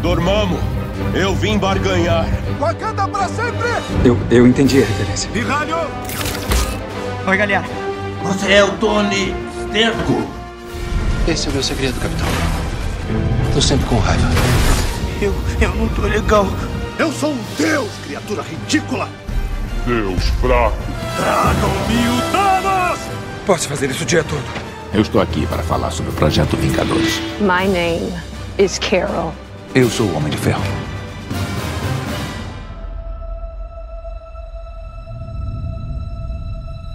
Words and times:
Dormamos. 0.00 0.60
Eu 1.14 1.34
vim 1.34 1.58
barganhar. 1.58 2.26
Wakanda 2.58 3.06
pra 3.08 3.28
sempre! 3.28 3.68
Eu, 4.04 4.18
eu 4.30 4.46
entendi 4.46 4.82
a 4.82 4.86
referência. 4.86 5.30
Pirralho! 5.30 5.76
Oi, 7.26 7.36
galera. 7.36 7.64
Você 8.22 8.52
é 8.52 8.64
o 8.64 8.70
Tony 8.78 9.34
Sterco. 9.68 10.22
Esse 11.26 11.48
é 11.48 11.50
o 11.50 11.54
meu 11.54 11.62
segredo, 11.62 12.00
capitão. 12.00 12.26
Tô 13.52 13.60
sempre 13.60 13.86
com 13.86 13.98
raiva. 13.98 14.28
Eu, 15.20 15.34
eu 15.60 15.74
não 15.74 15.88
tô 15.88 16.02
legal. 16.02 16.46
Eu 16.98 17.12
sou 17.12 17.32
um 17.32 17.38
deus, 17.56 17.90
criatura 18.04 18.42
ridícula! 18.42 19.08
Deus 19.86 20.24
fraco. 20.40 20.76
Tragam-me 21.16 22.08
o 22.08 22.32
Thanos! 22.32 22.98
Posso 23.46 23.68
fazer 23.68 23.90
isso 23.90 24.02
o 24.02 24.06
dia 24.06 24.24
todo. 24.24 24.42
Eu 24.92 25.02
estou 25.02 25.20
aqui 25.20 25.46
para 25.46 25.62
falar 25.62 25.90
sobre 25.90 26.10
o 26.12 26.14
Projeto 26.14 26.56
Vingadores. 26.56 27.20
My 27.40 27.68
name 27.68 28.12
is 28.58 28.78
Carol. 28.78 29.32
Eu 29.74 29.88
sou 29.90 30.08
o 30.08 30.16
Homem 30.16 30.30
de 30.30 30.38
Ferro. 30.38 30.62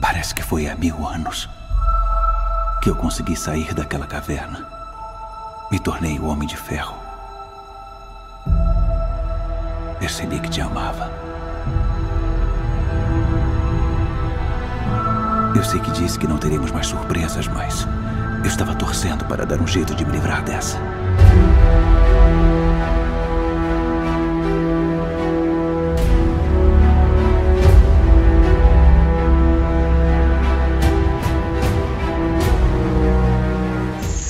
Parece 0.02 0.34
que 0.34 0.42
foi 0.42 0.68
há 0.68 0.76
mil 0.76 1.08
anos 1.08 1.50
que 2.82 2.90
eu 2.90 2.96
consegui 2.96 3.36
sair 3.36 3.74
daquela 3.74 4.08
caverna. 4.08 4.68
Me 5.72 5.80
tornei 5.80 6.20
o 6.20 6.26
Homem 6.26 6.48
de 6.48 6.58
Ferro. 6.58 6.98
Percebi 10.00 10.40
que 10.40 10.50
te 10.50 10.60
amava. 10.60 11.12
Eu 15.56 15.64
sei 15.64 15.80
que 15.80 15.92
disse 15.92 16.20
que 16.20 16.28
não 16.28 16.38
teremos 16.38 16.72
mais 16.72 16.88
surpresas, 16.88 17.48
mas 17.48 17.88
eu 18.44 18.48
estava 18.48 18.76
torcendo 18.76 19.24
para 19.26 19.46
dar 19.46 19.62
um 19.62 19.68
jeito 19.68 19.96
de 19.96 20.04
me 20.04 20.12
livrar 20.12 20.44
dessa. 20.44 20.78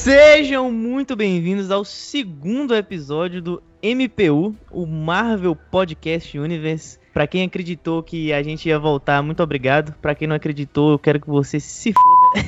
Sejam 0.03 0.69
muito 0.69 1.15
bem-vindos 1.15 1.71
ao 1.71 1.85
segundo 1.85 2.75
episódio 2.75 3.41
do 3.41 3.63
MPU, 3.81 4.53
o 4.69 4.85
Marvel 4.85 5.55
Podcast 5.55 6.37
Universe. 6.37 6.99
Pra 7.13 7.25
quem 7.25 7.41
acreditou 7.45 8.03
que 8.03 8.33
a 8.33 8.43
gente 8.43 8.67
ia 8.67 8.77
voltar, 8.77 9.23
muito 9.23 9.41
obrigado. 9.41 9.95
Pra 10.01 10.13
quem 10.13 10.27
não 10.27 10.35
acreditou, 10.35 10.91
eu 10.91 10.99
quero 10.99 11.21
que 11.21 11.27
você 11.29 11.57
se 11.57 11.93
foda. 11.93 12.45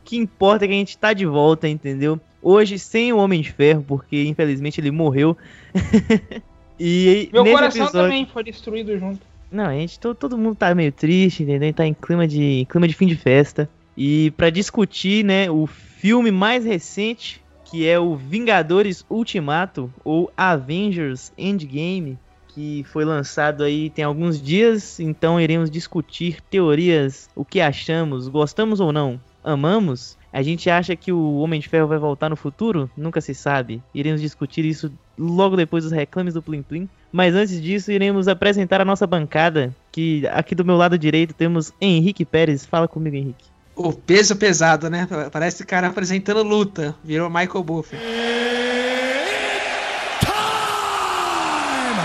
que 0.04 0.16
importa 0.16 0.64
é 0.64 0.68
que 0.68 0.72
a 0.72 0.78
gente 0.78 0.96
tá 0.96 1.12
de 1.12 1.26
volta, 1.26 1.68
entendeu? 1.68 2.18
Hoje 2.40 2.78
sem 2.78 3.12
o 3.12 3.18
Homem 3.18 3.42
de 3.42 3.52
Ferro, 3.52 3.84
porque 3.86 4.24
infelizmente 4.24 4.80
ele 4.80 4.90
morreu. 4.90 5.36
e 6.80 7.28
Meu 7.30 7.44
coração 7.44 7.84
episódio... 7.84 8.08
também 8.08 8.24
foi 8.24 8.42
destruído 8.42 8.98
junto. 8.98 9.20
Não, 9.52 9.66
a 9.66 9.74
gente, 9.74 10.00
todo, 10.00 10.16
todo 10.16 10.38
mundo 10.38 10.56
tá 10.56 10.74
meio 10.74 10.92
triste, 10.92 11.42
entendeu? 11.42 11.74
Tá 11.74 11.86
em 11.86 11.92
clima 11.92 12.26
de, 12.26 12.66
clima 12.70 12.88
de 12.88 12.94
fim 12.94 13.06
de 13.06 13.16
festa. 13.16 13.68
E 13.94 14.30
pra 14.30 14.48
discutir, 14.48 15.24
né, 15.24 15.50
o 15.50 15.66
filme 16.06 16.30
mais 16.30 16.64
recente, 16.64 17.42
que 17.64 17.84
é 17.84 17.98
o 17.98 18.14
Vingadores 18.14 19.04
Ultimato, 19.10 19.92
ou 20.04 20.30
Avengers 20.36 21.32
Endgame, 21.36 22.16
que 22.46 22.84
foi 22.92 23.04
lançado 23.04 23.64
aí 23.64 23.90
tem 23.90 24.04
alguns 24.04 24.40
dias, 24.40 25.00
então 25.00 25.40
iremos 25.40 25.68
discutir 25.68 26.40
teorias, 26.42 27.28
o 27.34 27.44
que 27.44 27.60
achamos, 27.60 28.28
gostamos 28.28 28.78
ou 28.78 28.92
não, 28.92 29.20
amamos. 29.42 30.16
A 30.32 30.42
gente 30.42 30.70
acha 30.70 30.94
que 30.94 31.10
o 31.10 31.38
Homem 31.38 31.58
de 31.58 31.68
Ferro 31.68 31.88
vai 31.88 31.98
voltar 31.98 32.28
no 32.30 32.36
futuro? 32.36 32.88
Nunca 32.96 33.20
se 33.20 33.34
sabe. 33.34 33.82
Iremos 33.92 34.20
discutir 34.20 34.64
isso 34.64 34.92
logo 35.18 35.56
depois 35.56 35.82
dos 35.82 35.92
reclames 35.92 36.34
do 36.34 36.42
Plim 36.42 36.62
Plim. 36.62 36.88
Mas 37.10 37.34
antes 37.34 37.60
disso, 37.60 37.90
iremos 37.90 38.28
apresentar 38.28 38.80
a 38.80 38.84
nossa 38.84 39.08
bancada, 39.08 39.74
que 39.90 40.24
aqui 40.28 40.54
do 40.54 40.64
meu 40.64 40.76
lado 40.76 40.96
direito 40.96 41.34
temos 41.34 41.72
Henrique 41.80 42.24
Pérez. 42.24 42.64
Fala 42.64 42.86
comigo, 42.86 43.16
Henrique. 43.16 43.55
O 43.76 43.92
peso 43.92 44.34
pesado, 44.36 44.88
né? 44.88 45.06
Parece 45.30 45.62
o 45.62 45.66
cara 45.66 45.88
apresentando 45.88 46.42
luta. 46.42 46.96
Virou 47.04 47.28
Michael 47.28 47.62
Buffer. 47.62 48.00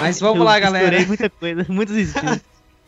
Mas 0.01 0.19
vamos 0.19 0.39
Eu 0.39 0.43
lá, 0.43 0.59
galera. 0.59 1.05
muita 1.07 1.29
coisa, 1.29 1.65
muitos 1.69 1.95
estilos. 1.95 2.39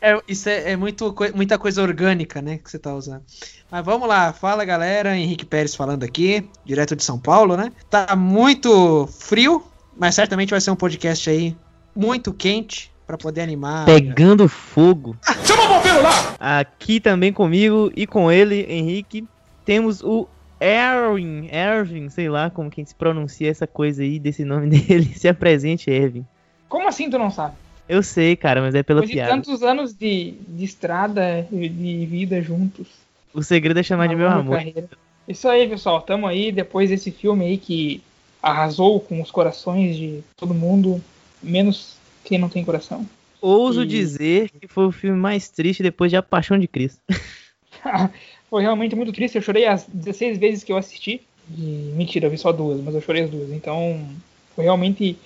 É, 0.01 0.19
isso 0.27 0.49
é, 0.49 0.71
é 0.71 0.75
muito, 0.75 1.15
muita 1.33 1.57
coisa 1.57 1.81
orgânica, 1.81 2.41
né? 2.41 2.57
Que 2.57 2.69
você 2.69 2.77
tá 2.77 2.93
usando. 2.93 3.23
Mas 3.71 3.85
vamos 3.85 4.05
lá, 4.05 4.33
fala 4.33 4.65
galera. 4.65 5.15
Henrique 5.15 5.45
Pérez 5.45 5.73
falando 5.73 6.03
aqui, 6.03 6.49
direto 6.65 6.93
de 6.93 7.05
São 7.05 7.17
Paulo, 7.17 7.55
né? 7.55 7.71
Tá 7.89 8.13
muito 8.13 9.07
frio, 9.07 9.63
mas 9.97 10.13
certamente 10.13 10.49
vai 10.49 10.59
ser 10.59 10.71
um 10.71 10.75
podcast 10.75 11.29
aí 11.29 11.55
muito 11.95 12.33
quente 12.33 12.92
pra 13.13 13.17
poder 13.17 13.41
animar. 13.41 13.85
Pegando 13.85 14.47
fogo. 14.49 15.15
Chama 15.45 15.63
o 15.65 15.67
bombeiro 15.67 16.01
lá! 16.01 16.35
Aqui 16.39 16.99
também 16.99 17.31
comigo 17.31 17.91
e 17.95 18.07
com 18.07 18.31
ele, 18.31 18.65
Henrique, 18.67 19.25
temos 19.63 20.01
o 20.01 20.27
Erwin, 20.59 21.47
Erwin, 21.51 22.09
sei 22.09 22.29
lá 22.29 22.49
como 22.49 22.69
que 22.69 22.83
se 22.85 22.95
pronuncia 22.95 23.49
essa 23.49 23.67
coisa 23.67 24.01
aí 24.01 24.17
desse 24.19 24.43
nome 24.43 24.67
dele. 24.79 25.13
Se 25.15 25.27
apresente, 25.27 25.89
Erwin. 25.91 26.25
Como 26.67 26.87
assim 26.87 27.09
tu 27.09 27.19
não 27.19 27.29
sabe? 27.29 27.55
Eu 27.87 28.01
sei, 28.01 28.35
cara, 28.35 28.61
mas 28.61 28.73
é 28.73 28.81
pela 28.81 29.01
Depois 29.01 29.09
de 29.09 29.15
piada. 29.15 29.31
tantos 29.31 29.61
anos 29.61 29.93
de, 29.93 30.35
de 30.47 30.63
estrada 30.65 31.47
e 31.51 31.69
de 31.69 32.05
vida 32.05 32.41
juntos. 32.41 32.87
O 33.33 33.43
segredo 33.43 33.79
é 33.79 33.83
chamar 33.83 34.07
de 34.07 34.15
meu 34.15 34.29
amor. 34.29 34.57
carreira. 34.57 34.89
Isso 35.27 35.47
aí, 35.47 35.67
pessoal. 35.67 36.01
Tamo 36.01 36.25
aí 36.25 36.51
depois 36.51 36.89
desse 36.89 37.11
filme 37.11 37.45
aí 37.45 37.57
que 37.57 38.01
arrasou 38.41 38.99
com 38.99 39.21
os 39.21 39.29
corações 39.29 39.95
de 39.95 40.23
todo 40.37 40.53
mundo, 40.53 41.01
menos 41.41 41.92
quem 42.23 42.37
não 42.37 42.49
tem 42.49 42.63
coração. 42.63 43.05
Ouso 43.41 43.83
E- 43.83 43.87
dizer 43.87 44.49
que 44.49 44.67
foi 44.67 44.85
o 44.85 44.91
filme 44.91 45.17
mais 45.19 45.49
triste 45.49 45.83
depois 45.83 46.09
de 46.11 46.15
A 46.17 46.21
Paixão 46.23 46.57
de 46.57 46.67
Cristo. 46.67 47.01
Foi 48.49 48.61
realmente 48.61 48.95
muito 48.95 49.11
triste. 49.11 49.35
Eu 49.35 49.41
chorei 49.41 49.65
as 49.65 49.85
16 49.87 50.37
vezes 50.37 50.63
que 50.63 50.71
eu 50.71 50.77
assisti. 50.77 51.21
E, 51.57 51.91
mentira, 51.95 52.27
eu 52.27 52.31
vi 52.31 52.37
só 52.37 52.51
duas, 52.51 52.79
mas 52.81 52.95
eu 52.95 53.01
chorei 53.01 53.23
as 53.23 53.29
duas. 53.29 53.51
Então, 53.51 54.07
foi 54.55 54.63
realmente 54.65 55.17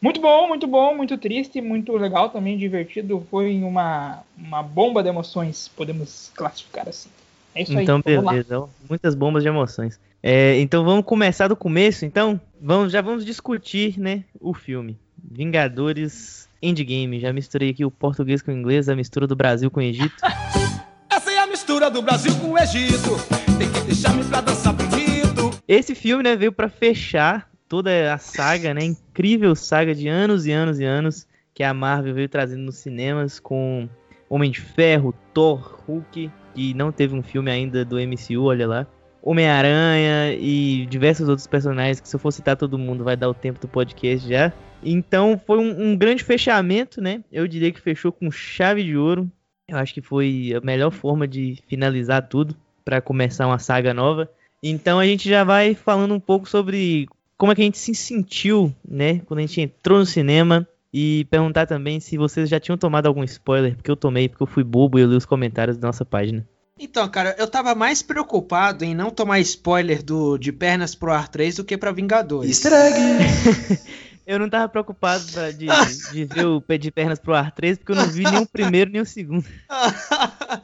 muito 0.00 0.20
bom, 0.20 0.48
muito 0.48 0.66
bom, 0.66 0.94
muito 0.96 1.16
triste, 1.16 1.60
muito 1.60 1.96
legal 1.96 2.28
também, 2.30 2.58
divertido. 2.58 3.24
Foi 3.30 3.62
uma, 3.62 4.22
uma 4.36 4.62
bomba 4.62 5.02
de 5.02 5.08
emoções, 5.08 5.68
podemos 5.68 6.30
classificar 6.34 6.88
assim. 6.88 7.08
É 7.54 7.62
isso 7.62 7.78
Então, 7.78 8.02
aí. 8.04 8.16
lá. 8.16 8.32
beleza. 8.32 8.68
Muitas 8.88 9.14
bombas 9.14 9.42
de 9.42 9.48
emoções. 9.48 10.00
É, 10.22 10.58
então 10.60 10.84
vamos 10.84 11.04
começar 11.04 11.48
do 11.48 11.56
começo, 11.56 12.04
então? 12.04 12.40
Vamos, 12.60 12.92
já 12.92 13.00
vamos 13.00 13.24
discutir, 13.24 13.98
né, 13.98 14.24
o 14.40 14.52
filme. 14.54 14.98
Vingadores 15.22 16.48
Endgame. 16.62 17.20
Já 17.20 17.32
misturei 17.32 17.70
aqui 17.70 17.84
o 17.84 17.90
português 17.90 18.42
com 18.42 18.50
o 18.50 18.54
inglês, 18.54 18.88
a 18.88 18.96
mistura 18.96 19.26
do 19.26 19.36
Brasil 19.36 19.70
com 19.70 19.80
o 19.80 19.82
Egito. 19.82 20.14
Essa 21.10 21.30
é 21.30 21.38
a 21.38 21.46
mistura 21.46 21.90
do 21.90 22.02
Brasil 22.02 22.34
com 22.36 22.52
o 22.52 22.58
Egito. 22.58 23.10
Tem 23.58 23.70
que 23.70 23.80
deixar-me 23.80 24.24
pra 24.24 24.40
dançar 24.40 24.72
bonito. 24.72 25.50
Esse 25.68 25.94
filme, 25.94 26.22
né, 26.22 26.36
veio 26.36 26.52
pra 26.52 26.68
fechar 26.68 27.50
toda 27.68 28.12
a 28.12 28.18
saga, 28.18 28.74
né, 28.74 28.84
incrível 28.84 29.54
saga 29.54 29.94
de 29.94 30.08
anos 30.08 30.46
e 30.46 30.52
anos 30.52 30.78
e 30.78 30.84
anos 30.84 31.26
que 31.54 31.62
a 31.62 31.72
Marvel 31.72 32.14
veio 32.14 32.28
trazendo 32.28 32.62
nos 32.62 32.76
cinemas 32.76 33.38
com 33.38 33.88
Homem 34.28 34.50
de 34.50 34.60
Ferro, 34.60 35.14
Thor, 35.34 35.80
Hulk, 35.86 36.30
que 36.54 36.74
não 36.74 36.90
teve 36.90 37.14
um 37.14 37.22
filme 37.22 37.50
ainda 37.50 37.84
do 37.84 37.96
MCU, 37.96 38.44
olha 38.44 38.66
lá. 38.66 38.86
Homem-Aranha 39.22 40.34
e 40.34 40.86
diversos 40.86 41.28
outros 41.28 41.46
personagens 41.46 42.00
que 42.00 42.08
se 42.08 42.16
eu 42.16 42.20
for 42.20 42.32
citar 42.32 42.56
todo 42.56 42.78
mundo 42.78 43.04
vai 43.04 43.16
dar 43.16 43.28
o 43.28 43.34
tempo 43.34 43.60
do 43.60 43.68
podcast 43.68 44.28
já. 44.28 44.52
Então 44.82 45.40
foi 45.46 45.58
um, 45.58 45.90
um 45.90 45.96
grande 45.96 46.24
fechamento, 46.24 47.00
né? 47.00 47.22
Eu 47.30 47.46
diria 47.46 47.72
que 47.72 47.80
fechou 47.80 48.12
com 48.12 48.30
chave 48.30 48.82
de 48.82 48.96
ouro. 48.96 49.30
Eu 49.68 49.76
acho 49.78 49.94
que 49.94 50.02
foi 50.02 50.52
a 50.56 50.64
melhor 50.64 50.90
forma 50.90 51.26
de 51.26 51.58
finalizar 51.68 52.28
tudo 52.28 52.56
para 52.84 53.00
começar 53.00 53.46
uma 53.46 53.58
saga 53.58 53.94
nova. 53.94 54.28
Então 54.62 54.98
a 54.98 55.06
gente 55.06 55.28
já 55.28 55.44
vai 55.44 55.74
falando 55.74 56.14
um 56.14 56.20
pouco 56.20 56.48
sobre 56.48 57.08
como 57.36 57.52
é 57.52 57.54
que 57.54 57.62
a 57.62 57.64
gente 57.64 57.78
se 57.78 57.94
sentiu, 57.94 58.72
né, 58.86 59.20
quando 59.26 59.38
a 59.38 59.42
gente 59.42 59.60
entrou 59.60 59.98
no 59.98 60.06
cinema 60.06 60.66
e 60.92 61.24
perguntar 61.24 61.66
também 61.66 61.98
se 61.98 62.16
vocês 62.16 62.48
já 62.48 62.60
tinham 62.60 62.78
tomado 62.78 63.06
algum 63.06 63.24
spoiler, 63.24 63.74
porque 63.74 63.90
eu 63.90 63.96
tomei, 63.96 64.28
porque 64.28 64.42
eu 64.42 64.46
fui 64.46 64.62
bobo 64.62 64.98
e 64.98 65.02
eu 65.02 65.08
li 65.08 65.16
os 65.16 65.24
comentários 65.24 65.76
da 65.76 65.88
nossa 65.88 66.04
página. 66.04 66.46
Então, 66.78 67.08
cara, 67.08 67.34
eu 67.38 67.48
tava 67.48 67.74
mais 67.74 68.02
preocupado 68.02 68.84
em 68.84 68.94
não 68.94 69.10
tomar 69.10 69.40
spoiler 69.40 70.02
do 70.02 70.36
De 70.36 70.52
Pernas 70.52 70.94
pro 70.94 71.12
Ar 71.12 71.28
3 71.28 71.56
do 71.56 71.64
que 71.64 71.76
pra 71.76 71.92
Vingadores. 71.92 72.62
Eu 74.32 74.38
não 74.38 74.48
tava 74.48 74.68
preocupado 74.68 75.24
pra- 75.32 75.50
de, 75.50 75.66
de 76.12 76.24
ver 76.24 76.46
o 76.46 76.60
pé 76.60 76.78
de 76.78 76.90
pernas 76.90 77.18
pro 77.18 77.34
ar 77.34 77.50
3, 77.52 77.78
porque 77.78 77.92
eu 77.92 77.96
não 77.96 78.06
vi 78.08 78.24
nem 78.24 78.40
o 78.40 78.46
primeiro 78.46 78.90
nem 78.90 79.00
o 79.02 79.06
segundo. 79.06 79.44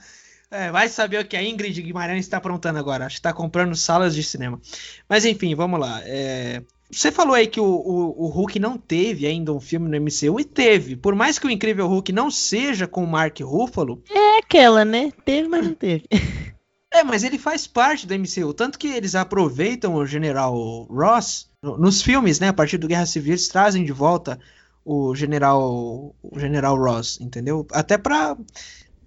É, 0.50 0.70
vai 0.70 0.88
saber 0.88 1.20
o 1.20 1.26
que 1.26 1.36
a 1.36 1.42
Ingrid 1.42 1.82
Guimarães 1.82 2.20
está 2.24 2.38
aprontando 2.38 2.78
agora. 2.78 3.04
Acho 3.04 3.16
que 3.16 3.20
tá 3.22 3.34
comprando 3.34 3.76
salas 3.76 4.14
de 4.14 4.22
cinema. 4.22 4.58
Mas 5.06 5.26
enfim, 5.26 5.54
vamos 5.54 5.78
lá. 5.78 6.00
É, 6.04 6.62
Você 6.90 7.12
falou 7.12 7.34
aí 7.34 7.46
que 7.46 7.60
o, 7.60 7.64
o, 7.66 8.24
o 8.24 8.28
Hulk 8.28 8.58
não 8.58 8.78
teve 8.78 9.26
ainda 9.26 9.52
um 9.52 9.60
filme 9.60 9.90
no 9.90 9.96
MCU 10.02 10.40
e 10.40 10.44
teve. 10.44 10.96
Por 10.96 11.14
mais 11.14 11.38
que 11.38 11.46
o 11.46 11.50
Incrível 11.50 11.86
Hulk 11.86 12.12
não 12.12 12.30
seja 12.30 12.86
com 12.86 13.04
o 13.04 13.06
Mark 13.06 13.38
Ruffalo, 13.40 14.02
É 14.10 14.38
aquela, 14.38 14.86
né? 14.86 15.12
Teve, 15.22 15.48
mas 15.48 15.66
não 15.66 15.74
teve. 15.74 16.04
É, 16.90 17.04
mas 17.04 17.22
ele 17.22 17.38
faz 17.38 17.66
parte 17.66 18.06
do 18.06 18.14
MCU, 18.14 18.54
tanto 18.54 18.78
que 18.78 18.88
eles 18.88 19.14
aproveitam 19.14 19.94
o 19.94 20.06
General 20.06 20.54
Ross 20.90 21.48
no- 21.62 21.76
nos 21.76 22.00
filmes, 22.02 22.40
né? 22.40 22.48
A 22.48 22.52
partir 22.52 22.78
do 22.78 22.88
Guerra 22.88 23.06
Civil 23.06 23.32
eles 23.32 23.48
trazem 23.48 23.84
de 23.84 23.92
volta 23.92 24.38
o 24.84 25.14
General 25.14 26.14
o 26.22 26.38
General 26.38 26.76
Ross, 26.76 27.20
entendeu? 27.20 27.66
Até 27.72 27.98
pra 27.98 28.36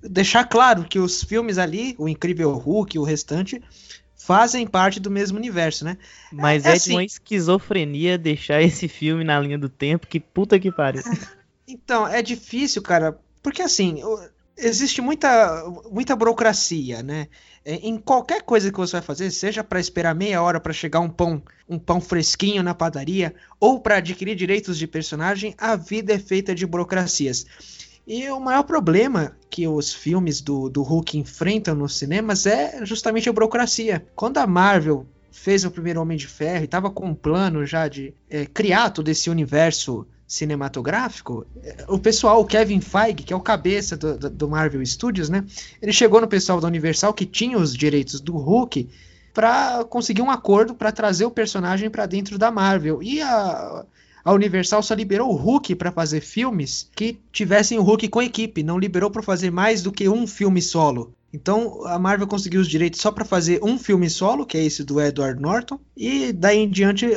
deixar 0.03 0.43
claro 0.45 0.83
que 0.83 0.99
os 0.99 1.23
filmes 1.23 1.57
ali, 1.57 1.95
o 1.97 2.07
Incrível 2.07 2.51
Hulk 2.51 2.95
e 2.95 2.99
o 2.99 3.03
restante 3.03 3.61
fazem 4.15 4.67
parte 4.67 4.99
do 4.99 5.09
mesmo 5.09 5.37
universo, 5.39 5.83
né? 5.83 5.97
Mas 6.31 6.63
É 6.65 6.69
é, 6.69 6.73
assim- 6.73 6.89
de 6.91 6.95
uma 6.97 7.03
esquizofrenia 7.03 8.15
deixar 8.17 8.61
esse 8.61 8.87
filme 8.87 9.23
na 9.23 9.39
linha 9.39 9.57
do 9.57 9.67
tempo, 9.69 10.05
que 10.05 10.19
puta 10.19 10.59
que 10.59 10.71
pariu. 10.71 11.01
Então, 11.67 12.05
é 12.05 12.21
difícil, 12.21 12.81
cara, 12.81 13.17
porque 13.41 13.61
assim, 13.61 14.01
existe 14.57 14.99
muita, 15.01 15.63
muita 15.89 16.15
burocracia, 16.17 17.01
né? 17.01 17.27
É, 17.63 17.75
Em 17.75 17.97
qualquer 17.97 18.41
coisa 18.41 18.71
que 18.71 18.77
você 18.77 18.93
vai 18.93 19.01
fazer, 19.01 19.29
seja 19.31 19.63
para 19.63 19.79
esperar 19.79 20.15
meia 20.15 20.41
hora 20.41 20.59
para 20.59 20.73
chegar 20.73 20.99
um 20.99 21.09
pão, 21.09 21.41
um 21.69 21.77
pão 21.77 22.01
fresquinho 22.01 22.63
na 22.63 22.73
padaria, 22.73 23.33
ou 23.59 23.79
para 23.79 23.97
adquirir 23.97 24.35
direitos 24.35 24.77
de 24.77 24.87
personagem, 24.87 25.53
a 25.57 25.75
vida 25.75 26.13
é 26.13 26.19
feita 26.19 26.55
de 26.55 26.65
burocracias. 26.65 27.45
E 28.05 28.27
o 28.29 28.39
maior 28.39 28.63
problema 28.63 29.37
que 29.49 29.67
os 29.67 29.93
filmes 29.93 30.41
do, 30.41 30.69
do 30.69 30.81
Hulk 30.81 31.17
enfrentam 31.17 31.75
nos 31.75 31.97
cinemas 31.97 32.45
é 32.45 32.83
justamente 32.83 33.29
a 33.29 33.33
burocracia. 33.33 34.05
Quando 34.15 34.39
a 34.39 34.47
Marvel 34.47 35.05
fez 35.31 35.63
o 35.63 35.71
primeiro 35.71 36.01
Homem 36.01 36.17
de 36.17 36.27
Ferro 36.27 36.61
e 36.61 36.65
estava 36.65 36.89
com 36.89 37.05
um 37.05 37.15
plano 37.15 37.65
já 37.65 37.87
de 37.87 38.13
é, 38.29 38.45
criar 38.45 38.89
todo 38.89 39.07
esse 39.07 39.29
universo 39.29 40.05
cinematográfico, 40.31 41.45
o 41.89 41.99
pessoal, 41.99 42.39
o 42.39 42.45
Kevin 42.45 42.79
Feige, 42.79 43.15
que 43.23 43.33
é 43.33 43.35
o 43.35 43.41
cabeça 43.41 43.97
do, 43.97 44.17
do- 44.17 44.29
do 44.29 44.47
Marvel 44.47 44.85
Studios, 44.85 45.27
né? 45.29 45.43
Ele 45.81 45.91
chegou 45.91 46.21
no 46.21 46.27
pessoal 46.27 46.61
da 46.61 46.67
Universal 46.67 47.13
que 47.13 47.25
tinha 47.25 47.57
os 47.57 47.75
direitos 47.75 48.21
do 48.21 48.37
Hulk 48.37 48.89
para 49.33 49.83
conseguir 49.85 50.21
um 50.21 50.31
acordo 50.31 50.73
para 50.73 50.91
trazer 50.91 51.25
o 51.25 51.31
personagem 51.31 51.89
para 51.89 52.05
dentro 52.05 52.37
da 52.37 52.49
Marvel. 52.49 53.03
E 53.03 53.21
a, 53.21 53.85
a 54.23 54.31
Universal 54.33 54.81
só 54.81 54.93
liberou 54.93 55.29
o 55.29 55.35
Hulk 55.35 55.75
para 55.75 55.91
fazer 55.91 56.21
filmes 56.21 56.89
que 56.95 57.19
tivessem 57.33 57.77
o 57.77 57.81
Hulk 57.83 58.07
com 58.07 58.21
equipe, 58.21 58.63
não 58.63 58.79
liberou 58.79 59.11
para 59.11 59.21
fazer 59.21 59.51
mais 59.51 59.83
do 59.83 59.91
que 59.91 60.07
um 60.07 60.25
filme 60.25 60.61
solo. 60.61 61.13
Então 61.33 61.85
a 61.85 61.97
Marvel 61.97 62.27
conseguiu 62.27 62.61
os 62.61 62.67
direitos 62.67 62.99
só 62.99 63.11
para 63.11 63.25
fazer 63.25 63.59
um 63.63 63.77
filme 63.77 64.09
solo, 64.09 64.45
que 64.45 64.57
é 64.57 64.63
esse 64.63 64.83
do 64.83 64.99
Edward 64.99 65.41
Norton, 65.41 65.79
e 65.95 66.33
daí 66.33 66.59
em 66.59 66.69
diante 66.69 67.07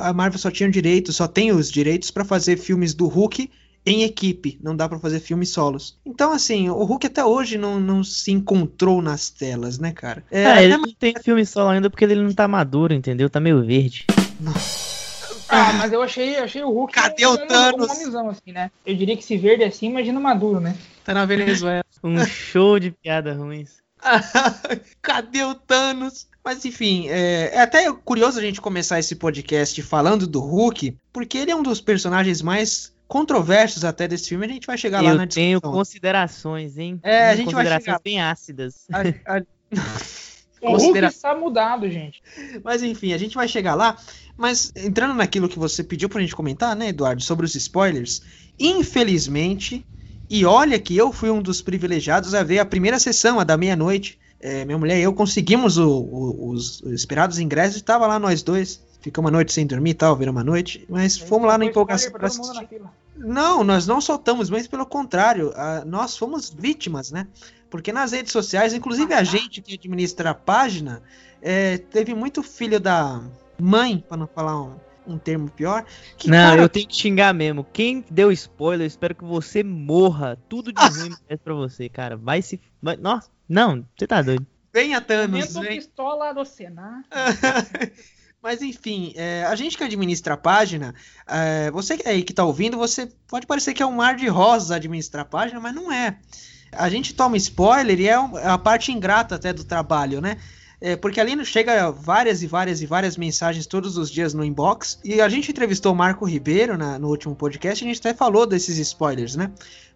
a 0.00 0.12
Marvel 0.12 0.38
só 0.38 0.50
tinha 0.50 0.70
direito, 0.70 1.12
só 1.12 1.26
tem 1.26 1.52
os 1.52 1.70
direitos 1.70 2.10
para 2.10 2.24
fazer 2.24 2.56
filmes 2.56 2.94
do 2.94 3.06
Hulk 3.06 3.50
em 3.86 4.02
equipe, 4.02 4.58
não 4.62 4.74
dá 4.74 4.88
para 4.88 4.98
fazer 4.98 5.20
filmes 5.20 5.50
solos. 5.50 5.98
Então 6.06 6.32
assim, 6.32 6.70
o 6.70 6.84
Hulk 6.84 7.06
até 7.06 7.24
hoje 7.24 7.58
não, 7.58 7.78
não 7.78 8.02
se 8.02 8.32
encontrou 8.32 9.02
nas 9.02 9.28
telas, 9.28 9.78
né, 9.78 9.92
cara? 9.92 10.24
É, 10.30 10.46
Ah, 10.46 10.62
ele 10.62 10.76
não 10.76 10.92
tem 10.92 11.14
filme 11.22 11.44
solo 11.44 11.70
ainda 11.70 11.90
porque 11.90 12.04
ele 12.04 12.14
não 12.14 12.32
tá 12.32 12.48
maduro, 12.48 12.94
entendeu? 12.94 13.28
Tá 13.28 13.40
meio 13.40 13.62
verde. 13.64 14.06
Ah, 15.54 15.72
mas 15.74 15.92
eu 15.92 16.02
achei, 16.02 16.36
achei 16.38 16.62
o 16.62 16.70
Hulk 16.70 16.92
Cadê 16.92 17.26
um, 17.26 17.30
o 17.32 17.38
Thanos? 17.46 17.88
um 17.88 17.92
homenzão, 17.92 18.28
assim, 18.30 18.52
né? 18.52 18.70
Eu 18.84 18.94
diria 18.96 19.16
que 19.16 19.24
se 19.24 19.36
verde 19.36 19.62
é 19.64 19.66
assim, 19.68 19.86
imagina 19.86 20.18
maduro, 20.20 20.60
né? 20.60 20.76
tá 21.04 21.12
na 21.14 21.24
Venezuela. 21.24 21.82
Um 22.02 22.22
show 22.26 22.78
de 22.78 22.90
piada 22.90 23.32
ruins. 23.32 23.78
Cadê 25.00 25.42
o 25.42 25.54
Thanos? 25.54 26.26
Mas 26.44 26.62
enfim, 26.66 27.08
é, 27.08 27.50
é 27.54 27.60
até 27.62 27.90
curioso 27.92 28.38
a 28.38 28.42
gente 28.42 28.60
começar 28.60 28.98
esse 28.98 29.14
podcast 29.16 29.80
falando 29.80 30.26
do 30.26 30.40
Hulk, 30.40 30.94
porque 31.10 31.38
ele 31.38 31.50
é 31.50 31.56
um 31.56 31.62
dos 31.62 31.80
personagens 31.80 32.42
mais 32.42 32.92
controversos 33.08 33.84
até 33.84 34.06
desse 34.06 34.28
filme. 34.28 34.44
A 34.44 34.48
gente 34.48 34.66
vai 34.66 34.76
chegar 34.76 35.00
lá 35.02 35.14
na 35.14 35.22
Eu 35.24 35.28
tenho 35.28 35.58
discussão. 35.58 35.78
considerações, 35.78 36.76
hein? 36.76 37.00
É, 37.02 37.28
a 37.30 37.36
gente 37.36 37.46
vai 37.46 37.64
Considerações 37.64 37.84
chegar- 37.84 38.00
bem 38.04 38.20
ácidas. 38.20 38.84
A- 38.92 39.36
a- 39.38 39.42
O 40.64 40.70
Hulk 40.70 40.80
Considera- 40.82 41.08
está 41.08 41.34
mudado, 41.34 41.88
gente. 41.90 42.22
Mas 42.64 42.82
enfim, 42.82 43.12
a 43.12 43.18
gente 43.18 43.34
vai 43.34 43.46
chegar 43.48 43.74
lá. 43.74 43.96
Mas 44.36 44.72
entrando 44.76 45.14
naquilo 45.14 45.48
que 45.48 45.58
você 45.58 45.84
pediu 45.84 46.08
pra 46.08 46.20
gente 46.20 46.34
comentar, 46.34 46.74
né, 46.74 46.88
Eduardo, 46.88 47.22
sobre 47.22 47.46
os 47.46 47.54
spoilers, 47.54 48.20
infelizmente, 48.88 49.84
e 50.28 50.44
olha 50.44 50.78
que 50.78 50.96
eu 50.96 51.12
fui 51.12 51.30
um 51.30 51.42
dos 51.42 51.60
privilegiados 51.62 52.34
a 52.34 52.42
ver 52.42 52.58
a 52.58 52.64
primeira 52.64 52.98
sessão, 52.98 53.38
a 53.40 53.44
da 53.44 53.56
meia-noite. 53.56 54.18
É, 54.40 54.64
minha 54.64 54.76
mulher 54.76 54.98
e 54.98 55.02
eu 55.02 55.12
conseguimos 55.14 55.78
o- 55.78 55.88
o- 55.88 56.50
os 56.50 56.82
esperados 56.82 57.38
ingressos 57.38 57.80
e 57.80 57.84
tava 57.84 58.06
lá 58.06 58.18
nós 58.18 58.42
dois. 58.42 58.82
Ficamos 59.00 59.26
uma 59.26 59.30
noite 59.36 59.52
sem 59.52 59.66
dormir 59.66 59.90
e 59.90 59.94
tal, 59.94 60.16
viramos 60.16 60.38
uma 60.38 60.44
noite. 60.44 60.84
Mas 60.88 61.16
fomos 61.16 61.46
lá 61.48 61.56
na 61.56 61.64
empolgação 61.64 62.10
pra 62.12 62.26
assistir. 62.26 62.80
Não, 63.16 63.62
nós 63.64 63.86
não 63.86 64.00
soltamos, 64.00 64.50
mas 64.50 64.66
pelo 64.66 64.84
contrário, 64.84 65.52
ah, 65.54 65.82
nós 65.86 66.16
fomos 66.16 66.50
vítimas, 66.50 67.10
né? 67.10 67.26
Porque 67.74 67.92
nas 67.92 68.12
redes 68.12 68.30
sociais, 68.30 68.72
inclusive 68.72 69.12
a 69.12 69.24
gente 69.24 69.60
que 69.60 69.74
administra 69.74 70.30
a 70.30 70.34
página, 70.34 71.02
é, 71.42 71.76
teve 71.76 72.14
muito 72.14 72.40
filho 72.40 72.78
da 72.78 73.20
mãe, 73.60 73.98
para 73.98 74.16
não 74.16 74.28
falar 74.28 74.62
um, 74.62 74.76
um 75.04 75.18
termo 75.18 75.50
pior. 75.50 75.84
Que, 76.16 76.30
não, 76.30 76.50
cara, 76.50 76.62
eu 76.62 76.68
tenho 76.68 76.86
que 76.86 76.94
xingar 76.94 77.34
mesmo. 77.34 77.66
Quem 77.72 78.04
deu 78.08 78.30
spoiler, 78.30 78.84
eu 78.84 78.86
espero 78.86 79.16
que 79.16 79.24
você 79.24 79.64
morra. 79.64 80.38
Tudo 80.48 80.72
de 80.72 80.80
ruim 80.80 81.16
merece 81.26 81.42
pra 81.42 81.52
você, 81.52 81.88
cara. 81.88 82.16
Vai 82.16 82.42
se. 82.42 82.60
Vai... 82.80 82.96
Nossa, 82.96 83.28
não, 83.48 83.84
você 83.98 84.06
tá 84.06 84.22
doido. 84.22 84.46
venha 84.72 85.00
Thanos, 85.00 85.52
Momento 85.52 85.68
vem. 85.68 85.78
pistola 85.78 86.32
do 86.32 86.44
Senado. 86.44 87.04
Mas 88.40 88.62
enfim, 88.62 89.14
é, 89.16 89.42
a 89.48 89.56
gente 89.56 89.76
que 89.76 89.82
administra 89.82 90.34
a 90.34 90.36
página, 90.36 90.94
é, 91.26 91.72
você 91.72 91.98
aí 92.06 92.22
que 92.22 92.32
tá 92.32 92.44
ouvindo, 92.44 92.76
você 92.76 93.10
pode 93.26 93.48
parecer 93.48 93.74
que 93.74 93.82
é 93.82 93.86
um 93.86 93.96
mar 93.96 94.14
de 94.14 94.28
rosas 94.28 94.70
administrar 94.70 95.22
a 95.22 95.28
página, 95.28 95.58
mas 95.58 95.74
não 95.74 95.90
é. 95.90 96.20
A 96.78 96.88
gente 96.88 97.14
toma 97.14 97.36
spoiler 97.36 98.00
e 98.00 98.08
é, 98.08 98.12
é 98.12 98.46
a 98.48 98.58
parte 98.58 98.92
ingrata 98.92 99.34
até 99.34 99.52
do 99.52 99.64
trabalho, 99.64 100.20
né? 100.20 100.36
É, 100.80 100.96
porque 100.96 101.18
nos 101.34 101.48
chega 101.48 101.90
várias 101.90 102.42
e 102.42 102.46
várias 102.46 102.82
e 102.82 102.86
várias 102.86 103.16
mensagens 103.16 103.66
todos 103.66 103.96
os 103.96 104.10
dias 104.10 104.34
no 104.34 104.44
inbox. 104.44 104.98
E 105.02 105.20
a 105.20 105.28
gente 105.28 105.50
entrevistou 105.50 105.92
o 105.92 105.96
Marco 105.96 106.26
Ribeiro 106.26 106.76
na- 106.76 106.98
no 106.98 107.08
último 107.08 107.34
podcast 107.34 107.82
e 107.82 107.88
a 107.88 107.92
gente 107.92 108.00
até 108.00 108.12
falou 108.12 108.46
desses 108.46 108.76
spoilers, 108.78 109.34
né? 109.34 109.50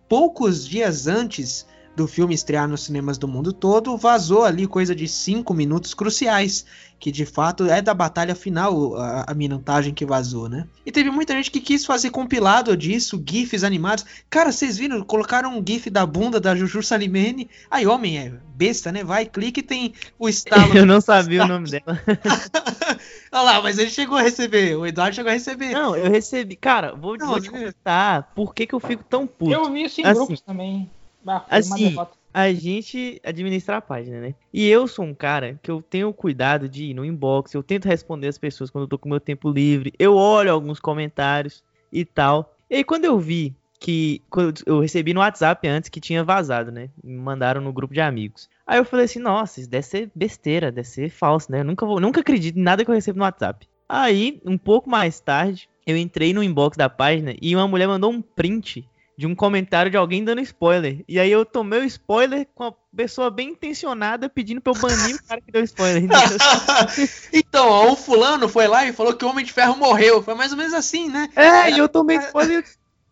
Poucos 0.08 0.66
dias 0.66 1.06
antes 1.06 1.66
do 1.98 2.06
filme 2.06 2.32
estrear 2.32 2.68
nos 2.68 2.84
cinemas 2.84 3.18
do 3.18 3.26
mundo 3.26 3.52
todo, 3.52 3.96
vazou 3.96 4.44
ali 4.44 4.68
coisa 4.68 4.94
de 4.94 5.08
cinco 5.08 5.52
minutos 5.52 5.94
cruciais, 5.94 6.64
que 6.96 7.10
de 7.10 7.26
fato 7.26 7.66
é 7.66 7.82
da 7.82 7.92
batalha 7.92 8.36
final 8.36 8.94
a, 8.94 9.24
a 9.26 9.34
minutagem 9.34 9.92
que 9.92 10.06
vazou, 10.06 10.48
né? 10.48 10.68
E 10.86 10.92
teve 10.92 11.10
muita 11.10 11.34
gente 11.34 11.50
que 11.50 11.60
quis 11.60 11.84
fazer 11.84 12.10
compilado 12.10 12.76
disso, 12.76 13.20
GIFs 13.28 13.64
animados. 13.64 14.04
Cara, 14.30 14.52
vocês 14.52 14.78
viram? 14.78 15.02
Colocaram 15.02 15.58
um 15.58 15.64
GIF 15.66 15.90
da 15.90 16.06
bunda 16.06 16.38
da 16.38 16.54
Juju 16.54 16.84
Salimene. 16.84 17.50
Aí, 17.68 17.84
homem, 17.84 18.16
é 18.16 18.32
besta, 18.54 18.92
né? 18.92 19.02
Vai, 19.02 19.26
clica 19.26 19.58
e 19.58 19.62
tem 19.64 19.92
o 20.16 20.28
estalo. 20.28 20.74
Eu 20.78 20.86
não 20.86 21.00
sabia 21.00 21.42
o 21.42 21.48
nome 21.48 21.68
dela. 21.68 22.00
Olha 23.32 23.42
lá, 23.42 23.62
mas 23.62 23.76
ele 23.76 23.90
chegou 23.90 24.16
a 24.16 24.22
receber. 24.22 24.76
O 24.76 24.86
Eduardo 24.86 25.16
chegou 25.16 25.30
a 25.30 25.34
receber. 25.34 25.72
Não, 25.72 25.94
eu 25.94 26.10
recebi. 26.10 26.56
Cara, 26.56 26.94
vou, 26.94 27.16
Não, 27.16 27.26
vou 27.26 27.40
te 27.40 27.50
contar 27.50 28.32
por 28.34 28.54
que, 28.54 28.66
que 28.66 28.74
eu 28.74 28.80
fico 28.80 29.04
tão 29.04 29.26
puto. 29.26 29.52
Eu 29.52 29.70
vi 29.70 29.84
isso 29.84 30.00
em 30.00 30.04
Assim, 30.04 30.14
grupos 30.14 30.40
também. 30.40 30.90
Bah, 31.22 31.44
assim, 31.48 31.96
a 32.32 32.52
gente 32.52 33.20
administra 33.24 33.78
a 33.78 33.80
página, 33.80 34.20
né? 34.20 34.34
E 34.52 34.66
eu 34.66 34.86
sou 34.86 35.04
um 35.04 35.14
cara 35.14 35.58
que 35.62 35.70
eu 35.70 35.82
tenho 35.82 36.12
cuidado 36.12 36.68
de 36.68 36.84
ir 36.86 36.94
no 36.94 37.04
inbox, 37.04 37.52
eu 37.54 37.62
tento 37.62 37.86
responder 37.86 38.28
as 38.28 38.38
pessoas 38.38 38.70
quando 38.70 38.84
eu 38.84 38.88
tô 38.88 38.98
com 38.98 39.08
meu 39.08 39.20
tempo 39.20 39.50
livre, 39.50 39.92
eu 39.98 40.14
olho 40.14 40.52
alguns 40.52 40.78
comentários 40.78 41.64
e 41.92 42.04
tal. 42.04 42.54
E 42.70 42.76
aí 42.76 42.84
quando 42.84 43.04
eu 43.04 43.18
vi 43.18 43.54
que 43.80 44.20
eu 44.66 44.80
recebi 44.80 45.14
no 45.14 45.20
WhatsApp 45.20 45.66
antes 45.68 45.88
que 45.88 46.00
tinha 46.00 46.24
vazado, 46.24 46.72
né? 46.72 46.90
Me 47.02 47.16
mandaram 47.16 47.60
no 47.60 47.72
grupo 47.72 47.94
de 47.94 48.00
amigos. 48.00 48.48
Aí 48.66 48.78
eu 48.78 48.84
falei 48.84 49.04
assim, 49.04 49.20
nossa, 49.20 49.60
isso 49.60 49.70
deve 49.70 49.86
ser 49.86 50.10
besteira, 50.14 50.72
deve 50.72 50.88
ser 50.88 51.10
falso, 51.10 51.50
né? 51.50 51.60
Eu 51.60 51.64
nunca 51.64 51.86
vou, 51.86 52.00
nunca 52.00 52.20
acredito 52.20 52.58
em 52.58 52.62
nada 52.62 52.84
que 52.84 52.90
eu 52.90 52.94
recebo 52.94 53.18
no 53.18 53.24
WhatsApp. 53.24 53.68
Aí, 53.88 54.40
um 54.44 54.58
pouco 54.58 54.90
mais 54.90 55.20
tarde, 55.20 55.68
eu 55.86 55.96
entrei 55.96 56.34
no 56.34 56.42
inbox 56.42 56.76
da 56.76 56.90
página 56.90 57.34
e 57.40 57.54
uma 57.54 57.66
mulher 57.66 57.86
mandou 57.86 58.10
um 58.10 58.20
print 58.20 58.86
de 59.18 59.26
um 59.26 59.34
comentário 59.34 59.90
de 59.90 59.96
alguém 59.96 60.22
dando 60.22 60.40
spoiler. 60.42 61.04
E 61.08 61.18
aí 61.18 61.28
eu 61.28 61.44
tomei 61.44 61.80
o 61.80 61.84
spoiler 61.84 62.46
com 62.54 62.62
a 62.62 62.72
pessoa 62.94 63.28
bem 63.32 63.48
intencionada 63.48 64.28
pedindo 64.28 64.60
pra 64.60 64.72
eu 64.72 64.78
banir 64.78 65.16
o 65.16 65.24
cara 65.24 65.40
que 65.40 65.50
deu 65.50 65.64
spoiler. 65.64 66.04
então, 67.34 67.90
o 67.90 67.96
fulano 67.96 68.48
foi 68.48 68.68
lá 68.68 68.86
e 68.86 68.92
falou 68.92 69.12
que 69.12 69.24
o 69.24 69.28
Homem 69.28 69.44
de 69.44 69.52
Ferro 69.52 69.76
morreu. 69.76 70.22
Foi 70.22 70.34
mais 70.34 70.52
ou 70.52 70.56
menos 70.56 70.72
assim, 70.72 71.08
né? 71.08 71.28
é, 71.34 71.68
e 71.68 71.78
eu 71.78 71.88
tomei 71.88 72.16
spoiler 72.30 72.64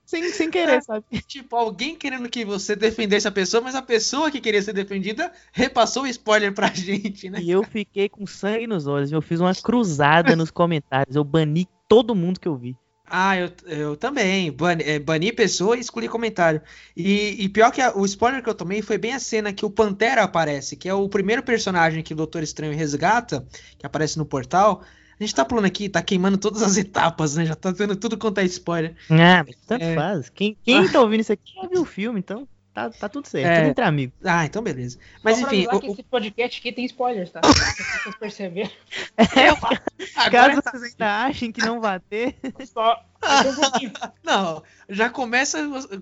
sem, 0.04 0.30
sem 0.30 0.48
querer, 0.48 0.80
sabe? 0.84 1.04
Tipo, 1.26 1.56
alguém 1.56 1.96
querendo 1.96 2.28
que 2.28 2.44
você 2.44 2.76
defendesse 2.76 3.26
a 3.26 3.32
pessoa, 3.32 3.60
mas 3.60 3.74
a 3.74 3.82
pessoa 3.82 4.30
que 4.30 4.40
queria 4.40 4.62
ser 4.62 4.74
defendida 4.74 5.32
repassou 5.52 6.04
o 6.04 6.06
spoiler 6.06 6.54
pra 6.54 6.68
gente, 6.68 7.28
né? 7.28 7.40
E 7.42 7.50
eu 7.50 7.64
fiquei 7.64 8.08
com 8.08 8.24
sangue 8.28 8.68
nos 8.68 8.86
olhos. 8.86 9.10
Eu 9.10 9.20
fiz 9.20 9.40
uma 9.40 9.52
cruzada 9.56 10.36
nos 10.36 10.52
comentários. 10.52 11.16
Eu 11.16 11.24
bani 11.24 11.68
todo 11.88 12.14
mundo 12.14 12.38
que 12.38 12.46
eu 12.46 12.54
vi. 12.54 12.76
Ah, 13.08 13.36
eu, 13.38 13.52
eu 13.66 13.96
também. 13.96 14.50
Bani, 14.50 14.82
é, 14.84 14.98
bani 14.98 15.32
pessoa 15.32 15.76
e 15.76 15.80
excluí 15.80 16.08
comentário. 16.08 16.60
E, 16.96 17.44
e 17.44 17.48
pior 17.48 17.70
que 17.70 17.80
a- 17.80 17.94
o 17.96 18.04
spoiler 18.04 18.42
que 18.42 18.48
eu 18.48 18.54
tomei 18.54 18.82
foi 18.82 18.98
bem 18.98 19.12
a 19.14 19.20
cena 19.20 19.52
que 19.52 19.64
o 19.64 19.70
Pantera 19.70 20.22
aparece, 20.24 20.76
que 20.76 20.88
é 20.88 20.94
o 20.94 21.08
primeiro 21.08 21.42
personagem 21.42 22.02
que 22.02 22.12
o 22.12 22.16
Doutor 22.16 22.42
Estranho 22.42 22.74
resgata, 22.76 23.46
que 23.78 23.86
aparece 23.86 24.18
no 24.18 24.26
portal. 24.26 24.82
A 25.18 25.22
gente 25.22 25.34
tá 25.34 25.44
pulando 25.44 25.64
aqui, 25.66 25.88
tá 25.88 26.02
queimando 26.02 26.36
todas 26.36 26.62
as 26.62 26.76
etapas, 26.76 27.36
né? 27.36 27.46
Já 27.46 27.54
tá 27.54 27.70
vendo 27.70 27.96
tudo 27.96 28.18
quanto 28.18 28.38
é 28.38 28.44
spoiler. 28.44 28.96
Ah, 29.10 29.44
tanto 29.66 29.82
É. 29.84 29.94
faz. 29.94 30.28
Quem, 30.28 30.56
quem 30.62 30.90
tá 30.90 31.00
ouvindo 31.00 31.20
isso 31.20 31.32
aqui 31.32 31.52
já 31.54 31.68
viu 31.68 31.82
o 31.82 31.84
filme, 31.86 32.18
então. 32.18 32.46
Tá, 32.76 32.90
tá 32.90 33.08
tudo 33.08 33.26
certo, 33.26 33.46
É. 33.46 33.56
tudo 33.60 33.70
entre 33.70 33.84
amigos. 33.86 34.14
Ah, 34.22 34.44
então 34.44 34.60
beleza. 34.62 34.98
Mas 35.22 35.38
Só 35.38 35.46
enfim, 35.46 35.66
o- 35.72 35.80
que 35.80 35.86
esse 35.86 36.02
podcast 36.02 36.60
aqui 36.60 36.70
tem 36.70 36.84
spoilers, 36.84 37.30
tá? 37.30 37.40
Pra 37.40 37.50
vocês 37.50 38.16
perceberem. 38.16 38.70
agora 40.14 40.60
Caso 40.60 40.62
vocês 40.62 40.82
ainda 40.92 41.24
achem 41.24 41.50
que 41.50 41.62
não 41.64 41.80
vai 41.80 41.98
ter. 42.00 42.36
Só. 42.70 43.02
Não, 44.22 44.62
já 44.90 45.08
começa. 45.08 45.58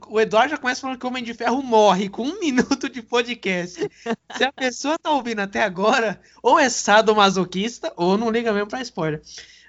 O 0.09 0.21
Eduardo 0.21 0.51
já 0.51 0.59
começa 0.59 0.81
falando 0.81 0.99
que 0.99 1.07
o 1.07 1.09
Homem 1.09 1.23
de 1.25 1.33
Ferro 1.33 1.63
morre 1.63 2.09
com 2.09 2.23
um 2.25 2.41
minuto 2.41 2.89
de 2.89 3.01
podcast. 3.03 3.89
Se 4.37 4.45
a 4.45 4.53
pessoa 4.53 4.99
tá 5.01 5.11
ouvindo 5.11 5.39
até 5.41 5.63
agora, 5.63 6.21
ou 6.43 6.59
é 6.59 6.69
sadomasoquista, 6.69 7.93
ou 7.97 8.19
não 8.19 8.31
liga 8.31 8.53
mesmo 8.53 8.69
pra 8.69 8.83
spoiler. 8.83 9.23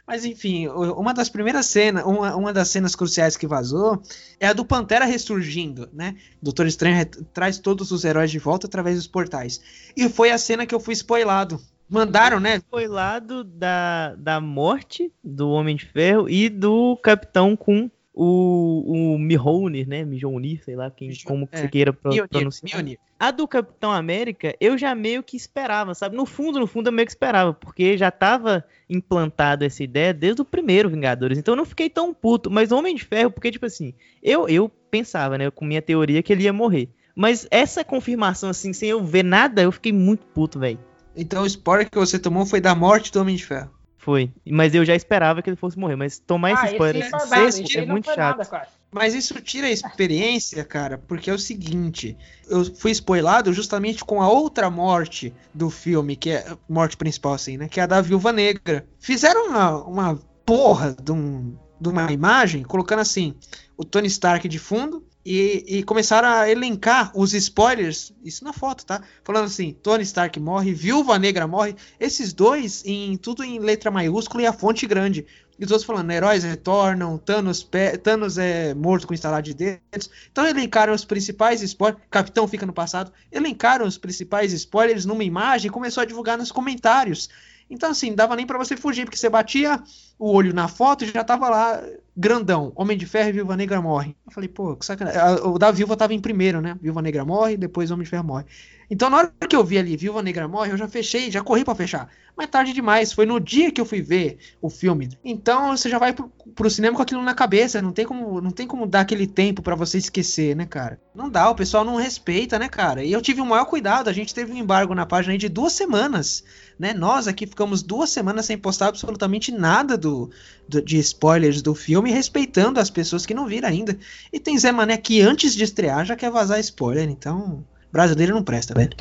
Mas 0.07 0.24
enfim, 0.24 0.67
uma 0.67 1.13
das 1.13 1.29
primeiras 1.29 1.65
cenas, 1.65 2.03
uma, 2.05 2.35
uma 2.35 2.53
das 2.53 2.69
cenas 2.69 2.95
cruciais 2.95 3.35
que 3.35 3.47
vazou 3.47 4.01
é 4.39 4.47
a 4.47 4.53
do 4.53 4.63
Pantera 4.63 5.05
ressurgindo, 5.05 5.89
né? 5.91 6.15
Doutor 6.41 6.67
Estranho 6.67 7.05
traz 7.33 7.57
todos 7.57 7.91
os 7.91 8.05
heróis 8.05 8.29
de 8.29 8.38
volta 8.38 8.67
através 8.67 8.97
dos 8.97 9.07
portais. 9.07 9.59
E 9.97 10.07
foi 10.07 10.29
a 10.29 10.38
cena 10.38 10.65
que 10.65 10.75
eu 10.75 10.79
fui 10.79 10.93
spoilado. 10.93 11.59
Mandaram, 11.89 12.39
né? 12.39 12.62
Foi 12.69 12.88
lá 12.88 13.19
do, 13.19 13.43
da, 13.43 14.15
da 14.15 14.39
morte 14.39 15.12
do 15.24 15.50
Homem 15.50 15.75
de 15.75 15.85
Ferro 15.85 16.29
e 16.29 16.50
do 16.50 16.97
Capitão 16.97 17.55
com 17.55 17.89
o, 18.15 19.13
o 19.13 19.19
Mjolnir, 19.19 19.88
né? 19.88 20.05
Mjolnir, 20.05 20.63
sei 20.63 20.75
lá 20.75 20.89
quem, 20.89 21.12
como 21.25 21.45
que 21.45 21.55
é, 21.57 21.62
você 21.62 21.67
queira 21.67 21.91
pro, 21.91 22.10
Mjolnir, 22.10 22.29
pronunciar. 22.29 22.72
Mjolnir. 22.72 23.00
A 23.19 23.29
do 23.29 23.45
Capitão 23.45 23.91
América, 23.91 24.55
eu 24.60 24.77
já 24.77 24.95
meio 24.95 25.22
que 25.22 25.36
esperava, 25.36 25.93
sabe? 25.93 26.15
No 26.15 26.25
fundo, 26.25 26.60
no 26.60 26.65
fundo, 26.65 26.88
eu 26.88 26.93
meio 26.93 27.05
que 27.05 27.12
esperava, 27.12 27.53
porque 27.53 27.98
já 27.98 28.10
tava 28.10 28.63
implantado 28.89 29.65
essa 29.65 29.84
ideia 29.84 30.13
desde 30.13 30.41
o 30.41 30.45
primeiro 30.45 30.89
Vingadores. 30.89 31.38
Então 31.38 31.53
eu 31.53 31.57
não 31.57 31.65
fiquei 31.65 31.89
tão 31.89 32.13
puto. 32.13 32.50
Mas 32.50 32.72
o 32.72 32.77
Homem 32.77 32.95
de 32.95 33.03
Ferro, 33.03 33.31
porque, 33.31 33.51
tipo 33.51 33.65
assim, 33.65 33.93
eu, 34.24 34.48
eu 34.48 34.69
pensava, 34.89 35.38
né, 35.38 35.51
com 35.51 35.65
minha 35.65 35.81
teoria, 35.81 36.24
que 36.24 36.31
ele 36.31 36.43
ia 36.43 36.53
morrer. 36.53 36.89
Mas 37.13 37.48
essa 37.51 37.84
confirmação, 37.84 38.50
assim, 38.50 38.72
sem 38.72 38.89
eu 38.89 39.03
ver 39.03 39.24
nada, 39.24 39.62
eu 39.62 39.72
fiquei 39.72 39.91
muito 39.91 40.25
puto, 40.27 40.60
velho. 40.60 40.79
Então 41.15 41.43
o 41.43 41.45
spoiler 41.45 41.89
que 41.89 41.98
você 41.98 42.19
tomou 42.19 42.45
foi 42.45 42.60
da 42.62 42.75
morte 42.75 43.12
do 43.12 43.19
Homem 43.19 43.36
de 43.36 43.45
Ferro. 43.45 43.75
Foi. 44.05 44.31
Mas 44.47 44.75
eu 44.75 44.85
já 44.85 44.95
esperava 44.95 45.41
que 45.41 45.50
ele 45.50 45.57
fosse 45.57 45.77
morrer. 45.79 45.95
Mas 45.95 46.19
tomar 46.19 46.51
esse 46.51 46.62
Ah, 46.65 46.71
spoiler 46.74 47.03
esse 47.07 47.15
assim, 47.15 47.27
sexto 47.29 47.63
esse 47.65 47.77
é 47.77 47.79
aí 47.81 47.85
não 47.88 47.93
muito 47.93 48.05
chato. 48.05 48.17
nada, 48.17 48.45
cara. 48.45 48.67
Mas 48.91 49.15
isso 49.15 49.33
tira 49.41 49.65
a 49.65 49.71
experiência, 49.71 50.63
cara, 50.63 50.97
porque 51.00 51.29
é 51.29 51.33
o 51.33 51.39
seguinte: 51.39 52.15
eu 52.47 52.63
fui 52.75 52.91
spoilado 52.91 53.51
justamente 53.51 54.05
com 54.05 54.21
a 54.21 54.29
outra 54.29 54.69
morte 54.69 55.33
do 55.53 55.71
filme, 55.71 56.15
que 56.15 56.29
é 56.29 56.47
a 56.47 56.57
morte 56.69 56.95
principal, 56.95 57.33
assim, 57.33 57.57
né? 57.57 57.67
Que 57.67 57.79
é 57.79 57.83
a 57.83 57.88
da 57.88 58.00
Viúva 58.00 58.31
Negra. 58.31 58.88
Fizeram 59.00 59.47
uma, 59.50 59.83
uma 59.83 60.19
porra 60.45 60.95
de, 61.03 61.12
um- 61.12 61.57
de 61.81 61.89
uma 61.89 62.12
imagem 62.12 62.62
colocando 62.63 63.00
assim: 63.00 63.33
o 63.75 63.83
Tony 63.83 64.07
Stark 64.07 64.47
de 64.47 64.59
fundo. 64.59 65.03
E, 65.25 65.79
e 65.79 65.84
começaram 65.84 66.27
a 66.29 66.48
elencar 66.48 67.12
os 67.15 67.34
spoilers, 67.34 68.13
isso 68.24 68.44
na 68.44 68.53
foto, 68.53 68.86
tá? 68.86 69.01
Falando 69.24 69.46
assim: 69.46 69.74
Tony 69.82 70.03
Stark 70.03 70.39
morre, 70.39 70.72
Viúva 70.72 71.17
Negra 71.17 71.48
morre, 71.48 71.75
esses 72.00 72.32
dois 72.32 72.84
em 72.86 73.17
tudo 73.17 73.44
em 73.44 73.58
letra 73.58 73.89
maiúscula 73.89 74.44
e 74.44 74.46
a 74.46 74.53
fonte 74.53 74.86
grande. 74.86 75.25
E 75.58 75.63
os 75.63 75.72
outros 75.72 75.86
falando, 75.86 76.12
heróis 76.12 76.44
retornam, 76.44 77.17
Thanos, 77.17 77.67
Thanos 78.03 78.38
é 78.38 78.74
morto 78.74 79.08
com 79.08 79.13
instalar 79.13 79.41
de 79.41 79.53
dedos. 79.53 80.10
Então 80.32 80.46
elencaram 80.46 80.94
os 80.94 81.05
principais 81.05 81.62
spoilers, 81.62 82.03
Capitão 82.12 82.48
fica 82.48 82.65
no 82.65 82.74
passado, 82.74 83.12
elencaram 83.32 83.88
os 83.88 83.98
principais 83.98 84.53
spoilers 84.53 85.05
numa 85.05 85.24
imagem 85.24 85.70
e 85.70 85.72
começou 85.72 86.01
a 86.01 86.05
divulgar 86.05 86.38
nos 86.38 86.51
comentários. 86.51 87.29
Então 87.69 87.89
assim, 87.89 88.10
não 88.10 88.15
dava 88.15 88.36
nem 88.36 88.45
pra 88.45 88.57
você 88.57 88.77
fugir, 88.77 89.05
porque 89.05 89.17
você 89.17 89.29
batia 89.29 89.81
o 90.19 90.31
olho 90.31 90.53
na 90.53 90.67
foto 90.67 91.03
e 91.03 91.12
já 91.12 91.24
tava 91.24 91.50
lá 91.50 91.84
grandão, 92.15 92.72
Homem 92.75 92.98
de 92.98 93.05
Ferro 93.05 93.29
e 93.29 93.34
Viúva 93.34 93.57
Negra 93.57 93.81
morre. 93.81 94.15
Eu 94.25 94.31
falei, 94.31 94.48
pô, 94.48 94.75
que 94.75 94.86
sacanagem. 94.86 95.22
O 95.43 95.57
da 95.57 95.72
Viúva 95.72 95.98
tava 95.98 96.13
em 96.13 96.19
primeiro, 96.19 96.62
né? 96.62 96.77
Viúva 96.81 97.01
Negra 97.01 97.25
morre, 97.25 97.57
depois 97.57 97.91
Homem 97.91 98.03
de 98.03 98.10
Ferro 98.10 98.24
morre. 98.24 98.45
Então 98.89 99.10
na 99.10 99.18
hora 99.18 99.34
que 99.50 99.56
eu 99.56 99.63
vi 99.63 99.77
ali 99.77 99.98
Viúva 99.98 100.22
Negra 100.22 100.48
morre, 100.48 100.72
eu 100.72 100.77
já 100.77 100.88
fechei, 100.88 101.32
já 101.32 101.42
corri 101.44 101.63
pra 101.63 101.75
fechar. 101.75 102.10
Mas 102.38 102.48
tarde 102.50 102.74
demais, 102.74 103.13
foi 103.13 103.25
no 103.25 103.39
dia 103.39 103.72
que 103.72 103.80
eu 103.80 103.86
fui 103.86 104.01
ver 104.01 104.38
o 104.62 104.70
filme. 104.70 105.10
Então 105.24 105.75
você 105.75 105.89
já 105.89 105.98
vai 105.98 106.12
pro, 106.13 106.30
pro 106.54 106.70
cinema 106.70 106.96
com 106.96 107.01
aquilo 107.01 107.22
na 107.24 107.34
cabeça, 107.34 107.82
não 107.82 107.94
tem 107.94 108.06
como, 108.06 108.42
não 108.42 108.51
tem 108.51 108.68
como 108.68 108.86
dar 108.86 109.01
aquele 109.01 109.25
tempo 109.25 109.62
pra 109.62 109.74
você 109.75 109.98
esquecer, 109.98 110.56
né, 110.56 110.65
cara? 110.65 111.00
Não 111.13 111.30
dá, 111.30 111.50
o 111.50 111.56
pessoal 111.56 111.86
não 111.86 111.96
respeita, 111.96 112.60
né, 112.60 112.68
cara? 112.68 113.04
E 113.04 113.12
eu 113.12 113.22
tive 113.22 113.39
o 113.42 113.46
maior 113.46 113.65
cuidado, 113.65 114.10
a 114.10 114.13
gente 114.13 114.34
teve 114.34 114.51
um 114.51 114.58
embargo 114.58 114.94
na 114.94 115.06
página 115.06 115.32
aí 115.34 115.38
de 115.38 115.48
duas 115.48 115.72
semanas, 115.74 116.44
né? 116.77 116.94
Nós 116.94 117.27
aqui 117.27 117.48
ficamos 117.48 117.82
duas 117.82 118.10
semanas 118.10 118.46
sem 118.46 118.58
postar 118.58 118.88
absolutamente 118.88 119.51
nada 119.51 119.98
do, 119.98 120.30
do- 120.68 120.82
de 120.82 120.98
spoilers 121.00 121.62
do 121.62 121.74
filme, 121.74 122.12
respeitando 122.12 122.80
as 122.80 122.89
pessoas 122.89 123.25
que 123.25 123.34
não 123.34 123.48
viram 123.48 123.70
ainda. 123.70 123.98
E 124.32 124.39
tem 124.39 124.58
Zé 124.58 124.72
Mané 124.72 124.98
que 124.98 125.22
antes 125.22 125.56
de 125.56 125.63
estrear 125.63 126.06
já 126.06 126.15
quer 126.15 126.30
vazar 126.32 126.60
spoiler, 126.60 127.10
então 127.10 127.65
brasileiro 127.95 128.35
não 128.35 128.43
presta, 128.43 128.73
velho. 128.73 128.91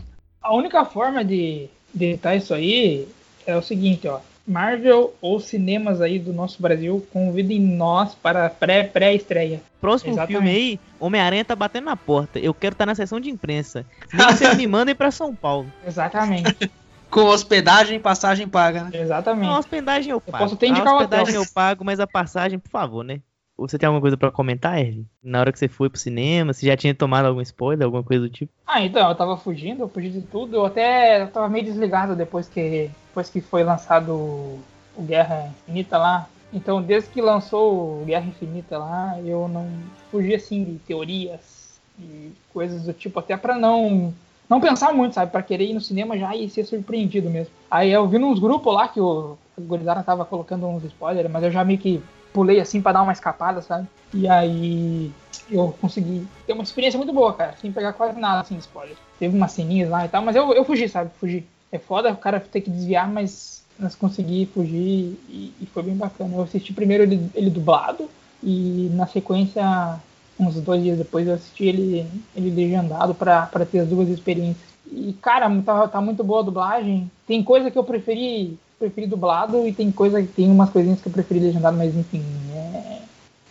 A 0.41 0.55
única 0.55 0.85
forma 0.85 1.25
de, 1.25 1.67
de 1.93 2.05
evitar 2.05 2.37
isso 2.37 2.55
aí 2.55 3.09
é 3.47 3.57
o 3.57 3.63
seguinte, 3.63 4.07
ó. 4.07 4.21
Marvel 4.47 5.15
ou 5.23 5.41
cinemas 5.41 6.03
aí 6.03 6.19
do 6.19 6.31
nosso 6.33 6.61
Brasil 6.61 7.05
convidem 7.13 7.59
nós 7.59 8.15
para 8.15 8.49
pré- 8.51 8.85
pré-estreia. 8.85 9.61
Próximo 9.81 10.13
Exatamente. 10.13 10.33
filme 10.37 10.51
aí, 10.51 10.81
Homem-Aranha 11.01 11.45
tá 11.47 11.57
batendo 11.57 11.87
na 11.87 11.97
porta. 11.97 12.39
Eu 12.39 12.53
quero 12.53 12.75
estar 12.75 12.85
na 12.85 12.95
sessão 12.95 13.19
de 13.19 13.31
imprensa. 13.31 13.87
Nem 14.13 14.27
que 14.27 14.33
vocês 14.35 14.55
me 14.57 14.67
mandem 14.69 14.95
pra 14.95 15.11
São 15.11 15.35
Paulo. 15.35 15.67
Exatamente, 15.87 16.71
Com 17.11 17.21
hospedagem 17.27 17.97
e 17.97 18.01
passagem 18.01 18.47
paga, 18.49 18.85
né? 18.85 18.91
exatamente. 19.01 19.49
A 19.49 19.59
hospedagem 19.59 20.11
eu 20.11 20.21
pago. 20.21 20.45
posso 20.45 20.55
até 20.57 20.67
indicar 20.67 20.89
a 20.89 20.93
o 20.93 20.97
hospedagem 20.97 21.29
hotel. 21.29 21.43
eu 21.43 21.47
pago, 21.55 21.85
mas 21.85 21.99
a 22.01 22.07
passagem, 22.07 22.59
por 22.59 22.69
favor, 22.71 23.03
né? 23.05 23.21
Você 23.57 23.79
tem 23.79 23.87
alguma 23.87 24.01
coisa 24.01 24.17
pra 24.17 24.33
comentar, 24.33 24.79
Erwin? 24.79 25.07
Na 25.23 25.41
hora 25.41 25.53
que 25.53 25.59
você 25.59 25.69
foi 25.69 25.89
pro 25.89 25.99
cinema, 25.99 26.53
você 26.53 26.67
já 26.67 26.77
tinha 26.77 26.95
tomado 26.95 27.27
algum 27.27 27.41
spoiler, 27.41 27.85
alguma 27.85 28.03
coisa 28.03 28.23
do 28.23 28.29
tipo? 28.29 28.53
Ah, 28.67 28.83
então, 28.83 29.09
eu 29.09 29.15
tava 29.15 29.37
fugindo, 29.37 29.83
eu 29.83 29.89
fugi 29.89 30.11
de 30.11 30.23
tudo. 30.23 30.57
Eu 30.57 30.67
até 30.67 31.23
eu 31.23 31.29
tava 31.29 31.49
meio 31.49 31.65
desligado 31.65 32.17
depois 32.17 32.49
que, 32.49 32.91
depois 33.09 33.31
que 33.31 33.41
foi 33.41 33.63
lançado 33.63 34.13
o 34.13 35.03
Guerra 35.03 35.53
Infinita 35.69 35.99
lá. 35.99 36.29
Então, 36.53 36.83
desde 36.83 37.11
que 37.11 37.21
lançou 37.21 38.03
o 38.03 38.05
Guerra 38.05 38.27
Infinita 38.27 38.79
lá, 38.79 39.21
eu 39.25 39.49
não 39.49 39.69
fugi 40.11 40.35
assim 40.35 40.65
de 40.65 40.79
teorias 40.81 41.81
e 41.99 42.33
coisas 42.53 42.83
do 42.83 42.93
tipo, 42.93 43.19
até 43.21 43.37
pra 43.37 43.57
não 43.57 44.13
não 44.49 44.61
pensar 44.61 44.93
muito, 44.93 45.15
sabe? 45.15 45.33
Pra 45.33 45.43
querer 45.43 45.65
ir 45.65 45.75
no 45.75 45.81
cinema 45.81 46.19
já 46.19 46.37
e 46.37 46.51
ser 46.51 46.65
surpreendido 46.65 47.31
mesmo. 47.31 47.53
Aí 47.71 47.91
eu 47.91 48.07
vi 48.07 48.19
nos 48.19 48.39
grupos 48.39 48.75
lá 48.75 48.89
que 48.89 49.01
o, 49.01 49.37
Gurizada 49.59 50.03
tava 50.03 50.25
colocando 50.25 50.67
uns 50.67 50.85
spoilers, 50.85 51.31
mas 51.31 51.45
eu 51.45 51.51
já 51.51 51.65
meio 51.65 51.79
que 51.79 52.03
pulei 52.35 52.61
assim 52.61 52.83
pra 52.83 52.93
dar 52.93 53.03
uma 53.03 53.13
escapada, 53.13 53.63
sabe? 53.63 53.87
E 54.13 54.29
aí 54.29 55.11
eu 55.51 55.75
consegui 55.81 56.27
ter 56.47 56.53
uma 56.53 56.65
experiência 56.65 56.99
muito 56.99 57.13
boa, 57.13 57.33
cara, 57.33 57.55
sem 57.61 57.73
pegar 57.73 57.93
quase 57.95 58.19
nada 58.19 58.41
assim 58.41 58.57
de 58.57 58.61
spoiler. 58.63 58.97
Teve 59.19 59.35
umas 59.35 59.53
ceninhas 59.53 59.89
lá 59.89 60.05
e 60.05 60.09
tal, 60.09 60.23
mas 60.23 60.37
eu, 60.37 60.53
eu 60.53 60.65
fugi, 60.65 60.89
sabe? 60.89 61.11
Fugi. 61.19 61.47
É 61.73 61.79
foda 61.79 62.13
o 62.13 62.17
cara 62.17 62.39
ter 62.41 62.61
que 62.61 62.71
desviar, 62.71 63.09
mas, 63.09 63.65
mas 63.79 63.95
consegui 63.95 64.47
fugir 64.53 65.19
e, 65.29 65.53
e 65.61 65.67
foi 65.73 65.83
bem 65.83 65.97
bacana. 65.97 66.35
Eu 66.35 66.43
assisti 66.43 66.73
primeiro 66.73 67.05
ele, 67.05 67.31
ele 67.35 67.51
dublado 67.51 68.11
e 68.43 68.91
na 68.93 69.07
sequência, 69.07 69.99
uns 70.39 70.57
dois 70.61 70.83
dias 70.83 70.99
depois, 70.99 71.27
eu 71.27 71.35
assisti 71.35 71.65
ele, 71.65 72.07
ele 72.37 72.51
legendado 72.51 73.15
pra 73.15 73.49
ter 73.71 73.81
as 73.81 73.89
duas 73.89 74.09
experiências. 74.09 74.75
E, 74.93 75.13
cara, 75.15 75.51
tá, 75.63 75.89
tá 75.89 76.01
muito 76.01 76.23
boa 76.23 76.41
a 76.41 76.45
dublagem. 76.45 77.11
Tem 77.27 77.43
coisa 77.43 77.71
que 77.71 77.79
eu 77.79 77.85
preferi, 77.85 78.59
preferi 78.79 79.07
dublado 79.07 79.67
e 79.67 79.73
tem 79.73 79.91
coisa 79.91 80.23
tem 80.35 80.51
umas 80.51 80.71
coisinhas 80.71 81.01
que 81.01 81.09
eu 81.09 81.13
preferi 81.13 81.41
legendado, 81.41 81.77
mas 81.77 81.95
enfim, 81.95 82.23
é, 82.55 82.99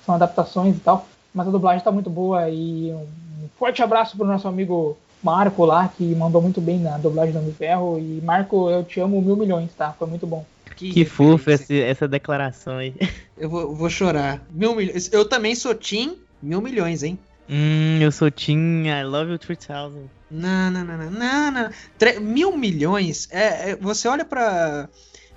são 0.06 0.16
adaptações 0.16 0.76
e 0.76 0.80
tal. 0.80 1.08
Mas 1.34 1.48
a 1.48 1.52
dublagem 1.52 1.84
tá 1.84 1.92
muito 1.92 2.10
boa 2.10 2.50
e 2.50 2.92
um 2.94 3.48
forte 3.58 3.82
abraço 3.82 4.16
pro 4.16 4.26
nosso 4.26 4.48
amigo 4.48 4.96
Marco 5.24 5.66
lá, 5.66 5.88
que 5.88 6.04
mandou 6.16 6.42
muito 6.42 6.60
bem 6.62 6.80
na 6.80 6.98
dublagem 6.98 7.34
do 7.34 7.40
Homem 7.40 7.54
Ferro. 7.54 7.98
E 7.98 8.22
Marco, 8.24 8.70
eu 8.70 8.84
te 8.84 9.00
amo 9.00 9.22
mil 9.22 9.36
milhões, 9.36 9.72
tá? 9.76 9.94
Foi 9.98 10.08
muito 10.08 10.28
bom. 10.28 10.46
Que 10.76 11.06
fofo 11.06 11.50
essa, 11.50 11.74
essa 11.74 12.08
declaração 12.08 12.78
aí. 12.78 12.94
Eu 13.38 13.50
vou, 13.50 13.76
vou 13.76 13.90
chorar. 13.90 14.42
Mil 14.52 14.76
milhões. 14.76 15.12
Eu 15.12 15.28
também 15.28 15.56
sou 15.56 15.74
Tim, 15.74 16.18
mil 16.42 16.62
milhões, 16.62 17.02
hein? 17.04 17.18
Hum, 17.50 17.98
eu 18.00 18.12
sou 18.12 18.30
Tim, 18.32 18.86
I 18.88 19.04
love 19.04 19.32
you 19.32 19.38
3000. 19.40 20.10
Não, 20.32 20.72
não, 20.72 20.84
não, 20.86 20.98
não, 20.98 21.12
não, 21.12 21.52
não. 21.52 21.70
Tre- 21.98 22.20
mil 22.20 22.56
milhões. 22.56 23.28
É, 23.32 23.72
é- 23.72 23.76
você 23.76 24.08
olha 24.08 24.24
pra. 24.24 24.88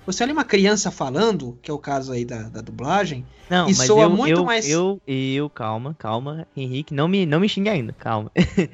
Você 0.07 0.23
olha 0.23 0.31
uma 0.31 0.45
criança 0.45 0.89
falando, 0.89 1.59
que 1.61 1.69
é 1.69 1.73
o 1.73 1.77
caso 1.77 2.13
aí 2.13 2.23
da, 2.23 2.43
da 2.43 2.61
dublagem, 2.61 3.25
Não, 3.49 3.69
e 3.69 3.75
mas 3.75 3.87
soa 3.87 4.03
eu, 4.03 4.09
muito 4.09 4.39
eu, 4.39 4.45
mais. 4.45 4.69
eu, 4.69 5.01
eu, 5.05 5.49
calma, 5.49 5.93
calma, 5.99 6.47
Henrique, 6.55 6.93
não 6.93 7.09
me, 7.09 7.25
não 7.25 7.41
me 7.41 7.49
xingue 7.49 7.67
ainda, 7.67 7.91
calma. 7.91 8.31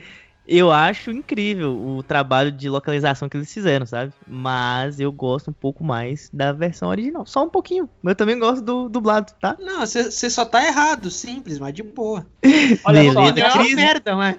eu 0.47 0.71
acho 0.71 1.09
incrível 1.09 1.75
o 1.75 2.03
trabalho 2.03 2.51
de 2.51 2.69
localização 2.69 3.27
que 3.27 3.35
eles 3.35 3.51
fizeram, 3.51 3.83
sabe? 3.83 4.13
Mas 4.27 4.99
eu 4.99 5.11
gosto 5.11 5.49
um 5.49 5.53
pouco 5.53 5.83
mais 5.83 6.29
da 6.31 6.51
versão 6.51 6.87
original, 6.89 7.25
só 7.25 7.43
um 7.43 7.49
pouquinho. 7.49 7.89
Mas 8.03 8.11
eu 8.11 8.15
também 8.15 8.37
gosto 8.37 8.61
do 8.63 8.87
dublado, 8.87 9.33
tá? 9.41 9.57
Não, 9.59 9.79
você 9.79 10.29
só 10.29 10.45
tá 10.45 10.63
errado, 10.63 11.09
simples, 11.09 11.57
mas 11.57 11.73
de 11.73 11.81
boa. 11.81 12.27
Olha 12.85 13.11
só, 13.11 13.21
Beleza, 13.23 13.39
É 13.39 13.53
uma 13.53 13.63
nessa, 13.63 13.75
merda, 13.75 14.15
mas. 14.15 14.37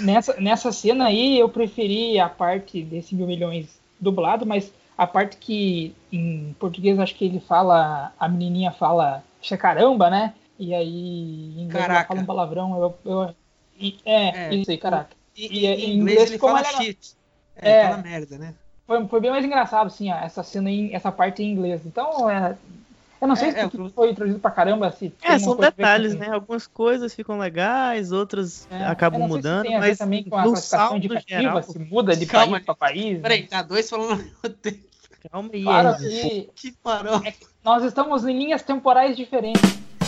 nessa, 0.00 0.38
nessa 0.38 0.70
cena 0.70 1.06
aí 1.06 1.38
eu 1.38 1.48
preferi 1.48 2.20
a 2.20 2.28
parte 2.28 2.82
desse 2.82 3.14
mil 3.14 3.26
milhões 3.26 3.68
dublado, 3.98 4.44
mas 4.44 4.70
a 4.96 5.06
parte 5.06 5.36
que 5.36 5.94
em 6.12 6.54
português 6.58 6.98
acho 6.98 7.14
que 7.14 7.24
ele 7.24 7.40
fala, 7.40 8.12
a 8.18 8.28
menininha 8.28 8.72
fala, 8.72 9.22
acho 9.40 9.48
que 9.48 9.54
é 9.54 9.58
caramba, 9.58 10.08
né? 10.10 10.34
E 10.58 10.74
aí 10.74 11.54
em 11.58 11.62
inglês 11.64 11.84
ela 11.84 11.86
Caraca. 11.88 12.08
fala 12.08 12.20
um 12.20 12.26
palavrão. 12.26 12.80
Eu, 12.80 12.98
eu, 13.04 13.34
e- 13.78 13.98
é, 14.04 14.48
É. 14.48 14.54
isso 14.54 14.70
aí, 14.70 14.78
caraca. 14.78 15.14
E, 15.36 15.66
e, 15.66 15.66
em 15.66 15.98
inglês 15.98 16.30
ele 16.30 16.38
fala 16.38 16.64
shit. 16.64 17.14
É, 17.56 17.70
é, 17.70 17.82
fala 17.90 18.02
merda, 18.02 18.38
né? 18.38 18.54
Foi, 18.86 19.06
foi 19.08 19.20
bem 19.20 19.30
mais 19.30 19.44
engraçado, 19.44 19.86
assim, 19.88 20.10
ó, 20.10 20.16
essa 20.16 20.42
cena 20.42 20.70
em, 20.70 20.94
essa 20.94 21.12
parte 21.12 21.42
em 21.42 21.50
inglês. 21.52 21.84
Então, 21.84 22.30
é, 22.30 22.56
eu 23.20 23.28
não 23.28 23.36
sei 23.36 23.48
é, 23.48 23.52
se 23.52 23.58
é, 23.60 23.88
foi 23.88 24.10
introduzido 24.10 24.40
pra 24.40 24.50
caramba. 24.50 24.90
Se 24.90 25.12
é, 25.22 25.38
são 25.38 25.56
detalhes, 25.56 26.14
né? 26.14 26.28
Algumas 26.30 26.66
coisas 26.66 27.14
ficam 27.14 27.38
legais, 27.38 28.12
outras 28.12 28.68
é, 28.70 28.84
acabam 28.84 29.26
mudando. 29.26 29.66
Se 29.66 29.78
mas 29.78 29.98
também 29.98 30.24
com 30.24 30.36
a 30.36 30.42
classificação 30.42 30.96
indicativa, 30.96 31.40
geral, 31.40 31.62
se 31.62 31.78
muda 31.78 32.16
de 32.16 32.26
Calma, 32.26 32.52
país 32.52 32.64
pra 32.64 32.74
país. 32.74 33.20
Peraí, 33.20 33.42
né? 33.42 33.46
tá 33.48 33.62
dois 33.62 33.88
falando 33.88 34.24
Calma 35.30 35.50
aí. 35.52 35.62
Claro 35.62 35.98
que, 35.98 36.50
que 36.54 36.72
parou. 36.72 37.22
É 37.24 37.30
que 37.30 37.46
nós 37.64 37.82
estamos 37.84 38.26
em 38.26 38.36
linhas 38.36 38.62
temporais 38.62 39.16
diferentes. 39.16 39.62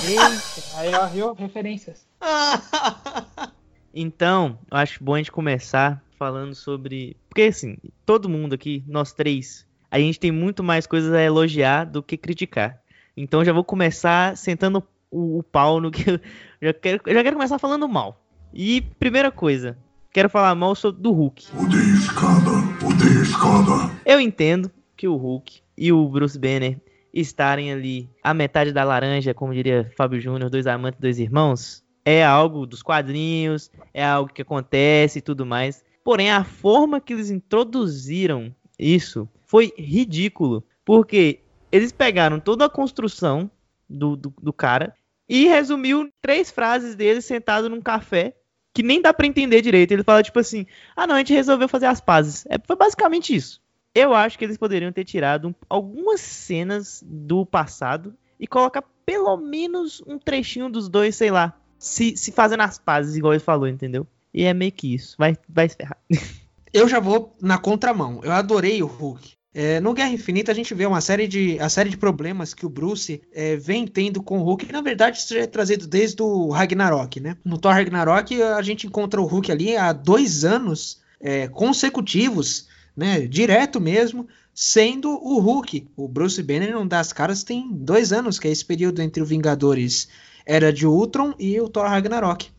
Eita, 0.07 0.79
aí 0.79 0.95
ó, 0.95 1.07
viu? 1.07 1.33
Referências. 1.33 2.07
então, 3.93 4.59
eu 4.71 4.77
acho 4.77 5.03
bom 5.03 5.15
a 5.15 5.19
gente 5.19 5.33
começar 5.33 6.03
falando 6.19 6.55
sobre. 6.55 7.17
Porque 7.29 7.43
assim, 7.43 7.77
todo 8.05 8.29
mundo 8.29 8.55
aqui, 8.55 8.85
nós 8.87 9.13
três, 9.13 9.67
a 9.91 9.99
gente 9.99 10.21
tem 10.21 10.31
muito 10.31 10.63
mais 10.63 10.87
coisas 10.87 11.13
a 11.13 11.23
elogiar 11.23 11.85
do 11.85 12.03
que 12.03 12.17
criticar. 12.17 12.81
Então 13.21 13.45
já 13.45 13.53
vou 13.53 13.65
começar 13.65 14.37
sentando 14.37 14.83
o, 15.11 15.39
o 15.39 15.43
pau 15.43 15.81
no 15.81 15.91
que 15.91 16.09
eu 16.09 16.21
já 16.63 16.73
quero, 16.73 17.01
eu 17.05 17.15
já 17.15 17.23
quero 17.23 17.37
começar 17.37 17.59
falando 17.59 17.89
mal. 17.89 18.25
E 18.55 18.81
primeira 18.81 19.31
coisa, 19.31 19.77
quero 20.13 20.29
falar 20.29 20.55
mal 20.55 20.75
sobre 20.75 21.03
do 21.03 21.13
Hulk. 21.13 21.49
Odeio 21.57 21.95
escada, 21.95 22.51
odeio 22.85 23.23
escada. 23.23 23.93
Eu 24.07 24.21
entendo 24.21 24.71
que 24.97 25.09
o 25.09 25.17
Hulk 25.17 25.61
e 25.77 25.93
o 25.93 26.09
Bruce 26.09 26.39
Banner 26.39 26.81
estarem 27.13 27.73
ali 27.73 28.09
a 28.23 28.33
metade 28.33 28.73
da 28.73 28.85
laranja, 28.85 29.35
como 29.35 29.53
diria 29.55 29.91
Fábio 29.97 30.21
Júnior, 30.21 30.51
dois 30.51 30.67
amantes, 30.67 31.01
dois 31.01 31.19
irmãos, 31.19 31.83
é 32.05 32.25
algo 32.25 32.67
dos 32.67 32.83
quadrinhos, 32.83 33.71
é 33.93 34.05
algo 34.05 34.33
que 34.33 34.43
acontece 34.43 35.19
e 35.19 35.23
tudo 35.23 35.45
mais. 35.45 35.85
Porém, 36.05 36.31
a 36.31 36.45
forma 36.45 37.01
que 37.01 37.13
eles 37.13 37.31
introduziram 37.31 38.55
isso 38.79 39.29
foi 39.45 39.73
ridículo, 39.77 40.65
porque 40.85 41.41
eles 41.71 41.93
pegaram 41.93 42.41
toda 42.41 42.65
a 42.65 42.71
construção 42.71 43.51
do, 43.89 44.17
do, 44.17 44.35
do 44.41 44.53
cara 44.53 44.95
e 45.29 45.47
resumiu 45.47 46.11
três 46.21 46.51
frases 46.51 46.95
dele 46.95 47.21
sentado 47.21 47.69
num 47.69 47.81
café 47.81 48.35
que 48.73 48.83
nem 48.83 49.03
dá 49.03 49.13
para 49.13 49.27
entender 49.27 49.61
direito. 49.61 49.93
Ele 49.93 50.05
fala 50.05 50.23
tipo 50.23 50.39
assim: 50.39 50.67
"Ah, 50.97 51.07
não, 51.07 51.15
a 51.15 51.19
gente 51.19 51.33
resolveu 51.33 51.69
fazer 51.69 51.87
as 51.87 52.01
pazes". 52.01 52.47
É, 52.49 52.57
foi 52.65 52.77
basicamente 52.77 53.35
isso. 53.35 53.61
Eu 53.95 54.15
acho 54.15 54.39
que 54.39 54.45
eles 54.45 54.57
poderiam 54.57 54.93
ter 54.93 55.05
tirado 55.05 55.55
algumas 55.69 56.21
cenas 56.21 57.03
do 57.05 57.45
passado 57.45 58.15
e 58.39 58.47
colocar 58.47 58.83
pelo 59.05 59.37
menos 59.37 60.03
um 60.07 60.19
trechinho 60.19 60.71
dos 60.71 60.89
dois, 60.89 61.17
sei 61.17 61.31
lá, 61.31 61.59
se, 61.79 62.17
se 62.17 62.31
fazendo 62.31 62.63
as 62.63 62.79
pazes, 62.79 63.17
igual 63.17 63.33
ele 63.33 63.41
falou, 63.41 63.67
entendeu? 63.67 64.07
E 64.33 64.45
é 64.45 64.53
meio 64.53 64.71
que 64.71 64.95
isso. 64.95 65.17
Vai, 65.19 65.37
vai 65.49 65.69
se 65.69 65.77
ferrar. 65.77 65.99
Eu 66.73 66.87
já 66.87 67.01
vou 67.01 67.35
na 67.41 67.57
contramão. 67.57 68.21
Eu 68.23 68.31
adorei 68.31 68.83
o 68.83 68.87
Hulk. 68.87 69.38
É, 69.55 69.81
no 69.81 69.95
Guerra 69.95 70.11
Infinita 70.11 70.53
a 70.53 70.55
gente 70.55 70.75
vê 70.75 70.85
uma 70.85 71.01
série 71.01 71.27
de, 71.27 71.59
a 71.59 71.69
série 71.69 71.89
de 71.89 71.97
problemas 71.97 72.53
que 72.53 72.67
o 72.67 72.69
Bruce 72.69 73.23
é, 73.33 73.57
vem 73.57 73.87
tendo 73.87 74.23
com 74.23 74.39
o 74.39 74.43
Hulk, 74.43 74.67
que 74.67 74.73
na 74.73 74.83
verdade 74.83 75.19
isso 75.19 75.33
já 75.33 75.41
é 75.41 75.47
trazido 75.47 75.87
desde 75.87 76.23
o 76.23 76.51
Ragnarok, 76.51 77.19
né? 77.19 77.37
No 77.45 77.59
Thor 77.59 77.73
Ragnarok 77.73 78.41
a 78.43 78.61
gente 78.63 78.87
encontra 78.87 79.21
o 79.21 79.27
Hulk 79.27 79.51
ali 79.51 79.77
há 79.77 79.93
dois 79.93 80.45
anos 80.45 81.01
é, 81.19 81.49
consecutivos, 81.49 82.69
né? 82.95 83.27
Direto 83.27 83.81
mesmo, 83.81 84.29
sendo 84.53 85.11
o 85.11 85.39
Hulk. 85.41 85.89
O 85.97 86.07
Bruce 86.07 86.43
Banner 86.43 86.73
não 86.73 86.87
dá 86.87 87.01
as 87.01 87.13
caras 87.13 87.43
tem 87.43 87.69
dois 87.73 88.13
anos, 88.13 88.39
que 88.39 88.49
é 88.49 88.51
esse 88.51 88.65
período 88.65 89.01
entre 89.01 89.23
o 89.23 89.27
Vingadores 89.27 90.09
Era 90.45 90.73
de 90.73 90.87
Ultron 90.87 91.35
e 91.39 91.59
o 91.61 91.69
Thor 91.69 91.87
Ragnarok. 91.87 92.51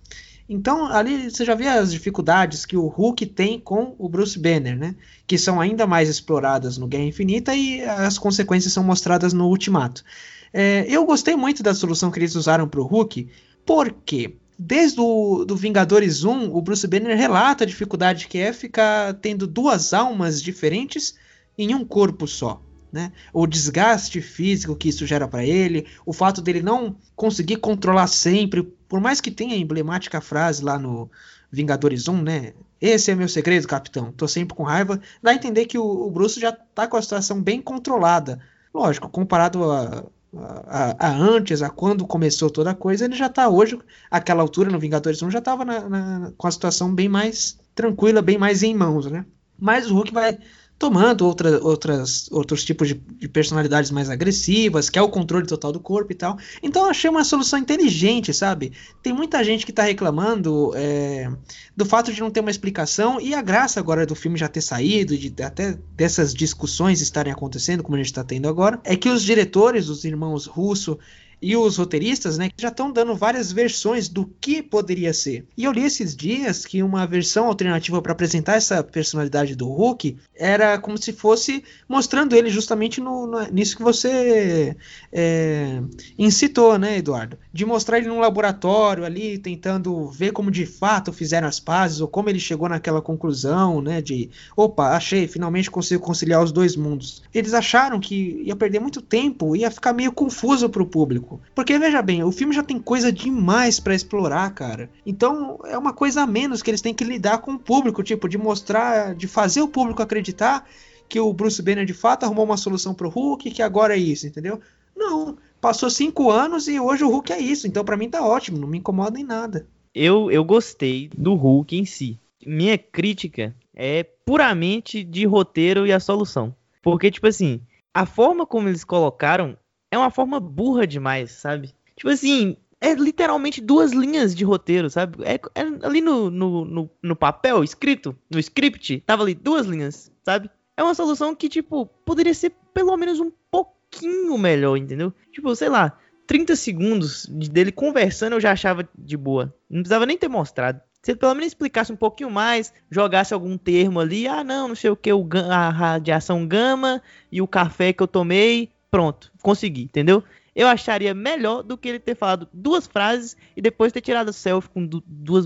Então, 0.51 0.87
ali 0.87 1.29
você 1.29 1.45
já 1.45 1.53
vê 1.53 1.67
as 1.67 1.91
dificuldades 1.91 2.65
que 2.65 2.75
o 2.75 2.87
Hulk 2.87 3.23
tem 3.27 3.59
com 3.59 3.95
o 3.99 4.09
Bruce 4.09 4.39
Banner, 4.39 4.75
né? 4.75 4.95
Que 5.27 5.37
são 5.37 5.61
ainda 5.61 5.85
mais 5.85 6.09
exploradas 6.09 6.75
no 6.75 6.87
Guerra 6.87 7.03
Infinita 7.03 7.55
e 7.55 7.83
as 7.83 8.17
consequências 8.17 8.73
são 8.73 8.83
mostradas 8.83 9.31
no 9.31 9.45
Ultimato. 9.45 10.03
É, 10.51 10.87
eu 10.89 11.05
gostei 11.05 11.35
muito 11.35 11.61
da 11.61 11.75
solução 11.75 12.09
que 12.09 12.17
eles 12.17 12.33
usaram 12.33 12.67
para 12.67 12.81
o 12.81 12.83
Hulk, 12.83 13.29
porque 13.63 14.37
desde 14.57 14.99
o 14.99 15.45
do 15.45 15.55
Vingadores 15.55 16.23
1, 16.23 16.51
o 16.51 16.61
Bruce 16.63 16.87
Banner 16.87 17.15
relata 17.15 17.63
a 17.63 17.67
dificuldade 17.67 18.27
que 18.27 18.39
é 18.39 18.51
ficar 18.51 19.13
tendo 19.13 19.45
duas 19.45 19.93
almas 19.93 20.41
diferentes 20.41 21.13
em 21.55 21.75
um 21.75 21.85
corpo 21.85 22.25
só. 22.27 22.59
Né? 22.91 23.11
O 23.31 23.45
desgaste 23.45 24.19
físico 24.19 24.75
que 24.75 24.89
isso 24.89 25.05
gera 25.05 25.27
para 25.27 25.45
ele, 25.45 25.85
o 26.07 26.11
fato 26.11 26.41
dele 26.41 26.63
não 26.63 26.95
conseguir 27.15 27.57
controlar 27.57 28.07
sempre, 28.07 28.67
por 28.89 28.99
mais 28.99 29.21
que 29.21 29.29
tenha 29.29 29.53
a 29.53 29.57
emblemática 29.57 30.19
frase 30.19 30.63
lá 30.63 30.77
no 30.77 31.09
Vingadores 31.51 32.07
1, 32.07 32.21
né? 32.21 32.53
Esse 32.81 33.11
é 33.11 33.15
meu 33.15 33.29
segredo, 33.29 33.67
capitão. 33.67 34.11
Tô 34.11 34.27
sempre 34.27 34.55
com 34.55 34.63
raiva. 34.63 34.99
Dá 35.21 35.31
a 35.31 35.35
entender 35.35 35.65
que 35.65 35.77
o, 35.77 35.83
o 35.83 36.09
Bruce 36.09 36.39
já 36.39 36.51
tá 36.51 36.87
com 36.87 36.97
a 36.97 37.01
situação 37.01 37.41
bem 37.41 37.61
controlada. 37.61 38.39
Lógico, 38.73 39.07
comparado 39.07 39.71
a, 39.71 40.05
a, 40.35 41.07
a, 41.07 41.11
antes, 41.11 41.61
a 41.61 41.69
quando 41.69 42.05
começou 42.05 42.49
toda 42.49 42.71
a 42.71 42.75
coisa, 42.75 43.05
ele 43.05 43.15
já 43.15 43.29
tá 43.29 43.47
hoje, 43.47 43.77
aquela 44.09 44.41
altura 44.41 44.71
no 44.71 44.79
Vingadores 44.79 45.21
1, 45.21 45.31
já 45.31 45.41
tava 45.41 45.63
na, 45.63 45.89
na, 45.89 46.31
com 46.35 46.47
a 46.47 46.51
situação 46.51 46.93
bem 46.93 47.07
mais 47.07 47.59
tranquila, 47.75 48.21
bem 48.21 48.37
mais 48.37 48.63
em 48.63 48.75
mãos, 48.75 49.05
né? 49.09 49.25
Mas 49.57 49.89
o 49.89 49.93
Hulk 49.93 50.13
vai 50.13 50.37
tomando 50.79 51.25
outra, 51.25 51.61
outras, 51.61 52.31
outros 52.31 52.63
tipos 52.63 52.87
de, 52.87 52.93
de, 52.93 53.27
personalidades 53.27 53.91
mais 53.91 54.09
agressivas, 54.09 54.89
que 54.89 54.97
é 54.97 55.01
o 55.01 55.09
controle 55.09 55.45
total 55.45 55.73
do 55.73 55.79
corpo 55.79 56.13
e 56.13 56.15
tal. 56.15 56.37
Então 56.63 56.85
eu 56.85 56.89
achei 56.89 57.09
uma 57.09 57.25
solução 57.25 57.59
inteligente, 57.59 58.33
sabe? 58.33 58.71
Tem 59.03 59.11
muita 59.11 59.43
gente 59.43 59.65
que 59.65 59.73
está 59.73 59.83
reclamando 59.83 60.71
é, 60.75 61.29
do 61.75 61.85
fato 61.85 62.13
de 62.13 62.21
não 62.21 62.31
ter 62.31 62.39
uma 62.39 62.49
explicação, 62.49 63.19
e 63.19 63.33
a 63.35 63.41
graça 63.41 63.77
agora 63.77 64.05
do 64.05 64.15
filme 64.15 64.39
já 64.39 64.47
ter 64.47 64.61
saído, 64.61 65.17
de 65.17 65.43
até 65.43 65.77
dessas 65.97 66.33
discussões 66.33 67.01
estarem 67.01 67.33
acontecendo, 67.33 67.83
como 67.83 67.95
a 67.95 67.99
gente 67.99 68.07
está 68.07 68.23
tendo 68.23 68.47
agora, 68.47 68.79
é 68.85 68.95
que 68.95 69.09
os 69.09 69.21
diretores, 69.21 69.89
os 69.89 70.05
irmãos 70.05 70.45
Russo 70.45 70.97
e 71.41 71.55
os 71.55 71.77
roteiristas, 71.77 72.37
né, 72.37 72.49
já 72.57 72.67
estão 72.69 72.91
dando 72.91 73.15
várias 73.15 73.51
versões 73.51 74.09
do 74.09 74.25
que 74.39 74.61
poderia 74.61 75.13
ser. 75.13 75.45
E 75.55 75.63
eu 75.63 75.71
li 75.71 75.83
esses 75.83 76.15
dias 76.15 76.65
que 76.65 76.83
uma 76.83 77.05
versão 77.05 77.47
alternativa 77.47 78.01
para 78.01 78.11
apresentar 78.11 78.55
essa 78.55 78.83
personalidade 78.83 79.55
do 79.55 79.67
Hulk 79.67 80.17
era 80.35 80.77
como 80.77 80.97
se 80.97 81.13
fosse 81.13 81.63
mostrando 81.87 82.35
ele 82.35 82.49
justamente 82.49 82.99
no, 82.99 83.25
no 83.25 83.39
nisso 83.51 83.77
que 83.77 83.83
você 83.83 84.75
é, 85.11 85.81
incitou, 86.17 86.77
né, 86.77 86.97
Eduardo? 86.97 87.37
De 87.53 87.65
mostrar 87.65 87.99
ele 87.99 88.07
num 88.07 88.19
laboratório 88.19 89.05
ali, 89.05 89.37
tentando 89.37 90.09
ver 90.09 90.31
como 90.31 90.51
de 90.51 90.65
fato 90.65 91.13
fizeram 91.13 91.47
as 91.47 91.59
pazes, 91.59 92.01
ou 92.01 92.07
como 92.07 92.29
ele 92.29 92.39
chegou 92.39 92.67
naquela 92.67 93.01
conclusão, 93.01 93.81
né, 93.81 94.01
de 94.01 94.29
opa, 94.55 94.89
achei, 94.89 95.27
finalmente 95.27 95.71
consigo 95.71 96.03
conciliar 96.03 96.43
os 96.43 96.51
dois 96.51 96.75
mundos. 96.75 97.23
Eles 97.33 97.53
acharam 97.53 97.99
que 97.99 98.41
ia 98.43 98.55
perder 98.55 98.79
muito 98.79 99.01
tempo, 99.01 99.55
ia 99.55 99.71
ficar 99.71 99.93
meio 99.93 100.11
confuso 100.11 100.69
para 100.69 100.83
o 100.83 100.85
público 100.85 101.28
público. 101.29 101.51
Porque 101.53 101.77
veja 101.77 102.01
bem, 102.01 102.23
o 102.23 102.31
filme 102.31 102.53
já 102.53 102.63
tem 102.63 102.79
coisa 102.79 103.11
demais 103.11 103.79
para 103.79 103.95
explorar, 103.95 104.49
cara. 104.53 104.89
Então 105.05 105.59
é 105.65 105.77
uma 105.77 105.93
coisa 105.93 106.23
a 106.23 106.27
menos 106.27 106.61
que 106.61 106.69
eles 106.69 106.81
têm 106.81 106.93
que 106.93 107.03
lidar 107.03 107.39
com 107.39 107.53
o 107.53 107.59
público, 107.59 108.03
tipo, 108.03 108.27
de 108.27 108.37
mostrar, 108.37 109.15
de 109.15 109.27
fazer 109.27 109.61
o 109.61 109.67
público 109.67 110.01
acreditar 110.01 110.67
que 111.07 111.19
o 111.19 111.33
Bruce 111.33 111.61
Banner 111.61 111.85
de 111.85 111.93
fato 111.93 112.23
arrumou 112.23 112.45
uma 112.45 112.57
solução 112.57 112.93
pro 112.93 113.09
Hulk, 113.09 113.49
que 113.51 113.61
agora 113.61 113.95
é 113.95 113.99
isso, 113.99 114.27
entendeu? 114.27 114.59
Não, 114.95 115.37
passou 115.59 115.89
cinco 115.89 116.29
anos 116.29 116.67
e 116.67 116.79
hoje 116.79 117.03
o 117.03 117.09
Hulk 117.09 117.33
é 117.33 117.39
isso. 117.39 117.67
Então 117.67 117.83
para 117.83 117.97
mim 117.97 118.09
tá 118.09 118.23
ótimo, 118.23 118.57
não 118.57 118.67
me 118.67 118.77
incomoda 118.77 119.19
em 119.19 119.23
nada. 119.23 119.67
Eu, 119.93 120.29
eu 120.29 120.43
gostei 120.43 121.09
do 121.17 121.33
Hulk 121.33 121.75
em 121.75 121.85
si. 121.85 122.19
Minha 122.45 122.77
crítica 122.77 123.55
é 123.75 124.03
puramente 124.03 125.03
de 125.03 125.25
roteiro 125.25 125.87
e 125.87 125.91
a 125.91 125.99
solução. 125.99 126.55
Porque, 126.81 127.11
tipo 127.11 127.27
assim, 127.27 127.61
a 127.93 128.05
forma 128.05 128.45
como 128.45 128.69
eles 128.69 128.83
colocaram 128.83 129.57
é 129.91 129.97
uma 129.97 130.11
forma 130.11 130.39
burra 130.39 130.85
demais, 130.85 131.31
sabe? 131.31 131.73
Tipo 131.95 132.09
assim, 132.09 132.55
é 132.81 132.93
literalmente 132.93 133.61
duas 133.61 133.91
linhas 133.91 134.33
de 134.35 134.43
roteiro, 134.43 134.89
sabe? 134.89 135.23
É, 135.23 135.35
é 135.35 135.85
ali 135.85 136.01
no, 136.01 136.29
no, 136.29 136.65
no, 136.65 136.89
no, 137.01 137.15
papel, 137.15 137.63
escrito, 137.63 138.17
no 138.29 138.39
script, 138.39 139.01
tava 139.01 139.23
ali 139.23 139.33
duas 139.33 139.65
linhas, 139.65 140.11
sabe? 140.23 140.49
É 140.77 140.83
uma 140.83 140.93
solução 140.93 141.35
que, 141.35 141.49
tipo, 141.49 141.85
poderia 142.05 142.33
ser 142.33 142.53
pelo 142.73 142.95
menos 142.95 143.19
um 143.19 143.31
pouquinho 143.51 144.37
melhor, 144.37 144.77
entendeu? 144.77 145.13
Tipo, 145.31 145.53
sei 145.55 145.67
lá, 145.67 145.97
30 146.25 146.55
segundos 146.55 147.25
dele 147.25 147.71
conversando 147.71 148.33
eu 148.33 148.39
já 148.39 148.51
achava 148.51 148.87
de 148.97 149.17
boa. 149.17 149.53
Não 149.69 149.81
precisava 149.81 150.05
nem 150.05 150.17
ter 150.17 150.29
mostrado. 150.29 150.79
Se 151.01 151.11
ele 151.11 151.19
pelo 151.19 151.33
menos 151.33 151.47
explicasse 151.47 151.91
um 151.91 151.95
pouquinho 151.95 152.29
mais, 152.29 152.73
jogasse 152.89 153.33
algum 153.33 153.57
termo 153.57 153.99
ali, 153.99 154.27
ah, 154.27 154.43
não, 154.43 154.69
não 154.69 154.75
sei 154.75 154.89
o 154.89 154.95
que, 154.95 155.09
a 155.49 155.69
radiação 155.69 156.45
gama 156.45 157.01
e 157.31 157.41
o 157.41 157.47
café 157.47 157.93
que 157.93 158.03
eu 158.03 158.07
tomei, 158.07 158.69
Pronto, 158.91 159.31
consegui, 159.41 159.83
entendeu? 159.83 160.23
Eu 160.55 160.67
acharia 160.67 161.13
melhor 161.13 161.63
do 161.63 161.77
que 161.77 161.87
ele 161.87 161.99
ter 161.99 162.15
falado 162.15 162.47
duas 162.51 162.87
frases 162.87 163.37
e 163.55 163.61
depois 163.61 163.93
ter 163.93 164.01
tirado 164.01 164.33
selfie 164.33 164.69
com 164.69 164.85
du 164.85 165.03
duas 165.05 165.45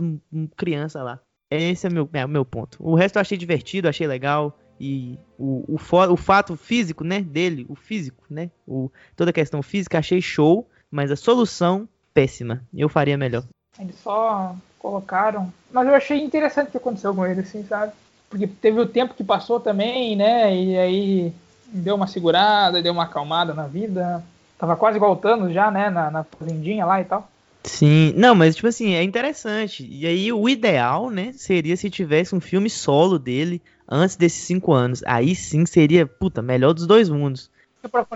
crianças 0.56 1.04
lá. 1.04 1.20
Esse 1.52 1.88
é 1.88 1.90
meu, 1.90 2.10
é 2.14 2.26
meu 2.26 2.44
ponto. 2.44 2.78
O 2.80 2.96
resto 2.96 3.18
eu 3.18 3.22
achei 3.22 3.38
divertido, 3.38 3.88
achei 3.88 4.08
legal. 4.08 4.58
E 4.80 5.20
o, 5.38 5.76
o, 5.76 5.76
o 5.76 6.18
fato 6.18 6.56
físico, 6.56 7.04
né, 7.04 7.22
dele, 7.22 7.66
o 7.70 7.76
físico, 7.76 8.24
né, 8.30 8.50
o, 8.68 8.90
toda 9.16 9.30
a 9.30 9.34
questão 9.34 9.62
física, 9.62 10.00
achei 10.00 10.20
show, 10.20 10.68
mas 10.90 11.12
a 11.12 11.16
solução, 11.16 11.88
péssima. 12.14 12.64
Eu 12.74 12.90
faria 12.90 13.18
melhor. 13.18 13.44
Eles 13.80 13.96
só 14.00 14.56
colocaram. 14.80 15.54
Mas 15.72 15.88
eu 15.88 15.94
achei 15.94 16.22
interessante 16.22 16.70
o 16.70 16.72
que 16.72 16.78
aconteceu 16.78 17.14
com 17.14 17.26
ele, 17.26 17.42
assim, 17.42 17.64
sabe? 17.66 17.94
Porque 18.30 18.48
teve 18.48 18.80
o 18.80 18.88
tempo 18.88 19.14
que 19.14 19.24
passou 19.24 19.60
também, 19.60 20.16
né? 20.16 20.56
E 20.56 20.78
aí 20.78 21.34
deu 21.68 21.96
uma 21.96 22.08
segurada, 22.08 22.82
deu 22.82 22.94
uma 22.94 23.04
acalmada 23.04 23.54
na 23.54 23.68
vida. 23.68 24.24
Tava 24.58 24.76
quase 24.76 25.00
voltando 25.00 25.52
já, 25.52 25.70
né? 25.72 25.90
Na, 25.90 26.12
na 26.12 26.24
fazendinha 26.24 26.86
lá 26.86 27.02
e 27.02 27.06
tal. 27.06 27.30
Sim, 27.64 28.14
não, 28.18 28.36
mas 28.36 28.56
tipo 28.56 28.68
assim, 28.68 28.94
é 28.94 29.04
interessante. 29.04 29.88
E 29.90 30.06
aí 30.06 30.32
o 30.34 30.50
ideal, 30.50 31.10
né, 31.10 31.32
seria 31.34 31.78
se 31.78 31.90
tivesse 31.90 32.36
um 32.36 32.42
filme 32.42 32.70
solo 32.70 33.18
dele 33.18 33.62
antes 33.88 34.16
desses 34.16 34.44
cinco 34.44 34.74
anos. 34.74 35.02
Aí 35.06 35.34
sim 35.34 35.66
seria, 35.66 36.06
puta, 36.06 36.42
melhor 36.42 36.74
dos 36.74 36.86
dois 36.86 37.10
mundos. 37.10 37.50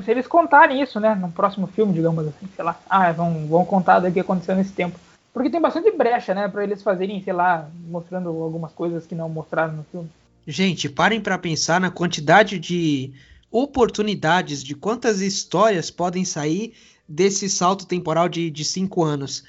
Se 0.04 0.12
eles 0.12 0.28
contarem 0.28 0.82
isso, 0.82 1.00
né, 1.00 1.16
no 1.16 1.32
próximo 1.32 1.68
filme, 1.68 1.94
digamos 1.94 2.28
assim, 2.28 2.48
sei 2.56 2.64
lá. 2.64 2.80
Ah, 2.90 3.12
vão, 3.12 3.48
vão 3.48 3.66
contar 3.66 4.00
do 4.00 4.12
que 4.12 4.20
aconteceu 4.20 4.56
nesse 4.56 4.72
tempo. 4.72 5.00
Porque 5.34 5.50
tem 5.50 5.62
bastante 5.62 5.92
brecha, 5.92 6.34
né, 6.34 6.48
pra 6.48 6.64
eles 6.64 6.82
fazerem, 6.82 7.22
sei 7.22 7.34
lá, 7.34 7.70
mostrando 7.90 8.30
algumas 8.30 8.72
coisas 8.72 9.06
que 9.06 9.16
não 9.16 9.30
mostraram 9.30 9.74
no 9.74 9.84
filme. 9.84 10.10
Gente, 10.46 10.90
parem 10.90 11.20
para 11.20 11.38
pensar 11.38 11.80
na 11.80 11.92
quantidade 11.92 12.58
de 12.58 13.12
oportunidades, 13.52 14.64
de 14.64 14.76
quantas 14.76 15.22
histórias 15.22 15.90
podem 15.90 16.26
sair 16.26 16.74
desse 17.08 17.50
salto 17.50 17.86
temporal 17.86 18.28
de, 18.28 18.50
de 18.50 18.66
cinco 18.66 19.04
anos. 19.04 19.44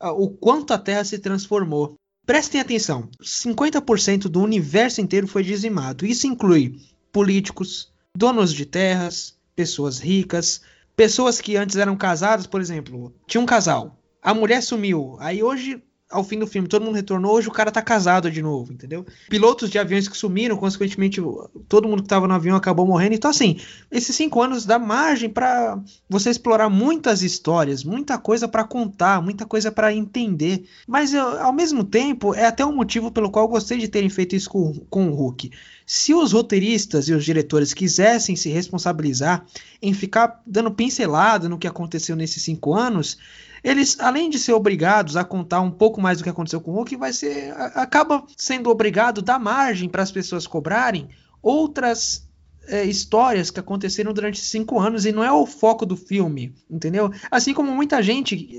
Uh, 0.00 0.08
o 0.10 0.30
quanto 0.30 0.72
a 0.72 0.78
Terra 0.78 1.04
se 1.04 1.18
transformou. 1.18 1.94
Prestem 2.26 2.60
atenção: 2.60 3.08
50% 3.22 4.22
do 4.22 4.42
universo 4.42 5.00
inteiro 5.00 5.26
foi 5.26 5.42
dizimado. 5.42 6.06
Isso 6.06 6.26
inclui 6.26 6.80
políticos, 7.12 7.92
donos 8.16 8.52
de 8.52 8.66
terras, 8.66 9.36
pessoas 9.54 9.98
ricas, 9.98 10.62
pessoas 10.96 11.40
que 11.40 11.56
antes 11.56 11.76
eram 11.76 11.96
casadas, 11.96 12.46
por 12.46 12.60
exemplo. 12.60 13.14
Tinha 13.26 13.40
um 13.40 13.46
casal, 13.46 13.98
a 14.22 14.34
mulher 14.34 14.62
sumiu, 14.62 15.16
aí 15.20 15.42
hoje 15.42 15.82
ao 16.14 16.22
fim 16.22 16.38
do 16.38 16.46
filme, 16.46 16.68
todo 16.68 16.84
mundo 16.84 16.94
retornou, 16.94 17.34
hoje 17.34 17.48
o 17.48 17.52
cara 17.52 17.72
tá 17.72 17.82
casado 17.82 18.30
de 18.30 18.40
novo, 18.40 18.72
entendeu? 18.72 19.04
Pilotos 19.28 19.68
de 19.68 19.80
aviões 19.80 20.06
que 20.06 20.16
sumiram, 20.16 20.56
consequentemente, 20.56 21.20
todo 21.68 21.88
mundo 21.88 22.04
que 22.04 22.08
tava 22.08 22.28
no 22.28 22.34
avião 22.34 22.56
acabou 22.56 22.86
morrendo. 22.86 23.16
Então, 23.16 23.30
assim, 23.30 23.58
esses 23.90 24.14
cinco 24.14 24.40
anos 24.40 24.64
dá 24.64 24.78
margem 24.78 25.28
para 25.28 25.76
você 26.08 26.30
explorar 26.30 26.70
muitas 26.70 27.22
histórias, 27.22 27.82
muita 27.82 28.16
coisa 28.16 28.46
para 28.46 28.62
contar, 28.62 29.20
muita 29.20 29.44
coisa 29.44 29.72
para 29.72 29.92
entender. 29.92 30.64
Mas, 30.86 31.12
eu, 31.12 31.42
ao 31.42 31.52
mesmo 31.52 31.82
tempo, 31.82 32.32
é 32.32 32.46
até 32.46 32.64
um 32.64 32.74
motivo 32.74 33.10
pelo 33.10 33.28
qual 33.28 33.46
eu 33.46 33.50
gostei 33.50 33.78
de 33.78 33.88
terem 33.88 34.08
feito 34.08 34.36
isso 34.36 34.48
com, 34.48 34.72
com 34.88 35.08
o 35.08 35.14
Hulk. 35.14 35.50
Se 35.84 36.14
os 36.14 36.32
roteiristas 36.32 37.08
e 37.08 37.12
os 37.12 37.24
diretores 37.24 37.74
quisessem 37.74 38.36
se 38.36 38.48
responsabilizar 38.50 39.44
em 39.82 39.92
ficar 39.92 40.40
dando 40.46 40.70
pincelada 40.70 41.48
no 41.48 41.58
que 41.58 41.66
aconteceu 41.66 42.14
nesses 42.14 42.42
cinco 42.44 42.72
anos, 42.72 43.18
eles, 43.64 43.98
além 43.98 44.28
de 44.28 44.38
ser 44.38 44.52
obrigados 44.52 45.16
a 45.16 45.24
contar 45.24 45.62
um 45.62 45.70
pouco 45.70 46.00
mais 46.00 46.18
do 46.18 46.24
que 46.24 46.30
aconteceu 46.30 46.60
com 46.60 46.70
o 46.70 46.74
Hulk, 46.74 46.96
vai 46.96 47.14
ser, 47.14 47.50
acaba 47.74 48.22
sendo 48.36 48.68
obrigado 48.68 49.20
a 49.20 49.24
dar 49.24 49.38
margem 49.38 49.88
para 49.88 50.02
as 50.02 50.12
pessoas 50.12 50.46
cobrarem 50.46 51.08
outras 51.42 52.28
é, 52.68 52.84
histórias 52.84 53.50
que 53.50 53.58
aconteceram 53.60 54.12
durante 54.12 54.38
cinco 54.38 54.78
anos 54.78 55.06
e 55.06 55.12
não 55.12 55.24
é 55.24 55.32
o 55.32 55.46
foco 55.46 55.86
do 55.86 55.96
filme, 55.96 56.54
entendeu? 56.70 57.10
Assim 57.30 57.54
como 57.54 57.74
muita 57.74 58.02
gente, 58.02 58.50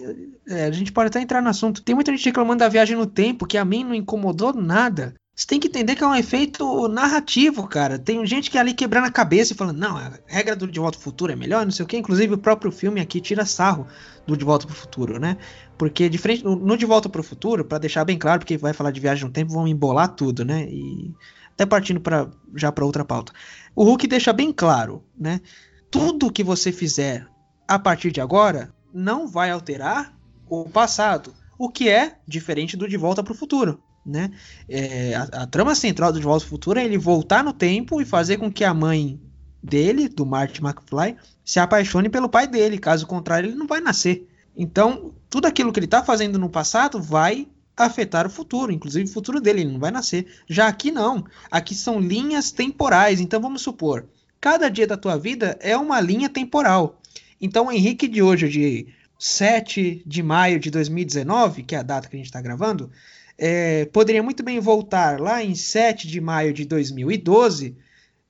é, 0.47 0.65
a 0.65 0.71
gente 0.71 0.91
pode 0.91 1.07
até 1.07 1.21
entrar 1.21 1.41
no 1.41 1.49
assunto, 1.49 1.83
tem 1.83 1.93
muita 1.93 2.11
gente 2.11 2.25
reclamando 2.25 2.59
da 2.59 2.69
viagem 2.69 2.97
no 2.97 3.05
tempo, 3.05 3.45
que 3.45 3.59
a 3.59 3.65
mim 3.65 3.83
não 3.83 3.93
incomodou 3.93 4.53
nada. 4.53 5.13
Você 5.35 5.47
tem 5.47 5.59
que 5.59 5.67
entender 5.67 5.97
que 5.97 6.03
é 6.03 6.07
um 6.07 6.15
efeito 6.15 6.87
narrativo, 6.87 7.67
cara. 7.67 7.99
Tem 7.99 8.25
gente 8.25 8.49
que 8.49 8.57
é 8.57 8.61
ali 8.61 8.73
quebrando 8.73 9.07
a 9.07 9.11
cabeça 9.11 9.51
e 9.51 9.55
falando, 9.55 9.77
não, 9.77 9.97
a 9.97 10.13
regra 10.25 10.55
do 10.55 10.65
De 10.65 10.79
Volta 10.79 10.97
ao 10.97 11.01
Futuro 11.01 11.33
é 11.33 11.35
melhor, 11.35 11.65
não 11.65 11.73
sei 11.73 11.83
o 11.83 11.87
que. 11.87 11.97
Inclusive 11.97 12.35
o 12.35 12.37
próprio 12.37 12.71
filme 12.71 13.01
aqui 13.01 13.19
tira 13.19 13.45
sarro 13.45 13.85
do 14.25 14.37
De 14.37 14.45
Volta 14.45 14.65
para 14.65 14.73
o 14.73 14.77
Futuro, 14.77 15.19
né? 15.19 15.35
Porque 15.77 16.07
diferente 16.07 16.45
no 16.45 16.77
De 16.77 16.85
Volta 16.85 17.09
para 17.09 17.19
o 17.19 17.23
Futuro, 17.23 17.65
para 17.65 17.79
deixar 17.79 18.05
bem 18.05 18.17
claro, 18.17 18.39
porque 18.39 18.55
vai 18.55 18.71
falar 18.71 18.91
de 18.91 19.01
viagem 19.01 19.25
no 19.25 19.29
tempo, 19.29 19.51
vão 19.51 19.67
embolar 19.67 20.07
tudo, 20.15 20.45
né? 20.45 20.69
E 20.69 21.13
até 21.51 21.65
partindo 21.65 21.99
para 21.99 22.29
já 22.55 22.71
para 22.71 22.85
outra 22.85 23.03
pauta. 23.03 23.33
O 23.75 23.83
Hulk 23.83 24.07
deixa 24.07 24.31
bem 24.31 24.53
claro, 24.53 25.03
né? 25.19 25.41
Tudo 25.91 26.31
que 26.31 26.45
você 26.45 26.71
fizer 26.71 27.27
a 27.67 27.77
partir 27.77 28.09
de 28.09 28.21
agora 28.21 28.73
não 28.93 29.27
vai 29.27 29.51
alterar 29.51 30.17
o 30.47 30.63
passado, 30.69 31.33
o 31.59 31.69
que 31.69 31.89
é 31.89 32.19
diferente 32.25 32.77
do 32.77 32.87
De 32.87 32.95
Volta 32.95 33.21
para 33.21 33.33
o 33.33 33.35
Futuro 33.35 33.83
né? 34.05 34.31
É, 34.69 35.15
a, 35.15 35.23
a, 35.23 35.47
trama 35.47 35.73
central 35.73 36.11
do 36.13 36.19
De 36.19 36.25
Volta 36.25 36.45
ao 36.45 36.49
Futuro 36.49 36.79
é 36.79 36.85
ele 36.85 36.97
voltar 36.97 37.43
no 37.43 37.51
tempo 37.51 37.99
e 37.99 38.05
fazer 38.05 38.37
com 38.37 38.51
que 38.51 38.63
a 38.63 38.73
mãe 38.73 39.19
dele, 39.61 40.07
do 40.07 40.25
Marty 40.25 40.61
McFly, 40.63 41.15
se 41.43 41.59
apaixone 41.59 42.09
pelo 42.09 42.29
pai 42.29 42.47
dele. 42.47 42.77
Caso 42.77 43.07
contrário, 43.07 43.49
ele 43.49 43.57
não 43.57 43.65
vai 43.65 43.81
nascer. 43.81 44.27
Então, 44.55 45.13
tudo 45.29 45.47
aquilo 45.47 45.73
que 45.73 45.79
ele 45.79 45.85
está 45.85 46.03
fazendo 46.03 46.37
no 46.37 46.49
passado 46.49 47.01
vai 47.01 47.47
afetar 47.75 48.25
o 48.25 48.29
futuro, 48.29 48.71
inclusive 48.71 49.09
o 49.09 49.13
futuro 49.13 49.41
dele, 49.41 49.61
ele 49.61 49.71
não 49.71 49.79
vai 49.79 49.91
nascer. 49.91 50.27
Já 50.47 50.67
aqui 50.67 50.91
não. 50.91 51.25
Aqui 51.51 51.75
são 51.75 51.99
linhas 51.99 52.51
temporais. 52.51 53.19
Então, 53.19 53.41
vamos 53.41 53.63
supor, 53.63 54.05
cada 54.39 54.69
dia 54.69 54.87
da 54.87 54.95
tua 54.95 55.17
vida 55.17 55.57
é 55.59 55.75
uma 55.75 55.99
linha 55.99 56.29
temporal. 56.29 57.01
Então, 57.41 57.67
o 57.67 57.71
Henrique 57.71 58.07
de 58.07 58.21
hoje, 58.21 58.47
de 58.47 58.87
7 59.19 60.03
de 60.05 60.23
maio 60.23 60.59
de 60.59 60.69
2019, 60.69 61.63
que 61.63 61.75
é 61.75 61.79
a 61.79 61.83
data 61.83 62.07
que 62.07 62.15
a 62.15 62.19
gente 62.19 62.27
está 62.27 62.41
gravando, 62.41 62.89
é, 63.37 63.85
poderia 63.85 64.23
muito 64.23 64.43
bem 64.43 64.59
voltar 64.59 65.19
lá 65.19 65.43
em 65.43 65.55
7 65.55 66.07
de 66.07 66.21
maio 66.21 66.53
de 66.53 66.65
2012 66.65 67.75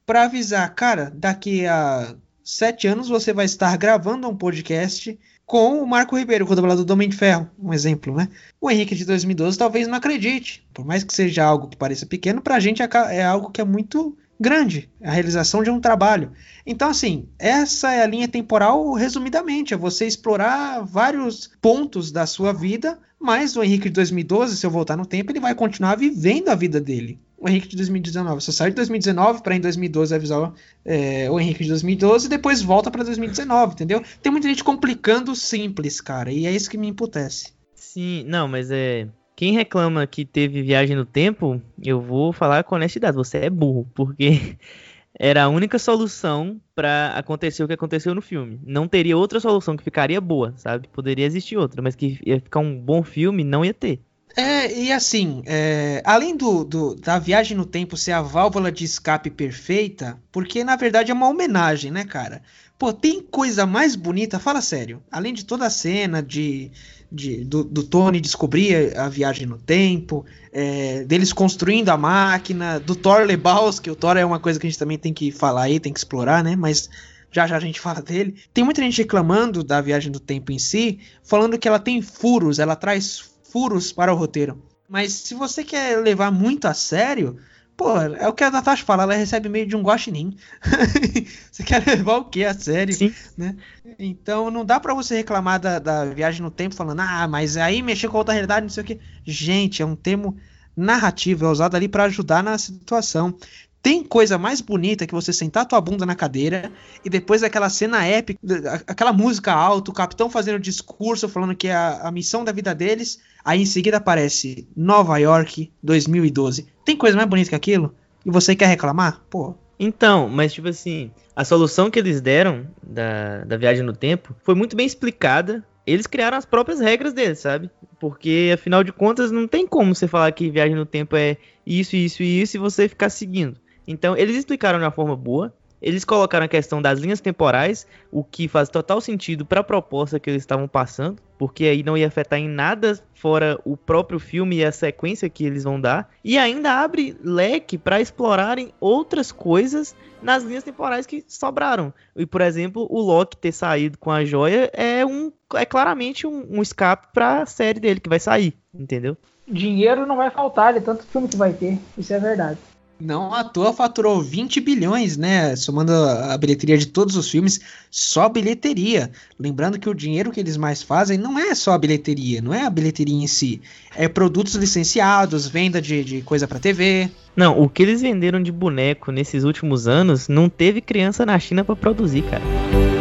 para 0.05 0.23
avisar, 0.23 0.73
cara, 0.75 1.11
daqui 1.15 1.65
a 1.65 2.15
sete 2.43 2.87
anos 2.87 3.09
você 3.09 3.33
vai 3.33 3.45
estar 3.45 3.75
gravando 3.75 4.29
um 4.29 4.37
podcast 4.37 5.19
com 5.45 5.81
o 5.81 5.87
Marco 5.87 6.17
Ribeiro, 6.17 6.45
o 6.45 6.55
dublador 6.55 6.85
do 6.85 6.93
Homem 6.93 7.09
de 7.09 7.15
Ferro, 7.15 7.49
um 7.59 7.73
exemplo, 7.73 8.15
né? 8.15 8.29
O 8.61 8.69
Henrique 8.69 8.95
de 8.95 9.05
2012 9.05 9.57
talvez 9.57 9.87
não 9.87 9.95
acredite, 9.95 10.65
por 10.73 10.85
mais 10.85 11.03
que 11.03 11.13
seja 11.13 11.43
algo 11.43 11.67
que 11.67 11.77
pareça 11.77 12.05
pequeno, 12.05 12.41
para 12.41 12.55
a 12.55 12.59
gente 12.59 12.81
é, 12.81 12.89
é 13.11 13.23
algo 13.23 13.49
que 13.49 13.61
é 13.61 13.63
muito 13.63 14.17
grande, 14.39 14.89
a 15.03 15.11
realização 15.11 15.63
de 15.63 15.69
um 15.69 15.79
trabalho. 15.79 16.31
Então, 16.65 16.89
assim, 16.89 17.27
essa 17.39 17.93
é 17.93 18.03
a 18.03 18.07
linha 18.07 18.27
temporal, 18.27 18.93
resumidamente, 18.93 19.73
é 19.73 19.77
você 19.77 20.05
explorar 20.05 20.85
vários 20.85 21.49
pontos 21.61 22.11
da 22.11 22.25
sua 22.25 22.53
vida, 22.53 22.99
mas 23.19 23.55
o 23.55 23.63
Henrique 23.63 23.89
de 23.89 23.95
2012, 23.95 24.57
se 24.57 24.65
eu 24.65 24.71
voltar 24.71 24.97
no 24.97 25.05
tempo, 25.05 25.31
ele 25.31 25.39
vai 25.39 25.55
continuar 25.55 25.95
vivendo 25.95 26.49
a 26.49 26.55
vida 26.55 26.79
dele. 26.79 27.19
O 27.37 27.49
Henrique 27.49 27.67
de 27.67 27.75
2019, 27.77 28.41
você 28.41 28.51
sai 28.51 28.69
de 28.69 28.75
2019 28.75 29.43
para 29.43 29.55
em 29.55 29.59
2012 29.59 30.15
avisar 30.15 30.53
é, 30.83 31.29
o 31.29 31.39
Henrique 31.39 31.63
de 31.63 31.69
2012 31.69 32.25
e 32.25 32.29
depois 32.29 32.61
volta 32.61 32.89
para 32.89 33.03
2019, 33.03 33.73
entendeu? 33.73 34.03
Tem 34.21 34.31
muita 34.31 34.47
gente 34.47 34.63
complicando 34.63 35.31
o 35.31 35.35
simples, 35.35 35.99
cara, 35.99 36.31
e 36.31 36.45
é 36.47 36.51
isso 36.51 36.69
que 36.69 36.77
me 36.77 36.87
emputece. 36.87 37.53
Sim, 37.75 38.23
não, 38.27 38.47
mas 38.47 38.71
é. 38.71 39.07
Quem 39.35 39.53
reclama 39.53 40.07
que 40.07 40.25
teve 40.25 40.61
viagem 40.61 40.95
no 40.95 41.05
tempo, 41.05 41.61
eu 41.83 41.99
vou 41.99 42.31
falar 42.31 42.63
com 42.63 42.75
honestidade, 42.75 43.17
você 43.17 43.39
é 43.39 43.49
burro, 43.49 43.89
porque 43.93 44.57
era 45.19 45.43
a 45.43 45.49
única 45.49 45.77
solução 45.77 46.59
para 46.73 47.13
acontecer 47.17 47.63
o 47.63 47.67
que 47.67 47.73
aconteceu 47.73 48.15
no 48.15 48.21
filme. 48.21 48.59
Não 48.65 48.87
teria 48.87 49.17
outra 49.17 49.39
solução 49.39 49.75
que 49.75 49.83
ficaria 49.83 50.21
boa, 50.21 50.53
sabe? 50.55 50.87
Poderia 50.87 51.25
existir 51.25 51.57
outra, 51.57 51.81
mas 51.81 51.95
que 51.95 52.19
ia 52.25 52.39
ficar 52.39 52.59
um 52.59 52.79
bom 52.79 53.03
filme, 53.03 53.43
não 53.43 53.65
ia 53.65 53.73
ter. 53.73 53.99
É, 54.37 54.77
e 54.77 54.91
assim, 54.91 55.43
é, 55.45 56.01
além 56.05 56.35
do, 56.35 56.65
do, 56.65 56.95
da 56.95 57.17
viagem 57.17 57.55
no 57.55 57.65
tempo 57.65 57.95
ser 57.95 58.11
a 58.11 58.21
válvula 58.21 58.69
de 58.69 58.83
escape 58.83 59.29
perfeita, 59.29 60.21
porque 60.29 60.61
na 60.61 60.75
verdade 60.75 61.09
é 61.09 61.13
uma 61.13 61.29
homenagem, 61.29 61.89
né, 61.89 62.03
cara? 62.03 62.41
Pô, 62.77 62.91
tem 62.91 63.21
coisa 63.21 63.65
mais 63.65 63.95
bonita, 63.95 64.37
fala 64.37 64.59
sério. 64.61 65.01
Além 65.09 65.33
de 65.33 65.45
toda 65.45 65.65
a 65.65 65.69
cena 65.69 66.21
de, 66.21 66.69
de 67.15 67.43
do, 67.45 67.63
do, 67.63 67.83
Tony 67.83 68.19
descobrir 68.19 68.97
a 68.97 69.07
viagem 69.07 69.47
no 69.47 69.57
tempo, 69.57 70.25
é, 70.51 71.03
deles 71.05 71.31
construindo 71.31 71.89
a 71.89 71.97
máquina, 71.97 72.79
do 72.79 72.95
Thor 72.95 73.25
Lebowski, 73.25 73.89
o 73.89 73.95
Thor 73.95 74.17
é 74.17 74.25
uma 74.25 74.39
coisa 74.39 74.59
que 74.59 74.67
a 74.67 74.69
gente 74.69 74.79
também 74.79 74.97
tem 74.97 75.13
que 75.13 75.31
falar 75.31 75.63
aí, 75.63 75.79
tem 75.79 75.93
que 75.93 75.99
explorar, 75.99 76.43
né? 76.43 76.55
Mas 76.55 76.89
já 77.31 77.47
já 77.47 77.57
a 77.57 77.59
gente 77.59 77.79
fala 77.81 78.01
dele. 78.01 78.35
Tem 78.53 78.63
muita 78.63 78.81
gente 78.81 79.01
reclamando 79.01 79.63
da 79.63 79.81
viagem 79.81 80.11
do 80.11 80.19
tempo 80.19 80.51
em 80.51 80.59
si, 80.59 80.99
falando 81.23 81.57
que 81.57 81.67
ela 81.67 81.79
tem 81.79 82.01
furos, 82.01 82.59
ela 82.59 82.75
traz 82.75 83.23
furos 83.51 83.91
para 83.91 84.13
o 84.13 84.17
roteiro. 84.17 84.61
Mas 84.87 85.13
se 85.13 85.33
você 85.33 85.63
quer 85.63 85.99
levar 86.01 86.31
muito 86.31 86.65
a 86.65 86.73
sério, 86.73 87.37
Pô, 87.77 87.99
é 87.99 88.27
o 88.27 88.33
que 88.33 88.43
a 88.43 88.49
Natasha 88.51 88.85
fala, 88.85 89.03
ela 89.03 89.15
recebe 89.15 89.49
meio 89.49 89.65
de 89.65 89.75
um 89.75 89.81
guaxinim. 89.81 90.37
você 91.51 91.61
quer 91.61 91.85
levar 91.85 92.17
o 92.17 92.25
que 92.25 92.45
a 92.45 92.53
sério? 92.53 92.93
Sim. 92.93 93.13
Né? 93.37 93.55
Então 93.99 94.49
não 94.49 94.63
dá 94.63 94.79
para 94.79 94.93
você 94.93 95.17
reclamar 95.17 95.59
da, 95.59 95.77
da, 95.77 96.05
viagem 96.05 96.41
no 96.41 96.49
tempo 96.49 96.73
falando, 96.73 97.01
ah, 97.01 97.27
mas 97.27 97.57
aí 97.57 97.81
mexer 97.81 98.07
com 98.07 98.17
outra 98.17 98.33
realidade, 98.33 98.63
não 98.63 98.69
sei 98.69 98.83
o 98.83 98.85
que. 98.85 98.99
Gente, 99.25 99.81
é 99.81 99.85
um 99.85 99.95
termo 99.95 100.37
narrativo, 100.75 101.45
é 101.45 101.49
usado 101.49 101.75
ali 101.75 101.89
para 101.89 102.05
ajudar 102.05 102.41
na 102.41 102.57
situação. 102.57 103.35
Tem 103.81 104.03
coisa 104.03 104.37
mais 104.37 104.61
bonita 104.61 105.05
que 105.05 105.13
você 105.13 105.31
sentar 105.31 105.65
tua 105.65 105.79
bunda 105.79 106.05
na 106.05 106.15
cadeira 106.15 106.71
e 107.03 107.09
depois 107.09 107.43
aquela 107.43 107.69
cena 107.69 108.03
épica, 108.03 108.39
aquela 108.87 109.13
música 109.13 109.53
alta, 109.53 109.91
o 109.91 109.93
capitão 109.93 110.29
fazendo 110.29 110.59
discurso 110.59 111.29
falando 111.29 111.55
que 111.55 111.67
é 111.67 111.75
a, 111.75 112.07
a 112.07 112.11
missão 112.11 112.43
da 112.43 112.51
vida 112.51 112.73
deles, 112.73 113.19
aí 113.45 113.61
em 113.61 113.65
seguida 113.65 113.97
aparece 113.97 114.67
Nova 114.75 115.17
York 115.17 115.71
2012. 115.81 116.67
Tem 116.83 116.97
coisa 116.97 117.15
mais 117.15 117.29
bonita 117.29 117.49
que 117.49 117.55
aquilo? 117.55 117.95
E 118.25 118.31
você 118.31 118.55
quer 118.55 118.65
reclamar? 118.65 119.21
Pô. 119.29 119.55
Então, 119.79 120.27
mas 120.27 120.53
tipo 120.53 120.67
assim, 120.67 121.11
a 121.35 121.45
solução 121.45 121.91
que 121.91 121.99
eles 121.99 122.19
deram 122.19 122.67
da, 122.81 123.45
da 123.45 123.57
viagem 123.57 123.83
no 123.83 123.93
tempo 123.93 124.35
foi 124.43 124.55
muito 124.55 124.75
bem 124.75 124.85
explicada 124.85 125.63
eles 125.85 126.07
criaram 126.07 126.37
as 126.37 126.45
próprias 126.45 126.79
regras 126.79 127.13
deles, 127.13 127.39
sabe? 127.39 127.69
Porque, 127.99 128.51
afinal 128.53 128.83
de 128.83 128.91
contas, 128.91 129.31
não 129.31 129.47
tem 129.47 129.67
como 129.67 129.93
você 129.93 130.07
falar 130.07 130.31
que 130.31 130.49
viagem 130.49 130.75
no 130.75 130.85
tempo 130.85 131.15
é 131.15 131.37
isso, 131.65 131.95
isso 131.95 132.23
e 132.23 132.41
isso 132.41 132.57
e 132.57 132.59
você 132.59 132.89
ficar 132.89 133.09
seguindo. 133.09 133.59
Então, 133.87 134.17
eles 134.17 134.35
explicaram 134.35 134.79
de 134.79 134.85
uma 134.85 134.91
forma 134.91 135.15
boa. 135.15 135.53
Eles 135.85 136.03
colocaram 136.03 136.47
a 136.47 136.49
questão 136.49 136.81
das 136.81 136.97
linhas 136.97 137.21
temporais, 137.21 137.85
o 138.11 138.23
que 138.23 138.47
faz 138.47 138.69
total 138.69 138.99
sentido 138.99 139.45
para 139.45 139.59
a 139.59 139.63
proposta 139.63 140.19
que 140.19 140.27
eles 140.27 140.41
estavam 140.41 140.67
passando, 140.67 141.21
porque 141.37 141.65
aí 141.65 141.83
não 141.83 141.95
ia 141.95 142.07
afetar 142.07 142.39
em 142.39 142.49
nada 142.49 142.99
fora 143.13 143.59
o 143.63 143.77
próprio 143.77 144.17
filme 144.17 144.55
e 144.55 144.65
a 144.65 144.71
sequência 144.71 145.29
que 145.29 145.45
eles 145.45 145.63
vão 145.63 145.79
dar, 145.79 146.09
e 146.23 146.39
ainda 146.39 146.71
abre 146.71 147.15
leque 147.23 147.77
para 147.77 148.01
explorarem 148.01 148.73
outras 148.79 149.31
coisas 149.31 149.95
nas 150.23 150.41
linhas 150.43 150.63
temporais 150.63 151.05
que 151.05 151.23
sobraram. 151.27 151.93
E 152.15 152.25
por 152.25 152.41
exemplo, 152.41 152.87
o 152.89 152.99
Loki 152.99 153.37
ter 153.37 153.51
saído 153.51 153.95
com 153.99 154.09
a 154.09 154.25
joia 154.25 154.71
é 154.73 155.05
um 155.05 155.31
é 155.53 155.65
claramente 155.65 156.25
um, 156.25 156.47
um 156.49 156.63
escape 156.63 157.09
para 157.13 157.43
a 157.43 157.45
série 157.45 157.79
dele 157.79 157.99
que 157.99 158.09
vai 158.09 158.19
sair, 158.19 158.57
entendeu? 158.73 159.15
Dinheiro 159.47 160.07
não 160.07 160.15
vai 160.17 160.31
faltar, 160.31 160.73
de 160.73 160.81
tanto 160.81 161.05
filme 161.05 161.27
que 161.27 161.37
vai 161.37 161.53
ter, 161.53 161.77
isso 161.95 162.11
é 162.11 162.19
verdade. 162.19 162.57
Não 162.99 163.33
à 163.33 163.43
toa 163.43 163.73
faturou 163.73 164.21
20 164.21 164.61
bilhões, 164.61 165.17
né? 165.17 165.55
Somando 165.55 165.91
a 165.91 166.37
bilheteria 166.37 166.77
de 166.77 166.85
todos 166.85 167.17
os 167.17 167.29
filmes, 167.29 167.59
só 167.91 168.29
bilheteria. 168.29 169.11
Lembrando 169.37 169.77
que 169.77 169.89
o 169.89 169.93
dinheiro 169.93 170.31
que 170.31 170.39
eles 170.39 170.55
mais 170.55 170.81
fazem 170.81 171.17
não 171.17 171.37
é 171.37 171.53
só 171.53 171.73
a 171.73 171.77
bilheteria, 171.77 172.41
não 172.41 172.53
é 172.53 172.65
a 172.65 172.69
bilheteria 172.69 173.15
em 173.15 173.27
si. 173.27 173.61
É 173.95 174.07
produtos 174.07 174.55
licenciados, 174.55 175.45
venda 175.47 175.81
de, 175.81 176.03
de 176.05 176.21
coisa 176.21 176.47
para 176.47 176.57
TV. 176.57 177.09
Não, 177.35 177.61
o 177.61 177.67
que 177.67 177.83
eles 177.83 178.01
venderam 178.01 178.41
de 178.41 178.51
boneco 178.51 179.11
nesses 179.11 179.43
últimos 179.43 179.89
anos 179.89 180.29
não 180.29 180.47
teve 180.47 180.79
criança 180.79 181.25
na 181.25 181.37
China 181.37 181.65
para 181.65 181.75
produzir, 181.75 182.23
cara. 182.23 182.94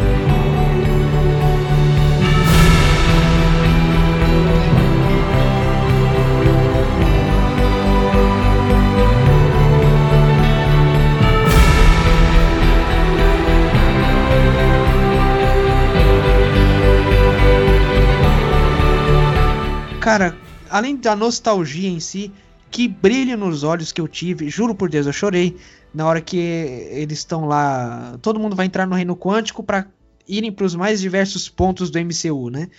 Cara, 20.05 20.37
além 20.69 20.95
da 20.95 21.15
nostalgia 21.15 21.89
em 21.89 21.99
si, 21.99 22.31
que 22.69 22.87
brilho 22.87 23.35
nos 23.35 23.63
olhos 23.63 23.91
que 23.91 23.99
eu 23.99 24.07
tive, 24.07 24.51
juro 24.51 24.75
por 24.75 24.87
Deus, 24.87 25.07
eu 25.07 25.11
chorei 25.11 25.57
na 25.91 26.05
hora 26.05 26.21
que 26.21 26.37
eles 26.37 27.17
estão 27.17 27.45
lá. 27.45 28.15
Todo 28.21 28.39
mundo 28.39 28.55
vai 28.55 28.67
entrar 28.67 28.85
no 28.85 28.93
reino 28.93 29.17
quântico 29.17 29.63
para 29.63 29.87
irem 30.27 30.51
para 30.51 30.63
os 30.63 30.75
mais 30.75 31.01
diversos 31.01 31.49
pontos 31.49 31.89
do 31.89 31.99
MCU, 31.99 32.51
né? 32.51 32.69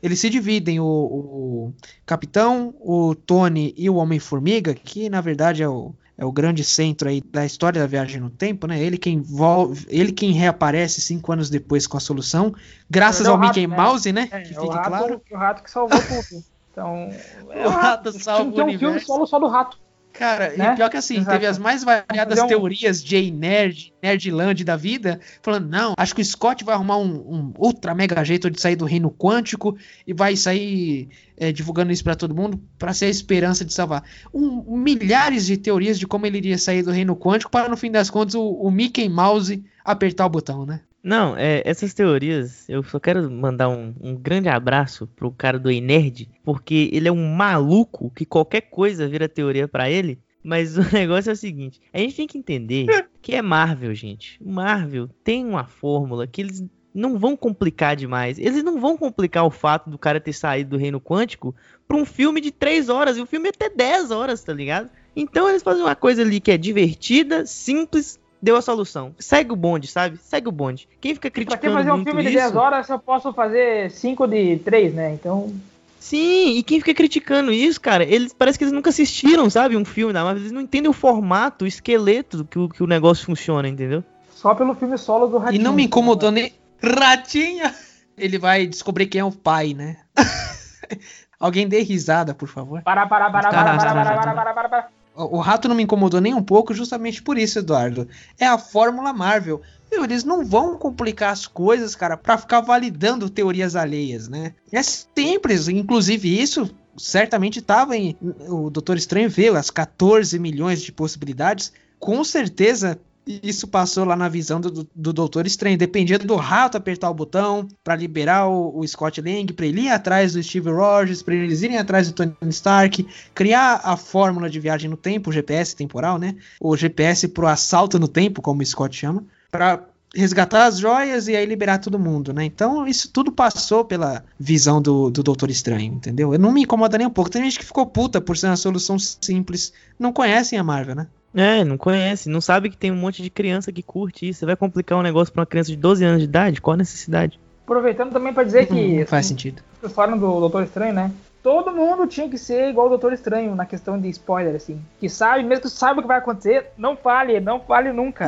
Eles 0.00 0.20
se 0.20 0.30
dividem, 0.30 0.78
o, 0.78 0.84
o 0.84 1.74
Capitão, 2.06 2.72
o 2.78 3.16
Tony 3.16 3.74
e 3.76 3.90
o 3.90 3.96
Homem-Formiga, 3.96 4.72
que 4.72 5.10
na 5.10 5.20
verdade 5.20 5.64
é 5.64 5.68
o, 5.68 5.92
é 6.16 6.24
o 6.24 6.30
grande 6.30 6.62
centro 6.62 7.08
aí 7.08 7.20
da 7.20 7.44
história 7.44 7.80
da 7.80 7.86
viagem 7.88 8.20
no 8.20 8.30
tempo, 8.30 8.68
né? 8.68 8.80
Ele 8.80 8.96
quem 8.96 9.20
volve, 9.20 9.84
ele 9.88 10.12
quem 10.12 10.30
reaparece 10.30 11.00
cinco 11.00 11.32
anos 11.32 11.50
depois 11.50 11.84
com 11.84 11.96
a 11.96 12.00
solução, 12.00 12.54
graças 12.88 13.26
É 13.26 13.30
ao 13.30 13.36
rato, 13.36 13.48
Mickey 13.48 13.66
né? 13.66 13.76
Mouse, 13.76 14.12
né? 14.12 14.28
É, 14.30 14.40
que 14.42 14.54
é 14.54 14.60
o 14.60 14.62
fique 14.62 14.76
rato, 14.76 14.88
claro. 14.88 15.22
o 15.32 15.36
rato 15.36 15.64
que 15.64 15.70
salvou 15.72 15.98
tudo. 16.00 16.55
Então, 16.76 17.08
é 17.52 17.66
O 17.66 17.70
rato 17.70 18.12
salva 18.20 18.52
tem 18.52 18.62
o 18.62 18.66
um 18.66 18.78
filme 18.78 19.00
solo 19.00 19.26
só 19.26 19.38
do 19.38 19.46
rato. 19.46 19.78
Cara, 20.12 20.54
né? 20.56 20.72
e 20.72 20.76
pior 20.76 20.88
que 20.90 20.96
assim, 20.96 21.16
Exato. 21.16 21.32
teve 21.32 21.46
as 21.46 21.58
mais 21.58 21.84
variadas 21.84 22.38
um- 22.38 22.46
teorias 22.46 23.04
de 23.04 23.30
nerd, 23.30 23.92
nerdland 24.02 24.64
da 24.64 24.74
vida, 24.74 25.20
falando, 25.42 25.68
não, 25.68 25.94
acho 25.96 26.14
que 26.14 26.22
o 26.22 26.24
Scott 26.24 26.64
vai 26.64 26.74
arrumar 26.74 26.96
um, 26.96 27.16
um 27.16 27.52
ultra 27.58 27.94
mega 27.94 28.24
jeito 28.24 28.50
de 28.50 28.58
sair 28.58 28.76
do 28.76 28.86
reino 28.86 29.10
quântico 29.10 29.76
e 30.06 30.14
vai 30.14 30.34
sair 30.34 31.08
é, 31.36 31.52
divulgando 31.52 31.92
isso 31.92 32.02
pra 32.02 32.14
todo 32.16 32.34
mundo 32.34 32.58
pra 32.78 32.94
ser 32.94 33.06
a 33.06 33.10
esperança 33.10 33.62
de 33.62 33.74
salvar. 33.74 34.04
Um, 34.32 34.76
milhares 34.78 35.44
de 35.44 35.58
teorias 35.58 35.98
de 35.98 36.06
como 36.06 36.24
ele 36.26 36.38
iria 36.38 36.56
sair 36.56 36.82
do 36.82 36.90
reino 36.90 37.14
quântico 37.14 37.50
para 37.50 37.68
no 37.68 37.76
fim 37.76 37.90
das 37.90 38.08
contas 38.08 38.34
o, 38.34 38.42
o 38.42 38.70
Mickey 38.70 39.08
Mouse 39.10 39.62
apertar 39.84 40.24
o 40.24 40.30
botão, 40.30 40.64
né? 40.64 40.80
Não, 41.06 41.36
é, 41.36 41.62
essas 41.64 41.94
teorias, 41.94 42.68
eu 42.68 42.82
só 42.82 42.98
quero 42.98 43.30
mandar 43.30 43.68
um, 43.68 43.94
um 44.00 44.16
grande 44.16 44.48
abraço 44.48 45.06
pro 45.06 45.30
cara 45.30 45.56
do 45.56 45.70
Nerd, 45.70 46.28
porque 46.42 46.90
ele 46.92 47.06
é 47.06 47.12
um 47.12 47.32
maluco 47.32 48.10
que 48.10 48.26
qualquer 48.26 48.62
coisa 48.62 49.06
vira 49.06 49.28
teoria 49.28 49.68
pra 49.68 49.88
ele. 49.88 50.18
Mas 50.42 50.76
o 50.76 50.82
negócio 50.92 51.30
é 51.30 51.32
o 51.32 51.36
seguinte: 51.36 51.80
a 51.92 51.98
gente 51.98 52.16
tem 52.16 52.26
que 52.26 52.36
entender 52.36 52.86
que 53.22 53.36
é 53.36 53.40
Marvel, 53.40 53.94
gente. 53.94 54.36
Marvel 54.44 55.08
tem 55.22 55.46
uma 55.46 55.64
fórmula 55.64 56.26
que 56.26 56.40
eles 56.40 56.64
não 56.92 57.20
vão 57.20 57.36
complicar 57.36 57.94
demais. 57.94 58.36
Eles 58.36 58.64
não 58.64 58.80
vão 58.80 58.96
complicar 58.96 59.44
o 59.46 59.50
fato 59.50 59.88
do 59.88 59.96
cara 59.96 60.18
ter 60.18 60.32
saído 60.32 60.70
do 60.70 60.76
reino 60.76 61.00
quântico 61.00 61.54
pra 61.86 61.96
um 61.96 62.04
filme 62.04 62.40
de 62.40 62.50
3 62.50 62.88
horas. 62.88 63.16
E 63.16 63.20
o 63.20 63.26
filme 63.26 63.46
é 63.46 63.50
até 63.50 63.70
10 63.70 64.10
horas, 64.10 64.42
tá 64.42 64.52
ligado? 64.52 64.90
Então 65.14 65.48
eles 65.48 65.62
fazem 65.62 65.84
uma 65.84 65.94
coisa 65.94 66.22
ali 66.22 66.40
que 66.40 66.50
é 66.50 66.58
divertida, 66.58 67.46
simples, 67.46 68.18
deu 68.46 68.56
a 68.56 68.62
solução. 68.62 69.14
Segue 69.18 69.52
o 69.52 69.56
bonde, 69.56 69.86
sabe? 69.88 70.18
Segue 70.22 70.48
o 70.48 70.52
bonde. 70.52 70.88
Quem 71.00 71.14
fica 71.14 71.30
Pra 71.30 71.30
que 71.30 71.44
criticando 71.44 71.74
fazer 71.74 71.92
um 71.92 72.02
filme 72.04 72.22
de 72.22 72.28
isso... 72.28 72.38
10 72.38 72.56
horas 72.56 72.86
se 72.86 72.92
eu 72.92 72.98
posso 72.98 73.32
fazer 73.32 73.90
5 73.90 74.26
de 74.26 74.56
3, 74.58 74.94
né? 74.94 75.12
Então, 75.12 75.52
Sim, 75.98 76.56
e 76.56 76.62
quem 76.62 76.78
fica 76.78 76.94
criticando 76.94 77.52
isso, 77.52 77.80
cara, 77.80 78.04
eles 78.04 78.32
parece 78.32 78.56
que 78.56 78.62
eles 78.62 78.72
nunca 78.72 78.90
assistiram, 78.90 79.50
sabe, 79.50 79.76
um 79.76 79.84
filme, 79.84 80.12
da 80.12 80.22
Marvel, 80.22 80.42
eles 80.42 80.52
não 80.52 80.60
entendem 80.60 80.88
o 80.88 80.92
formato, 80.92 81.64
o 81.64 81.68
esqueleto 81.68 82.44
que 82.44 82.58
o, 82.58 82.68
que 82.68 82.82
o 82.82 82.86
negócio 82.86 83.26
funciona, 83.26 83.68
entendeu? 83.68 84.04
só 84.30 84.54
pelo 84.54 84.74
filme 84.74 84.96
solo 84.96 85.26
do 85.26 85.38
E 85.38 85.40
Ratinho. 85.40 85.64
não 85.64 85.72
me 85.72 85.84
incomodou 85.84 86.30
nem. 86.30 86.52
Ratinha! 86.80 87.74
Ele 88.16 88.38
vai 88.38 88.66
descobrir 88.66 89.06
quem 89.06 89.20
é 89.20 89.24
o 89.24 89.32
pai, 89.32 89.74
né? 89.74 89.96
Alguém 91.40 91.66
dê 91.66 91.82
risada, 91.82 92.32
por 92.34 92.48
favor. 92.48 92.82
Para, 92.82 93.06
para, 93.06 93.30
para, 93.30 93.48
para, 93.48 93.50
para, 93.50 93.76
para, 93.76 93.76
caralho. 93.76 94.20
para, 94.20 94.34
para, 94.34 94.54
para, 94.54 94.68
para. 94.68 94.88
O 95.16 95.38
rato 95.38 95.66
não 95.66 95.74
me 95.74 95.82
incomodou 95.82 96.20
nem 96.20 96.34
um 96.34 96.42
pouco, 96.42 96.74
justamente 96.74 97.22
por 97.22 97.38
isso, 97.38 97.58
Eduardo. 97.58 98.06
É 98.38 98.46
a 98.46 98.58
fórmula 98.58 99.12
Marvel. 99.12 99.62
Meu, 99.90 100.04
eles 100.04 100.24
não 100.24 100.44
vão 100.44 100.76
complicar 100.76 101.32
as 101.32 101.46
coisas, 101.46 101.96
cara, 101.96 102.16
pra 102.16 102.36
ficar 102.36 102.60
validando 102.60 103.30
teorias 103.30 103.74
alheias, 103.74 104.28
né? 104.28 104.52
É 104.70 104.82
simples, 104.82 105.68
inclusive 105.68 106.40
isso 106.40 106.70
certamente 106.98 107.62
tava 107.62 107.96
em. 107.96 108.16
O 108.48 108.70
Doutor 108.70 108.96
Estranho 108.96 109.30
vê 109.30 109.48
as 109.48 109.70
14 109.70 110.38
milhões 110.38 110.82
de 110.82 110.92
possibilidades. 110.92 111.72
Com 111.98 112.22
certeza 112.24 112.98
isso 113.26 113.66
passou 113.66 114.04
lá 114.04 114.14
na 114.14 114.28
visão 114.28 114.60
do, 114.60 114.70
do, 114.70 114.88
do 114.94 115.12
Doutor 115.12 115.46
Estranho. 115.46 115.76
Dependia 115.76 116.18
do 116.18 116.36
rato 116.36 116.76
apertar 116.76 117.10
o 117.10 117.14
botão 117.14 117.66
pra 117.82 117.96
liberar 117.96 118.46
o, 118.46 118.78
o 118.78 118.86
Scott 118.86 119.20
Lang, 119.20 119.52
pra 119.52 119.66
ele 119.66 119.82
ir 119.82 119.88
atrás 119.88 120.34
do 120.34 120.42
Steve 120.42 120.70
Rogers, 120.70 121.22
pra 121.22 121.34
eles 121.34 121.62
irem 121.62 121.78
atrás 121.78 122.10
do 122.10 122.14
Tony 122.14 122.36
Stark, 122.50 123.06
criar 123.34 123.80
a 123.82 123.96
fórmula 123.96 124.48
de 124.48 124.60
viagem 124.60 124.88
no 124.88 124.96
tempo, 124.96 125.30
o 125.30 125.32
GPS 125.32 125.74
temporal, 125.74 126.18
né? 126.18 126.36
O 126.60 126.76
GPS 126.76 127.26
pro 127.28 127.48
assalto 127.48 127.98
no 127.98 128.06
tempo, 128.06 128.40
como 128.40 128.62
o 128.62 128.66
Scott 128.66 128.96
chama, 128.96 129.24
pra 129.50 129.82
resgatar 130.14 130.66
as 130.66 130.78
joias 130.78 131.28
e 131.28 131.36
aí 131.36 131.44
liberar 131.44 131.78
todo 131.78 131.98
mundo, 131.98 132.32
né? 132.32 132.44
Então 132.44 132.86
isso 132.86 133.10
tudo 133.12 133.30
passou 133.32 133.84
pela 133.84 134.24
visão 134.38 134.80
do, 134.80 135.10
do 135.10 135.22
Doutor 135.22 135.50
Estranho, 135.50 135.94
entendeu? 135.94 136.32
Eu 136.32 136.38
não 136.38 136.52
me 136.52 136.62
incomoda 136.62 136.98
nem 136.98 137.06
um 137.06 137.10
pouco. 137.10 137.30
Tem 137.30 137.42
gente 137.44 137.58
que 137.58 137.64
ficou 137.64 137.86
puta 137.86 138.20
por 138.20 138.36
ser 138.36 138.46
uma 138.46 138.56
solução 138.56 138.98
simples. 138.98 139.72
Não 139.98 140.12
conhecem 140.12 140.58
a 140.58 140.64
Marvel, 140.64 140.94
né? 140.94 141.06
É, 141.34 141.62
não 141.64 141.76
conhece, 141.76 142.30
não 142.30 142.40
sabe 142.40 142.70
que 142.70 142.78
tem 142.78 142.90
um 142.90 142.96
monte 142.96 143.22
de 143.22 143.28
criança 143.28 143.70
que 143.70 143.82
curte 143.82 144.26
isso. 144.26 144.40
Você 144.40 144.46
vai 144.46 144.56
complicar 144.56 144.98
um 144.98 145.02
negócio 145.02 145.32
pra 145.32 145.40
uma 145.40 145.46
criança 145.46 145.70
de 145.70 145.76
12 145.76 146.02
anos 146.02 146.18
de 146.20 146.24
idade? 146.24 146.62
Qual 146.62 146.72
a 146.72 146.78
necessidade? 146.78 147.38
Aproveitando 147.64 148.12
também 148.12 148.32
pra 148.32 148.44
dizer 148.44 148.66
que. 148.66 149.00
Não 149.00 149.06
faz 149.06 149.26
sentido. 149.26 149.60
Vocês 149.80 149.92
falaram 149.92 150.16
do 150.16 150.40
Doutor 150.40 150.62
Estranho, 150.62 150.94
né? 150.94 151.10
Todo 151.46 151.70
mundo 151.72 152.08
tinha 152.08 152.28
que 152.28 152.36
ser 152.36 152.70
igual 152.70 152.86
o 152.86 152.88
Doutor 152.88 153.12
Estranho 153.12 153.54
na 153.54 153.64
questão 153.64 154.00
de 154.00 154.08
spoiler, 154.08 154.56
assim. 154.56 154.80
Que 154.98 155.08
sabe, 155.08 155.44
mesmo 155.44 155.62
que 155.62 155.70
saiba 155.70 156.00
o 156.00 156.02
que 156.02 156.08
vai 156.08 156.18
acontecer, 156.18 156.72
não 156.76 156.96
fale, 156.96 157.38
não 157.38 157.60
fale 157.60 157.92
nunca. 157.92 158.26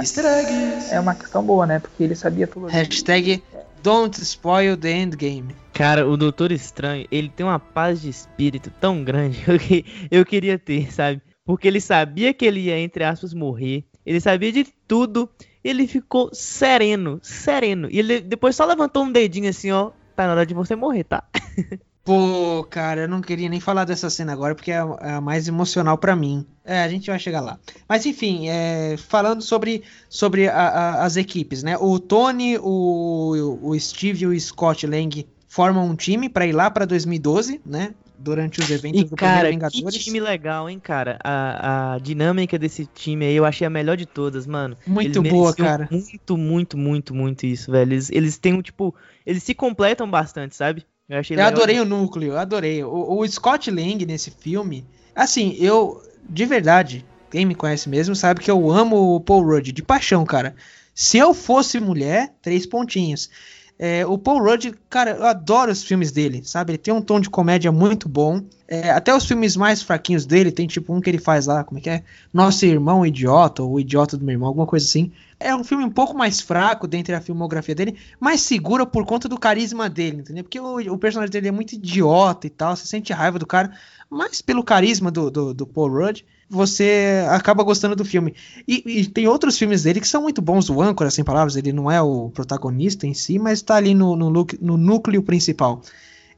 É 0.92 1.00
uma 1.00 1.16
questão 1.16 1.42
boa, 1.42 1.66
né? 1.66 1.80
Porque 1.80 2.04
ele 2.04 2.14
sabia 2.14 2.46
tudo. 2.46 2.68
Hashtag 2.68 3.42
Don't 3.82 4.22
spoil 4.22 4.76
the 4.76 4.92
endgame. 4.92 5.52
Cara, 5.72 6.06
o 6.08 6.16
Doutor 6.16 6.52
Estranho, 6.52 7.08
ele 7.10 7.28
tem 7.28 7.44
uma 7.44 7.58
paz 7.58 8.00
de 8.02 8.08
espírito 8.08 8.70
tão 8.80 9.02
grande 9.02 9.40
que- 9.66 9.84
eu 10.12 10.24
queria 10.24 10.56
ter, 10.56 10.92
sabe? 10.92 11.20
Porque 11.44 11.66
ele 11.66 11.80
sabia 11.80 12.32
que 12.32 12.44
ele 12.46 12.60
ia, 12.60 12.78
entre 12.78 13.02
aspas, 13.02 13.34
morrer. 13.34 13.84
Ele 14.06 14.20
sabia 14.20 14.52
de 14.52 14.62
tudo. 14.86 15.28
Ele 15.64 15.88
ficou 15.88 16.30
sereno, 16.32 17.18
sereno. 17.20 17.88
E 17.90 17.98
ele 17.98 18.20
depois 18.20 18.54
só 18.54 18.64
levantou 18.64 19.02
um 19.02 19.10
dedinho 19.10 19.50
assim, 19.50 19.72
ó. 19.72 19.90
Tá 20.14 20.24
na 20.28 20.34
hora 20.34 20.46
de 20.46 20.54
você 20.54 20.76
morrer, 20.76 21.02
tá? 21.02 21.24
Pô, 22.08 22.64
cara, 22.64 23.02
eu 23.02 23.08
não 23.08 23.20
queria 23.20 23.50
nem 23.50 23.60
falar 23.60 23.84
dessa 23.84 24.08
cena 24.08 24.32
agora 24.32 24.54
porque 24.54 24.70
é 24.70 24.78
a, 24.78 24.96
é 25.02 25.10
a 25.12 25.20
mais 25.20 25.46
emocional 25.46 25.98
pra 25.98 26.16
mim. 26.16 26.46
É, 26.64 26.82
a 26.82 26.88
gente 26.88 27.10
vai 27.10 27.18
chegar 27.18 27.42
lá. 27.42 27.58
Mas 27.86 28.06
enfim, 28.06 28.48
é, 28.48 28.96
falando 28.96 29.42
sobre, 29.42 29.82
sobre 30.08 30.48
a- 30.48 30.54
a- 30.56 31.04
as 31.04 31.16
equipes, 31.18 31.62
né? 31.62 31.76
O 31.76 31.98
Tony, 31.98 32.56
o, 32.62 33.58
o 33.62 33.78
Steve 33.78 34.22
e 34.24 34.26
o 34.26 34.40
Scott 34.40 34.86
Lang 34.86 35.28
formam 35.46 35.86
um 35.86 35.94
time 35.94 36.30
pra 36.30 36.46
ir 36.46 36.52
lá 36.52 36.70
pra 36.70 36.86
2012, 36.86 37.60
né? 37.66 37.94
Durante 38.18 38.58
os 38.60 38.70
eventos 38.70 39.00
E 39.00 39.04
do 39.04 39.14
cara, 39.14 39.50
primeiro 39.50 39.68
que 39.68 39.68
Vingadores. 39.76 40.04
time 40.04 40.18
legal, 40.20 40.68
hein, 40.70 40.80
cara? 40.80 41.18
A, 41.22 41.94
a 41.94 41.98
dinâmica 41.98 42.58
desse 42.58 42.86
time 42.86 43.26
aí 43.26 43.34
eu 43.34 43.44
achei 43.44 43.66
a 43.66 43.70
melhor 43.70 43.98
de 43.98 44.06
todas, 44.06 44.46
mano. 44.46 44.78
Muito 44.86 45.20
Eles 45.20 45.30
boa, 45.30 45.54
cara. 45.54 45.88
Muito, 45.92 46.36
muito, 46.38 46.78
muito, 46.78 47.14
muito 47.14 47.44
isso, 47.46 47.70
velho. 47.70 47.92
Eles, 47.92 48.10
eles 48.10 48.38
têm 48.38 48.54
um 48.54 48.62
tipo. 48.62 48.94
Eles 49.26 49.42
se 49.42 49.54
completam 49.54 50.10
bastante, 50.10 50.56
sabe? 50.56 50.86
Eu, 51.08 51.18
achei 51.18 51.36
Eu 51.36 51.44
adorei 51.44 51.80
o 51.80 51.84
núcleo, 51.84 52.32
eu 52.32 52.38
adorei. 52.38 52.84
O, 52.84 53.18
o 53.18 53.28
Scott 53.28 53.70
Lang 53.70 54.04
nesse 54.04 54.30
filme, 54.30 54.84
assim, 55.14 55.56
eu, 55.58 56.02
de 56.28 56.44
verdade, 56.44 57.04
quem 57.30 57.46
me 57.46 57.54
conhece 57.54 57.88
mesmo 57.88 58.14
sabe 58.14 58.40
que 58.40 58.50
eu 58.50 58.70
amo 58.70 59.14
o 59.14 59.20
Paul 59.20 59.44
Rudd, 59.44 59.72
de 59.72 59.82
paixão, 59.82 60.24
cara. 60.24 60.54
Se 60.94 61.16
eu 61.16 61.32
fosse 61.32 61.78
mulher, 61.78 62.34
três 62.42 62.66
pontinhos. 62.66 63.30
É, 63.78 64.04
o 64.04 64.18
Paul 64.18 64.42
Rudd, 64.42 64.74
cara, 64.90 65.12
eu 65.12 65.24
adoro 65.24 65.70
os 65.70 65.84
filmes 65.84 66.10
dele, 66.10 66.42
sabe? 66.44 66.72
Ele 66.72 66.78
tem 66.78 66.92
um 66.92 67.00
tom 67.00 67.20
de 67.20 67.30
comédia 67.30 67.70
muito 67.70 68.08
bom. 68.08 68.42
É, 68.66 68.90
até 68.90 69.14
os 69.14 69.24
filmes 69.24 69.56
mais 69.56 69.80
fraquinhos 69.82 70.26
dele, 70.26 70.50
tem 70.50 70.66
tipo 70.66 70.92
um 70.92 71.00
que 71.00 71.08
ele 71.08 71.18
faz 71.18 71.46
lá, 71.46 71.62
como 71.62 71.78
é 71.78 71.82
que 71.82 71.88
é? 71.88 72.02
Nosso 72.34 72.66
Irmão 72.66 73.06
Idiota, 73.06 73.62
ou 73.62 73.74
O 73.74 73.80
Idiota 73.80 74.16
do 74.16 74.24
Meu 74.24 74.34
Irmão, 74.34 74.48
alguma 74.48 74.66
coisa 74.66 74.84
assim. 74.84 75.12
É 75.38 75.54
um 75.54 75.62
filme 75.62 75.84
um 75.84 75.90
pouco 75.90 76.16
mais 76.16 76.40
fraco 76.40 76.88
dentre 76.88 77.14
a 77.14 77.20
filmografia 77.20 77.74
dele, 77.74 77.96
mas 78.18 78.40
segura 78.40 78.84
por 78.84 79.06
conta 79.06 79.28
do 79.28 79.38
carisma 79.38 79.88
dele, 79.88 80.18
entendeu? 80.18 80.42
Porque 80.42 80.58
o, 80.58 80.92
o 80.92 80.98
personagem 80.98 81.30
dele 81.30 81.48
é 81.48 81.52
muito 81.52 81.74
idiota 81.74 82.48
e 82.48 82.50
tal, 82.50 82.74
você 82.74 82.84
sente 82.84 83.12
raiva 83.12 83.38
do 83.38 83.46
cara, 83.46 83.70
mas 84.10 84.42
pelo 84.42 84.64
carisma 84.64 85.10
do, 85.10 85.30
do, 85.30 85.54
do 85.54 85.66
Paul 85.66 85.90
Rudd, 85.90 86.24
você 86.48 87.24
acaba 87.28 87.62
gostando 87.62 87.94
do 87.94 88.04
filme. 88.04 88.34
E, 88.66 88.82
e 88.86 89.06
tem 89.06 89.28
outros 89.28 89.58
filmes 89.58 89.82
dele 89.82 90.00
que 90.00 90.08
são 90.08 90.22
muito 90.22 90.40
bons. 90.40 90.70
O 90.70 90.80
Âncora, 90.80 91.10
sem 91.10 91.24
palavras, 91.24 91.56
ele 91.56 91.72
não 91.72 91.90
é 91.90 92.00
o 92.00 92.30
protagonista 92.30 93.06
em 93.06 93.14
si, 93.14 93.38
mas 93.38 93.62
tá 93.62 93.76
ali 93.76 93.94
no, 93.94 94.16
no, 94.16 94.30
no 94.60 94.76
núcleo 94.76 95.22
principal. 95.22 95.82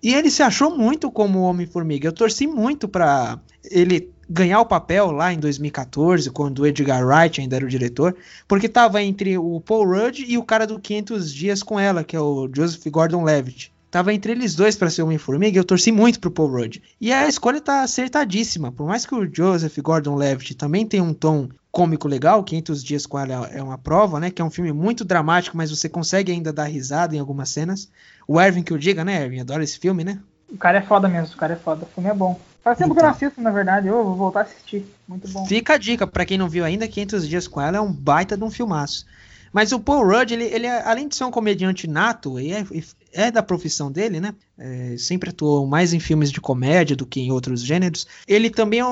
E 0.02 0.14
ele 0.14 0.30
se 0.30 0.42
achou 0.42 0.76
muito 0.76 1.10
como 1.10 1.42
Homem-Formiga. 1.42 2.08
Eu 2.08 2.12
torci 2.12 2.46
muito 2.46 2.88
pra 2.88 3.38
ele 3.70 4.10
ganhar 4.28 4.60
o 4.60 4.66
papel 4.66 5.10
lá 5.10 5.32
em 5.32 5.38
2014, 5.38 6.30
quando 6.30 6.60
o 6.60 6.66
Edgar 6.66 7.04
Wright 7.04 7.40
ainda 7.40 7.56
era 7.56 7.64
o 7.64 7.68
diretor, 7.68 8.16
porque 8.46 8.68
tava 8.68 9.02
entre 9.02 9.36
o 9.36 9.60
Paul 9.60 9.84
Rudd 9.84 10.20
e 10.20 10.38
o 10.38 10.44
cara 10.44 10.66
do 10.66 10.78
500 10.78 11.34
Dias 11.34 11.62
com 11.62 11.78
Ela, 11.78 12.04
que 12.04 12.14
é 12.14 12.20
o 12.20 12.48
Joseph 12.54 12.86
Gordon-Levitt. 12.86 13.72
Tava 13.90 14.14
entre 14.14 14.32
eles 14.32 14.54
dois 14.54 14.76
pra 14.76 14.88
ser 14.88 15.02
Homem-Formiga 15.02 15.56
e 15.56 15.60
eu 15.60 15.64
torci 15.64 15.90
muito 15.90 16.20
pro 16.20 16.30
Paul 16.30 16.48
Rudd. 16.48 16.80
E 17.00 17.12
a 17.12 17.26
escolha 17.28 17.60
tá 17.60 17.82
acertadíssima. 17.82 18.70
Por 18.70 18.86
mais 18.86 19.04
que 19.04 19.14
o 19.14 19.28
Joseph 19.32 19.76
Gordon-Levitt 19.78 20.54
também 20.54 20.86
tenha 20.86 21.02
um 21.02 21.12
tom 21.12 21.48
cômico 21.72 22.06
legal, 22.06 22.44
500 22.44 22.84
Dias 22.84 23.06
com 23.06 23.18
Ela 23.18 23.48
é 23.48 23.62
uma 23.62 23.78
prova, 23.78 24.20
né? 24.20 24.30
Que 24.30 24.40
é 24.40 24.44
um 24.44 24.50
filme 24.50 24.72
muito 24.72 25.04
dramático, 25.04 25.56
mas 25.56 25.70
você 25.70 25.88
consegue 25.88 26.30
ainda 26.30 26.52
dar 26.52 26.64
risada 26.64 27.16
em 27.16 27.18
algumas 27.18 27.48
cenas. 27.48 27.90
O 28.28 28.40
Erwin 28.40 28.62
que 28.62 28.72
eu 28.72 28.78
diga, 28.78 29.04
né, 29.04 29.24
Erwin? 29.24 29.40
Adora 29.40 29.64
esse 29.64 29.78
filme, 29.78 30.04
né? 30.04 30.20
O 30.48 30.56
cara 30.56 30.78
é 30.78 30.82
foda 30.82 31.08
mesmo, 31.08 31.34
o 31.34 31.38
cara 31.38 31.54
é 31.54 31.56
foda. 31.56 31.84
O 31.84 31.94
filme 31.94 32.10
é 32.10 32.14
bom. 32.14 32.38
Faz 32.62 32.76
tempo 32.76 32.92
que 32.94 33.00
eu 33.00 33.04
não 33.04 33.10
assisto, 33.10 33.40
na 33.40 33.50
verdade. 33.50 33.88
Eu 33.88 34.04
vou 34.04 34.14
voltar 34.14 34.40
a 34.40 34.42
assistir. 34.42 34.86
Muito 35.08 35.28
bom. 35.28 35.46
Fica 35.46 35.74
a 35.74 35.78
dica, 35.78 36.06
pra 36.06 36.24
quem 36.24 36.36
não 36.36 36.48
viu 36.48 36.64
ainda, 36.64 36.86
500 36.86 37.28
Dias 37.28 37.48
com 37.48 37.60
Ela 37.60 37.78
é 37.78 37.80
um 37.80 37.92
baita 37.92 38.36
de 38.36 38.44
um 38.44 38.50
filmaço. 38.50 39.06
Mas 39.52 39.72
o 39.72 39.80
Paul 39.80 40.06
Rudd, 40.06 40.32
ele, 40.32 40.44
ele 40.44 40.66
é- 40.66 40.82
além 40.86 41.08
de 41.08 41.16
ser 41.16 41.24
um 41.24 41.30
comediante 41.30 41.86
nato, 41.88 42.38
e 42.38 42.52
é, 42.52 42.64
é 43.12 43.30
da 43.30 43.42
profissão 43.42 43.90
dele, 43.90 44.20
né? 44.20 44.34
É, 44.56 44.94
sempre 44.96 45.30
atuou 45.30 45.66
mais 45.66 45.92
em 45.92 45.98
filmes 45.98 46.30
de 46.30 46.40
comédia 46.40 46.94
do 46.94 47.04
que 47.06 47.20
em 47.20 47.32
outros 47.32 47.62
gêneros. 47.62 48.06
Ele 48.28 48.48
também 48.50 48.80
é 48.80 48.84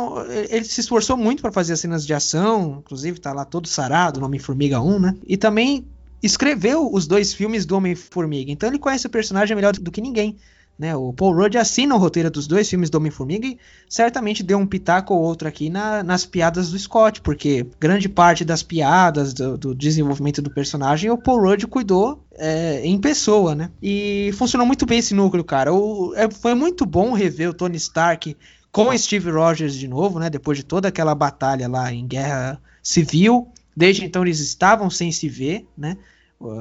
ele 0.50 0.64
se 0.64 0.80
esforçou 0.80 1.16
muito 1.16 1.42
para 1.42 1.52
fazer 1.52 1.74
as 1.74 1.80
cenas 1.80 2.04
de 2.04 2.12
ação, 2.12 2.78
inclusive 2.80 3.20
tá 3.20 3.32
lá 3.32 3.44
todo 3.44 3.68
sarado, 3.68 4.18
no 4.18 4.26
Homem-Formiga 4.26 4.80
1, 4.80 4.98
né? 4.98 5.14
E 5.26 5.36
também 5.36 5.86
escreveu 6.22 6.92
os 6.92 7.06
dois 7.06 7.32
filmes 7.32 7.64
do 7.64 7.76
Homem-Formiga. 7.76 8.50
Então 8.50 8.68
ele 8.68 8.78
conhece 8.78 9.06
o 9.06 9.10
personagem 9.10 9.54
melhor 9.54 9.72
do 9.72 9.90
que 9.90 10.00
ninguém. 10.00 10.36
Né, 10.78 10.94
o 10.94 11.12
Paul 11.12 11.34
Rudd 11.34 11.56
assina 11.56 11.92
o 11.96 11.98
roteiro 11.98 12.30
dos 12.30 12.46
dois 12.46 12.70
filmes 12.70 12.88
do 12.88 12.98
Homem-Formiga 12.98 13.48
e 13.48 13.58
certamente 13.88 14.44
deu 14.44 14.58
um 14.58 14.66
pitaco 14.66 15.12
ou 15.12 15.20
outro 15.20 15.48
aqui 15.48 15.68
na- 15.68 16.04
nas 16.04 16.24
piadas 16.24 16.70
do 16.70 16.78
Scott, 16.78 17.20
porque 17.20 17.66
grande 17.80 18.08
parte 18.08 18.44
das 18.44 18.62
piadas, 18.62 19.34
do, 19.34 19.58
do 19.58 19.74
desenvolvimento 19.74 20.40
do 20.40 20.50
personagem, 20.50 21.10
o 21.10 21.18
Paul 21.18 21.40
Rudd 21.40 21.64
cuidou 21.66 22.22
é, 22.40 22.80
em 22.86 22.96
pessoa, 23.00 23.56
né? 23.56 23.70
E 23.82 24.30
funcionou 24.38 24.64
muito 24.64 24.86
bem 24.86 25.00
esse 25.00 25.12
núcleo, 25.14 25.42
cara. 25.42 25.74
O- 25.74 26.12
é- 26.14 26.30
foi 26.30 26.54
muito 26.54 26.86
bom 26.86 27.12
rever 27.12 27.50
o 27.50 27.54
Tony 27.54 27.76
Stark 27.76 28.36
com 28.70 28.96
Steve 28.96 29.28
Rogers 29.32 29.74
de 29.74 29.88
novo, 29.88 30.20
né? 30.20 30.30
Depois 30.30 30.56
de 30.56 30.62
toda 30.64 30.86
aquela 30.86 31.12
batalha 31.16 31.66
lá 31.66 31.92
em 31.92 32.06
Guerra 32.06 32.60
Civil. 32.80 33.48
Desde 33.76 34.04
então 34.04 34.22
eles 34.22 34.38
estavam 34.38 34.88
sem 34.88 35.10
se 35.10 35.28
ver, 35.28 35.66
né? 35.76 35.96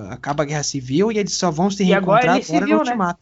Acaba 0.09 0.41
a 0.41 0.45
Guerra 0.47 0.63
Civil 0.63 1.11
e 1.11 1.19
eles 1.19 1.33
só 1.33 1.51
vão 1.51 1.69
se 1.69 1.83
E 1.83 1.93
agora 1.93 2.21
reencontrar 2.33 2.43
se 2.43 2.51
agora 2.55 2.65
viu, 2.65 2.77
no 2.77 2.83
né? 2.83 2.89
Ultimato. 2.89 3.19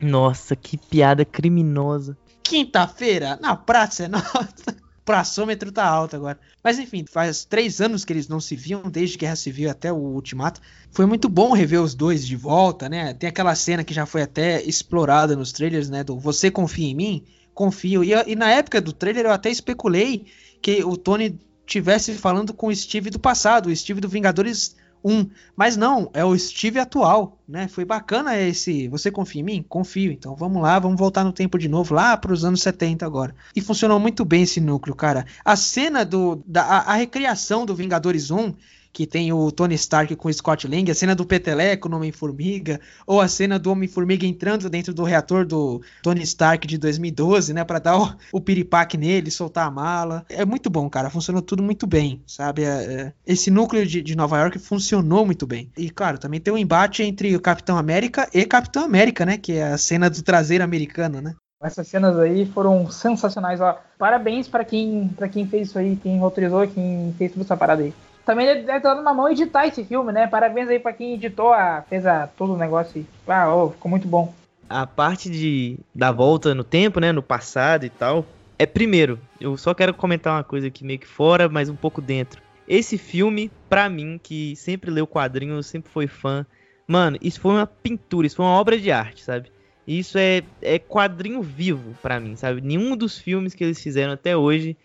Nossa, 0.00 0.54
que 0.54 0.76
piada 0.76 1.24
criminosa. 1.24 2.16
Quinta-feira, 2.42 3.38
na 3.40 3.56
praça 3.56 4.04
é 4.04 4.08
nossa. 4.08 4.76
O 4.98 5.08
praçômetro 5.08 5.72
tá 5.72 5.86
alto 5.86 6.16
agora. 6.16 6.38
Mas 6.62 6.78
enfim, 6.78 7.02
faz 7.10 7.42
três 7.42 7.80
anos 7.80 8.04
que 8.04 8.12
eles 8.12 8.28
não 8.28 8.38
se 8.38 8.54
viam, 8.54 8.90
desde 8.90 9.16
Guerra 9.16 9.36
Civil 9.36 9.70
até 9.70 9.90
o 9.90 9.96
Ultimato. 9.96 10.60
Foi 10.90 11.06
muito 11.06 11.30
bom 11.30 11.54
rever 11.54 11.80
os 11.80 11.94
dois 11.94 12.26
de 12.26 12.36
volta, 12.36 12.90
né? 12.90 13.14
Tem 13.14 13.26
aquela 13.26 13.54
cena 13.54 13.82
que 13.82 13.94
já 13.94 14.04
foi 14.04 14.20
até 14.20 14.62
explorada 14.62 15.34
nos 15.34 15.50
trailers, 15.50 15.88
né? 15.88 16.04
Do 16.04 16.18
Você 16.18 16.50
Confia 16.50 16.88
em 16.88 16.94
Mim? 16.94 17.24
Confio. 17.54 18.04
E, 18.04 18.10
e 18.26 18.36
na 18.36 18.50
época 18.50 18.82
do 18.82 18.92
trailer 18.92 19.24
eu 19.24 19.32
até 19.32 19.48
especulei 19.48 20.26
que 20.60 20.84
o 20.84 20.94
Tony 20.94 21.40
tivesse 21.64 22.12
falando 22.12 22.52
com 22.52 22.66
o 22.66 22.76
Steve 22.76 23.08
do 23.08 23.18
passado, 23.18 23.70
o 23.70 23.74
Steve 23.74 24.02
do 24.02 24.10
Vingadores 24.10 24.76
1. 25.04 25.28
Mas 25.56 25.76
não, 25.76 26.10
é 26.12 26.24
o 26.24 26.36
Steve 26.38 26.78
atual, 26.78 27.38
né? 27.48 27.68
Foi 27.68 27.84
bacana 27.84 28.36
esse. 28.36 28.88
Você 28.88 29.10
confia 29.10 29.40
em 29.40 29.44
mim? 29.44 29.64
Confio. 29.68 30.12
Então 30.12 30.34
vamos 30.34 30.62
lá, 30.62 30.78
vamos 30.78 30.98
voltar 30.98 31.24
no 31.24 31.32
tempo 31.32 31.58
de 31.58 31.68
novo, 31.68 31.94
lá 31.94 32.16
para 32.16 32.32
os 32.32 32.44
anos 32.44 32.62
70 32.62 33.04
agora. 33.04 33.34
E 33.54 33.60
funcionou 33.60 33.98
muito 33.98 34.24
bem 34.24 34.42
esse 34.42 34.60
núcleo, 34.60 34.94
cara. 34.94 35.26
A 35.44 35.56
cena 35.56 36.04
do. 36.04 36.42
Da, 36.46 36.62
a, 36.62 36.78
a 36.92 36.94
recriação 36.94 37.64
do 37.64 37.74
Vingadores 37.74 38.30
1. 38.30 38.54
Que 38.98 39.06
tem 39.06 39.32
o 39.32 39.52
Tony 39.52 39.76
Stark 39.76 40.16
com 40.16 40.26
o 40.26 40.34
Scott 40.34 40.66
Lang, 40.66 40.90
a 40.90 40.94
cena 40.94 41.14
do 41.14 41.24
Peteleco 41.24 41.88
no 41.88 41.98
Homem-Formiga, 41.98 42.80
ou 43.06 43.20
a 43.20 43.28
cena 43.28 43.56
do 43.56 43.70
Homem-Formiga 43.70 44.26
entrando 44.26 44.68
dentro 44.68 44.92
do 44.92 45.04
reator 45.04 45.46
do 45.46 45.80
Tony 46.02 46.22
Stark 46.22 46.66
de 46.66 46.76
2012, 46.76 47.54
né, 47.54 47.62
para 47.62 47.78
dar 47.78 47.96
o, 47.96 48.12
o 48.32 48.40
piripaque 48.40 48.98
nele, 48.98 49.30
soltar 49.30 49.68
a 49.68 49.70
mala. 49.70 50.26
É 50.28 50.44
muito 50.44 50.68
bom, 50.68 50.90
cara, 50.90 51.10
funcionou 51.10 51.40
tudo 51.40 51.62
muito 51.62 51.86
bem, 51.86 52.20
sabe? 52.26 52.64
É, 52.64 52.66
é, 52.66 53.12
esse 53.24 53.52
núcleo 53.52 53.86
de, 53.86 54.02
de 54.02 54.16
Nova 54.16 54.36
York 54.36 54.58
funcionou 54.58 55.24
muito 55.24 55.46
bem. 55.46 55.70
E, 55.76 55.90
claro, 55.90 56.18
também 56.18 56.40
tem 56.40 56.52
um 56.52 56.58
embate 56.58 57.04
entre 57.04 57.36
o 57.36 57.40
Capitão 57.40 57.78
América 57.78 58.28
e 58.34 58.44
Capitão 58.44 58.82
América, 58.82 59.24
né, 59.24 59.38
que 59.38 59.52
é 59.52 59.62
a 59.62 59.78
cena 59.78 60.10
do 60.10 60.20
traseiro 60.24 60.64
americano, 60.64 61.20
né? 61.20 61.36
Essas 61.62 61.86
cenas 61.86 62.18
aí 62.18 62.46
foram 62.46 62.90
sensacionais, 62.90 63.60
ó. 63.60 63.78
Parabéns 63.96 64.48
pra 64.48 64.64
quem, 64.64 65.08
pra 65.16 65.28
quem 65.28 65.46
fez 65.46 65.68
isso 65.68 65.78
aí, 65.78 65.94
quem 65.94 66.18
roteirizou, 66.18 66.66
quem 66.66 67.14
fez 67.16 67.30
tudo 67.30 67.42
essa 67.42 67.56
parada 67.56 67.84
aí. 67.84 67.94
Também 68.28 68.44
deve 68.44 68.60
deve 68.60 68.76
estar 68.76 68.94
numa 68.94 69.14
mão 69.14 69.30
editar 69.30 69.66
esse 69.66 69.82
filme, 69.82 70.12
né? 70.12 70.26
Parabéns 70.26 70.68
aí 70.68 70.78
pra 70.78 70.92
quem 70.92 71.14
editou, 71.14 71.50
a, 71.50 71.80
fez 71.88 72.04
a, 72.04 72.26
todo 72.26 72.52
o 72.52 72.58
negócio. 72.58 73.06
Ah, 73.26 73.48
ó, 73.48 73.70
ficou 73.70 73.90
muito 73.90 74.06
bom. 74.06 74.34
A 74.68 74.86
parte 74.86 75.30
de 75.30 75.78
da 75.94 76.12
volta 76.12 76.54
no 76.54 76.62
tempo, 76.62 77.00
né, 77.00 77.10
no 77.10 77.22
passado 77.22 77.86
e 77.86 77.88
tal, 77.88 78.26
é 78.58 78.66
primeiro, 78.66 79.18
eu 79.40 79.56
só 79.56 79.72
quero 79.72 79.94
comentar 79.94 80.34
uma 80.34 80.44
coisa 80.44 80.66
aqui 80.66 80.84
meio 80.84 80.98
que 80.98 81.06
fora, 81.06 81.48
mas 81.48 81.70
um 81.70 81.74
pouco 81.74 82.02
dentro. 82.02 82.42
Esse 82.68 82.98
filme, 82.98 83.50
pra 83.66 83.88
mim, 83.88 84.20
que 84.22 84.54
sempre 84.56 84.90
leu 84.90 85.06
quadrinhos, 85.06 85.66
sempre 85.66 85.90
foi 85.90 86.06
fã, 86.06 86.44
mano, 86.86 87.16
isso 87.22 87.40
foi 87.40 87.52
uma 87.52 87.66
pintura, 87.66 88.26
isso 88.26 88.36
foi 88.36 88.44
uma 88.44 88.60
obra 88.60 88.78
de 88.78 88.92
arte, 88.92 89.24
sabe? 89.24 89.50
Isso 89.86 90.18
é, 90.18 90.42
é 90.60 90.78
quadrinho 90.78 91.40
vivo 91.40 91.96
pra 92.02 92.20
mim, 92.20 92.36
sabe? 92.36 92.60
Nenhum 92.60 92.94
dos 92.94 93.16
filmes 93.16 93.54
que 93.54 93.64
eles 93.64 93.82
fizeram 93.82 94.12
até 94.12 94.36
hoje 94.36 94.76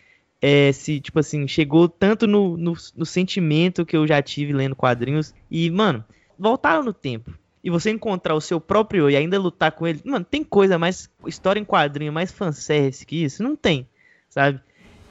é, 0.45 0.73
se, 0.73 0.99
tipo 0.99 1.17
assim, 1.19 1.47
chegou 1.47 1.88
tanto 1.88 2.27
no, 2.27 2.58
no, 2.58 2.73
no 2.97 3.06
sentimento 3.06 3.86
que 3.86 3.95
eu 3.95 4.06
já 4.06 4.21
tive 4.21 4.51
lendo 4.51 4.75
quadrinhos. 4.75 5.34
E, 5.49 5.71
mano, 5.71 6.03
voltaram 6.38 6.84
no 6.84 6.91
tempo. 6.91 7.34
E 7.63 7.69
você 7.69 7.91
encontrar 7.91 8.36
o 8.36 8.41
seu 8.41 8.60
próprio 8.60 9.03
eu 9.03 9.10
e 9.10 9.15
ainda 9.15 9.39
lutar 9.39 9.71
com 9.71 9.88
ele. 9.88 10.01
Mano, 10.03 10.25
tem 10.25 10.43
coisa 10.43 10.77
mais. 10.77 11.10
História 11.25 11.62
em 11.62 11.63
quadrinho 11.63 12.12
mais 12.12 12.29
fanservice 12.29 13.06
que 13.06 13.23
isso? 13.23 13.41
Não 13.41 13.56
tem, 13.56 13.88
sabe? 14.29 14.60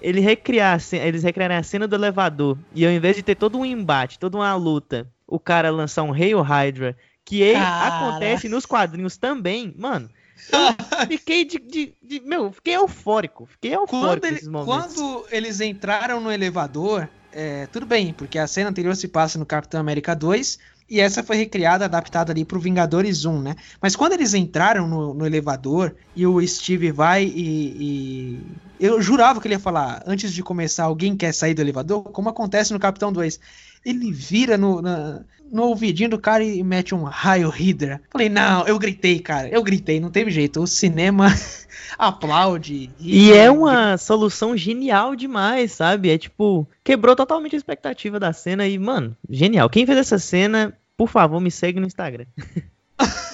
Ele 0.03 0.21
recriar, 0.21 0.79
eles 0.93 1.23
recriarem 1.23 1.57
a 1.57 1.63
cena 1.63 1.89
do 1.89 1.97
elevador. 1.97 2.59
E 2.75 2.85
ao 2.85 2.93
invés 2.93 3.17
de 3.17 3.23
ter 3.23 3.35
todo 3.35 3.57
um 3.57 3.65
embate, 3.65 4.19
toda 4.19 4.37
uma 4.37 4.55
luta, 4.55 5.11
o 5.27 5.41
cara 5.41 5.71
lançar 5.71 6.03
um 6.03 6.13
Hail 6.13 6.43
Hydra, 6.43 6.95
que 7.25 7.41
ele, 7.41 7.57
acontece 7.57 8.51
nos 8.51 8.67
quadrinhos 8.67 9.17
também, 9.17 9.75
mano. 9.79 10.11
Eu 11.11 11.19
fiquei 11.19 11.45
de, 11.45 11.59
de, 11.59 11.95
de- 12.03 12.21
Meu, 12.21 12.53
fiquei 12.53 12.75
eufórico. 12.77 13.47
Fiquei 13.47 13.75
eufórico 13.75 14.21
Quando, 14.21 14.25
ele- 14.25 14.41
quando 14.65 15.27
eles 15.31 15.61
entraram 15.61 16.21
no 16.21 16.31
elevador, 16.31 17.09
é, 17.33 17.67
tudo 17.67 17.87
bem, 17.87 18.13
porque 18.13 18.39
a 18.39 18.47
cena 18.47 18.71
anterior 18.71 18.95
se 18.97 19.09
passa 19.09 19.39
no 19.39 19.47
Capitão 19.47 19.81
América 19.81 20.15
2 20.15 20.59
e 20.91 21.01
essa 21.01 21.23
foi 21.23 21.37
recriada, 21.37 21.87
adaptada 21.87 22.33
ali 22.33 22.45
pro 22.45 22.61
Vingadores 22.61 23.25
1, 23.25 23.41
né? 23.41 23.55
Mas 23.81 23.97
quando 23.97 24.13
eles 24.13 24.35
entraram 24.35 24.87
no, 24.87 25.15
no 25.15 25.25
elevador 25.25 25.95
e 26.15 26.27
o 26.27 26.47
Steve 26.47 26.93
vai 26.93 27.25
e, 27.25 28.37
e- 28.41 28.57
Eu 28.79 29.01
jurava 29.01 29.41
que 29.41 29.47
ele 29.47 29.55
ia 29.55 29.59
falar, 29.61 30.03
antes 30.07 30.33
de 30.33 30.43
começar, 30.43 30.85
alguém 30.85 31.17
quer 31.17 31.33
sair 31.33 31.55
do 31.55 31.63
elevador? 31.63 32.03
Como 32.05 32.29
acontece 32.29 32.73
no 32.73 32.79
Capitão 32.81 33.13
2. 33.13 33.41
Ele 33.85 34.13
vira 34.13 34.57
no, 34.57 34.81
na- 34.83 35.21
no 35.51 35.65
ouvidinho 35.65 36.11
do 36.11 36.19
cara 36.19 36.43
e 36.45 36.63
mete 36.63 36.95
um 36.95 37.03
raio 37.03 37.49
Hydra. 37.51 38.01
Falei, 38.11 38.29
não, 38.29 38.67
eu 38.67 38.79
gritei, 38.79 39.19
cara. 39.21 39.49
Eu 39.49 39.63
gritei, 39.63 40.01
não 40.01 40.11
teve 40.11 40.31
jeito. 40.31 40.63
O 40.63 40.67
cinema 40.67 41.27
aplaude. 41.99 42.91
ri, 42.99 43.29
E 43.29 43.33
é 43.33 43.51
uma 43.51 43.97
solução 43.99 44.57
genial 44.57 45.15
demais, 45.15 45.73
sabe? 45.73 46.11
É 46.11 46.19
tipo, 46.19 46.67
quebrou 46.83 47.15
totalmente 47.17 47.55
a 47.55 47.59
expectativa 47.59 48.19
da 48.19 48.33
cena 48.33 48.67
e, 48.67 48.79
mano, 48.79 49.17
genial. 49.29 49.69
Quem 49.69 49.85
fez 49.87 49.99
essa 49.99 50.19
cena, 50.19 50.73
por 50.97 51.09
favor, 51.09 51.41
me 51.41 51.51
segue 51.51 51.81
no 51.81 51.87
Instagram. 51.87 52.27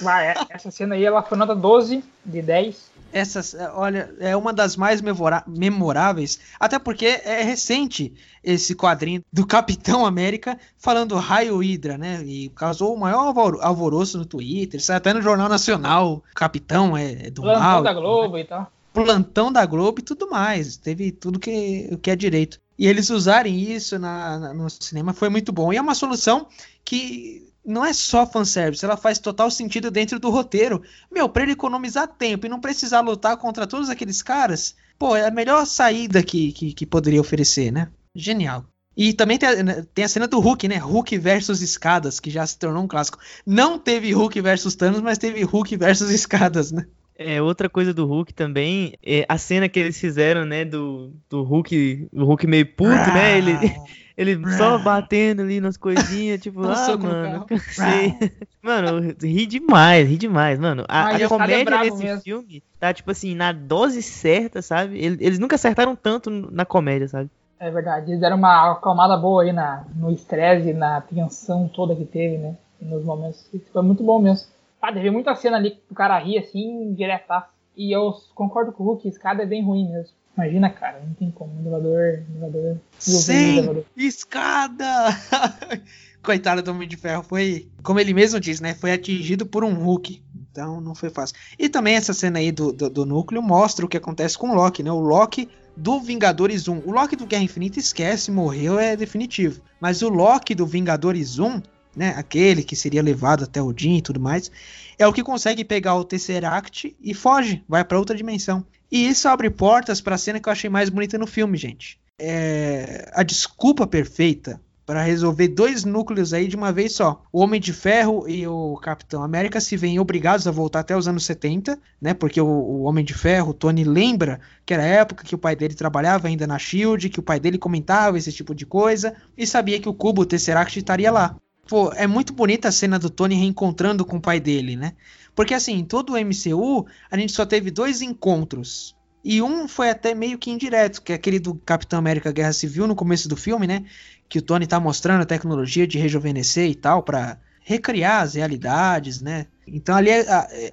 Vai, 0.01 0.27
é- 0.31 0.35
essa 0.49 0.71
cena 0.71 0.95
aí, 0.95 1.03
ela 1.05 1.21
foi 1.23 1.37
nota 1.37 1.55
12 1.55 2.03
de 2.25 2.41
10. 2.41 2.89
Essas, 3.11 3.53
é, 3.53 3.69
olha, 3.71 4.13
é 4.19 4.35
uma 4.35 4.53
das 4.53 4.75
mais 4.77 5.01
memoráveis, 5.47 6.39
até 6.59 6.77
porque 6.79 7.05
é 7.05 7.41
recente 7.43 8.13
esse 8.43 8.75
quadrinho 8.75 9.23
do 9.31 9.45
Capitão 9.45 10.05
América 10.05 10.57
falando 10.77 11.15
raio 11.15 11.57
Hydra, 11.57 11.97
né? 11.97 12.23
E 12.23 12.49
causou 12.49 12.93
o 12.93 12.99
maior 12.99 13.27
alvor- 13.27 13.59
alvoroço 13.61 14.17
no 14.17 14.25
Twitter, 14.25 14.79
até 14.93 15.13
no 15.13 15.21
Jornal 15.21 15.49
Nacional, 15.49 16.23
Capitão 16.35 16.95
é, 16.95 17.27
é 17.27 17.29
do 17.29 17.41
Plantão 17.41 17.61
mal. 17.61 17.83
da 17.83 17.93
Globo 17.93 18.37
e 18.37 18.43
tal. 18.45 18.71
plantão 18.93 19.51
da 19.51 19.65
Globo 19.65 19.99
e 19.99 20.03
tudo 20.03 20.29
mais. 20.29 20.77
Teve 20.77 21.11
tudo 21.11 21.39
que, 21.39 21.89
o 21.91 21.97
que 21.97 22.11
é 22.11 22.15
direito. 22.15 22.59
E 22.77 22.87
eles 22.87 23.09
usarem 23.09 23.59
isso 23.59 23.99
na, 23.99 24.39
na- 24.39 24.53
no 24.53 24.69
cinema 24.69 25.13
foi 25.13 25.29
muito 25.29 25.51
bom. 25.51 25.73
E 25.73 25.77
é 25.77 25.81
uma 25.81 25.95
solução 25.95 26.47
que 26.85 27.48
não 27.69 27.85
é 27.85 27.93
só 27.93 28.25
fanservice, 28.25 28.83
ela 28.83 28.97
faz 28.97 29.19
total 29.19 29.49
sentido 29.51 29.91
dentro 29.91 30.19
do 30.19 30.29
roteiro. 30.29 30.81
Meu, 31.11 31.29
pra 31.29 31.43
ele 31.43 31.53
economizar 31.53 32.07
tempo 32.07 32.45
e 32.45 32.49
não 32.49 32.59
precisar 32.59 33.01
lutar 33.01 33.37
contra 33.37 33.67
todos 33.67 33.89
aqueles 33.89 34.21
caras, 34.21 34.75
pô, 34.97 35.15
é 35.15 35.27
a 35.27 35.31
melhor 35.31 35.65
saída 35.65 36.23
que, 36.23 36.51
que, 36.51 36.73
que 36.73 36.85
poderia 36.85 37.21
oferecer, 37.21 37.71
né? 37.71 37.89
Genial. 38.15 38.65
E 38.97 39.13
também 39.13 39.37
tem 39.37 39.47
a, 39.47 39.83
tem 39.93 40.03
a 40.03 40.09
cena 40.09 40.27
do 40.27 40.39
Hulk, 40.39 40.67
né? 40.67 40.77
Hulk 40.77 41.17
versus 41.19 41.61
escadas, 41.61 42.19
que 42.19 42.29
já 42.29 42.45
se 42.45 42.57
tornou 42.57 42.83
um 42.83 42.87
clássico. 42.87 43.19
Não 43.45 43.79
teve 43.79 44.11
Hulk 44.11 44.41
versus 44.41 44.75
Thanos, 44.75 44.99
mas 44.99 45.17
teve 45.17 45.43
Hulk 45.43 45.77
versus 45.77 46.09
escadas, 46.09 46.71
né? 46.71 46.85
É, 47.21 47.41
outra 47.41 47.69
coisa 47.69 47.93
do 47.93 48.05
Hulk 48.05 48.33
também, 48.33 48.93
é 49.05 49.25
a 49.27 49.37
cena 49.37 49.67
que 49.67 49.77
eles 49.77 49.99
fizeram, 49.99 50.45
né, 50.45 50.63
do, 50.63 51.13
do 51.29 51.43
Hulk, 51.43 52.07
o 52.13 52.23
Hulk 52.23 52.47
meio 52.47 52.65
puto, 52.65 52.89
né, 52.89 53.37
ele, 53.37 53.51
ele 54.19 54.45
só 54.57 54.77
batendo 54.77 55.43
ali 55.43 55.61
nas 55.61 55.77
coisinhas, 55.77 56.41
tipo, 56.43 56.59
um 56.59 56.69
ah, 56.69 56.97
mano, 56.97 57.45
cansei. 57.45 58.13
Mano, 58.61 59.15
ri 59.21 59.45
demais, 59.45 60.09
ri 60.09 60.17
demais, 60.17 60.59
mano. 60.59 60.83
A, 60.89 61.03
Ah, 61.03 61.07
a 61.11 61.21
é 61.21 61.27
comédia 61.29 61.77
desse 61.79 62.03
mesmo. 62.03 62.21
filme 62.21 62.61
tá, 62.77 62.93
tipo 62.93 63.09
assim, 63.09 63.33
na 63.33 63.53
dose 63.53 64.01
certa, 64.01 64.61
sabe? 64.61 64.99
Eles, 64.99 65.39
nunca 65.39 65.55
acertaram 65.55 65.95
tanto 65.95 66.29
na 66.29 66.65
comédia, 66.65 67.07
sabe? 67.07 67.29
É 67.57 67.71
verdade, 67.71 68.11
eles 68.11 68.19
deram 68.19 68.35
uma 68.35 68.73
acalmada 68.73 69.15
boa 69.15 69.43
aí 69.43 69.53
na, 69.53 69.85
no 69.95 70.11
estresse, 70.11 70.73
na 70.73 70.99
tensão 70.99 71.69
toda 71.69 71.95
que 71.95 72.03
teve, 72.03 72.37
né? 72.37 72.55
Nos 72.81 73.05
momentos. 73.05 73.49
Foi 73.71 73.81
muito 73.81 74.03
bom 74.03 74.19
mesmo. 74.19 74.47
Ah, 74.81 74.91
teve 74.91 75.09
muita 75.09 75.33
cena 75.35 75.55
ali 75.55 75.71
que 75.71 75.81
o 75.91 75.95
cara 75.95 76.19
ri 76.19 76.37
assim, 76.37 76.93
diretaço. 76.93 77.47
E 77.75 77.95
eu 77.95 78.13
concordo 78.35 78.73
com 78.73 78.83
o 78.83 78.87
Hulk, 78.87 79.07
escada 79.07 79.43
é 79.43 79.45
bem 79.45 79.63
ruim 79.63 79.89
mesmo. 79.89 80.13
Imagina, 80.39 80.69
cara, 80.69 81.01
não 81.05 81.13
tem 81.13 81.29
como. 81.29 81.59
Elevador, 81.59 82.23
elevador. 82.29 82.77
Sem 82.97 83.57
elevador. 83.57 83.85
escada! 83.97 84.85
Coitado 86.23 86.61
do 86.61 86.71
Homem 86.71 86.87
de 86.87 86.95
Ferro, 86.95 87.23
foi, 87.23 87.69
como 87.83 87.99
ele 87.99 88.13
mesmo 88.13 88.39
diz, 88.39 88.61
né? 88.61 88.73
Foi 88.73 88.93
atingido 88.93 89.45
por 89.45 89.65
um 89.65 89.73
Hulk. 89.73 90.23
Então 90.51 90.79
não 90.79 90.95
foi 90.95 91.09
fácil. 91.09 91.35
E 91.57 91.67
também 91.67 91.95
essa 91.95 92.13
cena 92.13 92.39
aí 92.39 92.51
do, 92.51 92.71
do, 92.71 92.89
do 92.89 93.05
núcleo 93.05 93.41
mostra 93.41 93.85
o 93.85 93.89
que 93.89 93.97
acontece 93.97 94.37
com 94.37 94.51
o 94.51 94.55
Loki, 94.55 94.81
né? 94.81 94.91
O 94.91 94.99
Loki 94.99 95.49
do 95.75 95.99
Vingadores 95.99 96.67
1. 96.67 96.83
O 96.85 96.91
Loki 96.91 97.17
do 97.17 97.25
Guerra 97.25 97.43
Infinita 97.43 97.79
esquece, 97.79 98.31
morreu, 98.31 98.79
é 98.79 98.95
definitivo. 98.95 99.61
Mas 99.79 100.01
o 100.01 100.09
Loki 100.09 100.55
do 100.55 100.65
Vingadores 100.65 101.37
1, 101.37 101.61
né? 101.99 102.13
Aquele 102.15 102.63
que 102.63 102.77
seria 102.77 103.03
levado 103.03 103.43
até 103.43 103.61
Odin 103.61 103.97
e 103.97 104.01
tudo 104.01 104.21
mais, 104.21 104.49
é 104.97 105.05
o 105.05 105.11
que 105.11 105.21
consegue 105.21 105.65
pegar 105.65 105.95
o 105.95 106.05
Tesseract 106.05 106.95
e 107.01 107.13
foge, 107.13 107.61
vai 107.67 107.83
para 107.83 107.99
outra 107.99 108.15
dimensão. 108.15 108.65
E 108.89 109.05
isso 109.09 109.27
abre 109.27 109.49
portas 109.49 109.99
para 109.99 110.15
a 110.15 110.17
cena 110.17 110.39
que 110.39 110.47
eu 110.47 110.53
achei 110.53 110.69
mais 110.69 110.87
bonita 110.89 111.17
no 111.17 111.27
filme, 111.27 111.57
gente. 111.57 111.99
É 112.17 113.11
a 113.13 113.21
desculpa 113.21 113.85
perfeita 113.85 114.61
para 114.85 115.03
resolver 115.03 115.49
dois 115.49 115.83
núcleos 115.83 116.33
aí 116.33 116.47
de 116.47 116.55
uma 116.55 116.71
vez 116.71 116.93
só. 116.93 117.21
O 117.33 117.41
Homem 117.41 117.59
de 117.59 117.73
Ferro 117.73 118.27
e 118.29 118.47
o 118.47 118.77
Capitão 118.77 119.21
América 119.21 119.59
se 119.59 119.75
veem 119.75 119.99
obrigados 119.99 120.47
a 120.47 120.51
voltar 120.51 120.79
até 120.79 120.95
os 120.95 121.05
anos 121.07 121.25
70, 121.25 121.77
né? 122.01 122.13
Porque 122.13 122.39
o, 122.39 122.47
o 122.47 122.83
Homem 122.83 123.03
de 123.03 123.13
Ferro, 123.13 123.51
o 123.51 123.53
Tony, 123.53 123.83
lembra 123.83 124.39
que 124.65 124.73
era 124.73 124.83
a 124.83 124.87
época 124.87 125.25
que 125.25 125.35
o 125.35 125.37
pai 125.37 125.53
dele 125.53 125.75
trabalhava 125.75 126.29
ainda 126.29 126.47
na 126.47 126.57
Shield, 126.57 127.09
que 127.09 127.19
o 127.19 127.23
pai 127.23 127.41
dele 127.41 127.57
comentava 127.57 128.17
esse 128.17 128.31
tipo 128.31 128.55
de 128.55 128.65
coisa 128.65 129.13
e 129.37 129.45
sabia 129.45 129.79
que 129.81 129.89
o 129.89 129.93
cubo 129.93 130.25
Tesseract 130.25 130.79
estaria 130.79 131.11
lá. 131.11 131.35
Pô, 131.69 131.93
é 131.93 132.07
muito 132.07 132.33
bonita 132.33 132.67
a 132.69 132.71
cena 132.71 132.97
do 132.97 133.11
Tony 133.11 133.35
reencontrando 133.35 134.03
com 134.03 134.17
o 134.17 134.21
pai 134.21 134.39
dele, 134.39 134.75
né? 134.75 134.93
Porque 135.35 135.53
assim, 135.53 135.85
todo 135.85 136.13
o 136.13 136.17
MCU, 136.17 136.87
a 137.11 137.15
gente 137.15 137.31
só 137.31 137.45
teve 137.45 137.69
dois 137.69 138.01
encontros. 138.01 138.95
E 139.23 139.39
um 139.39 139.67
foi 139.67 139.91
até 139.91 140.15
meio 140.15 140.39
que 140.39 140.49
indireto, 140.49 140.99
que 140.99 141.11
é 141.11 141.15
aquele 141.15 141.37
do 141.37 141.53
Capitão 141.53 141.99
América 141.99 142.31
Guerra 142.31 142.53
Civil 142.53 142.87
no 142.87 142.95
começo 142.95 143.29
do 143.29 143.35
filme, 143.35 143.67
né? 143.67 143.85
Que 144.27 144.39
o 144.39 144.41
Tony 144.41 144.65
tá 144.65 144.79
mostrando 144.79 145.21
a 145.21 145.25
tecnologia 145.27 145.85
de 145.85 145.99
rejuvenescer 145.99 146.67
e 146.67 146.73
tal, 146.73 147.03
pra 147.03 147.37
recriar 147.61 148.23
as 148.23 148.33
realidades, 148.33 149.21
né? 149.21 149.45
Então 149.67 149.95
ali 149.95 150.09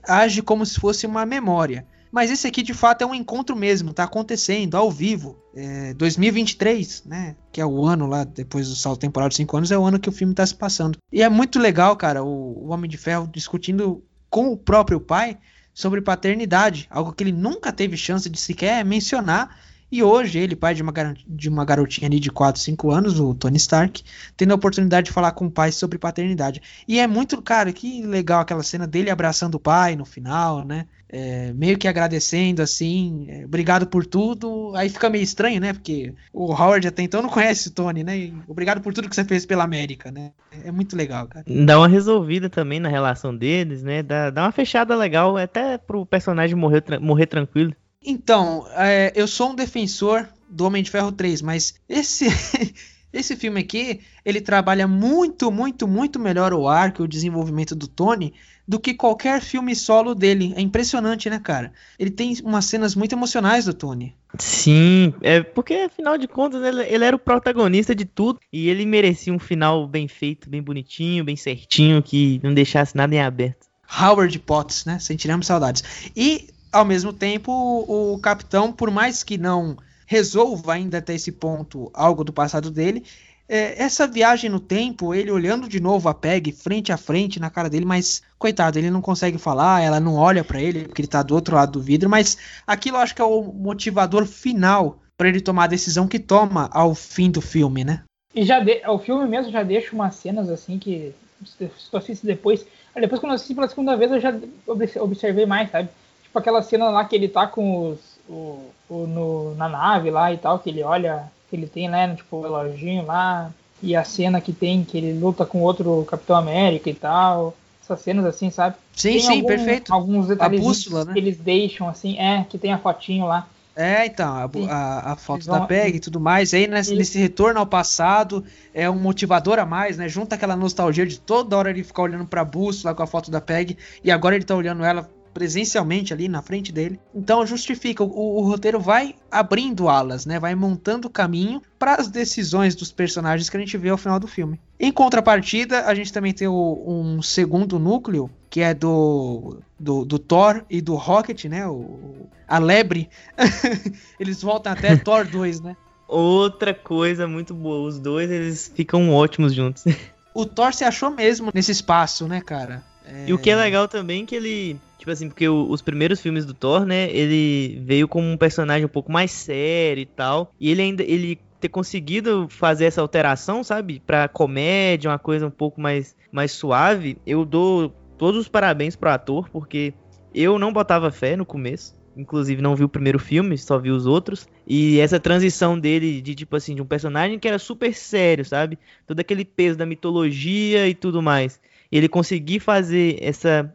age 0.09 0.40
como 0.40 0.64
se 0.64 0.80
fosse 0.80 1.07
uma 1.07 1.26
memória. 1.26 1.86
Mas 2.11 2.31
esse 2.31 2.47
aqui 2.47 2.63
de 2.63 2.75
fato 2.75 3.03
é 3.03 3.07
um 3.07 3.15
encontro 3.15 3.57
mesmo, 3.57 3.93
tá 3.93 4.05
acontecendo 4.05 4.77
ao 4.77 4.91
vivo. 4.91 5.37
É 5.55 5.95
2023, 5.95 7.05
né? 7.05 7.37
Que 7.53 7.61
é 7.61 7.67
o 7.67 7.85
ano 7.85 8.07
lá, 8.07 8.25
depois 8.25 8.69
do 8.69 8.77
salto 8.77 9.01
temporal 9.01 9.29
de 9.29 9.37
5 9.37 9.57
anos, 9.57 9.71
é 9.71 9.79
o 9.79 9.85
ano 9.85 9.99
que 9.99 10.09
o 10.09 10.13
filme 10.13 10.35
tá 10.35 10.47
se 10.47 10.55
passando. 10.55 10.99
E 11.13 11.23
é 11.23 11.29
muito 11.29 11.59
legal, 11.59 11.97
cara, 11.97 12.23
o, 12.23 12.67
o 12.67 12.69
Homem 12.69 12.91
de 12.91 12.97
Ferro 12.97 13.29
discutindo 13.33 14.03
com 14.31 14.53
o 14.53 14.57
próprio 14.57 15.01
pai 15.01 15.39
sobre 15.73 16.01
paternidade, 16.01 16.87
algo 16.91 17.13
que 17.13 17.23
ele 17.23 17.33
nunca 17.33 17.71
teve 17.73 17.97
chance 17.97 18.29
de 18.31 18.39
sequer 18.39 18.85
mencionar. 18.85 19.59
E 19.91 20.03
hoje, 20.03 20.39
ele, 20.39 20.57
pai 20.57 20.74
de 20.74 20.82
uma, 20.82 20.93
de 21.26 21.49
uma 21.49 21.64
garotinha 21.64 22.09
ali 22.09 22.18
de 22.18 22.30
4, 22.30 22.61
5 22.61 22.91
anos, 22.91 23.20
o 23.20 23.34
Tony 23.34 23.57
Stark, 23.57 24.03
tendo 24.37 24.53
a 24.53 24.57
oportunidade 24.57 25.07
de 25.07 25.12
falar 25.12 25.32
com 25.32 25.47
o 25.47 25.51
pai 25.51 25.70
sobre 25.70 25.99
paternidade. 25.99 26.61
E 26.89 26.99
é 26.99 27.07
muito, 27.07 27.41
cara, 27.41 27.72
que 27.72 28.03
legal 28.03 28.41
aquela 28.41 28.62
cena 28.62 28.87
dele 28.87 29.11
abraçando 29.11 29.55
o 29.55 29.61
pai 29.61 29.95
no 29.95 30.05
final, 30.05 30.64
né? 30.64 30.87
É, 31.09 31.53
meio 31.53 31.78
que 31.78 31.87
agradecendo, 31.87 32.61
assim, 32.61 33.26
é, 33.28 33.45
obrigado 33.45 33.87
por 33.87 34.05
tudo. 34.05 34.72
Aí 34.74 34.89
fica 34.89 35.09
meio 35.09 35.22
estranho, 35.22 35.61
né? 35.61 35.72
Porque 35.72 36.12
o 36.32 36.53
Howard 36.53 36.89
até 36.89 37.03
então 37.03 37.22
não 37.22 37.28
conhece 37.28 37.68
o 37.68 37.70
Tony, 37.70 38.03
né? 38.03 38.18
E 38.18 38.34
obrigado 38.49 38.80
por 38.80 38.93
tudo 38.93 39.09
que 39.09 39.14
você 39.14 39.24
fez 39.24 39.47
pela 39.47 39.62
América, 39.62 40.11
né? 40.11 40.32
É 40.64 40.72
muito 40.72 40.97
legal, 40.97 41.28
cara. 41.28 41.45
Dá 41.64 41.78
uma 41.78 41.87
resolvida 41.87 42.51
também 42.51 42.80
na 42.80 42.89
relação 42.89 43.37
deles, 43.37 43.84
né? 43.84 44.03
Dá, 44.03 44.30
dá 44.30 44.43
uma 44.43 44.53
fechada 44.53 44.97
legal, 44.97 45.37
até 45.37 45.78
pro 45.78 46.05
personagem 46.05 46.57
morrer, 46.57 46.82
morrer 47.01 47.26
tranquilo. 47.26 47.72
Então, 48.07 48.67
é, 48.77 49.13
eu 49.17 49.27
sou 49.27 49.51
um 49.51 49.55
defensor 49.55 50.29
do 50.49 50.65
Homem 50.65 50.83
de 50.83 50.91
Ferro 50.91 51.11
3, 51.11 51.43
mas 51.43 51.75
esse 51.89 52.27
esse 53.13 53.35
filme 53.37 53.61
aqui, 53.61 54.01
ele 54.25 54.41
trabalha 54.41 54.87
muito, 54.87 55.51
muito, 55.51 55.89
muito 55.89 56.19
melhor 56.19 56.53
o 56.53 56.69
arco 56.69 57.03
e 57.03 57.05
o 57.05 57.09
desenvolvimento 57.09 57.75
do 57.75 57.89
Tony 57.89 58.35
do 58.69 58.81
que 58.81 58.95
qualquer 58.95 59.41
filme 59.41 59.75
solo 59.77 60.15
dele. 60.15 60.53
É 60.57 60.61
impressionante, 60.61 61.31
né, 61.31 61.39
cara? 61.39 61.73
Ele 61.99 62.11
tem 62.11 62.37
umas 62.43 62.65
cenas 62.65 62.95
muito 62.95 63.15
emocionais 63.15 63.65
do 63.65 63.73
Tony. 63.73 64.15
Sim, 64.39 65.15
é 65.23 65.41
porque 65.41 65.75
afinal 65.75 66.19
de 66.19 66.27
contas 66.27 66.63
ele, 66.63 66.83
ele 66.83 67.05
era 67.05 67.17
o 67.17 67.19
protagonista 67.19 67.95
de 67.95 68.05
tudo 68.05 68.41
e 68.53 68.69
ele 68.69 68.85
merecia 68.85 69.33
um 69.33 69.39
final 69.39 69.87
bem 69.87 70.09
feito, 70.09 70.51
bem 70.51 70.63
bonitinho, 70.63 71.25
bem 71.25 71.37
certinho, 71.37 72.03
que 72.03 72.41
não 72.43 72.53
deixasse 72.53 72.97
nada 72.97 73.15
em 73.15 73.21
aberto. 73.21 73.67
Howard 73.89 74.37
Potts, 74.41 74.85
né? 74.85 74.99
Sentiremos 74.99 75.47
saudades. 75.47 76.11
E, 76.17 76.49
ao 76.77 76.85
mesmo 76.85 77.11
tempo, 77.11 77.51
o, 77.53 78.18
capitão, 78.18 78.70
por 78.70 78.91
mais 78.91 79.22
que 79.22 79.39
não 79.39 79.79
resolva 80.07 80.74
ainda 80.74 80.99
até 80.99 81.14
esse 81.14 81.33
ponto 81.33 81.91
algo 81.95 82.22
do 82.22 82.35
passado 82.35 82.70
dele, 82.70 83.03
é, 83.49 83.83
essa 83.83 84.07
viagem 84.07 84.51
no 84.51 84.61
tempo, 84.61 85.14
ele 85.14 85.31
olhando 85.31 85.68
de 85.70 85.81
novo 85.81 86.09
a 86.09 86.14
Peg 86.14 86.53
frente 86.53 86.93
a 86.93 86.99
frente 86.99 87.41
na 87.41 87.49
cara 87.49 87.70
dele, 87.70 87.87
mas 87.87 88.22
coitado, 88.39 88.79
ele 88.79 88.91
não 88.91 89.01
consegue 89.01 89.39
falar, 89.39 89.83
ela 89.83 89.99
não 89.99 90.16
olha 90.16 90.45
pra 90.45 90.61
ele 90.61 90.85
porque 90.85 91.01
ele 91.01 91.09
tá 91.09 91.22
do 91.22 91.35
outro 91.35 91.57
lado 91.57 91.72
do 91.72 91.81
vidro, 91.81 92.11
mas 92.11 92.37
aquilo 92.66 92.99
eu 92.99 93.01
acho 93.01 93.14
que 93.14 93.22
é 93.22 93.24
o 93.24 93.43
motivador 93.43 94.27
final 94.27 94.99
pra 95.16 95.29
ele 95.29 95.41
tomar 95.41 95.64
a 95.64 95.68
decisão 95.68 96.07
que 96.07 96.18
toma 96.18 96.68
ao 96.72 96.95
fim 96.95 97.31
do 97.31 97.41
filme, 97.41 97.85
né? 97.85 98.03
E 98.35 98.45
já 98.45 98.61
de, 98.61 98.83
o 98.87 98.99
filme 98.99 99.27
mesmo 99.27 99.51
já 99.51 99.62
deixa 99.62 99.95
umas 99.95 100.14
cenas 100.16 100.51
assim 100.51 100.79
que 100.79 101.14
se 101.47 101.70
tu 101.91 101.97
assiste 101.97 102.27
depois. 102.27 102.66
aí 102.95 103.01
Depois 103.01 103.18
quando 103.18 103.31
eu 103.31 103.37
assisti 103.37 103.55
pela 103.55 103.68
segunda 103.68 103.97
vez 103.97 104.11
eu 104.12 104.20
já 104.20 104.35
obs- 104.66 104.97
observei 104.97 105.47
mais, 105.47 105.70
sabe? 105.70 105.89
Tipo 106.37 106.41
aquela 106.41 106.62
cena 106.62 106.91
lá 106.91 107.03
que 107.05 107.16
ele 107.16 107.28
tá 107.28 107.47
com 107.47 107.91
os. 107.93 107.99
O, 108.28 108.59
o- 108.91 109.07
no, 109.07 109.55
na 109.55 109.68
nave 109.68 110.11
lá 110.11 110.32
e 110.32 110.37
tal, 110.37 110.59
que 110.59 110.68
ele 110.68 110.82
olha, 110.82 111.24
que 111.49 111.57
ele 111.57 111.66
tem, 111.66 111.89
né, 111.89 112.12
tipo, 112.14 112.37
o 112.37 112.43
reloginho 112.43 113.07
lá, 113.07 113.51
e 113.82 113.95
a 113.97 114.05
cena 114.05 114.41
que 114.41 114.53
tem, 114.53 114.84
que 114.84 114.99
ele 114.99 115.18
luta 115.18 115.47
com 115.47 115.61
outro 115.62 116.05
Capitão 116.11 116.37
América 116.37 116.91
e 116.91 116.95
tal. 116.95 117.55
Essas 117.82 118.01
cenas 118.01 118.24
assim, 118.26 118.51
sabe? 118.51 118.74
Sim, 118.95 119.12
Tem 119.12 119.20
sim, 119.20 119.32
algum- 119.37 119.47
perfeito. 119.47 119.95
Alguns 119.95 120.26
detalhes 120.28 120.61
bússola, 120.61 121.05
né? 121.07 121.12
que 121.14 121.18
eles 121.20 121.37
deixam, 121.39 121.89
assim, 121.89 122.18
é, 122.18 122.45
que 122.51 122.59
tem 122.59 122.72
a 122.72 122.78
fotinho 122.78 123.26
lá. 123.26 123.47
É, 123.76 124.07
então, 124.07 124.34
a, 124.34 124.45
a, 124.74 125.12
a 125.12 125.16
foto 125.16 125.37
Eles 125.39 125.47
da 125.47 125.59
vão- 125.59 125.66
PEG 125.66 125.97
e 125.97 126.01
tudo 126.01 126.18
mais, 126.18 126.53
aí 126.53 126.66
nesse, 126.66 126.91
Eles- 126.93 127.09
nesse 127.09 127.18
retorno 127.18 127.61
ao 127.61 127.66
passado 127.66 128.45
é 128.74 128.91
um 128.91 128.99
motivador 128.99 129.59
a 129.59 129.64
mais, 129.66 129.97
né? 129.97 130.09
Junta 130.09 130.34
aquela 130.34 130.57
nostalgia 130.57 131.07
de 131.07 131.18
toda 131.20 131.57
hora 131.57 131.70
ele 131.70 131.84
ficar 131.84 132.03
olhando 132.03 132.26
pra 132.26 132.45
bússola 132.45 132.95
com 132.95 133.03
a 133.03 133.07
foto 133.07 133.30
da 133.30 133.41
PEG 133.41 133.76
e 134.03 134.11
agora 134.11 134.34
ele 134.34 134.45
tá 134.45 134.55
olhando 134.55 134.82
ela 134.84 135.09
presencialmente 135.37 136.14
ali 136.14 136.30
na 136.30 136.41
frente 136.41 136.72
dele. 136.72 136.99
Então 137.14 137.47
justifica, 137.47 138.03
o, 138.03 138.39
o 138.39 138.49
roteiro 138.49 138.80
vai 138.80 139.14
abrindo 139.30 139.87
alas, 139.87 140.24
né? 140.24 140.41
Vai 140.41 140.55
montando 140.55 141.09
o 141.09 141.11
caminho 141.11 141.61
para 141.78 141.97
as 141.97 142.09
decisões 142.09 142.74
dos 142.74 142.91
personagens 142.91 143.51
que 143.51 143.57
a 143.59 143.61
gente 143.61 143.76
vê 143.76 143.91
ao 143.91 143.99
final 143.99 144.18
do 144.18 144.26
filme. 144.26 144.59
Em 144.80 144.91
contrapartida, 144.91 145.84
a 145.84 145.95
gente 145.95 146.11
também 146.11 146.32
tem 146.32 146.49
o, 146.49 146.84
um 146.87 147.20
segundo 147.20 147.78
núcleo, 147.78 148.30
que 148.49 148.62
é 148.62 148.72
do, 148.72 149.59
do, 149.78 150.07
do, 150.07 150.18
Thor 150.18 150.64
e 150.70 150.80
do 150.80 150.95
Rocket, 150.95 151.45
né? 151.45 151.68
O, 151.68 152.26
a 152.49 152.59
lebre. 152.59 153.11
Eles 154.18 154.41
voltam 154.41 154.72
até 154.72 154.97
Thor 155.05 155.26
2, 155.26 155.61
né? 155.61 155.76
Outra 156.09 156.72
coisa 156.72 157.28
muito 157.28 157.53
boa, 157.53 157.87
os 157.87 157.99
dois 157.99 158.30
eles 158.30 158.72
ficam 158.74 159.12
ótimos 159.12 159.53
juntos. 159.53 159.84
O 160.39 160.45
Thor 160.45 160.74
se 160.74 160.84
achou 160.84 161.11
mesmo 161.11 161.51
nesse 161.55 161.72
espaço, 161.72 162.28
né, 162.28 162.43
cara? 162.43 162.84
É... 163.07 163.29
E 163.29 163.33
o 163.33 163.39
que 163.39 163.51
é 163.51 163.57
legal 163.57 163.87
também 163.89 164.23
é 164.23 164.27
que 164.27 164.35
ele, 164.35 164.77
tipo 164.99 165.11
assim, 165.11 165.29
porque 165.29 165.49
o, 165.49 165.69
os 165.71 165.81
primeiros 165.81 166.21
filmes 166.21 166.45
do 166.45 166.55
Thor, 166.55 166.85
né, 166.85 167.11
ele 167.11 167.81
veio 167.85 168.09
como 168.09 168.29
um 168.29 168.37
personagem 168.37 168.85
um 168.85 168.91
pouco 168.91 169.11
mais 169.11 169.31
sério 169.31 170.03
e 170.03 170.07
tal, 170.07 170.53
e 170.61 170.71
ele 170.71 170.83
ainda 170.83 171.03
ele 171.03 171.39
ter 171.61 171.69
conseguido 171.69 172.47
fazer 172.51 172.85
essa 172.85 173.01
alteração, 173.01 173.65
sabe, 173.65 174.03
para 174.05 174.29
comédia, 174.29 175.11
uma 175.11 175.19
coisa 175.19 175.47
um 175.47 175.51
pouco 175.51 175.81
mais 175.81 176.15
mais 176.31 176.53
suave, 176.53 177.17
eu 177.27 177.45
dou 177.47 177.95
todos 178.19 178.43
os 178.43 178.49
parabéns 178.49 178.95
pro 178.95 179.11
ator, 179.11 179.49
porque 179.49 179.95
eu 180.35 180.59
não 180.59 180.73
botava 180.73 181.11
fé 181.11 181.37
no 181.37 181.47
começo 181.47 181.97
inclusive 182.17 182.63
não 182.63 182.75
viu 182.75 182.87
o 182.87 182.89
primeiro 182.89 183.19
filme, 183.19 183.59
só 183.59 183.79
viu 183.79 183.95
os 183.95 184.07
outros. 184.07 184.49
E 184.67 184.99
essa 184.99 185.21
transição 185.21 185.79
dele 185.79 186.21
de 186.23 186.35
tipo 186.35 186.57
assim, 186.57 186.75
de 186.75 186.81
um 186.81 186.87
personagem 186.87 187.39
que 187.39 187.47
era 187.47 187.59
super 187.59 187.95
sério, 187.95 188.45
sabe? 188.45 188.79
Todo 189.07 189.21
aquele 189.21 189.45
peso 189.45 189.77
da 189.77 189.85
mitologia 189.85 190.89
e 190.89 190.95
tudo 190.95 191.21
mais. 191.21 191.61
Ele 191.91 192.09
conseguir 192.09 192.61
fazer 192.61 193.18
essa, 193.20 193.72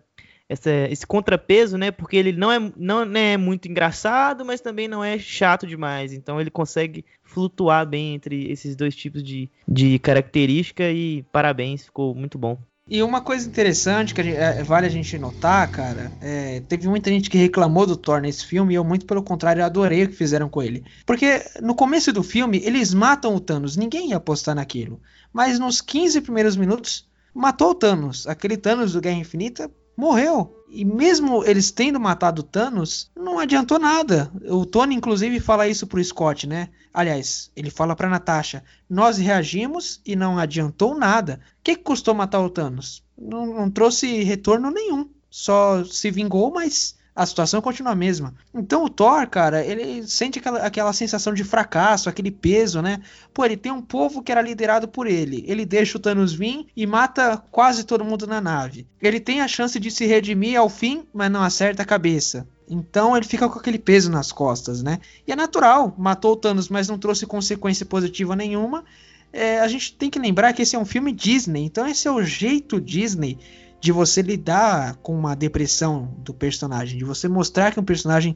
essa 0.47 0.71
esse 0.89 1.05
contrapeso, 1.05 1.77
né? 1.77 1.91
Porque 1.91 2.17
ele 2.17 2.31
não 2.31 2.51
é, 2.51 2.71
não 2.75 3.01
é 3.15 3.37
muito 3.37 3.67
engraçado, 3.67 4.45
mas 4.45 4.61
também 4.61 4.87
não 4.87 5.03
é 5.03 5.17
chato 5.17 5.65
demais. 5.65 6.13
Então 6.13 6.39
ele 6.39 6.51
consegue 6.51 7.05
flutuar 7.23 7.85
bem 7.85 8.15
entre 8.15 8.51
esses 8.51 8.75
dois 8.75 8.95
tipos 8.95 9.23
de, 9.23 9.49
de 9.67 9.99
característica 9.99 10.89
e 10.89 11.23
parabéns, 11.31 11.85
ficou 11.85 12.13
muito 12.13 12.37
bom. 12.37 12.57
E 12.91 13.01
uma 13.01 13.21
coisa 13.21 13.47
interessante 13.47 14.13
que 14.13 14.21
gente, 14.21 14.35
é, 14.35 14.63
vale 14.63 14.85
a 14.85 14.89
gente 14.89 15.17
notar, 15.17 15.69
cara, 15.71 16.11
é, 16.19 16.59
teve 16.67 16.89
muita 16.89 17.09
gente 17.09 17.29
que 17.29 17.37
reclamou 17.37 17.87
do 17.87 17.95
Thor 17.95 18.19
nesse 18.19 18.45
filme 18.45 18.73
e 18.73 18.75
eu, 18.75 18.83
muito 18.83 19.05
pelo 19.05 19.23
contrário, 19.23 19.63
adorei 19.63 20.03
o 20.03 20.09
que 20.09 20.15
fizeram 20.15 20.49
com 20.49 20.61
ele. 20.61 20.83
Porque 21.05 21.41
no 21.61 21.73
começo 21.73 22.11
do 22.11 22.21
filme, 22.21 22.61
eles 22.65 22.93
matam 22.93 23.33
o 23.33 23.39
Thanos, 23.39 23.77
ninguém 23.77 24.09
ia 24.09 24.17
apostar 24.17 24.55
naquilo. 24.55 24.99
Mas 25.31 25.57
nos 25.57 25.79
15 25.79 26.19
primeiros 26.19 26.57
minutos, 26.57 27.07
matou 27.33 27.71
o 27.71 27.75
Thanos. 27.75 28.27
Aquele 28.27 28.57
Thanos 28.57 28.93
do 28.93 29.01
Guerra 29.01 29.19
Infinita 29.19 29.71
morreu. 29.95 30.57
E 30.69 30.85
mesmo 30.85 31.43
eles 31.43 31.69
tendo 31.69 31.99
matado 31.99 32.43
Thanos, 32.43 33.11
não 33.15 33.37
adiantou 33.37 33.77
nada. 33.77 34.31
O 34.49 34.65
Tony, 34.65 34.95
inclusive, 34.95 35.39
fala 35.39 35.67
isso 35.67 35.85
pro 35.85 36.03
Scott, 36.03 36.47
né? 36.47 36.69
Aliás, 36.93 37.51
ele 37.55 37.69
fala 37.69 37.95
pra 37.95 38.09
Natasha: 38.09 38.63
Nós 38.89 39.17
reagimos 39.17 40.01
e 40.05 40.15
não 40.15 40.39
adiantou 40.39 40.97
nada. 40.97 41.41
O 41.59 41.63
que, 41.63 41.75
que 41.75 41.83
custou 41.83 42.13
matar 42.13 42.39
o 42.39 42.49
Thanos? 42.49 43.03
Não, 43.17 43.45
não 43.45 43.69
trouxe 43.69 44.23
retorno 44.23 44.71
nenhum. 44.71 45.09
Só 45.29 45.83
se 45.83 46.09
vingou, 46.09 46.51
mas 46.51 46.95
a 47.21 47.25
situação 47.25 47.61
continua 47.61 47.91
a 47.91 47.95
mesma. 47.95 48.33
Então 48.51 48.83
o 48.83 48.89
Thor, 48.89 49.27
cara, 49.27 49.63
ele 49.63 50.07
sente 50.07 50.39
aquela, 50.39 50.59
aquela 50.59 50.91
sensação 50.91 51.33
de 51.35 51.43
fracasso, 51.43 52.09
aquele 52.09 52.31
peso, 52.31 52.81
né? 52.81 52.99
Pô, 53.31 53.45
ele 53.45 53.55
tem 53.55 53.71
um 53.71 53.81
povo 53.81 54.23
que 54.23 54.31
era 54.31 54.41
liderado 54.41 54.87
por 54.87 55.05
ele. 55.05 55.45
Ele 55.47 55.63
deixa 55.63 55.97
o 55.97 56.01
Thanos 56.01 56.33
vir 56.33 56.65
e 56.75 56.87
mata 56.87 57.37
quase 57.51 57.83
todo 57.83 58.03
mundo 58.03 58.25
na 58.25 58.41
nave. 58.41 58.87
Ele 58.99 59.19
tem 59.19 59.39
a 59.39 59.47
chance 59.47 59.79
de 59.79 59.91
se 59.91 60.07
redimir 60.07 60.59
ao 60.59 60.67
fim, 60.67 61.05
mas 61.13 61.29
não 61.29 61.43
acerta 61.43 61.83
a 61.83 61.85
cabeça. 61.85 62.47
Então 62.67 63.15
ele 63.15 63.25
fica 63.25 63.47
com 63.47 63.59
aquele 63.59 63.77
peso 63.77 64.09
nas 64.09 64.31
costas, 64.31 64.81
né? 64.81 64.99
E 65.27 65.31
é 65.31 65.35
natural, 65.35 65.93
matou 65.99 66.33
o 66.33 66.37
Thanos, 66.37 66.69
mas 66.69 66.87
não 66.87 66.97
trouxe 66.97 67.27
consequência 67.27 67.85
positiva 67.85 68.35
nenhuma. 68.35 68.83
É, 69.31 69.59
a 69.59 69.67
gente 69.67 69.93
tem 69.93 70.09
que 70.09 70.17
lembrar 70.17 70.53
que 70.53 70.63
esse 70.63 70.75
é 70.75 70.79
um 70.79 70.85
filme 70.85 71.11
Disney, 71.11 71.63
então 71.63 71.87
esse 71.87 72.07
é 72.07 72.11
o 72.11 72.23
jeito 72.23 72.81
Disney 72.81 73.37
de 73.81 73.91
você 73.91 74.21
lidar 74.21 74.95
com 74.97 75.17
uma 75.17 75.35
depressão 75.35 76.13
do 76.19 76.33
personagem, 76.33 76.99
de 76.99 77.03
você 77.03 77.27
mostrar 77.27 77.73
que 77.73 77.79
um 77.79 77.83
personagem 77.83 78.35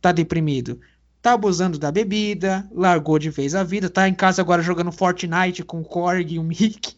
tá 0.00 0.12
deprimido. 0.12 0.78
Tá 1.22 1.32
abusando 1.32 1.78
da 1.78 1.90
bebida, 1.90 2.68
largou 2.70 3.18
de 3.18 3.30
vez 3.30 3.54
a 3.54 3.64
vida, 3.64 3.88
tá 3.88 4.06
em 4.06 4.12
casa 4.12 4.42
agora 4.42 4.60
jogando 4.60 4.92
Fortnite 4.92 5.64
com 5.64 5.80
o 5.80 5.84
Korg 5.84 6.34
e 6.34 6.38
o 6.38 6.42
Mickey, 6.42 6.94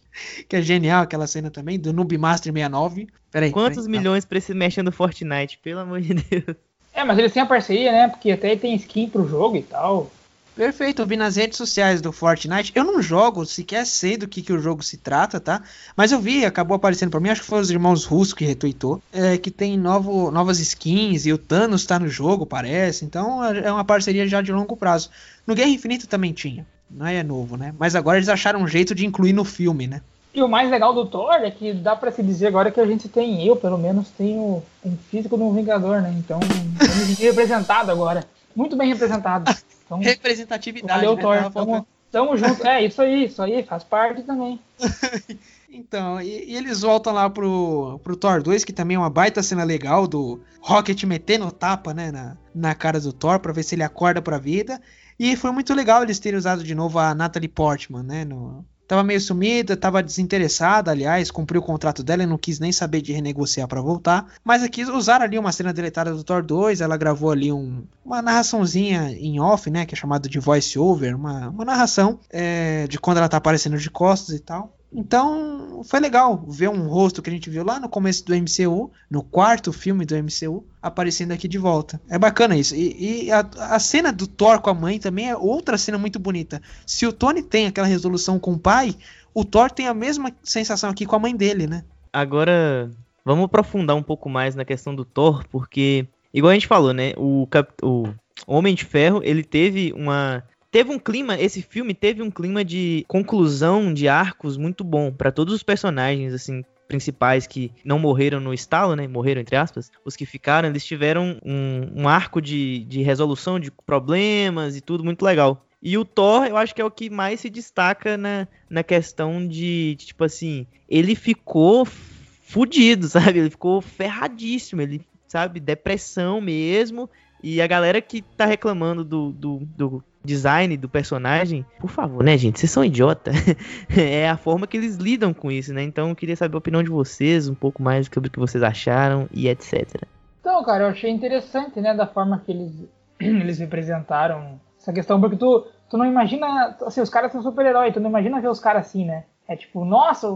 que 0.49 0.57
é 0.57 0.61
genial 0.61 1.03
aquela 1.03 1.25
cena 1.25 1.49
também, 1.49 1.79
do 1.79 1.93
Noob 1.93 2.17
Master 2.17 2.51
69. 2.51 3.07
Peraí, 3.31 3.51
Quantos 3.51 3.85
peraí, 3.85 3.97
milhões 3.97 4.25
tá. 4.25 4.27
pra 4.27 4.37
esse 4.37 4.53
mexer 4.53 4.83
no 4.83 4.91
Fortnite, 4.91 5.57
pelo 5.63 5.79
amor 5.79 6.01
de 6.01 6.13
Deus. 6.13 6.57
É, 6.93 7.05
mas 7.05 7.17
eles 7.17 7.31
têm 7.31 7.43
a 7.43 7.45
parceria, 7.45 7.91
né? 7.91 8.07
Porque 8.09 8.31
até 8.31 8.55
tem 8.57 8.75
skin 8.75 9.07
pro 9.07 9.27
jogo 9.27 9.55
e 9.55 9.63
tal. 9.63 10.11
Perfeito, 10.57 11.03
eu 11.03 11.05
vi 11.05 11.15
nas 11.15 11.35
redes 11.35 11.55
sociais 11.55 12.01
do 12.01 12.11
Fortnite. 12.11 12.71
Eu 12.73 12.83
não 12.83 12.99
jogo, 12.99 13.45
sequer 13.45 13.85
sei 13.85 14.17
do 14.17 14.27
que, 14.27 14.41
que 14.41 14.51
o 14.51 14.57
jogo 14.57 14.81
se 14.81 14.97
trata, 14.97 15.39
tá? 15.39 15.61
Mas 15.95 16.11
eu 16.11 16.19
vi, 16.19 16.43
acabou 16.43 16.73
aparecendo 16.73 17.11
para 17.11 17.19
mim, 17.19 17.29
acho 17.29 17.41
que 17.41 17.47
foi 17.47 17.61
os 17.61 17.69
irmãos 17.69 18.05
russos 18.05 18.33
que 18.33 18.43
retweetou, 18.43 18.99
é, 19.13 19.37
que 19.37 19.51
tem 19.51 19.77
novo, 19.77 20.31
novas 20.31 20.59
skins 20.59 21.27
e 21.27 21.31
o 21.31 21.37
Thanos 21.37 21.85
tá 21.85 21.99
no 21.99 22.09
jogo, 22.09 22.43
parece. 22.43 23.05
Então 23.05 23.43
é 23.43 23.71
uma 23.71 23.85
parceria 23.85 24.27
já 24.27 24.41
de 24.41 24.51
longo 24.51 24.75
prazo. 24.75 25.11
No 25.45 25.53
Guerra 25.53 25.69
Infinita 25.69 26.07
também 26.07 26.33
tinha, 26.33 26.65
não 26.89 27.05
é 27.05 27.21
novo, 27.21 27.55
né? 27.55 27.75
Mas 27.77 27.95
agora 27.95 28.17
eles 28.17 28.27
acharam 28.27 28.59
um 28.59 28.67
jeito 28.67 28.95
de 28.95 29.05
incluir 29.05 29.33
no 29.33 29.43
filme, 29.43 29.85
né? 29.85 30.01
E 30.33 30.41
o 30.41 30.49
mais 30.49 30.71
legal 30.71 30.91
do 30.91 31.05
Thor 31.05 31.35
é 31.35 31.51
que 31.51 31.71
dá 31.71 31.95
para 31.95 32.11
se 32.11 32.23
dizer 32.23 32.47
agora 32.47 32.71
que 32.71 32.81
a 32.81 32.85
gente 32.85 33.07
tem, 33.07 33.45
eu 33.45 33.55
pelo 33.55 33.77
menos, 33.77 34.09
tenho, 34.09 34.63
tenho 34.81 34.97
físico 35.11 35.37
de 35.37 35.43
um 35.43 35.53
Vingador, 35.53 36.01
né? 36.01 36.15
Então, 36.17 36.39
estamos 36.81 37.19
representado 37.19 37.91
agora. 37.91 38.25
Muito 38.55 38.75
bem 38.75 38.87
representado. 38.87 39.55
Então, 39.87 39.99
Representatividade. 39.99 41.05
Valeu, 41.05 41.15
né? 41.15 41.21
Thor. 41.21 41.51
Tamo, 41.51 41.87
tamo 42.11 42.37
junto. 42.37 42.67
É, 42.67 42.83
isso 42.83 43.01
aí, 43.01 43.25
isso 43.25 43.41
aí, 43.41 43.63
faz 43.63 43.83
parte 43.83 44.21
também. 44.23 44.59
Então, 45.69 46.21
e, 46.21 46.45
e, 46.51 46.55
eles 46.55 46.81
voltam 46.81 47.13
lá 47.13 47.29
pro, 47.29 47.99
pro 48.01 48.15
Thor 48.15 48.41
2, 48.41 48.63
que 48.63 48.71
também 48.71 48.95
é 48.95 48.99
uma 48.99 49.09
baita 49.09 49.43
cena 49.43 49.63
legal 49.65 50.07
do 50.07 50.39
Rocket 50.61 51.03
metendo 51.03 51.51
tapa, 51.51 51.93
né, 51.93 52.09
na, 52.09 52.37
na 52.55 52.73
cara 52.73 52.99
do 52.99 53.11
Thor 53.11 53.39
pra 53.39 53.51
ver 53.51 53.63
se 53.63 53.75
ele 53.75 53.83
acorda 53.83 54.21
pra 54.21 54.37
vida. 54.37 54.81
E 55.19 55.35
foi 55.35 55.51
muito 55.51 55.73
legal 55.73 56.01
eles 56.01 56.19
terem 56.19 56.37
usado 56.37 56.63
de 56.63 56.73
novo 56.73 56.97
a 56.99 57.13
Natalie 57.13 57.49
Portman, 57.49 58.01
né, 58.01 58.23
no, 58.23 58.65
Tava 58.87 59.03
meio 59.03 59.19
sumida, 59.19 59.75
tava 59.75 60.01
desinteressada, 60.01 60.91
aliás, 60.91 61.29
cumpriu 61.29 61.59
o 61.59 61.63
contrato 61.63 62.01
dela 62.03 62.23
e 62.23 62.25
não 62.25 62.37
quis 62.37 62.57
nem 62.59 62.71
saber 62.71 63.01
de 63.01 63.11
renegociar 63.11 63.67
para 63.67 63.81
voltar. 63.81 64.25
Mas 64.43 64.63
aqui 64.63 64.83
usaram 64.85 65.25
ali 65.25 65.37
uma 65.37 65.51
cena 65.51 65.73
deletada 65.73 66.13
do 66.13 66.23
Thor 66.23 66.41
2, 66.41 66.79
ela 66.79 66.95
gravou 66.95 67.31
ali 67.31 67.51
um, 67.51 67.83
uma 68.05 68.21
narraçãozinha 68.21 69.11
em 69.11 69.39
off, 69.39 69.69
né, 69.69 69.85
que 69.85 69.93
é 69.93 69.97
chamada 69.97 70.29
de 70.29 70.39
voice 70.39 70.79
over, 70.79 71.15
uma, 71.15 71.49
uma 71.49 71.65
narração 71.65 72.19
é, 72.29 72.87
de 72.87 72.97
quando 72.97 73.17
ela 73.17 73.27
tá 73.27 73.37
aparecendo 73.37 73.77
de 73.77 73.89
costas 73.89 74.35
e 74.35 74.39
tal. 74.39 74.76
Então, 74.91 75.83
foi 75.83 75.99
legal 75.99 76.43
ver 76.47 76.69
um 76.69 76.87
rosto 76.87 77.21
que 77.21 77.29
a 77.29 77.33
gente 77.33 77.49
viu 77.49 77.63
lá 77.63 77.79
no 77.79 77.89
começo 77.89 78.25
do 78.25 78.33
MCU, 78.33 78.89
no 79.09 79.21
quarto 79.21 79.73
filme 79.73 80.05
do 80.05 80.15
MCU, 80.15 80.65
aparecendo 80.81 81.33
aqui 81.33 81.47
de 81.47 81.57
volta. 81.57 82.01
É 82.09 82.17
bacana 82.17 82.57
isso. 82.57 82.73
E, 82.75 83.25
e 83.25 83.31
a, 83.31 83.39
a, 83.59 83.79
cena 83.79 84.13
do 84.13 84.25
Thor 84.25 84.59
com 84.61 84.69
a 84.69 84.73
mãe 84.73 84.97
também 84.97 85.29
é 85.29 85.35
outra 85.35 85.77
cena 85.77 85.97
muito 85.97 86.19
bonita. 86.19 86.61
Se 86.85 87.05
o 87.05 87.11
Tony 87.11 87.43
tem 87.43 87.67
aquela 87.67 87.87
resolução 87.87 88.39
com 88.39 88.53
o 88.53 88.59
pai, 88.59 88.95
o 89.33 89.43
Thor 89.43 89.69
tem 89.69 89.87
a 89.87 89.93
mesma 89.93 90.31
sensação 90.41 90.89
aqui 90.89 91.05
com 91.05 91.15
a 91.15 91.19
mãe 91.19 91.35
dele, 91.35 91.67
né? 91.67 91.83
Agora, 92.11 92.89
vamos 93.25 93.45
aprofundar 93.45 93.95
um 93.95 94.03
pouco 94.03 94.29
mais 94.29 94.55
na 94.55 94.63
questão 94.63 94.95
do 94.95 95.03
Thor, 95.03 95.45
porque, 95.51 96.07
igual 96.33 96.51
a 96.51 96.53
gente 96.53 96.67
falou, 96.67 96.93
né? 96.93 97.13
O, 97.17 97.45
Cap... 97.47 97.73
o 97.83 98.07
Homem 98.47 98.73
de 98.73 98.85
Ferro, 98.85 99.21
ele 99.23 99.43
teve 99.43 99.91
uma 99.93 100.43
teve 100.71 100.91
um 100.91 100.99
clima, 100.99 101.39
esse 101.39 101.61
filme 101.61 101.93
teve 101.93 102.21
um 102.21 102.31
clima 102.31 102.63
de 102.63 103.05
conclusão 103.07 103.93
de 103.93 104.07
arcos 104.07 104.57
muito 104.57 104.83
bom 104.83 105.11
para 105.11 105.31
todos 105.31 105.53
os 105.53 105.63
personagens, 105.63 106.33
assim, 106.33 106.63
principais 106.87 107.45
que 107.45 107.71
não 107.83 107.99
morreram 107.99 108.39
no 108.39 108.53
estalo, 108.53 108.95
né? 108.95 109.07
Morreram, 109.07 109.41
entre 109.41 109.55
aspas. 109.55 109.91
Os 110.05 110.15
que 110.15 110.25
ficaram, 110.25 110.69
eles 110.69 110.85
tiveram 110.85 111.37
um, 111.43 112.03
um 112.03 112.07
arco 112.07 112.41
de, 112.41 112.79
de 112.85 113.01
resolução 113.01 113.59
de 113.59 113.69
problemas 113.69 114.75
e 114.75 114.81
tudo 114.81 115.03
muito 115.03 115.23
legal. 115.23 115.65
E 115.81 115.97
o 115.97 116.05
Thor, 116.05 116.45
eu 116.45 116.57
acho 116.57 116.73
que 116.73 116.81
é 116.81 116.85
o 116.85 116.91
que 116.91 117.09
mais 117.09 117.41
se 117.41 117.49
destaca 117.49 118.17
na, 118.17 118.47
na 118.69 118.83
questão 118.83 119.47
de, 119.47 119.95
de 119.95 120.07
tipo 120.07 120.23
assim, 120.23 120.65
ele 120.89 121.13
ficou 121.13 121.85
fudido, 121.85 123.07
sabe? 123.09 123.39
Ele 123.39 123.49
ficou 123.49 123.81
ferradíssimo, 123.81 124.81
ele, 124.81 125.01
sabe? 125.27 125.59
Depressão 125.59 126.41
mesmo. 126.41 127.09
E 127.41 127.61
a 127.61 127.67
galera 127.67 128.01
que 128.01 128.21
tá 128.21 128.45
reclamando 128.45 129.03
do, 129.03 129.31
do, 129.31 129.59
do 129.77 130.03
design 130.23 130.75
do 130.75 130.89
personagem, 130.89 131.65
por 131.79 131.89
favor, 131.89 132.23
né, 132.23 132.37
gente? 132.37 132.59
Vocês 132.59 132.71
são 132.71 132.83
idiota. 132.83 133.31
é 133.95 134.29
a 134.29 134.37
forma 134.37 134.67
que 134.67 134.75
eles 134.75 134.95
lidam 134.95 135.33
com 135.33 135.51
isso, 135.51 135.73
né? 135.73 135.83
Então 135.83 136.09
eu 136.09 136.15
queria 136.15 136.35
saber 136.35 136.55
a 136.55 136.57
opinião 136.57 136.83
de 136.83 136.89
vocês, 136.89 137.47
um 137.47 137.55
pouco 137.55 137.81
mais 137.81 138.09
sobre 138.11 138.27
o 138.27 138.31
que 138.31 138.39
vocês 138.39 138.63
acharam 138.63 139.27
e 139.31 139.47
etc. 139.47 140.03
Então, 140.41 140.63
cara, 140.63 140.85
eu 140.85 140.89
achei 140.89 141.11
interessante, 141.11 141.79
né, 141.81 141.93
da 141.93 142.07
forma 142.07 142.41
que 142.45 142.51
eles, 142.51 142.73
eles 143.19 143.59
representaram 143.59 144.59
essa 144.79 144.93
questão, 144.93 145.19
porque 145.19 145.35
tu, 145.35 145.67
tu 145.89 145.97
não 145.97 146.05
imagina, 146.05 146.75
assim, 146.85 147.01
os 147.01 147.09
caras 147.09 147.31
são 147.31 147.41
super-heróis, 147.41 147.93
tu 147.93 147.99
não 147.99 148.09
imagina 148.09 148.41
ver 148.41 148.49
os 148.49 148.59
caras 148.59 148.87
assim, 148.87 149.05
né? 149.05 149.25
É 149.47 149.55
tipo, 149.55 149.85
nossa, 149.85 150.27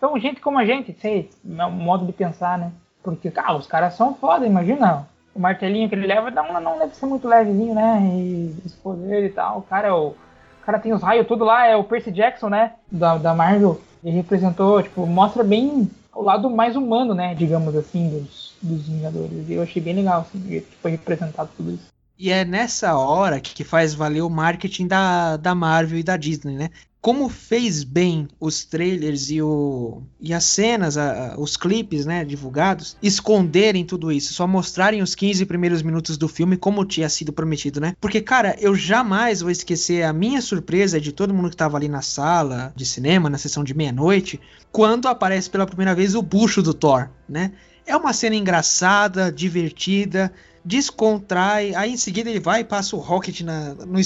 são 0.00 0.18
gente 0.18 0.40
como 0.40 0.58
a 0.58 0.64
gente, 0.64 0.96
sei, 0.98 1.30
é 1.58 1.66
um 1.66 1.70
modo 1.70 2.06
de 2.06 2.12
pensar, 2.12 2.58
né? 2.58 2.72
Porque, 3.02 3.30
cara, 3.30 3.56
os 3.56 3.66
caras 3.66 3.94
são 3.94 4.14
foda, 4.14 4.46
imagina. 4.46 5.06
O 5.36 5.40
martelinho 5.40 5.88
que 5.88 5.94
ele 5.94 6.06
leva 6.06 6.30
não, 6.30 6.60
não 6.60 6.78
deve 6.78 6.96
ser 6.96 7.04
muito 7.04 7.28
levezinho, 7.28 7.74
né? 7.74 8.00
E 8.02 8.56
os 8.64 8.72
poderes 8.74 9.30
e 9.30 9.34
tal. 9.34 9.58
O 9.58 9.62
cara, 9.62 9.88
é 9.88 9.92
o, 9.92 10.08
o 10.08 10.64
cara 10.64 10.78
tem 10.78 10.94
os 10.94 11.02
raios 11.02 11.26
tudo 11.26 11.44
lá, 11.44 11.66
é 11.66 11.76
o 11.76 11.84
Percy 11.84 12.10
Jackson, 12.10 12.48
né? 12.48 12.72
Da, 12.90 13.18
da 13.18 13.34
Marvel. 13.34 13.80
Ele 14.02 14.16
representou, 14.16 14.82
tipo, 14.82 15.06
mostra 15.06 15.44
bem 15.44 15.90
o 16.14 16.22
lado 16.22 16.48
mais 16.48 16.74
humano, 16.74 17.14
né? 17.14 17.34
Digamos 17.34 17.76
assim, 17.76 18.08
dos, 18.08 18.54
dos 18.62 18.88
Vingadores. 18.88 19.48
E 19.48 19.52
eu 19.52 19.62
achei 19.62 19.82
bem 19.82 19.94
legal, 19.94 20.22
assim, 20.22 20.38
o 20.38 20.62
que 20.62 20.76
foi 20.80 20.92
representado 20.92 21.50
tudo 21.56 21.72
isso. 21.72 21.88
E 22.18 22.30
é 22.30 22.44
nessa 22.46 22.96
hora 22.96 23.38
que 23.38 23.62
faz 23.62 23.92
valer 23.92 24.22
o 24.22 24.30
marketing 24.30 24.86
da, 24.86 25.36
da 25.36 25.54
Marvel 25.54 25.98
e 25.98 26.02
da 26.02 26.16
Disney, 26.16 26.56
né? 26.56 26.70
Como 27.06 27.28
fez 27.28 27.84
bem 27.84 28.26
os 28.40 28.64
trailers 28.64 29.30
e, 29.30 29.40
o, 29.40 30.02
e 30.20 30.34
as 30.34 30.42
cenas, 30.42 30.98
a, 30.98 31.36
os 31.38 31.56
clipes, 31.56 32.04
né, 32.04 32.24
divulgados, 32.24 32.96
esconderem 33.00 33.84
tudo 33.84 34.10
isso, 34.10 34.34
só 34.34 34.44
mostrarem 34.44 35.00
os 35.00 35.14
15 35.14 35.46
primeiros 35.46 35.82
minutos 35.82 36.18
do 36.18 36.26
filme 36.26 36.56
como 36.56 36.84
tinha 36.84 37.08
sido 37.08 37.32
prometido, 37.32 37.80
né? 37.80 37.94
Porque, 38.00 38.20
cara, 38.20 38.56
eu 38.58 38.74
jamais 38.74 39.40
vou 39.40 39.52
esquecer 39.52 40.02
a 40.02 40.12
minha 40.12 40.42
surpresa 40.42 41.00
de 41.00 41.12
todo 41.12 41.32
mundo 41.32 41.50
que 41.50 41.56
tava 41.56 41.76
ali 41.76 41.86
na 41.86 42.02
sala 42.02 42.72
de 42.74 42.84
cinema, 42.84 43.30
na 43.30 43.38
sessão 43.38 43.62
de 43.62 43.72
meia-noite, 43.72 44.40
quando 44.72 45.06
aparece 45.06 45.48
pela 45.48 45.64
primeira 45.64 45.94
vez 45.94 46.16
o 46.16 46.22
bucho 46.22 46.60
do 46.60 46.74
Thor, 46.74 47.08
né? 47.28 47.52
É 47.86 47.96
uma 47.96 48.12
cena 48.12 48.34
engraçada, 48.34 49.30
divertida, 49.30 50.32
descontrai, 50.64 51.72
aí 51.76 51.92
em 51.92 51.96
seguida 51.96 52.28
ele 52.28 52.40
vai 52.40 52.62
e 52.62 52.64
passa 52.64 52.96
o 52.96 52.98
Rocket 52.98 53.42
na, 53.42 53.74
no, 53.74 54.00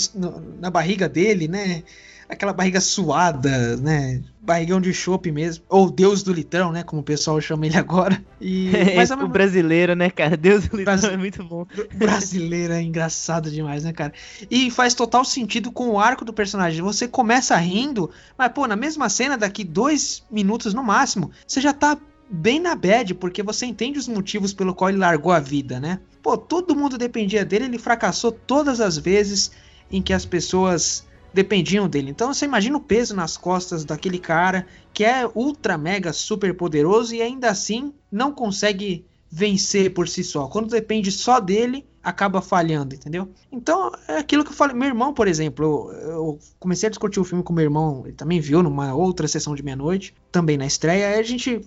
na 0.60 0.68
barriga 0.68 1.08
dele, 1.08 1.48
né? 1.48 1.82
Aquela 2.30 2.52
barriga 2.52 2.80
suada, 2.80 3.76
né? 3.76 4.22
Barrigão 4.40 4.80
de 4.80 4.94
chope 4.94 5.32
mesmo. 5.32 5.64
Ou 5.68 5.90
Deus 5.90 6.22
do 6.22 6.32
Litrão, 6.32 6.70
né? 6.70 6.84
Como 6.84 7.02
o 7.02 7.04
pessoal 7.04 7.40
chama 7.40 7.66
ele 7.66 7.76
agora. 7.76 8.24
E, 8.40 8.70
mas 8.94 9.10
é 9.10 9.16
o 9.16 9.26
brasileiro, 9.26 9.96
né, 9.96 10.08
cara? 10.10 10.36
Deus 10.36 10.68
do 10.68 10.76
Litrão 10.76 10.96
Bras... 10.96 11.12
é 11.12 11.16
muito 11.16 11.42
bom. 11.42 11.66
Brasileiro 11.94 12.72
é 12.72 12.80
engraçado 12.80 13.50
demais, 13.50 13.82
né, 13.82 13.92
cara? 13.92 14.12
E 14.48 14.70
faz 14.70 14.94
total 14.94 15.24
sentido 15.24 15.72
com 15.72 15.88
o 15.88 15.98
arco 15.98 16.24
do 16.24 16.32
personagem. 16.32 16.80
Você 16.82 17.08
começa 17.08 17.56
rindo, 17.56 18.10
mas, 18.38 18.52
pô, 18.52 18.66
na 18.68 18.76
mesma 18.76 19.08
cena, 19.08 19.36
daqui 19.36 19.64
dois 19.64 20.22
minutos 20.30 20.72
no 20.72 20.84
máximo, 20.84 21.32
você 21.44 21.60
já 21.60 21.72
tá 21.72 21.98
bem 22.30 22.60
na 22.60 22.76
bad, 22.76 23.12
porque 23.14 23.42
você 23.42 23.66
entende 23.66 23.98
os 23.98 24.06
motivos 24.06 24.54
pelo 24.54 24.72
qual 24.72 24.88
ele 24.88 24.98
largou 24.98 25.32
a 25.32 25.40
vida, 25.40 25.80
né? 25.80 25.98
Pô, 26.22 26.38
todo 26.38 26.76
mundo 26.76 26.96
dependia 26.96 27.44
dele, 27.44 27.64
ele 27.64 27.78
fracassou 27.78 28.30
todas 28.30 28.80
as 28.80 28.96
vezes 28.96 29.50
em 29.90 30.00
que 30.00 30.12
as 30.12 30.24
pessoas 30.24 31.04
dependiam 31.32 31.88
dele. 31.88 32.10
Então 32.10 32.32
você 32.32 32.44
imagina 32.44 32.76
o 32.76 32.80
peso 32.80 33.14
nas 33.14 33.36
costas 33.36 33.84
daquele 33.84 34.18
cara 34.18 34.66
que 34.92 35.04
é 35.04 35.28
ultra 35.34 35.78
mega 35.78 36.12
super 36.12 36.54
poderoso 36.54 37.14
e 37.14 37.22
ainda 37.22 37.50
assim 37.50 37.92
não 38.10 38.32
consegue 38.32 39.04
vencer 39.30 39.94
por 39.94 40.08
si 40.08 40.24
só. 40.24 40.48
Quando 40.48 40.68
depende 40.68 41.12
só 41.12 41.38
dele, 41.38 41.86
acaba 42.02 42.42
falhando, 42.42 42.94
entendeu? 42.94 43.28
Então 43.52 43.92
é 44.08 44.18
aquilo 44.18 44.44
que 44.44 44.50
eu 44.50 44.56
falei. 44.56 44.74
Meu 44.74 44.88
irmão, 44.88 45.14
por 45.14 45.28
exemplo, 45.28 45.92
eu, 45.92 46.10
eu 46.10 46.38
comecei 46.58 46.88
a 46.88 46.90
discutir 46.90 47.20
o 47.20 47.24
filme 47.24 47.44
com 47.44 47.52
meu 47.52 47.64
irmão, 47.64 48.02
ele 48.04 48.14
também 48.14 48.40
viu 48.40 48.62
numa 48.62 48.94
outra 48.94 49.28
sessão 49.28 49.54
de 49.54 49.62
meia-noite, 49.62 50.14
também 50.32 50.56
na 50.56 50.66
estreia. 50.66 51.08
Aí 51.08 51.20
a 51.20 51.22
gente 51.22 51.60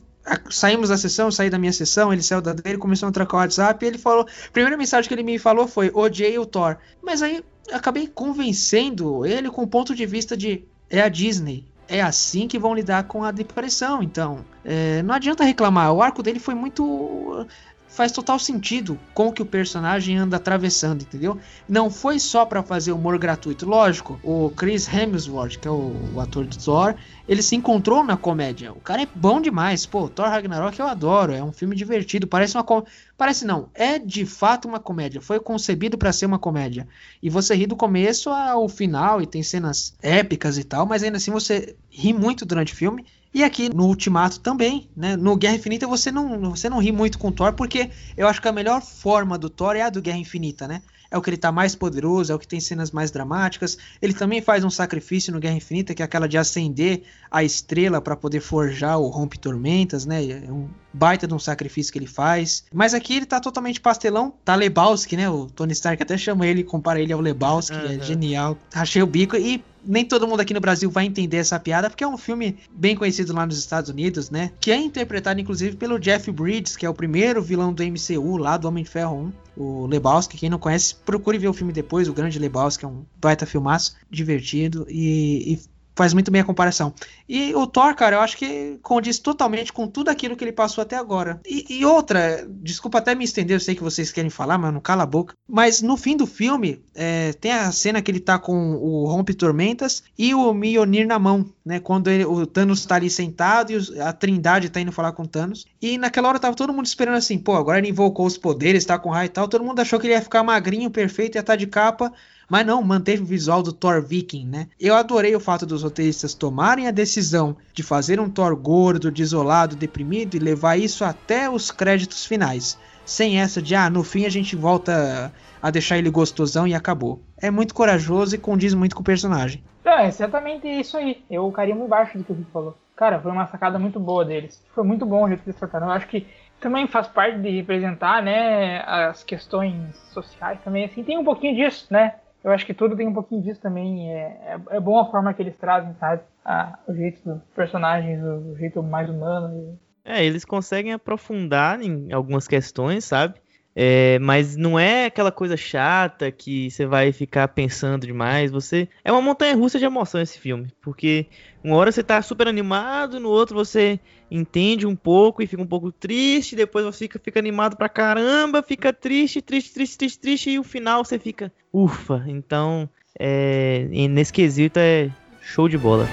saímos 0.49 0.89
da 0.89 0.97
sessão, 0.97 1.31
saí 1.31 1.49
da 1.49 1.59
minha 1.59 1.73
sessão, 1.73 2.11
ele 2.11 2.23
saiu 2.23 2.41
da 2.41 2.53
dele, 2.53 2.77
começou 2.77 3.09
a 3.09 3.11
trocar 3.11 3.37
o 3.37 3.39
WhatsApp 3.41 3.83
e 3.83 3.87
ele 3.87 3.97
falou. 3.97 4.25
Primeira 4.51 4.77
mensagem 4.77 5.07
que 5.07 5.13
ele 5.13 5.23
me 5.23 5.37
falou 5.37 5.67
foi: 5.67 5.91
odiei 5.93 6.37
o 6.37 6.45
Thor. 6.45 6.77
Mas 7.01 7.21
aí 7.21 7.43
acabei 7.71 8.07
convencendo 8.07 9.25
ele 9.25 9.49
com 9.49 9.63
o 9.63 9.67
ponto 9.67 9.95
de 9.95 10.05
vista 10.05 10.35
de 10.35 10.63
é 10.89 11.01
a 11.01 11.09
Disney. 11.09 11.65
É 11.87 12.01
assim 12.01 12.47
que 12.47 12.57
vão 12.57 12.73
lidar 12.73 13.03
com 13.05 13.23
a 13.23 13.31
depressão. 13.31 14.01
Então, 14.01 14.45
é, 14.63 15.01
não 15.03 15.13
adianta 15.13 15.43
reclamar. 15.43 15.91
O 15.93 16.01
arco 16.01 16.23
dele 16.23 16.39
foi 16.39 16.55
muito 16.55 17.45
faz 17.93 18.11
total 18.11 18.39
sentido 18.39 18.99
com 19.13 19.27
o 19.27 19.31
que 19.31 19.41
o 19.41 19.45
personagem 19.45 20.17
anda 20.17 20.37
atravessando, 20.37 21.03
entendeu? 21.03 21.37
Não 21.69 21.91
foi 21.91 22.19
só 22.19 22.43
para 22.43 22.63
fazer 22.63 22.91
humor 22.91 23.19
gratuito. 23.19 23.67
Lógico, 23.67 24.19
o 24.23 24.49
Chris 24.49 24.91
Hemsworth, 24.91 25.59
que 25.59 25.67
é 25.67 25.71
o, 25.71 25.95
o, 26.15 26.19
ator 26.19 26.45
do 26.45 26.57
Thor, 26.57 26.95
ele 27.27 27.43
se 27.43 27.55
encontrou 27.55 28.03
na 28.03 28.17
comédia. 28.17 28.73
O 28.73 28.79
cara 28.79 29.03
é 29.03 29.07
bom 29.13 29.39
demais. 29.39 29.85
Pô, 29.85 30.09
Thor 30.09 30.25
Ragnarok 30.25 30.79
eu 30.79 30.87
adoro. 30.87 31.33
É 31.33 31.43
um 31.43 31.51
filme 31.51 31.75
divertido. 31.75 32.25
Parece 32.25 32.57
uma 32.57 32.63
com... 32.63 32.83
Parece 33.15 33.45
não. 33.45 33.69
É 33.75 33.99
de 33.99 34.25
fato 34.25 34.67
uma 34.67 34.79
comédia. 34.79 35.21
Foi 35.21 35.39
concebido 35.39 35.95
para 35.95 36.11
ser 36.11 36.25
uma 36.25 36.39
comédia. 36.39 36.87
E 37.21 37.29
você 37.29 37.53
ri 37.53 37.67
do 37.67 37.75
começo 37.75 38.31
ao 38.31 38.67
final 38.67 39.21
e 39.21 39.27
tem 39.27 39.43
cenas 39.43 39.93
épicas 40.01 40.57
e 40.57 40.63
tal, 40.63 40.87
mas 40.87 41.03
ainda 41.03 41.17
assim 41.17 41.31
você 41.31 41.75
ri 41.91 42.11
muito 42.11 42.43
durante 42.43 42.73
o 42.73 42.75
filme. 42.75 43.05
E 43.33 43.43
aqui 43.43 43.73
no 43.73 43.87
Ultimato 43.87 44.39
também, 44.39 44.89
né? 44.95 45.15
No 45.15 45.35
Guerra 45.35 45.55
Infinita 45.55 45.87
você 45.87 46.11
não, 46.11 46.51
você 46.51 46.69
não 46.69 46.77
ri 46.77 46.91
muito 46.91 47.17
com 47.17 47.29
o 47.29 47.31
Thor, 47.31 47.53
porque 47.53 47.89
eu 48.15 48.27
acho 48.27 48.41
que 48.41 48.47
a 48.47 48.51
melhor 48.51 48.81
forma 48.81 49.37
do 49.37 49.49
Thor 49.49 49.75
é 49.75 49.81
a 49.81 49.89
do 49.89 50.01
Guerra 50.01 50.19
Infinita, 50.19 50.67
né? 50.67 50.81
É 51.09 51.17
o 51.17 51.21
que 51.21 51.29
ele 51.29 51.37
tá 51.37 51.51
mais 51.51 51.75
poderoso, 51.75 52.31
é 52.31 52.35
o 52.35 52.39
que 52.39 52.47
tem 52.47 52.59
cenas 52.59 52.89
mais 52.89 53.11
dramáticas. 53.11 53.77
Ele 54.01 54.13
também 54.13 54.41
faz 54.41 54.63
um 54.63 54.69
sacrifício 54.71 55.31
no 55.31 55.39
Guerra 55.39 55.55
Infinita, 55.55 55.93
que 55.93 56.01
é 56.01 56.05
aquela 56.05 56.27
de 56.27 56.39
acender 56.39 57.03
a 57.29 57.43
estrela 57.43 58.01
para 58.01 58.15
poder 58.15 58.39
forjar 58.39 58.97
o 58.97 59.09
Rompe 59.09 59.37
Tormentas, 59.37 60.07
né? 60.07 60.25
É 60.25 60.51
um 60.51 60.67
baita 60.91 61.27
de 61.27 61.33
um 61.35 61.37
sacrifício 61.37 61.93
que 61.93 61.99
ele 61.99 62.07
faz. 62.07 62.65
Mas 62.73 62.95
aqui 62.95 63.17
ele 63.17 63.27
tá 63.27 63.39
totalmente 63.39 63.79
pastelão. 63.79 64.33
Tá 64.43 64.55
Lebowski, 64.55 65.15
né? 65.15 65.29
O 65.29 65.45
Tony 65.45 65.73
Stark 65.73 66.01
até 66.01 66.17
chama 66.17 66.47
ele, 66.47 66.63
compara 66.63 66.99
ele 66.99 67.13
ao 67.13 67.21
Lebowski, 67.21 67.75
uhum. 67.75 67.91
é 67.91 67.99
genial. 67.99 68.57
Achei 68.73 69.03
o 69.03 69.07
bico 69.07 69.35
e 69.35 69.63
nem 69.85 70.05
todo 70.05 70.27
mundo 70.27 70.39
aqui 70.39 70.53
no 70.53 70.59
Brasil 70.59 70.89
vai 70.89 71.05
entender 71.05 71.37
essa 71.37 71.59
piada, 71.59 71.89
porque 71.89 72.03
é 72.03 72.07
um 72.07 72.17
filme 72.17 72.57
bem 72.71 72.95
conhecido 72.95 73.33
lá 73.33 73.45
nos 73.45 73.57
Estados 73.57 73.89
Unidos, 73.89 74.29
né? 74.29 74.51
Que 74.59 74.71
é 74.71 74.77
interpretado 74.77 75.39
inclusive 75.39 75.75
pelo 75.75 75.99
Jeff 75.99 76.31
Bridges, 76.31 76.75
que 76.75 76.85
é 76.85 76.89
o 76.89 76.93
primeiro 76.93 77.41
vilão 77.41 77.73
do 77.73 77.83
MCU 77.83 78.37
lá 78.37 78.57
do 78.57 78.67
Homem 78.67 78.83
de 78.83 78.89
Ferro 78.89 79.33
1. 79.57 79.61
O 79.61 79.85
Lebowski, 79.85 80.37
quem 80.37 80.49
não 80.49 80.57
conhece, 80.57 80.95
procure 80.95 81.37
ver 81.37 81.47
o 81.47 81.53
filme 81.53 81.71
depois. 81.71 82.07
O 82.07 82.13
Grande 82.13 82.39
Lebowski 82.39 82.85
é 82.85 82.87
um 82.87 83.03
baita 83.21 83.45
filmaço, 83.45 83.95
divertido 84.09 84.85
e, 84.89 85.53
e 85.53 85.59
faz 85.95 86.13
muito 86.13 86.31
bem 86.31 86.41
a 86.41 86.45
comparação. 86.45 86.93
E 87.27 87.53
o 87.55 87.65
Thor, 87.65 87.95
cara, 87.95 88.17
eu 88.17 88.21
acho 88.21 88.37
que 88.37 88.79
condiz 88.81 89.19
totalmente 89.19 89.71
com 89.71 89.87
tudo 89.87 90.09
aquilo 90.09 90.35
que 90.35 90.43
ele 90.43 90.51
passou 90.51 90.81
até 90.81 90.95
agora. 90.95 91.39
E, 91.45 91.79
e, 91.79 91.85
outra, 91.85 92.47
desculpa 92.49 92.97
até 92.97 93.15
me 93.15 93.23
estender, 93.23 93.55
eu 93.55 93.59
sei 93.59 93.75
que 93.75 93.83
vocês 93.83 94.11
querem 94.11 94.29
falar, 94.29 94.57
mas 94.57 94.73
não 94.73 94.81
cala 94.81 95.03
a 95.03 95.07
boca. 95.07 95.35
Mas 95.47 95.81
no 95.81 95.95
fim 95.95 96.17
do 96.17 96.25
filme, 96.25 96.83
é, 96.95 97.33
tem 97.33 97.51
a 97.51 97.71
cena 97.71 98.01
que 98.01 98.11
ele 98.11 98.19
tá 98.19 98.37
com 98.37 98.75
o 98.75 99.05
Rompe 99.05 99.33
Tormentas 99.33 100.03
e 100.17 100.33
o 100.33 100.53
Mjolnir 100.53 101.07
na 101.07 101.19
mão, 101.19 101.45
né? 101.65 101.79
Quando 101.79 102.09
ele, 102.09 102.25
o 102.25 102.45
Thanos 102.45 102.85
tá 102.85 102.95
ali 102.95 103.09
sentado 103.09 103.71
e 103.71 103.75
os, 103.75 103.97
a 103.99 104.11
Trindade 104.11 104.69
tá 104.69 104.79
indo 104.79 104.91
falar 104.91 105.11
com 105.11 105.23
o 105.23 105.27
Thanos. 105.27 105.65
E 105.81 105.97
naquela 105.97 106.29
hora 106.29 106.39
tava 106.39 106.55
todo 106.55 106.73
mundo 106.73 106.85
esperando 106.85 107.15
assim, 107.15 107.37
pô, 107.37 107.55
agora 107.55 107.77
ele 107.77 107.89
invocou 107.89 108.25
os 108.25 108.37
poderes, 108.37 108.85
tá 108.85 108.97
com 108.97 109.09
raio 109.09 109.27
e 109.27 109.29
tal. 109.29 109.47
Todo 109.47 109.63
mundo 109.63 109.79
achou 109.79 109.99
que 109.99 110.07
ele 110.07 110.13
ia 110.13 110.21
ficar 110.21 110.43
magrinho, 110.43 110.89
perfeito, 110.89 111.35
ia 111.35 111.41
estar 111.41 111.53
tá 111.53 111.57
de 111.57 111.67
capa. 111.67 112.11
Mas 112.53 112.67
não, 112.67 112.83
manteve 112.83 113.23
o 113.23 113.25
visual 113.25 113.63
do 113.63 113.73
Thor 113.73 113.99
Viking, 113.99 114.45
né? 114.45 114.67
Eu 114.79 114.93
adorei 114.93 115.35
o 115.35 115.39
fato 115.39 115.65
dos 115.65 115.81
roteiristas 115.81 116.35
tomarem 116.35 116.87
a 116.87 116.91
decisão 116.91 117.57
de 117.73 117.81
fazer 117.81 118.19
um 118.19 118.29
Thor 118.29 118.55
gordo, 118.55 119.09
desolado, 119.09 119.75
deprimido 119.75 120.35
e 120.35 120.39
levar 120.39 120.77
isso 120.77 121.03
até 121.03 121.49
os 121.49 121.71
créditos 121.71 122.27
finais. 122.27 122.77
Sem 123.03 123.41
essa 123.41 123.59
de, 123.59 123.73
ah, 123.73 123.89
no 123.89 124.03
fim 124.03 124.27
a 124.27 124.29
gente 124.29 124.55
volta 124.55 125.33
a 125.59 125.71
deixar 125.71 125.97
ele 125.97 126.11
gostosão 126.11 126.67
e 126.67 126.75
acabou. 126.75 127.23
É 127.41 127.49
muito 127.49 127.73
corajoso 127.73 128.35
e 128.35 128.37
condiz 128.37 128.75
muito 128.75 128.95
com 128.95 129.01
o 129.01 129.03
personagem. 129.03 129.63
É, 129.83 130.05
exatamente 130.05 130.67
isso 130.67 130.95
aí. 130.95 131.23
Eu 131.31 131.51
caria 131.51 131.73
muito 131.73 131.89
baixo 131.89 132.19
do 132.19 132.23
que 132.23 132.33
o 132.33 132.35
Rick 132.35 132.51
falou. 132.51 132.77
Cara, 132.95 133.19
foi 133.19 133.31
uma 133.31 133.47
sacada 133.47 133.79
muito 133.79 133.99
boa 133.99 134.23
deles. 134.23 134.63
Foi 134.75 134.83
muito 134.83 135.07
bom 135.07 135.23
o 135.23 135.27
jeito 135.27 135.41
que 135.41 135.49
eles 135.49 135.59
trataram. 135.59 135.87
Eu 135.87 135.93
acho 135.93 136.07
que 136.07 136.27
também 136.59 136.85
faz 136.85 137.07
parte 137.07 137.39
de 137.39 137.49
representar, 137.49 138.21
né, 138.21 138.83
as 138.85 139.23
questões 139.23 139.95
sociais 140.13 140.59
também, 140.63 140.85
assim, 140.85 141.03
tem 141.03 141.17
um 141.17 141.23
pouquinho 141.23 141.55
disso, 141.55 141.87
né? 141.89 142.13
Eu 142.43 142.51
acho 142.51 142.65
que 142.65 142.73
tudo 142.73 142.95
tem 142.95 143.07
um 143.07 143.13
pouquinho 143.13 143.41
disso 143.41 143.61
também. 143.61 144.11
É, 144.11 144.57
é, 144.71 144.75
é 144.75 144.79
bom 144.79 144.97
a 144.99 145.09
forma 145.09 145.33
que 145.33 145.41
eles 145.41 145.55
trazem, 145.57 145.93
sabe? 145.99 146.21
Ah, 146.43 146.77
o 146.87 146.93
jeito 146.93 147.21
dos 147.23 147.41
personagens, 147.55 148.21
o 148.23 148.55
jeito 148.57 148.83
mais 148.83 149.09
humano. 149.09 149.79
É, 150.03 150.23
eles 150.23 150.43
conseguem 150.43 150.91
aprofundar 150.91 151.81
em 151.81 152.11
algumas 152.11 152.47
questões, 152.47 153.05
sabe? 153.05 153.35
É, 153.75 154.19
mas 154.19 154.55
não 154.55 154.77
é 154.77 155.05
aquela 155.05 155.31
coisa 155.31 155.57
chata 155.57 156.31
que 156.31 156.69
você 156.69 156.85
vai 156.85 157.11
ficar 157.11 157.47
pensando 157.47 158.05
demais. 158.05 158.51
Você 158.51 158.87
é 159.03 159.11
uma 159.11 159.21
montanha 159.21 159.55
russa 159.55 159.79
de 159.79 159.85
emoção 159.85 160.21
esse 160.21 160.37
filme, 160.37 160.67
porque 160.81 161.27
uma 161.63 161.75
hora 161.75 161.91
você 161.91 162.03
tá 162.03 162.21
super 162.21 162.47
animado, 162.47 163.19
no 163.19 163.29
outro 163.29 163.55
você 163.55 163.99
entende 164.29 164.85
um 164.85 164.95
pouco 164.95 165.41
e 165.41 165.47
fica 165.47 165.61
um 165.61 165.67
pouco 165.67 165.91
triste, 165.91 166.55
depois 166.55 166.85
você 166.85 166.99
fica, 166.99 167.19
fica 167.19 167.39
animado 167.39 167.75
pra 167.75 167.89
caramba, 167.89 168.61
fica 168.61 168.93
triste, 168.93 169.41
triste, 169.41 169.73
triste, 169.73 169.97
triste, 169.97 170.19
triste 170.19 170.49
e 170.51 170.59
o 170.59 170.63
final 170.63 171.03
você 171.03 171.17
fica 171.17 171.51
ufa. 171.71 172.23
Então, 172.27 172.87
é, 173.19 173.87
nesse 174.09 174.31
quesito 174.31 174.77
é 174.79 175.09
show 175.41 175.67
de 175.67 175.77
bola. 175.77 176.07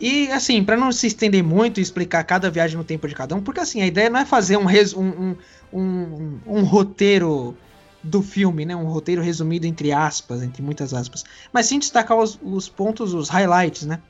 E 0.00 0.30
assim, 0.30 0.62
para 0.62 0.76
não 0.76 0.92
se 0.92 1.06
estender 1.06 1.42
muito 1.42 1.78
e 1.78 1.82
explicar 1.82 2.22
cada 2.24 2.50
viagem 2.50 2.76
no 2.76 2.84
tempo 2.84 3.08
de 3.08 3.14
cada 3.14 3.34
um, 3.34 3.40
porque 3.40 3.60
assim, 3.60 3.82
a 3.82 3.86
ideia 3.86 4.08
não 4.08 4.20
é 4.20 4.24
fazer 4.24 4.56
um, 4.56 4.64
res, 4.64 4.94
um, 4.94 5.08
um, 5.08 5.36
um, 5.72 6.38
um 6.46 6.62
roteiro 6.62 7.56
do 8.02 8.22
filme, 8.22 8.64
né? 8.64 8.76
Um 8.76 8.86
roteiro 8.86 9.22
resumido 9.22 9.66
entre 9.66 9.92
aspas, 9.92 10.42
entre 10.42 10.62
muitas 10.62 10.94
aspas. 10.94 11.24
Mas 11.52 11.66
sim 11.66 11.78
destacar 11.78 12.16
os, 12.16 12.38
os 12.42 12.68
pontos, 12.68 13.12
os 13.12 13.28
highlights, 13.28 13.84
né? 13.84 14.00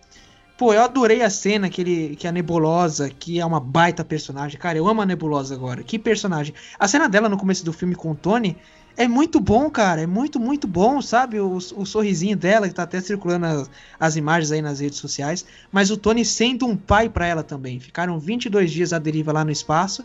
Pô, 0.58 0.74
eu 0.74 0.82
adorei 0.82 1.22
a 1.22 1.30
cena 1.30 1.70
que, 1.70 1.80
ele, 1.80 2.16
que 2.16 2.26
a 2.26 2.32
Nebulosa, 2.32 3.08
que 3.08 3.38
é 3.38 3.46
uma 3.46 3.60
baita 3.60 4.04
personagem. 4.04 4.58
Cara, 4.58 4.76
eu 4.76 4.88
amo 4.88 5.00
a 5.00 5.06
Nebulosa 5.06 5.54
agora. 5.54 5.84
Que 5.84 5.96
personagem. 6.00 6.52
A 6.76 6.88
cena 6.88 7.08
dela 7.08 7.28
no 7.28 7.38
começo 7.38 7.64
do 7.64 7.72
filme 7.72 7.94
com 7.94 8.10
o 8.10 8.14
Tony 8.16 8.56
é 8.96 9.06
muito 9.06 9.38
bom, 9.38 9.70
cara. 9.70 10.00
É 10.00 10.06
muito, 10.06 10.40
muito 10.40 10.66
bom, 10.66 11.00
sabe? 11.00 11.38
O, 11.38 11.58
o 11.58 11.86
sorrisinho 11.86 12.36
dela, 12.36 12.66
que 12.66 12.74
tá 12.74 12.82
até 12.82 13.00
circulando 13.00 13.46
as, 13.46 13.70
as, 14.00 14.16
imagens 14.16 14.50
aí 14.50 14.60
nas 14.60 14.80
redes 14.80 14.98
sociais. 14.98 15.46
Mas 15.70 15.92
o 15.92 15.96
Tony 15.96 16.24
sendo 16.24 16.66
um 16.66 16.76
pai 16.76 17.08
para 17.08 17.24
ela 17.24 17.44
também. 17.44 17.78
Ficaram 17.78 18.18
22 18.18 18.68
dias 18.68 18.92
à 18.92 18.98
deriva 18.98 19.32
lá 19.32 19.44
no 19.44 19.52
espaço. 19.52 20.04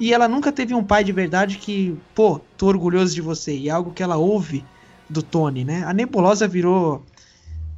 E 0.00 0.14
ela 0.14 0.26
nunca 0.26 0.50
teve 0.50 0.72
um 0.72 0.82
pai 0.82 1.04
de 1.04 1.12
verdade 1.12 1.58
que, 1.58 1.94
pô, 2.14 2.40
tô 2.56 2.68
orgulhoso 2.68 3.14
de 3.14 3.20
você. 3.20 3.54
E 3.54 3.68
é 3.68 3.70
algo 3.70 3.92
que 3.92 4.02
ela 4.02 4.16
ouve 4.16 4.64
do 5.10 5.22
Tony, 5.22 5.62
né? 5.62 5.84
A 5.84 5.92
Nebulosa 5.92 6.48
virou 6.48 7.04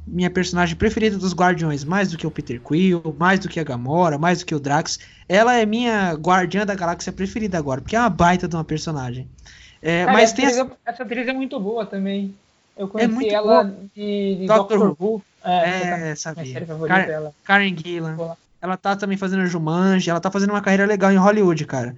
minha 0.05 0.29
personagem 0.29 0.75
preferida 0.75 1.17
dos 1.17 1.33
Guardiões, 1.33 1.83
mais 1.83 2.11
do 2.11 2.17
que 2.17 2.27
o 2.27 2.31
Peter 2.31 2.59
Quill, 2.61 3.15
mais 3.17 3.39
do 3.39 3.47
que 3.49 3.59
a 3.59 3.63
Gamora, 3.63 4.17
mais 4.17 4.39
do 4.39 4.45
que 4.45 4.53
o 4.55 4.59
Drax. 4.59 4.99
Ela 5.27 5.55
é 5.55 5.65
minha 5.65 6.13
guardiã 6.13 6.65
da 6.65 6.75
galáxia 6.75 7.11
preferida 7.13 7.57
agora, 7.57 7.81
porque 7.81 7.95
é 7.95 7.99
uma 7.99 8.09
baita 8.09 8.47
de 8.47 8.55
uma 8.55 8.63
personagem. 8.63 9.27
É, 9.81 10.01
Cara, 10.05 10.13
mas 10.13 10.23
essa 10.23 10.35
tem 10.35 10.45
atriz, 10.45 10.59
as... 10.61 10.67
é- 10.67 10.71
essa 10.85 11.03
atriz 11.03 11.27
é 11.27 11.33
muito 11.33 11.59
boa 11.59 11.85
também. 11.85 12.33
Eu 12.77 12.87
conheci 12.87 13.11
muito 13.13 13.33
ela 13.33 13.63
boa. 13.63 13.75
de, 13.95 14.35
de 14.35 14.45
Doctor 14.47 14.79
Doctor, 14.79 14.95
Who. 14.99 15.13
Who. 15.15 15.21
É, 15.43 15.51
É, 15.51 16.09
essa 16.11 16.33
sabia. 16.33 16.53
série 16.53 16.65
favorita 16.65 16.95
Car- 16.97 17.07
dela. 17.07 17.33
Karen 17.43 17.75
Gillan. 17.77 18.17
Ela 18.61 18.77
tá 18.77 18.95
também 18.95 19.17
fazendo 19.17 19.45
Jumanji, 19.45 20.09
ela 20.09 20.21
tá 20.21 20.31
fazendo 20.31 20.51
uma 20.51 20.61
carreira 20.61 20.85
legal 20.85 21.11
em 21.11 21.17
Hollywood, 21.17 21.65
cara. 21.65 21.95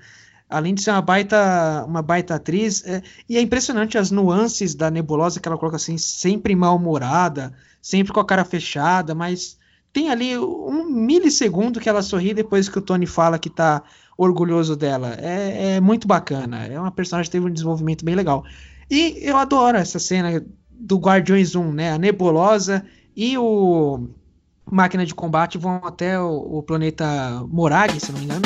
Além 0.50 0.74
de 0.74 0.82
ser 0.82 0.92
uma 0.92 1.02
baita, 1.02 1.84
uma 1.88 2.02
baita 2.02 2.36
atriz, 2.36 2.84
é- 2.86 3.02
e 3.28 3.38
é 3.38 3.42
impressionante 3.42 3.98
as 3.98 4.12
nuances 4.12 4.76
da 4.76 4.92
nebulosa 4.92 5.40
que 5.40 5.48
ela 5.48 5.58
coloca 5.58 5.78
assim, 5.78 5.98
sempre 5.98 6.56
mal-humorada, 6.56 7.54
sempre 7.82 8.14
com 8.14 8.20
a 8.20 8.26
cara 8.26 8.46
fechada, 8.46 9.16
mas 9.16 9.58
tem 9.92 10.10
ali 10.10 10.38
um 10.38 10.86
milissegundo 10.90 11.80
que 11.80 11.90
ela 11.90 12.02
sorri 12.02 12.34
depois 12.34 12.68
que 12.70 12.78
o 12.78 12.82
Tony 12.82 13.06
fala 13.06 13.40
que 13.40 13.50
tá 13.50 13.82
orgulhoso 14.18 14.76
dela. 14.76 15.16
É, 15.20 15.76
é 15.76 15.82
muito 15.82 16.08
bacana. 16.08 16.66
É 16.66 16.80
uma 16.80 16.92
personagem 16.92 17.30
que 17.30 17.38
teve 17.38 17.48
um 17.48 17.54
desenvolvimento 17.54 18.04
bem 18.04 18.16
legal. 18.16 18.44
E 18.90 19.18
eu 19.22 19.38
adoro 19.38 19.78
essa 19.78 19.98
cena 20.00 20.46
do 20.70 20.98
Guardiões 20.98 21.56
1, 21.56 21.72
né? 21.72 21.92
A 21.94 21.98
nebulosa 21.98 22.86
e 23.16 23.38
o 23.38 24.08
máquina 24.70 25.06
de 25.06 25.16
combate 25.16 25.58
vão 25.58 25.76
até 25.84 26.20
o, 26.20 26.58
o 26.58 26.64
planeta 26.64 27.06
Morag, 27.48 28.00
se 28.00 28.12
não 28.12 28.20
me 28.20 28.26
engano, 28.26 28.46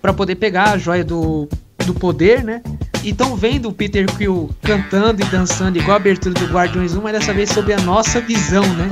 para 0.00 0.12
poder 0.12 0.36
pegar 0.36 0.70
a 0.70 0.78
joia 0.78 1.04
do, 1.04 1.48
do 1.86 1.94
poder, 1.94 2.42
né? 2.42 2.62
E 3.02 3.10
estão 3.10 3.34
vendo 3.34 3.68
o 3.68 3.72
Peter 3.72 4.06
Quill 4.16 4.50
cantando 4.62 5.22
e 5.22 5.24
dançando 5.26 5.78
igual 5.78 5.92
a 5.92 5.96
abertura 5.96 6.34
do 6.34 6.46
Guardiões 6.46 6.94
1, 6.94 7.00
mas 7.00 7.12
dessa 7.12 7.32
vez 7.32 7.50
sob 7.50 7.72
a 7.72 7.80
nossa 7.80 8.20
visão, 8.20 8.66
né? 8.74 8.88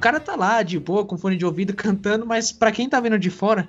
Cara 0.00 0.18
tá 0.18 0.34
lá 0.34 0.62
de 0.62 0.78
boa 0.78 1.04
com 1.04 1.16
fone 1.18 1.36
de 1.36 1.44
ouvido 1.46 1.72
cantando, 1.76 2.26
mas 2.26 2.50
pra 2.50 2.72
quem 2.72 2.88
tá 2.88 2.98
vendo 3.00 3.18
de 3.18 3.30
fora, 3.30 3.68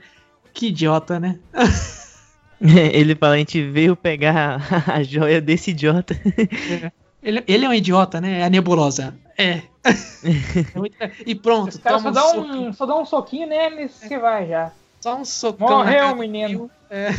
que 0.54 0.68
idiota, 0.68 1.20
né? 1.20 1.38
Ele 2.62 3.16
fala, 3.16 3.34
a 3.34 3.38
gente 3.38 3.62
veio 3.72 3.96
pegar 3.96 4.62
a 4.88 5.02
joia 5.04 5.42
desse 5.42 5.72
idiota. 5.72 6.16
Ele, 7.24 7.44
ele 7.48 7.66
é 7.66 7.70
um 7.70 7.74
idiota, 7.74 8.22
né? 8.22 8.40
É 8.42 8.44
a 8.44 8.50
nebulosa. 8.50 9.16
É. 9.38 9.62
É 9.84 10.78
muito- 10.78 10.96
e 11.26 11.34
pronto, 11.34 11.72
só 11.74 11.80
toma 11.98 12.12
dão 12.12 12.30
soco- 12.30 12.48
um, 12.54 12.74
só 12.74 12.86
dão 12.86 13.02
um 13.02 13.06
soquinho 13.06 13.48
nele 13.48 13.86
e 13.86 13.90
você 13.90 14.20
vai 14.20 14.48
já. 14.48 14.72
Só 15.02 15.18
um 15.18 15.26
socão. 15.26 15.68
Morreu 15.78 16.00
cara 16.04 16.14
o 16.16 16.20
menino. 16.20 16.70
É. 16.88 17.10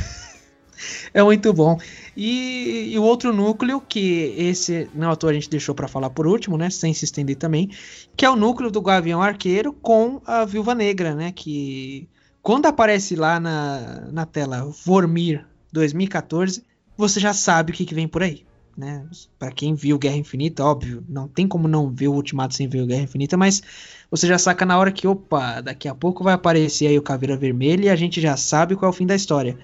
É 1.12 1.22
muito 1.22 1.52
bom. 1.52 1.78
E, 2.16 2.94
o 2.98 3.02
outro 3.02 3.32
núcleo, 3.32 3.80
que 3.80 4.34
esse 4.36 4.88
não 4.94 5.10
à 5.10 5.16
toa 5.16 5.30
a 5.30 5.34
gente 5.34 5.48
deixou 5.48 5.74
pra 5.74 5.88
falar 5.88 6.10
por 6.10 6.26
último, 6.26 6.58
né? 6.58 6.70
Sem 6.70 6.92
se 6.92 7.04
estender 7.04 7.36
também, 7.36 7.70
que 8.16 8.24
é 8.24 8.30
o 8.30 8.36
núcleo 8.36 8.70
do 8.70 8.82
Gavião 8.82 9.22
Arqueiro 9.22 9.72
com 9.72 10.20
a 10.26 10.44
Viúva 10.44 10.74
Negra, 10.74 11.14
né? 11.14 11.32
Que 11.32 12.08
quando 12.42 12.66
aparece 12.66 13.14
lá 13.16 13.38
na, 13.38 14.08
na 14.12 14.26
tela 14.26 14.64
Vormir 14.84 15.46
2014, 15.72 16.64
você 16.96 17.20
já 17.20 17.32
sabe 17.32 17.72
o 17.72 17.74
que, 17.74 17.84
que 17.84 17.94
vem 17.94 18.08
por 18.08 18.22
aí. 18.22 18.44
Né? 18.76 19.06
Para 19.38 19.52
quem 19.52 19.74
viu 19.74 19.98
Guerra 19.98 20.16
Infinita, 20.16 20.64
óbvio, 20.64 21.04
não 21.06 21.28
tem 21.28 21.46
como 21.46 21.68
não 21.68 21.90
ver 21.90 22.08
o 22.08 22.14
Ultimato 22.14 22.54
sem 22.54 22.68
ver 22.68 22.80
o 22.80 22.86
Guerra 22.86 23.02
Infinita, 23.02 23.36
mas 23.36 23.62
você 24.10 24.26
já 24.26 24.38
saca 24.38 24.64
na 24.64 24.78
hora 24.78 24.90
que, 24.90 25.06
opa, 25.06 25.60
daqui 25.60 25.86
a 25.86 25.94
pouco 25.94 26.24
vai 26.24 26.34
aparecer 26.34 26.86
aí 26.86 26.98
o 26.98 27.02
Caveira 27.02 27.36
Vermelha 27.36 27.86
e 27.86 27.90
a 27.90 27.96
gente 27.96 28.20
já 28.20 28.36
sabe 28.36 28.74
qual 28.74 28.90
é 28.90 28.94
o 28.94 28.96
fim 28.96 29.06
da 29.06 29.14
história. 29.14 29.58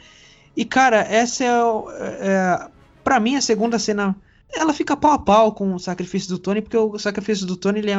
E 0.56 0.64
cara, 0.64 0.98
essa 1.00 1.44
é, 1.44 1.48
é 1.48 2.68
para 3.04 3.20
mim 3.20 3.36
a 3.36 3.40
segunda 3.40 3.78
cena, 3.78 4.16
ela 4.52 4.72
fica 4.72 4.96
pau 4.96 5.12
a 5.12 5.18
pau 5.18 5.52
com 5.54 5.74
o 5.74 5.78
sacrifício 5.78 6.28
do 6.28 6.38
Tony, 6.38 6.60
porque 6.62 6.76
o 6.76 6.98
sacrifício 6.98 7.46
do 7.46 7.56
Tony 7.56 7.78
ele 7.80 7.90
é 7.90 7.96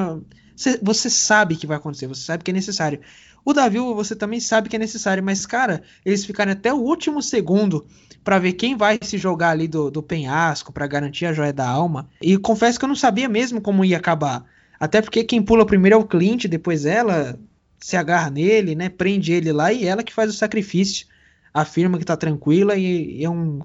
cê- 0.56 0.80
você 0.82 1.10
sabe 1.10 1.56
que 1.56 1.66
vai 1.68 1.78
acontecer, 1.78 2.08
você 2.08 2.22
sabe 2.22 2.43
que 2.43 2.52
é 2.52 2.54
necessário. 2.54 3.00
O 3.45 3.54
da 3.54 3.68
Viúva 3.70 3.93
você 3.93 4.16
também 4.16 4.39
sabe 4.39 4.70
que 4.70 4.76
é 4.76 4.80
necessário, 4.80 5.24
mas 5.24 5.45
cara, 5.45 5.82
eles 6.06 6.26
ficaram 6.26 6.52
até 6.52 6.74
o 6.74 6.78
último 6.78 7.22
segundo 7.22 7.86
pra 8.24 8.38
ver 8.38 8.54
quem 8.54 8.76
vai 8.76 9.00
se 9.02 9.18
jogar 9.18 9.52
ali 9.52 9.68
do, 9.68 9.89
do 9.89 10.04
penhasco 10.04 10.74
pra 10.74 10.86
garantir 10.88 11.26
a 11.26 11.34
joia 11.34 11.54
da 11.54 11.68
alma. 11.68 12.10
E 12.22 12.38
confesso 12.38 12.78
que 12.78 12.86
eu 12.86 12.89
não 12.89 12.95
sabia 12.95 13.30
mesmo 13.30 13.62
como 13.62 13.86
ia 13.86 13.97
acabar. 13.97 14.45
Até 14.80 15.02
porque 15.02 15.24
quem 15.24 15.41
pula 15.41 15.66
primeiro 15.66 15.95
é 15.95 16.00
o 16.00 16.06
Clint, 16.06 16.45
depois 16.45 16.86
ela 16.86 17.39
se 17.80 17.95
agarra 17.95 18.30
nele, 18.30 18.76
né? 18.76 18.89
Prende 18.89 19.32
ele 19.32 19.52
lá 19.52 19.72
e 19.72 19.86
ela 19.86 20.04
que 20.04 20.14
faz 20.14 20.30
o 20.30 20.34
sacrifício. 20.38 21.08
Afirma 21.54 21.97
que 21.97 22.06
tá 22.06 22.16
tranquila 22.16 22.76
e, 22.76 23.20
e 23.20 23.26
é 23.26 23.30
um 23.30 23.62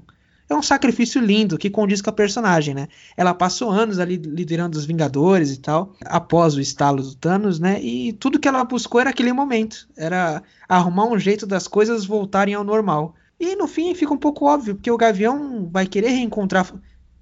é 0.49 0.55
um 0.55 0.62
sacrifício 0.62 1.20
lindo 1.20 1.57
que 1.57 1.70
condiz 1.70 2.03
com 2.03 2.11
a 2.11 2.12
personagem, 2.12 2.74
né? 2.74 2.89
Ela 3.16 3.32
passou 3.32 3.70
anos 3.70 3.99
ali 3.99 4.16
liderando 4.16 4.76
os 4.76 4.85
Vingadores 4.85 5.51
e 5.51 5.59
tal, 5.59 5.95
após 6.05 6.55
o 6.55 6.61
estalo 6.61 7.03
do 7.03 7.14
Thanos, 7.14 7.59
né? 7.59 7.82
E 7.82 8.12
tudo 8.12 8.39
que 8.39 8.47
ela 8.47 8.62
buscou 8.64 9.01
era 9.01 9.11
aquele 9.11 9.32
momento, 9.32 9.89
era 9.97 10.43
arrumar 10.68 11.07
um 11.07 11.18
jeito 11.18 11.47
das 11.47 11.66
coisas 11.66 12.05
voltarem 12.05 12.55
ao 12.55 12.62
normal. 12.62 13.14
E 13.41 13.57
no 13.57 13.66
fim 13.66 13.95
fica 13.95 14.12
um 14.12 14.18
pouco 14.18 14.47
óbvio, 14.47 14.74
porque 14.74 14.91
o 14.91 14.97
Gavião 14.97 15.68
vai 15.70 15.87
querer 15.87 16.11
reencontrar, 16.11 16.70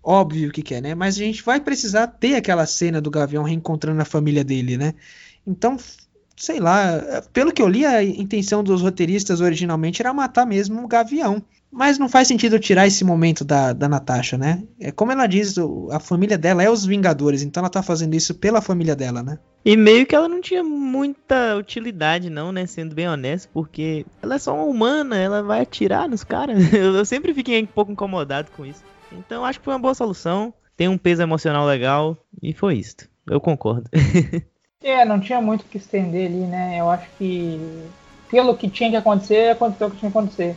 óbvio 0.03 0.51
que 0.51 0.63
quer, 0.63 0.83
né? 0.83 0.95
Mas 0.95 1.15
a 1.15 1.19
gente 1.19 1.43
vai 1.43 1.61
precisar 1.61 2.09
ter 2.09 2.35
aquela 2.35 2.67
cena 2.67 3.01
do 3.01 3.11
Gavião 3.11 3.45
reencontrando 3.45 4.03
a 4.03 4.05
família 4.05 4.43
dele, 4.43 4.77
né? 4.77 4.95
Então, 5.47 5.77
sei 6.37 6.59
lá, 6.61 7.22
pelo 7.33 7.53
que 7.53 7.62
eu 7.62 7.68
li, 7.68 7.85
a 7.85 8.03
intenção 8.03 8.62
dos 8.62 8.83
roteiristas 8.83 9.41
originalmente 9.41 10.03
era 10.03 10.12
matar 10.12 10.47
mesmo 10.47 10.83
o 10.85 10.89
Gavião. 10.89 11.43
Mas 11.74 11.99
não 11.99 12.07
faz 12.07 12.28
sentido 12.28 12.59
tirar 12.59 12.87
esse 12.87 13.03
momento 13.03 13.47
da, 13.47 13.72
da 13.72 13.89
Natasha, 13.89 14.37
né? 14.37 14.62
É 14.78 14.93
como 14.93 15.11
ela 15.11 15.26
diz, 15.26 15.57
a 15.91 15.99
família 15.99 16.37
dela 16.37 16.62
é 16.62 16.68
os 16.68 16.85
Vingadores, 16.85 17.43
então 17.43 17.62
ela 17.62 17.70
tá 17.70 17.83
fazendo 17.83 18.14
isso 18.14 18.35
pela 18.35 18.61
família 18.61 18.95
dela, 18.95 19.22
né? 19.22 19.39
E 19.64 19.74
meio 19.74 20.05
que 20.05 20.14
ela 20.14 20.28
não 20.28 20.43
tinha 20.43 20.62
muita 20.62 21.57
utilidade, 21.57 22.28
não, 22.28 22.53
né? 22.53 22.66
Sendo 22.66 22.95
bem 22.95 23.09
honesto, 23.09 23.49
porque 23.55 24.05
ela 24.20 24.35
é 24.35 24.39
só 24.39 24.55
uma 24.55 24.64
humana, 24.64 25.16
ela 25.16 25.43
vai 25.43 25.62
atirar 25.62 26.07
nos 26.07 26.22
caras. 26.22 26.59
Eu, 26.74 26.95
eu 26.95 27.05
sempre 27.07 27.33
fiquei 27.33 27.62
um 27.62 27.66
pouco 27.66 27.91
incomodado 27.91 28.51
com 28.51 28.66
isso. 28.66 28.83
Então 29.11 29.43
acho 29.43 29.59
que 29.59 29.64
foi 29.64 29.72
uma 29.72 29.80
boa 29.80 29.95
solução. 29.95 30.53
Tem 30.76 30.89
um 30.89 30.99
peso 30.99 31.22
emocional 31.22 31.64
legal. 31.64 32.18
E 32.43 32.53
foi 32.53 32.76
isso. 32.76 32.97
Eu 33.26 33.41
concordo. 33.41 33.89
É, 34.83 35.05
não 35.05 35.20
tinha 35.20 35.41
muito 35.41 35.62
o 35.62 35.64
que 35.64 35.78
estender 35.78 36.26
ali, 36.26 36.41
né? 36.41 36.76
Eu 36.78 36.91
acho 36.91 37.07
que 37.18 37.85
pelo 38.30 38.57
que 38.57 38.68
tinha 38.68 38.91
que 38.91 38.97
acontecer, 38.97 39.51
aconteceu 39.53 39.87
o 39.87 39.91
que 39.91 39.97
tinha 39.99 40.11
que 40.11 40.18
acontecer. 40.18 40.57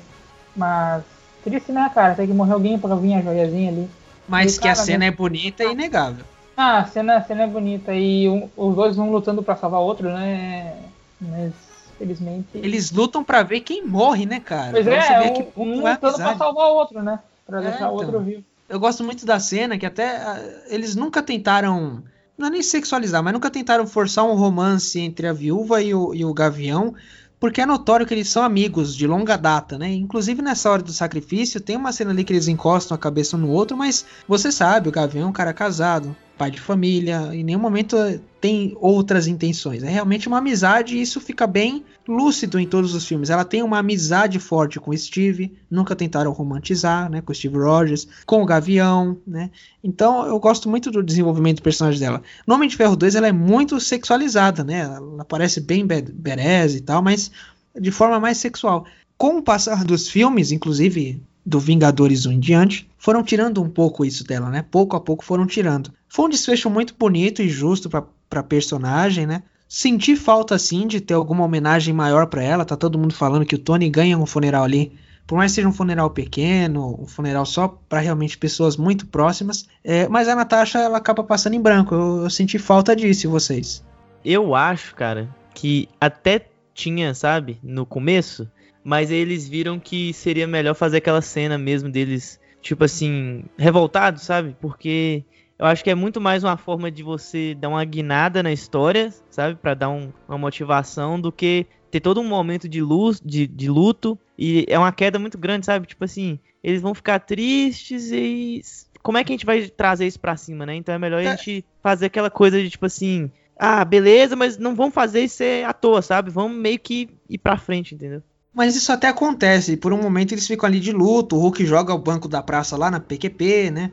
Mas 0.55 1.03
triste, 1.43 1.71
né, 1.71 1.89
cara? 1.93 2.15
Tem 2.15 2.25
que 2.27 2.33
morrer 2.33 2.53
alguém 2.53 2.79
pra 2.79 2.95
vir 2.95 3.13
a 3.15 3.21
joiazinha 3.21 3.69
ali. 3.71 3.89
Mas 4.27 4.55
E, 4.55 4.59
que 4.61 4.67
a 4.67 4.73
cara, 4.73 4.85
cena 4.85 4.97
né? 4.99 5.07
é 5.07 5.11
bonita 5.11 5.63
e 5.63 5.71
inegável. 5.71 6.25
Ah, 6.57 6.79
a 6.79 6.85
cena, 6.85 7.17
a 7.17 7.21
cena 7.23 7.43
é 7.43 7.47
bonita. 7.47 7.93
E 7.93 8.27
um- 8.29 8.49
os 8.55 8.75
dois 8.75 8.95
vão 8.95 9.11
lutando 9.11 9.43
pra 9.43 9.55
salvar 9.55 9.81
o 9.81 9.83
outro, 9.83 10.09
né? 10.09 10.73
Mas, 11.21 11.53
felizmente. 11.99 12.47
Eles 12.55 12.91
lutam 12.91 13.23
pra 13.23 13.43
ver 13.43 13.59
quem 13.59 13.85
morre, 13.85 14.25
né, 14.25 14.39
cara? 14.39 14.71
Pois 14.71 14.85
Pra 14.85 14.95
é, 14.95 15.01
você 15.01 15.13
ver 15.19 15.29
um, 15.31 15.33
que 15.33 15.59
um 15.59 15.87
é 15.87 15.91
lutando 15.91 16.15
pra 16.15 16.35
salvar 16.37 16.67
o 16.67 16.73
outro, 16.75 17.03
né? 17.03 17.19
Pra 17.45 17.59
É, 17.59 17.69
deixar 17.69 17.89
o 17.89 17.93
outro 17.93 18.09
então. 18.09 18.23
vivo. 18.23 18.43
Eu 18.67 18.79
gosto 18.79 19.03
muito 19.03 19.25
da 19.25 19.39
cena 19.39 19.77
que 19.77 19.85
até 19.85 20.15
ah, 20.17 20.39
eles 20.69 20.95
nunca 20.95 21.21
tentaram, 21.21 22.01
não 22.37 22.47
é 22.47 22.49
nem 22.49 22.61
sexualizar, 22.61 23.23
mas 23.23 23.33
nunca 23.33 23.49
tentaram 23.49 23.87
forçar 23.87 24.25
um 24.25 24.35
romance 24.35 24.99
entre 24.99 25.27
a 25.27 25.33
viúva 25.33 25.81
e 25.81 25.93
o, 25.93 26.13
e 26.13 26.25
o 26.25 26.33
gavião, 26.33 26.93
porque 27.39 27.61
é 27.61 27.65
notório 27.65 28.05
que 28.05 28.13
eles 28.13 28.29
são 28.29 28.43
amigos 28.43 28.95
de 28.95 29.07
longa 29.07 29.37
data, 29.37 29.77
né? 29.77 29.91
Inclusive 29.93 30.41
nessa 30.41 30.69
hora 30.69 30.81
do 30.81 30.91
sacrifício 30.91 31.61
tem 31.61 31.77
uma 31.77 31.91
cena 31.91 32.11
ali 32.11 32.23
que 32.23 32.33
eles 32.33 32.47
encostam 32.47 32.95
a 32.95 32.97
cabeça 32.97 33.37
um 33.37 33.41
no 33.41 33.49
outro, 33.49 33.77
mas 33.77 34.05
você 34.27 34.51
sabe, 34.51 34.89
o 34.89 34.91
gavião 34.91 35.27
é 35.27 35.29
um 35.29 35.33
cara 35.33 35.53
casado, 35.53 36.15
pai 36.37 36.51
de 36.51 36.59
família, 36.59 37.33
em 37.33 37.43
nenhum 37.43 37.59
momento 37.59 37.95
tem 38.41 38.75
outras 38.79 39.27
intenções. 39.27 39.83
É 39.83 39.89
realmente 39.89 40.27
uma 40.27 40.37
amizade 40.37 40.95
e 40.95 41.01
isso 41.01 41.19
fica 41.19 41.47
bem 41.47 41.83
lúcido 42.07 42.59
em 42.59 42.67
todos 42.67 42.93
os 42.93 43.05
filmes. 43.05 43.29
Ela 43.29 43.45
tem 43.45 43.63
uma 43.63 43.79
amizade 43.79 44.37
forte 44.39 44.79
com 44.79 44.91
o 44.91 44.97
Steve, 44.97 45.57
nunca 45.69 45.95
tentaram 45.95 46.31
romantizar, 46.31 47.09
né, 47.09 47.21
com 47.21 47.31
o 47.31 47.35
Steve 47.35 47.57
Rogers, 47.57 48.07
com 48.25 48.43
o 48.43 48.45
Gavião, 48.45 49.17
né? 49.25 49.49
Então 49.83 50.25
eu 50.27 50.39
gosto 50.39 50.69
muito 50.69 50.91
do 50.91 51.01
desenvolvimento 51.01 51.57
do 51.57 51.63
personagem 51.63 51.99
dela. 51.99 52.21
No 52.45 52.53
Homem 52.53 52.69
de 52.69 52.75
Ferro 52.75 52.95
2 52.95 53.15
ela 53.15 53.27
é 53.27 53.31
muito 53.31 53.79
sexualizada, 53.79 54.63
né? 54.63 54.81
Ela 54.81 55.25
parece 55.25 55.61
bem 55.61 55.85
berez 55.85 56.75
e 56.75 56.81
tal, 56.81 57.01
mas 57.01 57.31
de 57.79 57.91
forma 57.91 58.19
mais 58.19 58.37
sexual. 58.37 58.85
Com 59.17 59.37
o 59.37 59.43
passar 59.43 59.83
dos 59.83 60.09
filmes, 60.09 60.51
inclusive 60.51 61.21
do 61.45 61.59
Vingadores 61.59 62.25
1 62.25 62.31
em 62.31 62.39
diante, 62.39 62.89
foram 62.97 63.23
tirando 63.23 63.61
um 63.61 63.69
pouco 63.69 64.03
isso 64.03 64.23
dela, 64.23 64.49
né? 64.49 64.65
Pouco 64.69 64.95
a 64.95 64.99
pouco 64.99 65.23
foram 65.23 65.45
tirando. 65.45 65.93
Foi 66.15 66.27
um 66.27 66.29
desfecho 66.29 66.69
muito 66.69 66.95
bonito 66.97 67.41
e 67.41 67.49
justo 67.49 67.89
para 67.89 68.41
personagem, 68.41 69.27
né? 69.27 69.43
Senti 69.67 70.15
falta 70.15 70.57
sim 70.57 70.87
de 70.87 71.01
ter 71.01 71.13
alguma 71.13 71.43
homenagem 71.43 71.93
maior 71.93 72.27
para 72.27 72.41
ela. 72.41 72.63
Tá 72.63 72.77
todo 72.77 72.97
mundo 72.97 73.13
falando 73.13 73.45
que 73.45 73.55
o 73.55 73.59
Tony 73.59 73.89
ganha 73.89 74.17
um 74.17 74.25
funeral 74.25 74.63
ali, 74.63 74.93
por 75.27 75.35
mais 75.35 75.51
que 75.51 75.55
seja 75.55 75.67
um 75.67 75.73
funeral 75.73 76.09
pequeno, 76.11 76.97
um 77.01 77.05
funeral 77.05 77.45
só 77.45 77.67
para 77.67 77.99
realmente 77.99 78.37
pessoas 78.37 78.77
muito 78.77 79.05
próximas. 79.07 79.67
É, 79.83 80.07
mas 80.07 80.29
a 80.29 80.35
Natasha 80.37 80.79
ela 80.79 80.99
acaba 80.99 81.21
passando 81.21 81.55
em 81.55 81.61
branco. 81.61 81.93
Eu, 81.93 82.23
eu 82.23 82.29
senti 82.29 82.57
falta 82.57 82.95
disso, 82.95 83.29
vocês? 83.29 83.83
Eu 84.23 84.55
acho, 84.55 84.95
cara, 84.95 85.27
que 85.53 85.89
até 85.99 86.47
tinha, 86.73 87.13
sabe, 87.13 87.59
no 87.61 87.85
começo, 87.85 88.49
mas 88.81 89.11
eles 89.11 89.49
viram 89.49 89.77
que 89.77 90.13
seria 90.13 90.47
melhor 90.47 90.75
fazer 90.75 90.95
aquela 90.95 91.21
cena 91.21 91.57
mesmo 91.57 91.89
deles, 91.89 92.39
tipo 92.61 92.85
assim, 92.85 93.43
revoltados, 93.57 94.21
sabe? 94.21 94.55
Porque 94.61 95.25
eu 95.57 95.65
acho 95.65 95.83
que 95.83 95.89
é 95.89 95.95
muito 95.95 96.19
mais 96.19 96.43
uma 96.43 96.57
forma 96.57 96.91
de 96.91 97.01
você 97.01 97.55
dar 97.55 97.69
uma 97.69 97.83
guinada 97.85 98.43
na 98.43 98.51
história, 98.51 99.13
sabe? 99.29 99.55
para 99.55 99.73
dar 99.73 99.89
um, 99.89 100.11
uma 100.27 100.37
motivação 100.37 101.19
do 101.19 101.31
que 101.31 101.65
ter 101.89 102.01
todo 102.01 102.19
um 102.19 102.27
momento 102.27 102.67
de 102.67 102.81
luz, 102.81 103.21
de, 103.23 103.47
de 103.47 103.69
luto. 103.69 104.19
E 104.37 104.65
é 104.67 104.77
uma 104.77 104.91
queda 104.91 105.17
muito 105.17 105.37
grande, 105.37 105.65
sabe? 105.65 105.87
Tipo 105.87 106.03
assim, 106.03 106.39
eles 106.61 106.81
vão 106.81 106.93
ficar 106.93 107.19
tristes 107.19 108.11
e. 108.11 108.61
Como 109.01 109.17
é 109.17 109.23
que 109.23 109.31
a 109.31 109.35
gente 109.35 109.45
vai 109.45 109.67
trazer 109.67 110.07
isso 110.07 110.19
pra 110.19 110.35
cima, 110.35 110.65
né? 110.65 110.75
Então 110.75 110.93
é 110.93 110.97
melhor 110.97 111.19
a 111.19 111.23
é. 111.23 111.37
gente 111.37 111.63
fazer 111.81 112.07
aquela 112.07 112.29
coisa 112.29 112.61
de 112.61 112.69
tipo 112.69 112.85
assim. 112.85 113.31
Ah, 113.57 113.85
beleza, 113.85 114.35
mas 114.35 114.57
não 114.57 114.75
vamos 114.75 114.93
fazer 114.93 115.21
isso 115.21 115.41
à 115.65 115.71
toa, 115.71 116.01
sabe? 116.01 116.29
Vamos 116.29 116.57
meio 116.57 116.77
que 116.77 117.09
ir 117.29 117.37
pra 117.37 117.57
frente, 117.57 117.95
entendeu? 117.95 118.21
Mas 118.53 118.75
isso 118.75 118.91
até 118.91 119.07
acontece. 119.07 119.77
Por 119.77 119.93
um 119.93 120.01
momento 120.01 120.33
eles 120.33 120.47
ficam 120.47 120.67
ali 120.67 120.81
de 120.81 120.91
luto. 120.91 121.37
O 121.37 121.39
Hulk 121.39 121.65
joga 121.65 121.93
o 121.93 121.97
banco 121.97 122.27
da 122.27 122.43
praça 122.43 122.75
lá 122.75 122.91
na 122.91 122.99
PQP, 122.99 123.71
né? 123.71 123.91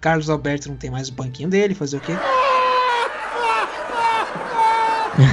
Carlos 0.00 0.30
Alberto 0.30 0.68
não 0.68 0.76
tem 0.76 0.90
mais 0.90 1.08
o 1.08 1.12
banquinho 1.12 1.48
dele, 1.48 1.74
fazer 1.74 1.98
o 1.98 2.00
quê? 2.00 2.12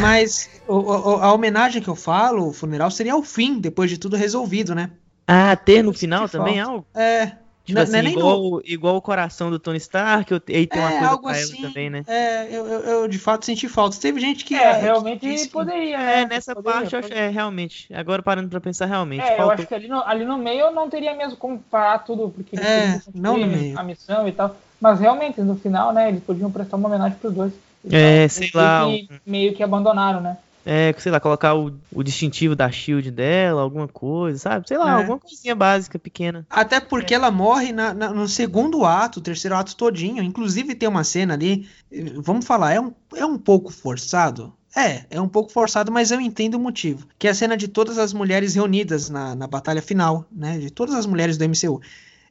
Mas 0.02 0.50
o, 0.68 0.76
o, 0.76 1.16
a 1.22 1.34
homenagem 1.34 1.82
que 1.82 1.88
eu 1.88 1.96
falo, 1.96 2.50
o 2.50 2.54
funeral, 2.54 2.92
seria 2.92 3.16
o 3.16 3.24
fim, 3.24 3.60
depois 3.60 3.90
de 3.90 3.98
tudo 3.98 4.18
resolvido, 4.18 4.76
né? 4.76 4.92
Ah, 5.26 5.56
ter 5.56 5.84
no 5.84 5.94
final 5.94 6.28
também 6.28 6.60
algo? 6.60 6.86
É, 6.94 7.32
Tipo 7.68 7.80
não, 7.80 7.84
assim, 7.84 7.92
não 7.92 8.00
é 8.00 8.12
igual, 8.14 8.42
no... 8.42 8.62
igual 8.64 8.96
o 8.96 9.02
coração 9.02 9.52
do 9.52 9.60
Tony 9.60 9.78
Stark, 9.78 10.34
e 10.48 10.66
tem 10.66 10.82
é, 10.82 10.86
uma 10.86 10.90
coisa 10.90 11.10
algo 11.10 11.28
assim, 11.28 11.62
também, 11.62 11.90
né? 11.90 12.02
É, 12.08 12.48
eu, 12.50 12.66
eu, 12.66 12.80
eu, 12.80 13.08
de 13.10 13.20
fato 13.20 13.46
senti 13.46 13.68
falta. 13.68 13.98
Teve 14.00 14.22
gente 14.22 14.46
que. 14.46 14.56
É, 14.56 14.72
realmente 14.72 15.20
que 15.20 15.50
poderia. 15.50 15.98
É, 15.98 16.16
né? 16.22 16.28
nessa 16.28 16.56
poderia, 16.56 16.80
parte, 16.80 16.96
poderia. 16.96 17.24
é, 17.24 17.28
realmente. 17.28 17.94
Agora 17.94 18.24
parando 18.24 18.48
pra 18.48 18.62
pensar, 18.62 18.86
realmente. 18.86 19.22
É, 19.22 19.42
eu 19.42 19.52
acho 19.52 19.68
que 19.68 19.76
ali 19.76 19.90
no, 19.90 20.02
ali 20.02 20.24
no 20.24 20.38
meio 20.38 20.62
eu 20.62 20.72
não 20.72 20.90
teria 20.90 21.14
mesmo 21.14 21.36
como 21.36 21.60
parar 21.60 22.00
tudo, 22.00 22.30
porque 22.30 22.58
é, 22.58 23.02
não 23.14 23.38
no 23.38 23.48
meio. 23.48 23.78
a 23.78 23.84
missão 23.84 24.26
e 24.26 24.32
tal. 24.32 24.56
Mas 24.80 25.02
realmente, 25.02 25.42
no 25.42 25.58
final, 25.58 25.92
né, 25.92 26.08
eles 26.08 26.24
podiam 26.24 26.50
prestar 26.50 26.78
uma 26.78 26.88
homenagem 26.88 27.18
pros 27.18 27.34
dois. 27.34 27.52
É, 27.92 28.30
sei 28.30 28.50
lá. 28.54 28.86
Que, 28.86 29.10
meio 29.26 29.54
que 29.54 29.62
abandonaram, 29.62 30.22
né? 30.22 30.38
É, 30.70 30.94
sei 30.98 31.14
lá, 31.14 31.18
colocar 31.18 31.56
o, 31.56 31.72
o 31.94 32.04
distintivo 32.04 32.54
da 32.54 32.70
shield 32.70 33.10
dela, 33.10 33.62
alguma 33.62 33.88
coisa, 33.88 34.38
sabe? 34.38 34.68
Sei 34.68 34.78
lá, 34.78 34.92
é. 34.92 34.94
alguma 34.96 35.18
coisinha 35.18 35.56
básica, 35.56 35.98
pequena. 35.98 36.46
Até 36.50 36.82
porque 36.82 37.14
é. 37.14 37.16
ela 37.18 37.32
morre 37.32 37.72
na, 37.72 37.94
na, 37.94 38.10
no 38.10 38.28
segundo 38.28 38.84
ato, 38.84 39.22
terceiro 39.22 39.56
ato 39.56 39.78
todinho. 39.78 40.22
Inclusive 40.22 40.76
tem 40.76 40.90
uma 40.90 41.06
cena 41.06 41.36
ali, 41.36 41.70
vamos 42.18 42.46
falar, 42.46 42.74
é 42.74 42.82
um, 42.82 42.94
é 43.16 43.26
um 43.26 43.38
pouco 43.38 43.72
forçado. 43.72 44.54
É, 44.76 45.06
é 45.10 45.22
um 45.22 45.30
pouco 45.30 45.54
forçado, 45.54 45.90
mas 45.90 46.12
eu 46.12 46.20
entendo 46.20 46.56
o 46.56 46.60
motivo. 46.60 47.08
Que 47.18 47.30
é 47.30 47.32
a 47.32 47.34
cena 47.34 47.56
de 47.56 47.70
todas 47.70 47.98
as 47.98 48.12
mulheres 48.12 48.54
reunidas 48.54 49.10
na, 49.10 49.34
na 49.36 49.48
batalha 49.48 49.82
final, 49.82 50.26
né? 50.30 50.58
De 50.60 50.70
todas 50.70 50.96
as 50.96 51.06
mulheres 51.06 51.38
do 51.38 51.46
MCU. 51.46 51.80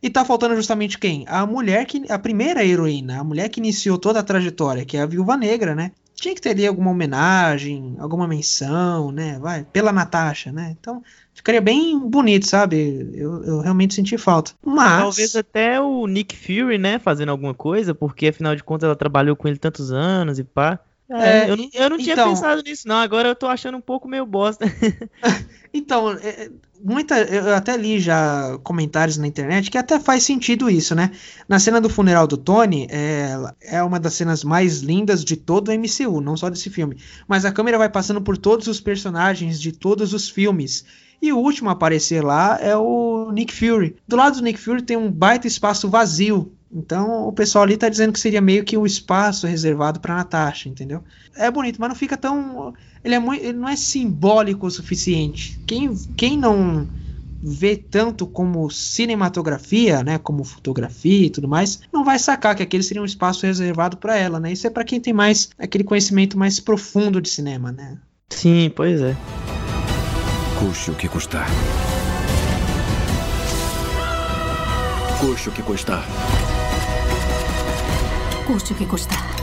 E 0.03 0.11
tá 0.11 0.27
faltando 0.27 0.55
justamente 0.55 0.99
quem? 0.99 1.25
A 1.27 1.47
mulher 1.47 1.87
que. 1.87 2.05
A 2.11 2.19
primeira 2.19 2.63
heroína, 2.63 3.19
a 3.19 3.25
mulher 3.25 3.49
que 3.49 3.61
iniciou 3.61 3.97
toda 3.97 4.21
a 4.21 4.23
trajetória, 4.23 4.85
que 4.85 4.99
é 4.99 5.01
a 5.01 5.07
Viúva 5.07 5.39
Negra, 5.39 5.75
né? 5.75 5.93
Tinha 6.17 6.35
que 6.35 6.41
ter 6.41 6.51
ali 6.51 6.67
alguma 6.67 6.91
homenagem, 6.91 7.95
alguma 7.99 8.27
menção, 8.27 9.13
né? 9.13 9.39
Vai, 9.39 9.65
pela 9.65 9.93
Natasha, 9.93 10.51
né? 10.51 10.75
Então, 10.81 11.03
ficaria 11.35 11.61
bem 11.61 11.99
bonito, 11.99 12.47
sabe? 12.47 13.11
Eu, 13.15 13.45
eu 13.45 13.61
realmente 13.61 13.95
senti 13.95 14.17
falta. 14.17 14.53
Mas. 14.65 15.03
Talvez 15.03 15.37
até 15.37 15.79
o 15.79 16.07
Nick 16.07 16.35
Fury, 16.35 16.79
né? 16.79 16.99
Fazendo 16.99 17.29
alguma 17.29 17.55
coisa, 17.55 17.95
porque 17.95 18.29
afinal 18.29 18.57
de 18.57 18.65
contas 18.65 18.87
ela 18.87 18.97
trabalhou 18.97 19.37
com 19.37 19.47
ele 19.47 19.59
tantos 19.59 19.93
anos 19.93 20.39
e 20.39 20.45
pá. 20.45 20.81
É, 21.09 21.47
é, 21.47 21.51
eu 21.51 21.57
não, 21.57 21.69
eu 21.73 21.91
não 21.91 21.99
tinha 21.99 22.15
então, 22.15 22.29
pensado 22.31 22.63
nisso, 22.63 22.89
não. 22.89 22.97
Agora 22.97 23.29
eu 23.29 23.35
tô 23.35 23.47
achando 23.47 23.79
um 23.79 23.81
pouco 23.81 24.09
meio 24.09 24.27
bosta. 24.27 24.67
então, 25.73 26.11
é, 26.13 26.51
muita, 26.83 27.19
eu 27.21 27.55
até 27.55 27.77
li 27.77 28.01
já 28.01 28.59
comentários 28.63 29.17
na 29.17 29.27
internet 29.27 29.71
que 29.71 29.79
até 29.79 30.01
faz 30.01 30.25
sentido 30.25 30.69
isso, 30.69 30.95
né? 30.95 31.13
Na 31.49 31.61
cena 31.61 31.81
do 31.81 31.89
funeral 31.89 32.27
do 32.27 32.37
Tony, 32.37 32.89
é, 32.91 33.37
é 33.63 33.83
uma 33.83 34.01
das 34.01 34.15
cenas 34.15 34.43
mais 34.43 34.81
lindas 34.81 35.25
de 35.25 35.37
todo 35.37 35.69
o 35.69 35.73
MCU, 35.73 36.21
não 36.21 36.37
só 36.37 36.51
desse 36.51 36.71
filme. 36.71 36.97
Mas 37.29 37.45
a 37.45 37.53
câmera 37.53 37.79
vai 37.79 37.89
passando 37.89 38.21
por 38.21 38.37
todos 38.37 38.67
os 38.67 38.81
personagens 38.81 39.61
de 39.61 39.71
todos 39.71 40.13
os 40.13 40.29
filmes. 40.29 40.85
E 41.23 41.33
o 41.33 41.39
último 41.39 41.71
a 41.71 41.73
aparecer 41.73 42.23
lá 42.23 42.59
é 42.61 42.77
o 42.77 43.31
Nick 43.33 43.55
Fury. 43.55 43.97
Do 44.07 44.17
lado 44.17 44.37
do 44.37 44.43
Nick 44.43 44.59
Fury 44.59 44.83
tem 44.83 44.97
um 44.97 45.11
baita 45.11 45.47
espaço 45.47 45.89
vazio. 45.89 46.53
Então 46.73 47.27
o 47.27 47.33
pessoal 47.33 47.65
ali 47.65 47.77
tá 47.77 47.89
dizendo 47.89 48.13
que 48.13 48.21
seria 48.21 48.41
meio 48.41 48.65
que 48.65 48.77
um 48.77 48.85
espaço 48.85 49.47
reservado 49.47 50.01
para 50.01 50.17
Natasha, 50.17 50.69
entendeu? 50.69 51.03
É 51.35 51.51
bonito, 51.51 51.81
mas 51.81 51.89
não 51.89 51.97
fica 51.97 52.17
tão 52.17 52.75
ele 53.07 53.15
é 53.15 53.19
muito, 53.21 53.45
ele 53.45 53.57
não 53.57 53.69
é 53.69 53.77
simbólico 53.77 54.67
o 54.67 54.71
suficiente. 54.71 55.61
Quem, 55.65 55.95
quem 56.17 56.37
não 56.37 56.89
vê 57.41 57.77
tanto 57.77 58.27
como 58.27 58.69
cinematografia, 58.69 60.03
né, 60.03 60.19
como 60.19 60.43
fotografia 60.43 61.27
e 61.27 61.31
tudo 61.31 61.47
mais, 61.47 61.81
não 61.93 62.03
vai 62.03 62.19
sacar 62.19 62.57
que 62.57 62.65
aquele 62.65 62.83
seria 62.83 63.01
um 63.01 63.07
espaço 63.07 63.47
reservado 63.47 63.97
para 63.97 64.17
ela, 64.17 64.41
né? 64.41 64.51
Isso 64.51 64.67
é 64.67 64.71
para 64.71 64.83
quem 64.83 65.01
tem 65.01 65.13
mais 65.13 65.51
aquele 65.57 65.85
conhecimento 65.85 66.37
mais 66.37 66.59
profundo 66.59 67.21
de 67.21 67.29
cinema, 67.29 67.71
né? 67.71 67.97
Sim, 68.31 68.73
pois 68.75 69.01
é. 69.01 69.17
Custe 70.59 70.91
o 70.91 70.95
que 70.95 71.09
custar. 71.09 71.47
Custe 75.21 75.49
o 75.49 75.53
que 75.53 75.63
custar. 75.63 76.05
Custe 78.47 78.73
o 78.73 78.77
que 78.77 78.87
custar. 78.87 79.37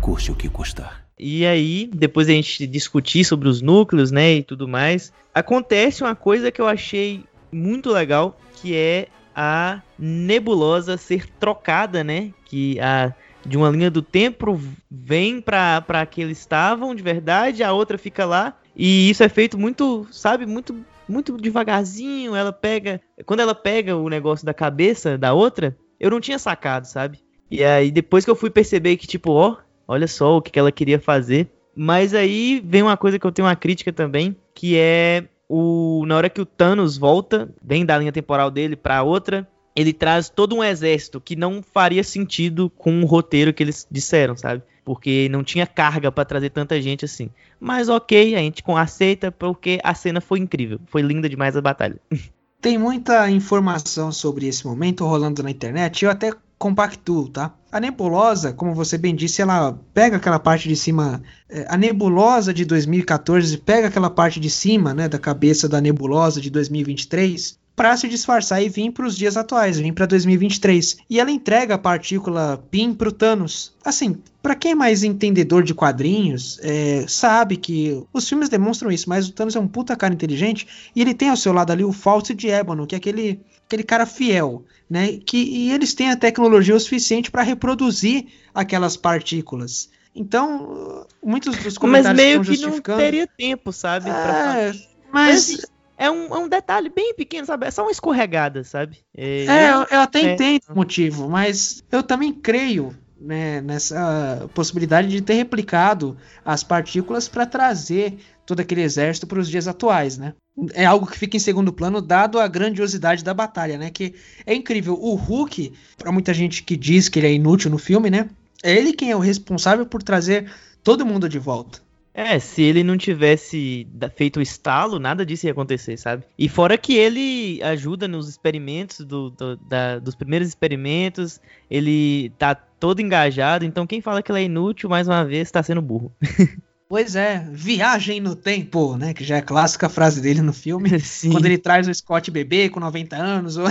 custe 0.00 0.30
o 0.30 0.34
que 0.34 0.48
custar. 0.48 1.04
E 1.18 1.44
aí, 1.44 1.90
depois 1.92 2.28
a 2.28 2.32
gente 2.32 2.66
discutir 2.66 3.24
sobre 3.24 3.48
os 3.48 3.60
núcleos, 3.60 4.10
né, 4.10 4.34
e 4.34 4.42
tudo 4.42 4.68
mais, 4.68 5.12
acontece 5.34 6.02
uma 6.02 6.14
coisa 6.14 6.50
que 6.50 6.60
eu 6.60 6.68
achei 6.68 7.24
muito 7.50 7.90
legal, 7.90 8.38
que 8.56 8.76
é 8.76 9.08
a 9.34 9.80
nebulosa 9.98 10.96
ser 10.96 11.26
trocada, 11.40 12.04
né, 12.04 12.32
que 12.44 12.78
a 12.80 13.12
de 13.46 13.58
uma 13.58 13.68
linha 13.68 13.90
do 13.90 14.00
tempo 14.00 14.58
vem 14.90 15.38
para 15.40 16.06
que 16.06 16.22
eles 16.22 16.38
estavam 16.38 16.94
de 16.94 17.02
verdade, 17.02 17.62
a 17.62 17.72
outra 17.72 17.98
fica 17.98 18.24
lá, 18.24 18.56
e 18.74 19.10
isso 19.10 19.22
é 19.22 19.28
feito 19.28 19.58
muito, 19.58 20.06
sabe, 20.10 20.46
muito 20.46 20.74
muito 21.08 21.36
devagarzinho, 21.36 22.34
ela 22.34 22.52
pega, 22.52 23.00
quando 23.26 23.40
ela 23.40 23.54
pega 23.54 23.96
o 23.96 24.08
negócio 24.08 24.44
da 24.44 24.54
cabeça 24.54 25.18
da 25.18 25.32
outra, 25.32 25.76
eu 25.98 26.10
não 26.10 26.20
tinha 26.20 26.38
sacado, 26.38 26.86
sabe? 26.86 27.18
E 27.50 27.62
aí 27.62 27.90
depois 27.90 28.24
que 28.24 28.30
eu 28.30 28.36
fui 28.36 28.50
perceber 28.50 28.96
que 28.96 29.06
tipo, 29.06 29.32
ó, 29.32 29.56
Olha 29.86 30.08
só 30.08 30.36
o 30.36 30.42
que 30.42 30.58
ela 30.58 30.72
queria 30.72 30.98
fazer. 30.98 31.48
Mas 31.76 32.14
aí 32.14 32.62
vem 32.64 32.82
uma 32.82 32.96
coisa 32.96 33.18
que 33.18 33.26
eu 33.26 33.32
tenho 33.32 33.46
uma 33.46 33.56
crítica 33.56 33.92
também, 33.92 34.36
que 34.54 34.76
é 34.76 35.24
o 35.48 36.04
na 36.06 36.16
hora 36.16 36.30
que 36.30 36.40
o 36.40 36.46
Thanos 36.46 36.96
volta, 36.96 37.52
vem 37.62 37.84
da 37.84 37.98
linha 37.98 38.12
temporal 38.12 38.50
dele 38.50 38.76
para 38.76 39.02
outra, 39.02 39.46
ele 39.74 39.92
traz 39.92 40.28
todo 40.28 40.54
um 40.54 40.62
exército 40.62 41.20
que 41.20 41.34
não 41.34 41.62
faria 41.62 42.04
sentido 42.04 42.70
com 42.70 43.02
o 43.02 43.06
roteiro 43.06 43.52
que 43.52 43.62
eles 43.62 43.86
disseram, 43.90 44.36
sabe? 44.36 44.62
Porque 44.84 45.28
não 45.30 45.42
tinha 45.42 45.66
carga 45.66 46.12
para 46.12 46.24
trazer 46.24 46.50
tanta 46.50 46.80
gente 46.80 47.04
assim. 47.04 47.30
Mas 47.58 47.88
ok, 47.88 48.34
a 48.34 48.38
gente 48.38 48.62
aceita 48.76 49.32
porque 49.32 49.80
a 49.82 49.94
cena 49.94 50.20
foi 50.20 50.38
incrível. 50.38 50.78
Foi 50.86 51.00
linda 51.02 51.28
demais 51.28 51.56
a 51.56 51.60
batalha. 51.60 51.98
Tem 52.60 52.78
muita 52.78 53.30
informação 53.30 54.10
sobre 54.10 54.46
esse 54.46 54.66
momento 54.66 55.04
rolando 55.04 55.42
na 55.42 55.50
internet. 55.50 56.02
Eu 56.02 56.10
até 56.10 56.32
compactuo, 56.58 57.28
tá? 57.28 57.54
A 57.70 57.78
nebulosa, 57.78 58.54
como 58.54 58.74
você 58.74 58.96
bem 58.96 59.14
disse, 59.14 59.42
ela 59.42 59.78
pega 59.92 60.16
aquela 60.16 60.38
parte 60.38 60.66
de 60.66 60.74
cima. 60.74 61.22
É, 61.46 61.66
a 61.68 61.76
nebulosa 61.76 62.54
de 62.54 62.64
2014 62.64 63.58
pega 63.58 63.88
aquela 63.88 64.08
parte 64.08 64.40
de 64.40 64.48
cima, 64.48 64.94
né, 64.94 65.08
da 65.08 65.18
cabeça 65.18 65.68
da 65.68 65.78
nebulosa 65.78 66.40
de 66.40 66.48
2023 66.48 67.58
para 67.76 67.96
se 67.96 68.08
disfarçar 68.08 68.62
e 68.62 68.68
vir 68.68 68.92
para 68.92 69.06
os 69.06 69.16
dias 69.16 69.36
atuais, 69.36 69.78
vir 69.78 69.92
para 69.92 70.06
2023. 70.06 70.98
E 71.10 71.18
ela 71.18 71.30
entrega 71.30 71.74
a 71.74 71.78
partícula 71.78 72.64
PIN 72.70 72.94
para 72.94 73.08
o 73.08 73.12
Thanos. 73.12 73.74
Assim, 73.84 74.16
para 74.42 74.54
quem 74.54 74.72
é 74.72 74.74
mais 74.74 75.02
entendedor 75.02 75.64
de 75.64 75.74
quadrinhos, 75.74 76.58
é, 76.62 77.04
sabe 77.08 77.56
que 77.56 78.02
os 78.12 78.28
filmes 78.28 78.48
demonstram 78.48 78.92
isso, 78.92 79.08
mas 79.08 79.28
o 79.28 79.32
Thanos 79.32 79.56
é 79.56 79.60
um 79.60 79.66
puta 79.66 79.96
cara 79.96 80.14
inteligente 80.14 80.66
e 80.94 81.00
ele 81.00 81.14
tem 81.14 81.30
ao 81.30 81.36
seu 81.36 81.52
lado 81.52 81.72
ali 81.72 81.84
o 81.84 81.92
Fawcett 81.92 82.34
de 82.34 82.48
Ébano, 82.48 82.86
que 82.86 82.94
é 82.94 82.98
aquele, 82.98 83.40
aquele 83.66 83.82
cara 83.82 84.06
fiel, 84.06 84.64
né? 84.88 85.18
Que, 85.24 85.38
e 85.38 85.72
eles 85.72 85.94
têm 85.94 86.10
a 86.10 86.16
tecnologia 86.16 86.76
o 86.76 86.80
suficiente 86.80 87.30
para 87.30 87.42
reproduzir 87.42 88.26
aquelas 88.54 88.96
partículas. 88.96 89.88
Então, 90.14 91.06
muitos 91.20 91.56
dos 91.56 91.76
comentários 91.76 92.16
Mas 92.16 92.26
meio 92.26 92.40
que, 92.42 92.56
que 92.56 92.66
não 92.66 92.96
teria 92.96 93.26
tempo, 93.26 93.72
sabe? 93.72 94.10
É, 94.10 94.12
mas, 94.14 94.88
mas 95.10 95.73
é 96.04 96.10
um, 96.10 96.34
é 96.34 96.38
um 96.38 96.48
detalhe 96.48 96.90
bem 96.90 97.14
pequeno, 97.14 97.46
sabe? 97.46 97.66
É 97.66 97.70
só 97.70 97.82
uma 97.82 97.90
escorregada, 97.90 98.62
sabe? 98.64 98.98
É, 99.16 99.46
é 99.46 99.70
eu, 99.70 99.86
eu, 99.90 100.00
até 100.00 100.20
é. 100.20 100.32
entendo 100.34 100.62
o 100.68 100.74
motivo, 100.74 101.28
mas 101.28 101.82
eu 101.90 102.02
também 102.02 102.32
creio 102.32 102.94
né, 103.20 103.60
nessa 103.60 104.48
possibilidade 104.54 105.08
de 105.08 105.22
ter 105.22 105.34
replicado 105.34 106.16
as 106.44 106.62
partículas 106.62 107.28
para 107.28 107.46
trazer 107.46 108.18
todo 108.44 108.60
aquele 108.60 108.82
exército 108.82 109.26
para 109.26 109.38
os 109.38 109.48
dias 109.48 109.66
atuais, 109.66 110.18
né? 110.18 110.34
É 110.74 110.84
algo 110.84 111.06
que 111.06 111.18
fica 111.18 111.36
em 111.36 111.40
segundo 111.40 111.72
plano, 111.72 112.00
dado 112.00 112.38
a 112.38 112.46
grandiosidade 112.46 113.24
da 113.24 113.34
batalha, 113.34 113.78
né? 113.78 113.90
Que 113.90 114.14
é 114.46 114.54
incrível. 114.54 114.94
O 115.00 115.14
Hulk, 115.14 115.72
para 115.96 116.12
muita 116.12 116.34
gente 116.34 116.62
que 116.62 116.76
diz 116.76 117.08
que 117.08 117.18
ele 117.18 117.26
é 117.26 117.32
inútil 117.32 117.70
no 117.70 117.78
filme, 117.78 118.10
né? 118.10 118.28
É 118.62 118.72
ele 118.72 118.92
quem 118.92 119.10
é 119.10 119.16
o 119.16 119.20
responsável 119.20 119.86
por 119.86 120.02
trazer 120.02 120.52
todo 120.82 121.06
mundo 121.06 121.28
de 121.28 121.38
volta. 121.38 121.83
É, 122.16 122.38
se 122.38 122.62
ele 122.62 122.84
não 122.84 122.96
tivesse 122.96 123.88
feito 124.14 124.38
o 124.38 124.42
estalo, 124.42 125.00
nada 125.00 125.26
disso 125.26 125.46
ia 125.46 125.52
acontecer, 125.52 125.96
sabe? 125.96 126.22
E 126.38 126.48
fora 126.48 126.78
que 126.78 126.94
ele 126.94 127.60
ajuda 127.60 128.06
nos 128.06 128.28
experimentos, 128.28 129.00
do, 129.00 129.30
do 129.30 129.56
da, 129.56 129.98
dos 129.98 130.14
primeiros 130.14 130.46
experimentos, 130.46 131.40
ele 131.68 132.30
tá 132.38 132.54
todo 132.54 133.00
engajado, 133.00 133.64
então 133.64 133.84
quem 133.84 134.00
fala 134.00 134.22
que 134.22 134.30
ele 134.30 134.38
é 134.38 134.44
inútil, 134.44 134.88
mais 134.88 135.08
uma 135.08 135.24
vez, 135.24 135.50
tá 135.50 135.60
sendo 135.60 135.82
burro. 135.82 136.12
Pois 136.86 137.16
é, 137.16 137.44
viagem 137.50 138.20
no 138.20 138.36
tempo, 138.36 138.96
né? 138.96 139.14
Que 139.14 139.24
já 139.24 139.38
é 139.38 139.42
clássica 139.42 139.88
frase 139.88 140.20
dele 140.20 140.42
no 140.42 140.52
filme. 140.52 140.98
Sim. 141.00 141.32
Quando 141.32 141.46
ele 141.46 141.58
traz 141.58 141.88
o 141.88 141.94
Scott 141.94 142.30
bebê 142.30 142.68
com 142.68 142.78
90 142.78 143.16
anos, 143.16 143.56
ou, 143.58 143.66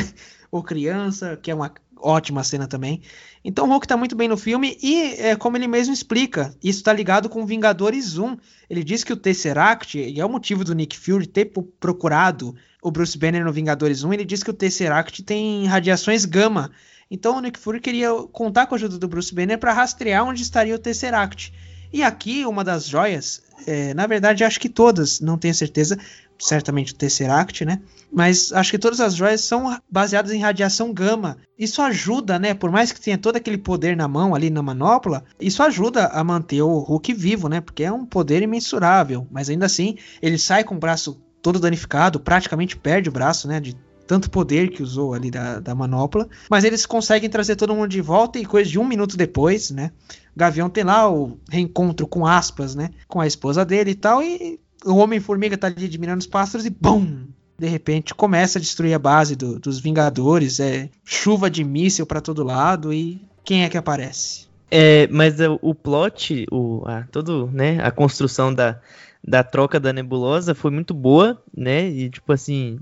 ou 0.51 0.63
criança, 0.63 1.37
que 1.41 1.51
é 1.51 1.55
uma 1.55 1.71
ótima 2.03 2.43
cena 2.43 2.67
também. 2.67 3.01
Então 3.43 3.65
o 3.65 3.69
Hulk 3.69 3.87
tá 3.87 3.95
muito 3.95 4.15
bem 4.15 4.27
no 4.27 4.37
filme 4.37 4.77
e, 4.81 5.13
é, 5.19 5.35
como 5.35 5.57
ele 5.57 5.67
mesmo 5.67 5.93
explica, 5.93 6.55
isso 6.63 6.79
está 6.79 6.91
ligado 6.91 7.29
com 7.29 7.45
Vingadores 7.45 8.17
1. 8.17 8.37
Ele 8.69 8.83
diz 8.83 9.03
que 9.03 9.13
o 9.13 9.17
Tesseract, 9.17 9.97
e 9.97 10.19
é 10.19 10.25
o 10.25 10.29
motivo 10.29 10.63
do 10.63 10.75
Nick 10.75 10.97
Fury 10.97 11.27
ter 11.27 11.51
procurado 11.79 12.55
o 12.81 12.91
Bruce 12.91 13.17
Banner 13.17 13.45
no 13.45 13.53
Vingadores 13.53 14.03
1, 14.03 14.13
ele 14.13 14.25
diz 14.25 14.43
que 14.43 14.49
o 14.49 14.53
Tesseract 14.53 15.23
tem 15.23 15.65
radiações 15.65 16.25
gama. 16.25 16.71
Então 17.09 17.37
o 17.37 17.41
Nick 17.41 17.59
Fury 17.59 17.79
queria 17.79 18.09
contar 18.31 18.65
com 18.65 18.75
a 18.75 18.77
ajuda 18.77 18.97
do 18.97 19.07
Bruce 19.07 19.33
Banner 19.33 19.57
para 19.57 19.73
rastrear 19.73 20.25
onde 20.25 20.41
estaria 20.41 20.75
o 20.75 20.79
Tesseract. 20.79 21.53
E 21.93 22.01
aqui, 22.01 22.43
uma 22.43 22.63
das 22.63 22.87
joias, 22.87 23.42
é, 23.65 23.93
na 23.93 24.07
verdade, 24.07 24.43
acho 24.43 24.59
que 24.59 24.69
todas, 24.69 25.19
não 25.19 25.37
tenho 25.37 25.53
certeza, 25.53 25.97
certamente 26.39 26.93
o 26.93 26.95
Tesseract, 26.95 27.63
né? 27.65 27.81
Mas 28.11 28.51
acho 28.51 28.71
que 28.71 28.77
todas 28.77 28.99
as 28.99 29.15
joias 29.15 29.41
são 29.41 29.77
baseadas 29.89 30.31
em 30.31 30.39
radiação 30.39 30.93
gama. 30.93 31.37
Isso 31.57 31.81
ajuda, 31.81 32.37
né? 32.37 32.53
Por 32.53 32.71
mais 32.71 32.91
que 32.91 33.01
tenha 33.01 33.17
todo 33.17 33.37
aquele 33.37 33.57
poder 33.57 33.95
na 33.95 34.07
mão, 34.07 34.35
ali 34.35 34.49
na 34.49 34.61
manopla, 34.61 35.23
isso 35.39 35.63
ajuda 35.63 36.07
a 36.07 36.23
manter 36.23 36.61
o 36.61 36.79
Hulk 36.79 37.13
vivo, 37.13 37.47
né? 37.47 37.61
Porque 37.61 37.83
é 37.83 37.91
um 37.91 38.05
poder 38.05 38.41
imensurável. 38.41 39.27
Mas 39.31 39.49
ainda 39.49 39.65
assim, 39.65 39.97
ele 40.21 40.37
sai 40.37 40.63
com 40.63 40.75
o 40.75 40.79
braço 40.79 41.21
todo 41.41 41.59
danificado, 41.59 42.19
praticamente 42.19 42.77
perde 42.77 43.09
o 43.09 43.11
braço, 43.11 43.47
né? 43.47 43.59
De 43.59 43.75
tanto 44.07 44.29
poder 44.29 44.69
que 44.69 44.83
usou 44.83 45.13
ali 45.13 45.31
da, 45.31 45.59
da 45.59 45.75
manopla. 45.75 46.27
Mas 46.49 46.63
eles 46.63 46.85
conseguem 46.85 47.29
trazer 47.29 47.55
todo 47.55 47.75
mundo 47.75 47.89
de 47.89 48.01
volta 48.01 48.39
e 48.39 48.45
coisa 48.45 48.69
de 48.69 48.79
um 48.79 48.85
minuto 48.85 49.17
depois, 49.17 49.71
né? 49.71 49.91
Gavião 50.35 50.69
tem 50.69 50.83
lá 50.83 51.09
o 51.09 51.37
reencontro 51.49 52.07
com 52.07 52.25
aspas, 52.25 52.75
né? 52.75 52.89
Com 53.07 53.21
a 53.21 53.27
esposa 53.27 53.63
dele 53.63 53.91
e 53.91 53.95
tal. 53.95 54.21
E 54.21 54.59
o 54.85 54.95
Homem-Formiga 54.95 55.57
tá 55.57 55.67
ali 55.67 55.85
admirando 55.85 56.19
os 56.19 56.27
pássaros 56.27 56.65
e 56.65 56.69
BUM! 56.69 57.27
De 57.57 57.67
repente 57.67 58.15
começa 58.15 58.57
a 58.57 58.61
destruir 58.61 58.93
a 58.93 58.99
base 58.99 59.35
do, 59.35 59.59
dos 59.59 59.79
Vingadores. 59.79 60.59
É 60.59 60.89
chuva 61.05 61.49
de 61.49 61.63
míssil 61.63 62.05
para 62.05 62.19
todo 62.19 62.43
lado. 62.43 62.91
E 62.91 63.21
quem 63.43 63.63
é 63.63 63.69
que 63.69 63.77
aparece? 63.77 64.47
É, 64.75 65.07
mas 65.11 65.39
o, 65.39 65.59
o 65.61 65.75
plot, 65.75 66.47
o, 66.51 66.81
a, 66.87 67.03
todo, 67.03 67.47
né, 67.53 67.77
a 67.83 67.91
construção 67.91 68.51
da, 68.51 68.81
da 69.25 69.43
troca 69.43 69.79
da 69.79 69.93
nebulosa 69.93 70.53
foi 70.53 70.69
muito 70.69 70.93
boa, 70.93 71.41
né? 71.55 71.87
E, 71.87 72.09
tipo 72.09 72.33
assim, 72.33 72.79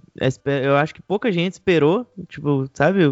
eu 0.64 0.76
acho 0.76 0.96
que 0.96 1.02
pouca 1.02 1.32
gente 1.32 1.54
esperou, 1.54 2.12
tipo, 2.28 2.68
sabe? 2.74 3.04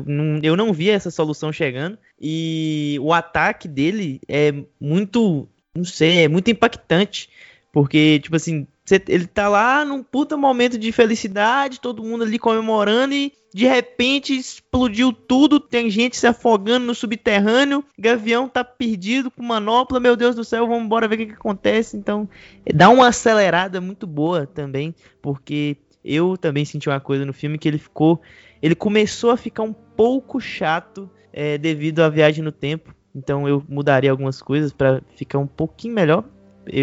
Eu 0.42 0.58
não, 0.58 0.74
vi 0.74 0.90
essa 0.90 1.12
solução 1.12 1.54
chegando. 1.54 1.98
E 2.20 2.98
o 3.02 3.14
ataque 3.14 3.68
dele 3.68 4.20
é 4.28 4.52
muito, 4.80 5.48
não 5.76 5.86
sei, 5.86 6.24
é 6.24 6.28
muito 6.28 6.50
impactante. 6.50 7.30
Porque, 7.72 8.20
tipo 8.20 8.36
assim, 8.36 8.66
ele 9.08 9.28
tá 9.28 9.48
lá 9.48 9.86
num 9.86 10.02
puta 10.02 10.36
momento 10.36 10.78
de 10.78 10.92
felicidade, 10.92 11.80
todo 11.80 12.04
mundo 12.04 12.24
ali 12.24 12.40
comemorando 12.40 13.14
e 13.14 13.32
de 13.54 13.66
repente 13.66 14.36
explodiu 14.36 15.12
tudo, 15.12 15.60
tem 15.60 15.90
gente 15.90 16.18
se 16.18 16.28
afogando 16.28 16.86
no 16.86 16.96
subterrâneo, 16.96 17.84
Gavião 17.98 18.48
tá 18.48 18.64
perdido 18.64 19.32
com 19.32 19.44
manopla, 19.44 20.00
meu 20.00 20.16
Deus 20.16 20.36
do 20.36 20.44
céu, 20.44 20.68
vamos 20.68 20.86
embora 20.86 21.08
ver 21.08 21.16
o 21.16 21.18
que, 21.18 21.26
que 21.28 21.34
acontece. 21.34 21.98
Então, 21.98 22.30
dá 22.74 22.90
uma 22.90 23.08
acelerada 23.08 23.82
muito 23.82 24.06
boa 24.06 24.46
também, 24.46 24.94
porque 25.22 25.78
eu 26.04 26.38
também 26.38 26.66
senti 26.66 26.88
uma 26.88 27.00
coisa 27.00 27.26
no 27.26 27.34
filme 27.34 27.58
que 27.58 27.68
ele 27.68 27.78
ficou, 27.78 28.22
ele 28.62 28.76
começou 28.76 29.32
a 29.32 29.38
ficar 29.38 29.64
um 29.64 29.74
pouco 29.74 30.40
chato 30.40 31.10
é, 31.34 31.58
devido 31.58 32.02
à 32.02 32.10
viagem 32.10 32.44
no 32.44 32.52
tempo. 32.52 32.94
Então 33.16 33.48
eu 33.48 33.64
mudaria 33.68 34.12
algumas 34.12 34.42
coisas 34.42 34.72
para 34.72 35.02
ficar 35.16 35.40
um 35.40 35.48
pouquinho 35.48 35.94
melhor 35.96 36.24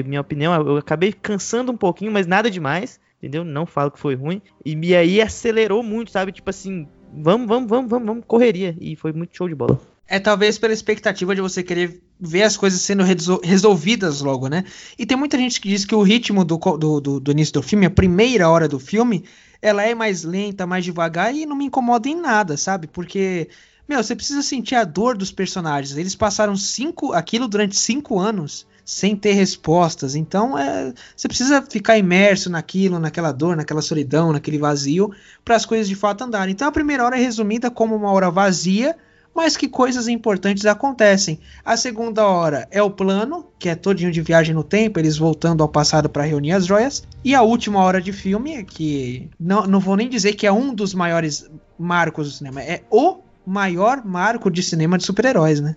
minha 0.04 0.20
opinião, 0.20 0.54
eu 0.54 0.76
acabei 0.76 1.12
cansando 1.12 1.72
um 1.72 1.76
pouquinho, 1.76 2.12
mas 2.12 2.26
nada 2.26 2.50
demais, 2.50 3.00
entendeu? 3.18 3.44
Não 3.44 3.66
falo 3.66 3.90
que 3.90 3.98
foi 3.98 4.14
ruim. 4.14 4.40
E 4.64 4.74
me 4.74 4.94
aí 4.94 5.20
acelerou 5.20 5.82
muito, 5.82 6.10
sabe? 6.10 6.32
Tipo 6.32 6.50
assim, 6.50 6.86
vamos, 7.12 7.46
vamos, 7.46 7.68
vamos, 7.68 7.90
vamos, 7.90 8.06
vamos, 8.06 8.24
correria. 8.26 8.76
E 8.80 8.96
foi 8.96 9.12
muito 9.12 9.36
show 9.36 9.48
de 9.48 9.54
bola. 9.54 9.80
É 10.08 10.20
talvez 10.20 10.56
pela 10.56 10.72
expectativa 10.72 11.34
de 11.34 11.40
você 11.40 11.62
querer 11.62 12.00
ver 12.20 12.44
as 12.44 12.56
coisas 12.56 12.80
sendo 12.80 13.02
resolvidas 13.42 14.20
logo, 14.20 14.48
né? 14.48 14.64
E 14.96 15.04
tem 15.04 15.16
muita 15.16 15.36
gente 15.36 15.60
que 15.60 15.68
diz 15.68 15.84
que 15.84 15.94
o 15.94 16.02
ritmo 16.02 16.44
do, 16.44 16.56
do, 16.56 17.00
do, 17.00 17.20
do 17.20 17.30
início 17.32 17.54
do 17.54 17.62
filme, 17.62 17.86
a 17.86 17.90
primeira 17.90 18.48
hora 18.48 18.68
do 18.68 18.78
filme, 18.78 19.24
ela 19.60 19.82
é 19.82 19.94
mais 19.94 20.22
lenta, 20.22 20.66
mais 20.66 20.84
devagar 20.84 21.34
e 21.34 21.44
não 21.44 21.56
me 21.56 21.64
incomoda 21.64 22.08
em 22.08 22.14
nada, 22.14 22.56
sabe? 22.56 22.86
Porque 22.86 23.48
meu, 23.88 24.02
você 24.02 24.16
precisa 24.16 24.42
sentir 24.42 24.74
a 24.74 24.84
dor 24.84 25.16
dos 25.16 25.30
personagens. 25.30 25.96
Eles 25.96 26.14
passaram 26.14 26.56
cinco, 26.56 27.12
aquilo 27.12 27.46
durante 27.46 27.76
cinco 27.76 28.18
anos 28.18 28.66
sem 28.86 29.16
ter 29.16 29.32
respostas. 29.32 30.14
Então, 30.14 30.56
é, 30.56 30.94
você 31.14 31.26
precisa 31.26 31.60
ficar 31.60 31.98
imerso 31.98 32.48
naquilo, 32.48 33.00
naquela 33.00 33.32
dor, 33.32 33.56
naquela 33.56 33.82
solidão, 33.82 34.32
naquele 34.32 34.58
vazio, 34.58 35.10
para 35.44 35.56
as 35.56 35.66
coisas 35.66 35.88
de 35.88 35.96
fato 35.96 36.22
andarem. 36.22 36.52
Então, 36.52 36.68
a 36.68 36.72
primeira 36.72 37.04
hora 37.04 37.18
é 37.18 37.20
resumida 37.20 37.68
como 37.68 37.96
uma 37.96 38.12
hora 38.12 38.30
vazia, 38.30 38.96
mas 39.34 39.56
que 39.56 39.68
coisas 39.68 40.06
importantes 40.06 40.64
acontecem. 40.66 41.40
A 41.64 41.76
segunda 41.76 42.24
hora 42.24 42.68
é 42.70 42.80
o 42.80 42.88
plano, 42.88 43.48
que 43.58 43.68
é 43.68 43.74
todinho 43.74 44.12
de 44.12 44.22
viagem 44.22 44.54
no 44.54 44.62
tempo, 44.62 45.00
eles 45.00 45.18
voltando 45.18 45.64
ao 45.64 45.68
passado 45.68 46.08
para 46.08 46.22
reunir 46.22 46.52
as 46.52 46.64
joias. 46.64 47.02
E 47.24 47.34
a 47.34 47.42
última 47.42 47.80
hora 47.80 48.00
de 48.00 48.12
filme, 48.12 48.64
que 48.64 49.28
não, 49.38 49.66
não 49.66 49.80
vou 49.80 49.96
nem 49.96 50.08
dizer 50.08 50.34
que 50.34 50.46
é 50.46 50.52
um 50.52 50.72
dos 50.72 50.94
maiores 50.94 51.50
marcos 51.76 52.28
do 52.28 52.34
cinema, 52.36 52.62
é 52.62 52.84
o 52.88 53.18
maior 53.44 54.04
marco 54.04 54.48
de 54.48 54.62
cinema 54.62 54.96
de 54.96 55.04
super-heróis, 55.04 55.60
né? 55.60 55.74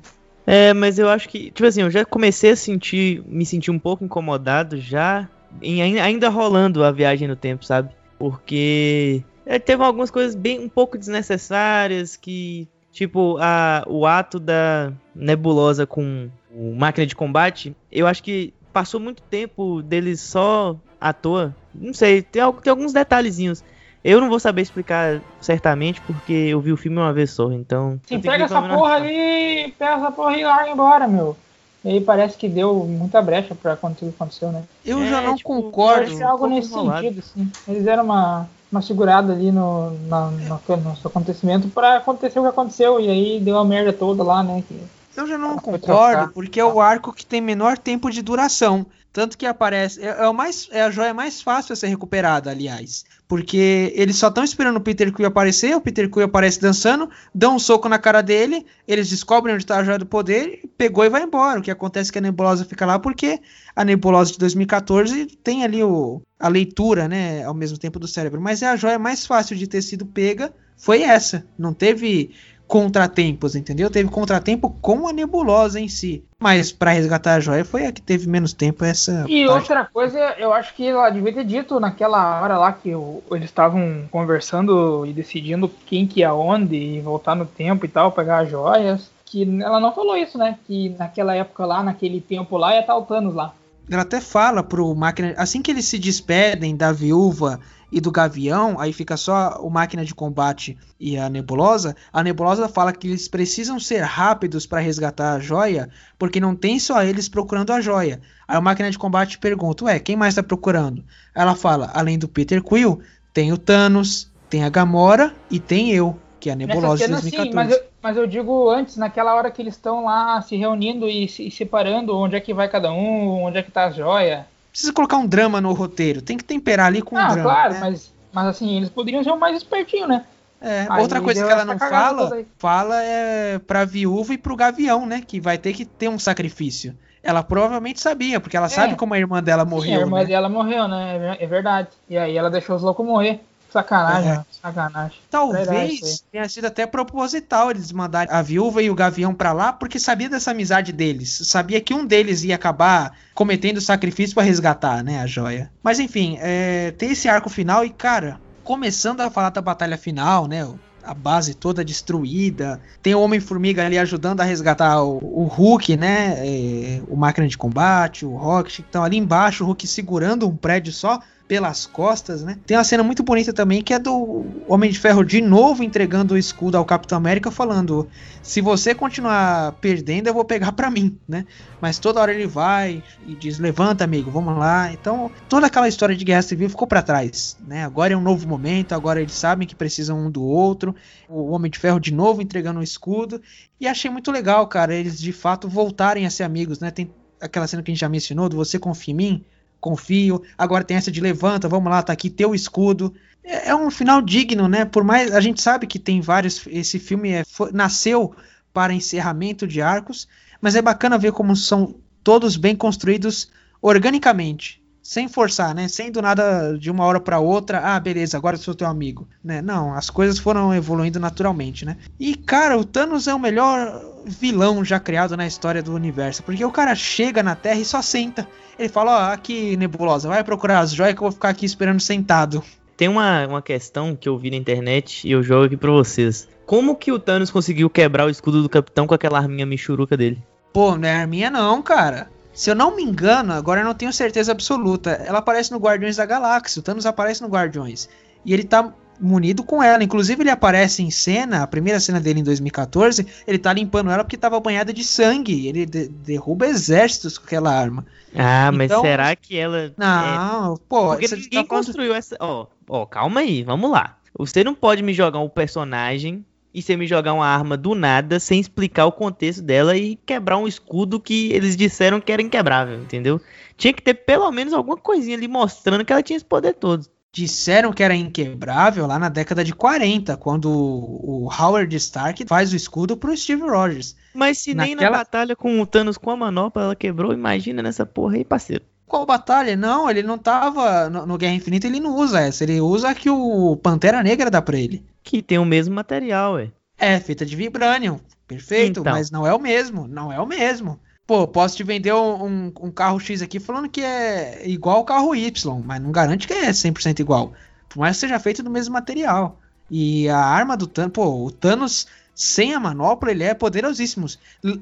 É, 0.51 0.73
mas 0.73 0.97
eu 0.97 1.07
acho 1.07 1.29
que, 1.29 1.51
tipo 1.51 1.63
assim, 1.63 1.83
eu 1.83 1.91
já 1.91 2.03
comecei 2.03 2.49
a 2.49 2.55
sentir, 2.55 3.21
me 3.27 3.45
sentir 3.45 3.69
um 3.69 3.77
pouco 3.77 4.03
incomodado 4.03 4.77
já, 4.77 5.29
em, 5.61 5.99
ainda 5.99 6.27
rolando 6.27 6.83
a 6.83 6.91
viagem 6.91 7.27
no 7.27 7.35
tempo, 7.35 7.63
sabe? 7.63 7.91
Porque 8.17 9.23
é, 9.45 9.59
teve 9.59 9.83
algumas 9.83 10.09
coisas 10.09 10.33
bem 10.33 10.59
um 10.59 10.67
pouco 10.67 10.97
desnecessárias 10.97 12.17
que, 12.17 12.67
tipo, 12.91 13.37
a, 13.39 13.83
o 13.85 14.07
ato 14.07 14.39
da 14.39 14.91
nebulosa 15.13 15.85
com 15.85 16.31
o 16.51 16.75
máquina 16.75 17.05
de 17.05 17.15
combate, 17.15 17.75
eu 17.91 18.07
acho 18.07 18.23
que 18.23 18.51
passou 18.73 18.99
muito 18.99 19.21
tempo 19.21 19.83
deles 19.83 20.19
só 20.19 20.75
à 20.99 21.13
toa. 21.13 21.55
Não 21.75 21.93
sei, 21.93 22.23
tem, 22.23 22.41
tem 22.51 22.71
alguns 22.71 22.91
detalhezinhos. 22.91 23.63
Eu 24.03 24.21
não 24.21 24.29
vou 24.29 24.39
saber 24.39 24.61
explicar 24.61 25.21
certamente 25.41 25.99
porque 26.01 26.33
eu 26.33 26.61
vi 26.61 26.71
o 26.71 26.77
filme 26.77 26.97
uma 26.97 27.11
vez 27.11 27.31
só, 27.31 27.51
então. 27.51 27.99
Sim, 28.05 28.19
pega 28.19 28.45
essa 28.45 28.61
porra 28.61 28.95
ali, 28.95 29.73
pega 29.77 29.95
essa 29.95 30.11
porra 30.11 30.37
e 30.37 30.43
larga 30.43 30.69
embora, 30.71 31.07
meu. 31.07 31.35
E 31.83 31.89
aí 31.89 32.01
parece 32.01 32.37
que 32.37 32.49
deu 32.49 32.75
muita 32.85 33.21
brecha 33.21 33.55
pra 33.55 33.73
acontecer 33.73 34.05
o 34.05 34.09
que 34.09 34.15
aconteceu, 34.15 34.51
né? 34.51 34.63
Eu 34.85 35.01
é, 35.01 35.07
já 35.07 35.21
não 35.21 35.35
tipo, 35.35 35.47
concordo. 35.47 36.11
Eu 36.11 36.27
algo 36.27 36.47
nesse 36.47 36.69
sentido, 36.69 37.19
assim. 37.19 37.51
Eles 37.67 37.83
deram 37.83 38.03
uma, 38.03 38.49
uma 38.71 38.81
segurada 38.81 39.31
ali 39.31 39.51
no, 39.51 39.91
na, 40.07 40.29
no, 40.29 40.77
no 40.77 40.97
acontecimento 41.05 41.69
pra 41.69 41.97
acontecer 41.97 42.39
o 42.39 42.43
que 42.43 42.49
aconteceu. 42.49 42.99
E 42.99 43.09
aí 43.09 43.39
deu 43.39 43.57
a 43.57 43.63
merda 43.63 43.93
toda 43.93 44.23
lá, 44.23 44.43
né? 44.43 44.61
Que 44.67 44.77
Eu 45.15 45.25
já 45.25 45.37
não 45.37 45.55
concordo, 45.57 45.79
trocar. 45.79 46.31
porque 46.33 46.59
é 46.59 46.65
o 46.65 46.81
arco 46.81 47.13
que 47.13 47.25
tem 47.25 47.39
menor 47.39 47.77
tempo 47.77 48.11
de 48.11 48.21
duração. 48.21 48.85
Tanto 49.11 49.37
que 49.37 49.45
aparece. 49.45 50.01
É, 50.01 50.07
é 50.07 50.27
o 50.27 50.33
mais, 50.33 50.67
é 50.71 50.81
a 50.81 50.91
joia 50.91 51.13
mais 51.13 51.41
fácil 51.41 51.73
a 51.73 51.75
ser 51.75 51.87
recuperada, 51.87 52.51
aliás. 52.51 53.05
Porque 53.27 53.91
eles 53.95 54.15
só 54.15 54.27
estão 54.27 54.43
esperando 54.43 54.77
o 54.77 54.81
Peter 54.81 55.11
Quill 55.13 55.27
aparecer, 55.27 55.75
o 55.75 55.81
Peter 55.81 56.09
Quill 56.09 56.25
aparece 56.25 56.59
dançando, 56.59 57.09
dão 57.33 57.55
um 57.55 57.59
soco 57.59 57.87
na 57.89 57.99
cara 57.99 58.21
dele, 58.21 58.65
eles 58.87 59.09
descobrem 59.09 59.53
onde 59.53 59.63
está 59.63 59.77
a 59.77 59.83
joia 59.83 59.99
do 59.99 60.05
poder, 60.05 60.61
pegou 60.77 61.05
e 61.05 61.09
vai 61.09 61.23
embora. 61.23 61.59
O 61.59 61.61
que 61.61 61.71
acontece 61.71 62.09
é 62.09 62.13
que 62.13 62.17
a 62.19 62.21
nebulosa 62.21 62.65
fica 62.65 62.85
lá 62.85 62.97
porque 62.97 63.39
a 63.75 63.83
nebulosa 63.85 64.31
de 64.31 64.39
2014 64.39 65.25
tem 65.43 65.63
ali 65.63 65.83
o, 65.83 66.21
a 66.39 66.47
leitura, 66.47 67.07
né, 67.07 67.43
ao 67.43 67.53
mesmo 67.53 67.77
tempo 67.77 67.99
do 67.99 68.07
cérebro. 68.07 68.41
Mas 68.41 68.61
é 68.61 68.67
a 68.67 68.75
joia 68.75 68.97
mais 68.97 69.25
fácil 69.25 69.55
de 69.55 69.67
ter 69.67 69.81
sido 69.81 70.05
pega, 70.05 70.53
foi 70.75 71.03
essa. 71.03 71.45
Não 71.57 71.73
teve 71.73 72.31
contratempos, 72.69 73.55
entendeu? 73.55 73.89
Teve 73.89 74.09
contratempo 74.09 74.69
com 74.79 75.07
a 75.07 75.11
nebulosa 75.11 75.79
em 75.79 75.89
si. 75.89 76.23
Mas 76.39 76.71
pra 76.71 76.91
resgatar 76.91 77.33
a 77.33 77.39
joia 77.39 77.65
foi 77.65 77.87
a 77.87 77.91
que 77.91 77.99
teve 78.01 78.29
menos 78.29 78.53
tempo 78.53 78.85
essa 78.85 79.25
E 79.27 79.45
parte. 79.45 79.59
outra 79.59 79.85
coisa, 79.91 80.19
eu 80.37 80.53
acho 80.53 80.73
que 80.75 80.87
ela 80.87 81.09
devia 81.09 81.33
ter 81.33 81.43
dito 81.43 81.79
naquela 81.79 82.39
hora 82.39 82.57
lá 82.59 82.71
que 82.71 82.89
eles 83.31 83.45
estavam 83.45 84.07
conversando 84.11 85.03
e 85.03 85.11
decidindo 85.11 85.69
quem 85.87 86.05
que 86.05 86.19
ia 86.19 86.31
onde 86.31 86.75
e 86.75 87.01
voltar 87.01 87.35
no 87.35 87.45
tempo 87.45 87.85
e 87.85 87.89
tal, 87.89 88.11
pegar 88.11 88.43
as 88.43 88.51
joias. 88.51 89.09
Que 89.25 89.43
ela 89.61 89.79
não 89.79 89.93
falou 89.93 90.15
isso, 90.15 90.37
né? 90.37 90.57
Que 90.67 90.89
naquela 90.97 91.35
época 91.35 91.65
lá, 91.65 91.81
naquele 91.83 92.21
tempo 92.21 92.55
lá, 92.55 92.73
ia 92.75 92.81
estar 92.81 92.95
o 92.95 93.01
Thanos 93.01 93.33
lá. 93.33 93.53
Ela 93.89 94.03
até 94.03 94.21
fala 94.21 94.61
pro 94.61 94.93
máquina. 94.93 95.33
Assim 95.37 95.63
que 95.63 95.71
eles 95.71 95.85
se 95.85 95.97
despedem 95.97 96.75
da 96.75 96.91
viúva 96.91 97.59
e 97.91 97.99
do 97.99 98.11
gavião, 98.11 98.79
aí 98.79 98.93
fica 98.93 99.17
só 99.17 99.59
o 99.61 99.69
máquina 99.69 100.05
de 100.05 100.13
combate 100.13 100.77
e 100.99 101.17
a 101.17 101.29
nebulosa. 101.29 101.95
A 102.13 102.23
nebulosa 102.23 102.67
fala 102.67 102.93
que 102.93 103.07
eles 103.07 103.27
precisam 103.27 103.79
ser 103.79 104.01
rápidos 104.01 104.65
para 104.65 104.79
resgatar 104.79 105.33
a 105.33 105.39
joia, 105.39 105.89
porque 106.17 106.39
não 106.39 106.55
tem 106.55 106.79
só 106.79 107.01
eles 107.01 107.27
procurando 107.27 107.71
a 107.71 107.81
joia. 107.81 108.21
Aí 108.47 108.57
o 108.57 108.61
máquina 108.61 108.91
de 108.91 108.97
combate 108.97 109.39
pergunta: 109.39 109.85
Ué, 109.85 109.99
quem 109.99 110.15
mais 110.15 110.35
tá 110.35 110.43
procurando? 110.43 111.03
Ela 111.33 111.55
fala: 111.55 111.91
além 111.93 112.17
do 112.17 112.27
Peter 112.27 112.61
Quill, 112.61 112.99
tem 113.33 113.51
o 113.51 113.57
Thanos, 113.57 114.31
tem 114.49 114.63
a 114.63 114.69
Gamora 114.69 115.33
e 115.49 115.59
tem 115.59 115.91
eu, 115.91 116.17
que 116.39 116.49
é 116.49 116.53
a 116.53 116.55
nebulosa 116.55 116.97
de 116.97 117.05
cena, 117.05 117.17
sim, 117.17 117.37
2014. 117.37 117.55
mas 117.55 117.71
eu, 117.71 117.83
mas 118.01 118.17
eu 118.17 118.27
digo 118.27 118.69
antes, 118.69 118.97
naquela 118.97 119.35
hora 119.35 119.51
que 119.51 119.61
eles 119.61 119.75
estão 119.75 120.05
lá 120.05 120.41
se 120.41 120.55
reunindo 120.55 121.07
e 121.07 121.27
se 121.27 121.47
e 121.47 121.51
separando 121.51 122.15
onde 122.15 122.35
é 122.35 122.39
que 122.39 122.53
vai 122.53 122.69
cada 122.69 122.91
um, 122.91 123.43
onde 123.43 123.57
é 123.57 123.63
que 123.63 123.71
tá 123.71 123.85
a 123.85 123.91
joia. 123.91 124.47
Precisa 124.71 124.93
colocar 124.93 125.17
um 125.17 125.27
drama 125.27 125.59
no 125.59 125.73
roteiro, 125.73 126.21
tem 126.21 126.37
que 126.37 126.43
temperar 126.43 126.87
ali 126.87 127.01
com 127.01 127.15
um 127.15 127.19
ah, 127.19 127.27
drama. 127.27 127.43
claro, 127.43 127.73
né? 127.73 127.79
mas, 127.79 128.13
mas 128.31 128.47
assim, 128.47 128.77
eles 128.77 128.89
poderiam 128.89 129.23
ser 129.23 129.31
o 129.31 129.39
mais 129.39 129.57
espertinho, 129.57 130.07
né? 130.07 130.25
É, 130.61 130.87
outra 130.99 131.21
coisa 131.21 131.45
que 131.45 131.51
ela 131.51 131.63
não 131.63 131.79
fala, 131.79 132.45
fala 132.57 133.01
é 133.01 133.59
pra 133.59 133.85
viúva 133.85 134.33
e 134.33 134.37
pro 134.37 134.55
gavião, 134.57 135.05
né? 135.05 135.23
Que 135.25 135.39
vai 135.39 135.57
ter 135.57 135.73
que 135.73 135.85
ter 135.85 136.09
um 136.09 136.19
sacrifício. 136.19 136.95
Ela 137.23 137.41
provavelmente 137.43 137.99
sabia, 138.01 138.39
porque 138.39 138.57
ela 138.57 138.65
É. 138.67 138.69
sabe 138.69 138.95
como 138.95 139.13
a 139.13 139.17
irmã 139.17 139.41
dela 139.41 139.63
Sim, 139.63 139.67
a 139.67 139.69
morreu. 139.69 139.99
irmã 140.01 140.19
né? 140.19 140.25
dela 140.25 140.49
morreu, 140.49 140.87
né? 140.87 141.37
É 141.39 141.43
É 141.43 141.47
verdade. 141.47 141.89
E 142.09 142.17
aí 142.17 142.37
ela 142.37 142.49
deixou 142.49 142.75
os 142.75 142.81
loucos 142.81 143.05
morrer. 143.05 143.41
Sacanagem, 143.71 144.31
É. 144.31 144.45
Sacanagem. 144.61 145.17
Talvez 145.29 146.23
tenha 146.31 146.49
sido 146.49 146.65
até 146.65 146.85
proposital 146.85 147.71
eles 147.71 147.91
mandarem 147.91 148.33
a 148.33 148.41
viúva 148.41 148.81
e 148.81 148.89
o 148.89 148.95
gavião 148.95 149.33
pra 149.33 149.53
lá, 149.53 149.71
porque 149.71 149.99
sabia 149.99 150.29
dessa 150.29 150.51
amizade 150.51 150.91
deles. 150.91 151.41
Sabia 151.45 151.79
que 151.79 151.93
um 151.93 152.05
deles 152.05 152.43
ia 152.43 152.55
acabar 152.55 153.13
cometendo 153.33 153.79
sacrifício 153.79 154.33
pra 154.33 154.43
resgatar, 154.43 155.03
né, 155.03 155.21
a 155.21 155.27
joia. 155.27 155.71
Mas 155.83 155.99
enfim, 155.99 156.37
é, 156.41 156.91
tem 156.97 157.11
esse 157.11 157.29
arco 157.29 157.49
final 157.49 157.85
e, 157.85 157.89
cara, 157.89 158.39
começando 158.63 159.21
a 159.21 159.29
falar 159.29 159.49
da 159.49 159.61
batalha 159.61 159.97
final, 159.97 160.47
né, 160.47 160.67
a 161.03 161.13
base 161.13 161.53
toda 161.53 161.83
destruída, 161.83 162.79
tem 163.01 163.15
o 163.15 163.21
Homem-Formiga 163.21 163.85
ali 163.85 163.97
ajudando 163.97 164.41
a 164.41 164.43
resgatar 164.43 165.01
o, 165.01 165.17
o 165.17 165.45
Hulk, 165.45 165.95
né, 165.95 166.35
é, 166.37 167.01
o 167.07 167.15
Máquina 167.15 167.47
de 167.47 167.57
Combate, 167.57 168.25
o 168.25 168.35
Rocket, 168.35 168.75
que 168.75 168.81
estão 168.81 169.03
ali 169.03 169.17
embaixo, 169.17 169.63
o 169.63 169.67
Hulk 169.67 169.87
segurando 169.87 170.47
um 170.47 170.55
prédio 170.55 170.91
só 170.91 171.19
pelas 171.49 171.87
costas, 171.87 172.43
né? 172.43 172.59
Tem 172.63 172.77
uma 172.77 172.83
cena 172.83 173.01
muito 173.01 173.23
bonita 173.23 173.51
também 173.51 173.81
que 173.81 173.91
é 173.91 173.97
do 173.97 174.45
Homem 174.67 174.91
de 174.91 174.99
Ferro 174.99 175.23
de 175.25 175.41
novo 175.41 175.83
entregando 175.83 176.35
o 176.35 176.37
escudo 176.37 176.77
ao 176.77 176.85
Capitão 176.85 177.17
América, 177.17 177.49
falando: 177.49 178.07
se 178.43 178.61
você 178.61 178.93
continuar 178.93 179.71
perdendo, 179.81 180.27
eu 180.27 180.33
vou 180.33 180.45
pegar 180.45 180.73
pra 180.73 180.91
mim, 180.91 181.17
né? 181.27 181.47
Mas 181.81 181.97
toda 181.97 182.21
hora 182.21 182.31
ele 182.31 182.45
vai 182.45 183.01
e 183.25 183.33
diz: 183.33 183.57
levanta, 183.57 184.03
amigo, 184.03 184.29
vamos 184.29 184.55
lá. 184.55 184.93
Então, 184.93 185.31
toda 185.49 185.65
aquela 185.65 185.87
história 185.87 186.15
de 186.15 186.23
guerra 186.23 186.43
civil 186.43 186.69
ficou 186.69 186.87
pra 186.87 187.01
trás, 187.01 187.57
né? 187.67 187.83
Agora 187.83 188.13
é 188.13 188.17
um 188.17 188.21
novo 188.21 188.47
momento, 188.47 188.93
agora 188.93 189.19
eles 189.19 189.33
sabem 189.33 189.67
que 189.67 189.73
precisam 189.73 190.27
um 190.27 190.29
do 190.29 190.43
outro. 190.43 190.95
O 191.27 191.49
Homem 191.49 191.71
de 191.71 191.79
Ferro 191.79 191.99
de 191.99 192.13
novo 192.13 192.43
entregando 192.43 192.79
o 192.79 192.83
escudo. 192.83 193.41
E 193.79 193.87
achei 193.87 194.11
muito 194.11 194.31
legal, 194.31 194.67
cara, 194.67 194.93
eles 194.93 195.19
de 195.19 195.33
fato 195.33 195.67
voltarem 195.67 196.27
a 196.27 196.29
ser 196.29 196.43
amigos, 196.43 196.79
né? 196.79 196.91
Tem 196.91 197.11
aquela 197.41 197.65
cena 197.65 197.81
que 197.81 197.89
a 197.89 197.93
gente 197.93 198.01
já 198.01 198.09
mencionou, 198.09 198.47
do 198.47 198.55
você 198.55 198.77
confia 198.77 199.15
em 199.15 199.17
mim? 199.17 199.45
Confio. 199.79 200.41
Agora 200.57 200.83
tem 200.83 200.97
essa 200.97 201.11
de 201.11 201.21
levanta, 201.21 201.67
vamos 201.67 201.89
lá, 201.91 202.01
tá 202.03 202.13
aqui 202.13 202.29
teu 202.29 202.53
escudo. 202.55 203.13
É, 203.43 203.69
é 203.69 203.75
um 203.75 203.89
final 203.91 204.21
digno, 204.21 204.67
né? 204.67 204.85
Por 204.85 205.03
mais 205.03 205.33
a 205.33 205.39
gente 205.41 205.61
sabe 205.61 205.87
que 205.87 205.99
tem 205.99 206.21
vários. 206.21 206.65
Esse 206.67 206.99
filme 206.99 207.29
é, 207.31 207.43
foi- 207.45 207.71
nasceu 207.71 208.35
para 208.73 208.93
encerramento 208.93 209.67
de 209.67 209.81
arcos, 209.81 210.27
mas 210.61 210.75
é 210.75 210.81
bacana 210.81 211.17
ver 211.17 211.31
como 211.31 211.55
são 211.55 211.95
todos 212.23 212.55
bem 212.57 212.75
construídos 212.75 213.49
organicamente. 213.81 214.81
Sem 215.09 215.27
forçar, 215.27 215.73
né? 215.73 215.87
Sem 215.87 216.11
do 216.11 216.21
nada 216.21 216.77
de 216.77 216.91
uma 216.91 217.03
hora 217.03 217.19
para 217.19 217.39
outra, 217.39 217.79
ah, 217.79 217.99
beleza, 217.99 218.37
agora 218.37 218.55
eu 218.55 218.61
sou 218.61 218.75
teu 218.75 218.85
amigo, 218.85 219.27
né? 219.43 219.59
Não, 219.59 219.91
as 219.95 220.07
coisas 220.07 220.37
foram 220.37 220.71
evoluindo 220.71 221.19
naturalmente, 221.19 221.83
né? 221.83 221.97
E 222.19 222.35
cara, 222.35 222.77
o 222.77 222.85
Thanos 222.85 223.27
é 223.27 223.33
o 223.33 223.39
melhor 223.39 224.05
vilão 224.23 224.85
já 224.85 224.99
criado 224.99 225.35
na 225.35 225.47
história 225.47 225.81
do 225.81 225.95
universo, 225.95 226.43
porque 226.43 226.63
o 226.63 226.71
cara 226.71 226.93
chega 226.93 227.41
na 227.41 227.55
Terra 227.55 227.79
e 227.79 227.85
só 227.85 228.03
senta. 228.03 228.47
Ele 228.77 228.87
fala, 228.87 229.31
ó, 229.31 229.33
aqui, 229.33 229.75
Nebulosa, 229.77 230.29
vai 230.29 230.43
procurar 230.43 230.81
as 230.81 230.93
joias 230.93 231.15
que 231.15 231.21
eu 231.21 231.25
vou 231.25 231.31
ficar 231.31 231.49
aqui 231.49 231.65
esperando 231.65 231.99
sentado. 231.99 232.63
Tem 232.95 233.07
uma, 233.07 233.47
uma 233.47 233.61
questão 233.63 234.15
que 234.15 234.29
eu 234.29 234.37
vi 234.37 234.51
na 234.51 234.57
internet 234.57 235.27
e 235.27 235.31
eu 235.31 235.41
jogo 235.41 235.65
aqui 235.65 235.75
pra 235.75 235.89
vocês. 235.89 236.47
Como 236.67 236.95
que 236.95 237.11
o 237.11 237.17
Thanos 237.17 237.49
conseguiu 237.49 237.89
quebrar 237.89 238.27
o 238.27 238.29
escudo 238.29 238.61
do 238.61 238.69
capitão 238.69 239.07
com 239.07 239.15
aquela 239.15 239.39
arminha 239.39 239.65
michuruca 239.65 240.15
dele? 240.15 240.37
Pô, 240.71 240.95
não 240.95 241.07
é 241.07 241.15
arminha 241.15 241.49
não, 241.49 241.81
cara. 241.81 242.29
Se 242.59 242.69
eu 242.69 242.75
não 242.75 242.93
me 242.93 243.01
engano, 243.03 243.53
agora 243.53 243.79
eu 243.79 243.85
não 243.85 243.93
tenho 243.93 244.11
certeza 244.11 244.51
absoluta, 244.51 245.11
ela 245.25 245.39
aparece 245.39 245.71
no 245.71 245.77
Guardiões 245.77 246.17
da 246.17 246.25
Galáxia, 246.25 246.81
o 246.81 246.83
Thanos 246.83 247.05
aparece 247.05 247.41
no 247.41 247.47
Guardiões. 247.47 248.09
E 248.45 248.53
ele 248.53 248.65
tá 248.65 248.93
munido 249.17 249.63
com 249.63 249.81
ela. 249.81 250.03
Inclusive, 250.03 250.43
ele 250.43 250.49
aparece 250.49 251.01
em 251.01 251.09
cena, 251.09 251.63
a 251.63 251.67
primeira 251.67 252.01
cena 252.01 252.19
dele 252.19 252.41
em 252.41 252.43
2014, 252.43 253.25
ele 253.47 253.57
tá 253.57 253.71
limpando 253.71 254.11
ela 254.11 254.25
porque 254.25 254.35
tava 254.35 254.59
banhada 254.59 254.91
de 254.91 255.05
sangue. 255.05 255.67
Ele 255.67 255.85
de- 255.85 256.09
derruba 256.09 256.67
exércitos 256.67 257.37
com 257.37 257.45
aquela 257.45 257.73
arma. 257.73 258.05
Ah, 258.35 258.71
mas 258.73 258.91
Então- 258.91 259.01
será 259.03 259.33
que 259.37 259.57
ela. 259.57 259.77
é- 259.79 259.91
Não, 259.97 260.75
pô, 260.89 261.07
Porque 261.11 261.29
você 261.29 261.35
ninguém 261.37 261.61
tá 261.63 261.67
falando- 261.69 261.85
construiu 261.85 262.13
essa. 262.13 262.35
Ó, 262.41 262.65
ó, 262.89 263.05
calma 263.05 263.39
aí, 263.39 263.63
vamos 263.63 263.89
lá. 263.89 264.17
Você 264.37 264.63
não 264.65 264.75
pode 264.75 265.01
me 265.01 265.13
jogar 265.13 265.39
um 265.39 265.49
personagem 265.49 266.45
e 266.73 266.81
você 266.81 266.95
me 266.95 267.07
jogar 267.07 267.33
uma 267.33 267.47
arma 267.47 267.75
do 267.75 267.95
nada 267.95 268.39
sem 268.39 268.59
explicar 268.59 269.05
o 269.05 269.11
contexto 269.11 269.61
dela 269.61 269.97
e 269.97 270.15
quebrar 270.25 270.57
um 270.57 270.67
escudo 270.67 271.19
que 271.19 271.51
eles 271.51 271.75
disseram 271.75 272.21
que 272.21 272.31
era 272.31 272.41
inquebrável, 272.41 272.99
entendeu? 273.01 273.41
Tinha 273.77 273.93
que 273.93 274.01
ter 274.01 274.13
pelo 274.13 274.51
menos 274.51 274.73
alguma 274.73 274.97
coisinha 274.97 275.35
ali 275.37 275.47
mostrando 275.47 276.05
que 276.05 276.11
ela 276.13 276.21
tinha 276.23 276.37
esse 276.37 276.45
poder 276.45 276.73
todo. 276.73 277.05
disseram 277.31 277.93
que 277.93 278.01
era 278.01 278.15
inquebrável 278.15 279.05
lá 279.05 279.19
na 279.19 279.29
década 279.29 279.63
de 279.63 279.71
40, 279.73 280.35
quando 280.37 280.67
o 280.71 281.47
Howard 281.47 281.95
Stark 281.95 282.43
faz 282.47 282.73
o 282.73 282.75
escudo 282.75 283.15
pro 283.15 283.37
Steve 283.37 283.61
Rogers. 283.61 284.15
Mas 284.33 284.57
se 284.57 284.73
nem 284.73 284.95
na 284.95 285.03
Naquela- 285.03 285.17
batalha 285.19 285.55
com 285.55 285.79
o 285.79 285.85
Thanos 285.85 286.17
com 286.17 286.31
a 286.31 286.35
manopla 286.35 286.81
ela 286.83 286.95
quebrou, 286.95 287.31
imagina 287.31 287.83
nessa 287.83 288.03
porra 288.05 288.35
aí, 288.35 288.43
parceiro. 288.43 288.83
Qual 289.09 289.25
batalha? 289.25 289.75
Não, 289.75 290.09
ele 290.09 290.23
não 290.23 290.37
tava 290.37 291.09
no, 291.09 291.25
no 291.25 291.37
Guerra 291.37 291.55
Infinita, 291.55 291.87
ele 291.87 291.99
não 291.99 292.15
usa 292.15 292.39
essa, 292.39 292.63
ele 292.63 292.79
usa 292.79 293.09
a 293.09 293.15
que 293.15 293.29
o 293.29 293.75
Pantera 293.75 294.23
Negra 294.23 294.49
dá 294.49 294.61
pra 294.61 294.77
ele. 294.77 295.03
Que 295.23 295.41
tem 295.41 295.57
o 295.57 295.65
mesmo 295.65 295.93
material, 295.95 296.53
ué. 296.53 296.71
É, 296.97 297.19
feita 297.19 297.45
de 297.45 297.55
Vibranium, 297.55 298.19
perfeito, 298.47 298.99
Então. 299.01 299.11
mas 299.13 299.31
não 299.31 299.45
é 299.47 299.53
o 299.53 299.59
mesmo, 299.59 300.07
não 300.07 300.31
é 300.31 300.39
o 300.39 300.45
mesmo. 300.45 300.99
Pô, 301.25 301.47
posso 301.47 301.75
te 301.77 301.83
vender 301.83 302.13
um, 302.13 302.45
um- 302.45 302.73
um 302.83 302.91
carro 302.91 303.19
X 303.19 303.41
aqui 303.41 303.59
falando 303.59 303.89
que 303.89 304.01
é 304.01 304.61
igual 304.67 304.97
ao 304.97 305.05
carro 305.05 305.35
Y, 305.35 305.81
mas 305.85 306.01
não 306.01 306.11
garante 306.11 306.47
que 306.47 306.53
é 306.53 306.71
100% 306.71 307.19
igual. 307.19 307.51
Por 307.89 307.99
mais 307.99 308.15
que 308.15 308.21
seja 308.21 308.39
feito 308.39 308.61
do 308.63 308.69
mesmo 308.69 308.93
material. 308.93 309.59
E 309.89 310.29
a 310.29 310.37
arma 310.37 310.77
do 310.77 310.85
Thanos, 310.87 311.11
pô, 311.13 311.25
o 311.45 311.51
Thanos 311.51 312.05
sem 312.35 312.73
a 312.73 312.79
manopla, 312.79 313.31
ele 313.31 313.43
é 313.43 313.53
poderosíssimo. 313.53 314.27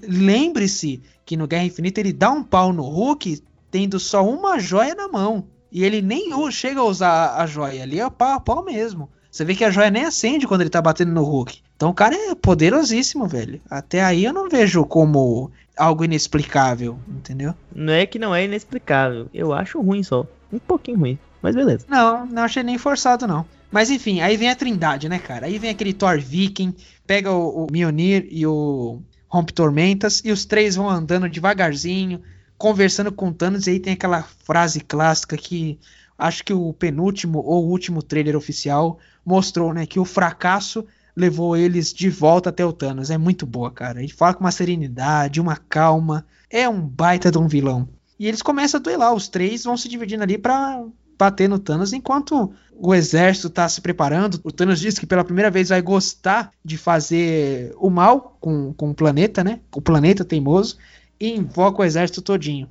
Lembre-se 0.08 1.02
que 1.26 1.36
no 1.38 1.48
Guerra 1.48 1.64
Infinita 1.66 2.00
ele 2.00 2.14
dá 2.14 2.32
um 2.32 2.44
pau 2.44 2.72
no 2.74 2.84
Hulk 2.84 3.42
tendo 3.72 4.00
só 4.00 4.28
uma 4.28 4.60
joia 4.60 4.96
na 4.96 5.08
mão. 5.08 5.46
E 5.72 5.84
ele 5.84 6.02
nem 6.02 6.32
chega 6.52 6.80
a 6.80 6.86
usar 6.86 7.36
a 7.36 7.46
joia, 7.46 7.84
ali 7.84 8.00
é 8.00 8.10
pau 8.10 8.34
a 8.34 8.40
pau 8.40 8.64
mesmo. 8.64 9.10
Você 9.30 9.44
vê 9.46 9.54
que 9.54 9.64
a 9.64 9.70
joia 9.70 9.92
nem 9.92 10.06
acende 10.06 10.48
quando 10.48 10.62
ele 10.62 10.70
tá 10.70 10.82
batendo 10.82 11.12
no 11.12 11.24
Hulk. 11.24 11.60
Então 11.76 11.90
o 11.90 11.94
cara 11.94 12.16
é 12.16 12.34
poderosíssimo, 12.34 13.28
velho. 13.28 13.62
Até 13.70 14.04
aí 14.04 14.24
eu 14.24 14.34
não 14.34 14.50
vejo 14.50 14.84
como 14.86 15.52
algo 15.78 16.04
inexplicável, 16.04 16.98
entendeu? 17.08 17.54
Não 17.76 17.94
é 17.94 18.06
que 18.06 18.18
não 18.18 18.34
é 18.34 18.46
inexplicável. 18.46 19.30
Eu 19.34 19.54
acho 19.54 19.80
ruim 19.82 20.02
só. 20.02 20.26
Um 20.52 20.58
pouquinho 20.58 20.98
ruim. 20.98 21.20
Mas 21.42 21.56
beleza. 21.56 21.86
Não, 21.88 22.26
não 22.26 22.44
achei 22.44 22.64
nem 22.64 22.78
forçado, 22.78 23.28
não. 23.28 23.46
Mas 23.70 23.92
enfim, 23.92 24.22
aí 24.22 24.38
vem 24.38 24.50
a 24.50 24.56
trindade, 24.56 25.08
né, 25.08 25.20
cara? 25.20 25.46
Aí 25.46 25.60
vem 25.60 25.70
aquele 25.70 25.94
Thor 25.94 26.20
Viking, 26.20 26.74
pega 27.06 27.32
o, 27.32 27.66
o 27.66 27.68
Mjolnir 27.72 28.28
e 28.32 28.48
o, 28.48 29.00
rompe 29.28 29.54
tormentas 29.54 30.22
e 30.24 30.32
os 30.32 30.46
três 30.46 30.76
vão 30.76 30.90
andando 30.90 31.30
devagarzinho, 31.30 32.22
conversando 32.58 33.12
com 33.12 33.32
Thanos 33.32 33.68
e 33.68 33.72
aí 33.72 33.80
tem 33.80 33.94
aquela 33.94 34.24
frase 34.24 34.80
clássica 34.80 35.38
que 35.38 35.80
acho 36.18 36.44
que 36.44 36.54
o 36.54 36.74
penúltimo 36.74 37.40
ou 37.40 37.68
último 37.68 38.02
trailer 38.02 38.36
oficial 38.36 38.98
mostrou, 39.26 39.74
né, 39.74 39.86
que 39.86 40.00
o 40.00 40.06
fracasso 40.06 40.86
levou 41.16 41.58
eles 41.58 41.94
de 41.94 42.10
volta 42.10 42.50
até 42.50 42.64
o 42.64 42.72
Thanos. 42.72 43.10
É 43.10 43.18
muito 43.18 43.46
boa, 43.46 43.72
cara. 43.72 44.00
Ele 44.04 44.12
fala 44.12 44.36
com 44.36 44.42
uma 44.42 44.52
serenidade, 44.52 45.42
uma 45.42 45.56
calma. 45.56 46.26
É 46.48 46.70
um 46.70 46.80
baita 46.80 47.32
de 47.32 47.40
um 47.40 47.48
vilão. 47.48 47.90
E 48.20 48.28
eles 48.28 48.44
começam 48.44 48.80
a 48.80 48.84
duelar, 48.84 49.14
os 49.14 49.28
três 49.28 49.64
vão 49.64 49.76
se 49.76 49.90
dividindo 49.90 50.24
ali 50.24 50.38
para 50.38 50.84
bater 51.18 51.50
no 51.50 51.58
Thanos 51.58 51.94
enquanto 51.94 52.54
o 52.72 52.94
exército 52.94 53.50
tá 53.50 53.68
se 53.68 53.82
preparando. 53.82 54.40
O 54.44 54.52
Thanos 54.52 54.80
diz 54.80 55.00
que 55.00 55.08
pela 55.08 55.24
primeira 55.24 55.50
vez 55.50 55.70
vai 55.70 55.82
gostar 55.82 56.52
de 56.64 56.78
fazer 56.78 57.74
o 57.78 57.90
mal 57.90 58.38
com, 58.40 58.72
com 58.74 58.92
o 58.92 58.96
planeta, 58.96 59.44
né? 59.44 59.60
O 59.76 59.82
planeta 59.82 60.24
teimoso. 60.24 60.78
E 61.20 61.30
invoca 61.30 61.82
o 61.82 61.86
exército 61.86 62.22
todinho. 62.22 62.70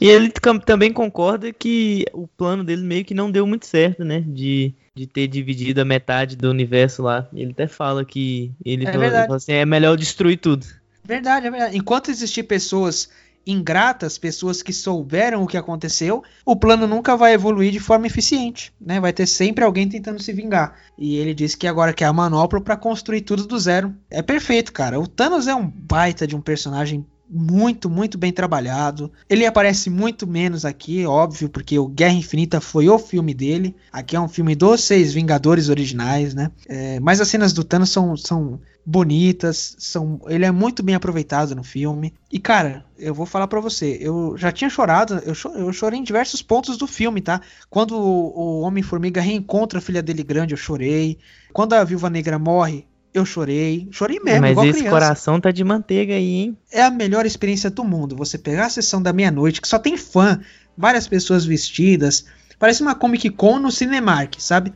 E 0.00 0.08
ele 0.08 0.32
também 0.64 0.92
concorda 0.92 1.52
que 1.52 2.04
o 2.12 2.26
plano 2.26 2.64
dele 2.64 2.82
meio 2.82 3.04
que 3.04 3.14
não 3.14 3.30
deu 3.30 3.46
muito 3.46 3.66
certo, 3.66 4.04
né? 4.04 4.24
De, 4.26 4.74
de 4.94 5.06
ter 5.06 5.26
dividido 5.28 5.80
a 5.80 5.84
metade 5.84 6.36
do 6.36 6.50
universo 6.50 7.02
lá. 7.02 7.28
Ele 7.32 7.52
até 7.52 7.66
fala 7.66 8.04
que 8.04 8.52
ele 8.64 8.86
É 8.86 8.92
falou 8.92 9.34
assim, 9.34 9.52
é 9.52 9.64
melhor 9.64 9.96
destruir 9.96 10.38
tudo. 10.38 10.66
Verdade, 11.04 11.46
é 11.46 11.50
verdade. 11.50 11.76
Enquanto 11.76 12.10
existir 12.10 12.44
pessoas 12.44 13.10
ingratas, 13.46 14.16
pessoas 14.16 14.62
que 14.62 14.72
souberam 14.72 15.42
o 15.42 15.46
que 15.46 15.58
aconteceu, 15.58 16.22
o 16.46 16.56
plano 16.56 16.86
nunca 16.86 17.14
vai 17.14 17.34
evoluir 17.34 17.70
de 17.70 17.78
forma 17.78 18.06
eficiente, 18.06 18.72
né? 18.80 18.98
Vai 18.98 19.12
ter 19.12 19.26
sempre 19.26 19.62
alguém 19.62 19.86
tentando 19.86 20.22
se 20.22 20.32
vingar. 20.32 20.74
E 20.96 21.16
ele 21.16 21.34
disse 21.34 21.56
que 21.56 21.66
agora 21.66 21.92
quer 21.92 22.06
a 22.06 22.12
manopla 22.12 22.60
para 22.60 22.76
construir 22.76 23.20
tudo 23.20 23.46
do 23.46 23.58
zero. 23.58 23.94
É 24.10 24.22
perfeito, 24.22 24.72
cara. 24.72 24.98
O 24.98 25.06
Thanos 25.06 25.46
é 25.46 25.54
um 25.54 25.66
baita 25.66 26.26
de 26.26 26.34
um 26.34 26.40
personagem 26.40 27.04
muito, 27.28 27.88
muito 27.90 28.18
bem 28.18 28.32
trabalhado. 28.32 29.10
Ele 29.28 29.46
aparece 29.46 29.88
muito 29.90 30.26
menos 30.26 30.64
aqui, 30.64 31.04
óbvio, 31.06 31.48
porque 31.48 31.78
o 31.78 31.86
Guerra 31.88 32.12
Infinita 32.14 32.60
foi 32.60 32.88
o 32.88 32.98
filme 32.98 33.32
dele. 33.34 33.74
Aqui 33.92 34.14
é 34.16 34.20
um 34.20 34.28
filme 34.28 34.54
dos 34.54 34.82
seis 34.84 35.12
Vingadores 35.12 35.68
originais, 35.68 36.34
né? 36.34 36.50
É, 36.68 37.00
mas 37.00 37.20
as 37.20 37.28
cenas 37.28 37.52
do 37.52 37.64
Thanos 37.64 37.90
são, 37.90 38.16
são 38.16 38.60
bonitas, 38.86 39.76
são, 39.78 40.20
ele 40.28 40.44
é 40.44 40.50
muito 40.50 40.82
bem 40.82 40.94
aproveitado 40.94 41.54
no 41.54 41.64
filme. 41.64 42.12
E 42.30 42.38
cara, 42.38 42.84
eu 42.98 43.14
vou 43.14 43.26
falar 43.26 43.48
pra 43.48 43.60
você, 43.60 43.98
eu 44.00 44.36
já 44.36 44.52
tinha 44.52 44.68
chorado, 44.70 45.14
eu, 45.24 45.34
cho- 45.34 45.48
eu 45.54 45.72
chorei 45.72 45.98
em 45.98 46.02
diversos 46.04 46.42
pontos 46.42 46.76
do 46.76 46.86
filme, 46.86 47.20
tá? 47.20 47.40
Quando 47.70 47.96
o, 47.96 48.58
o 48.58 48.60
Homem-Formiga 48.60 49.20
reencontra 49.20 49.78
a 49.78 49.82
filha 49.82 50.02
dele 50.02 50.22
grande, 50.22 50.54
eu 50.54 50.58
chorei. 50.58 51.18
Quando 51.52 51.72
a 51.72 51.84
Viúva 51.84 52.10
Negra 52.10 52.38
morre, 52.38 52.86
eu 53.14 53.24
chorei. 53.24 53.86
Chorei 53.92 54.18
mesmo, 54.18 54.40
Mas 54.40 54.50
igual 54.50 54.66
esse 54.66 54.78
criança 54.80 54.90
coração 54.90 55.40
tá 55.40 55.52
de 55.52 55.62
manteiga 55.62 56.14
aí, 56.14 56.34
hein? 56.34 56.58
é 56.72 56.82
a 56.82 56.90
melhor 56.90 57.24
experiência 57.24 57.70
do 57.70 57.84
mundo. 57.84 58.16
Você 58.16 58.36
pegar 58.36 58.66
a 58.66 58.70
sessão 58.70 59.00
da 59.00 59.12
meia-noite, 59.12 59.60
que 59.60 59.68
só 59.68 59.78
tem 59.78 59.96
fã, 59.96 60.40
várias 60.76 61.06
pessoas 61.06 61.46
vestidas, 61.46 62.26
parece 62.58 62.82
uma 62.82 62.96
Comic 62.96 63.30
Con 63.30 63.60
no 63.60 63.70
Cinemark, 63.70 64.34
sabe? 64.40 64.74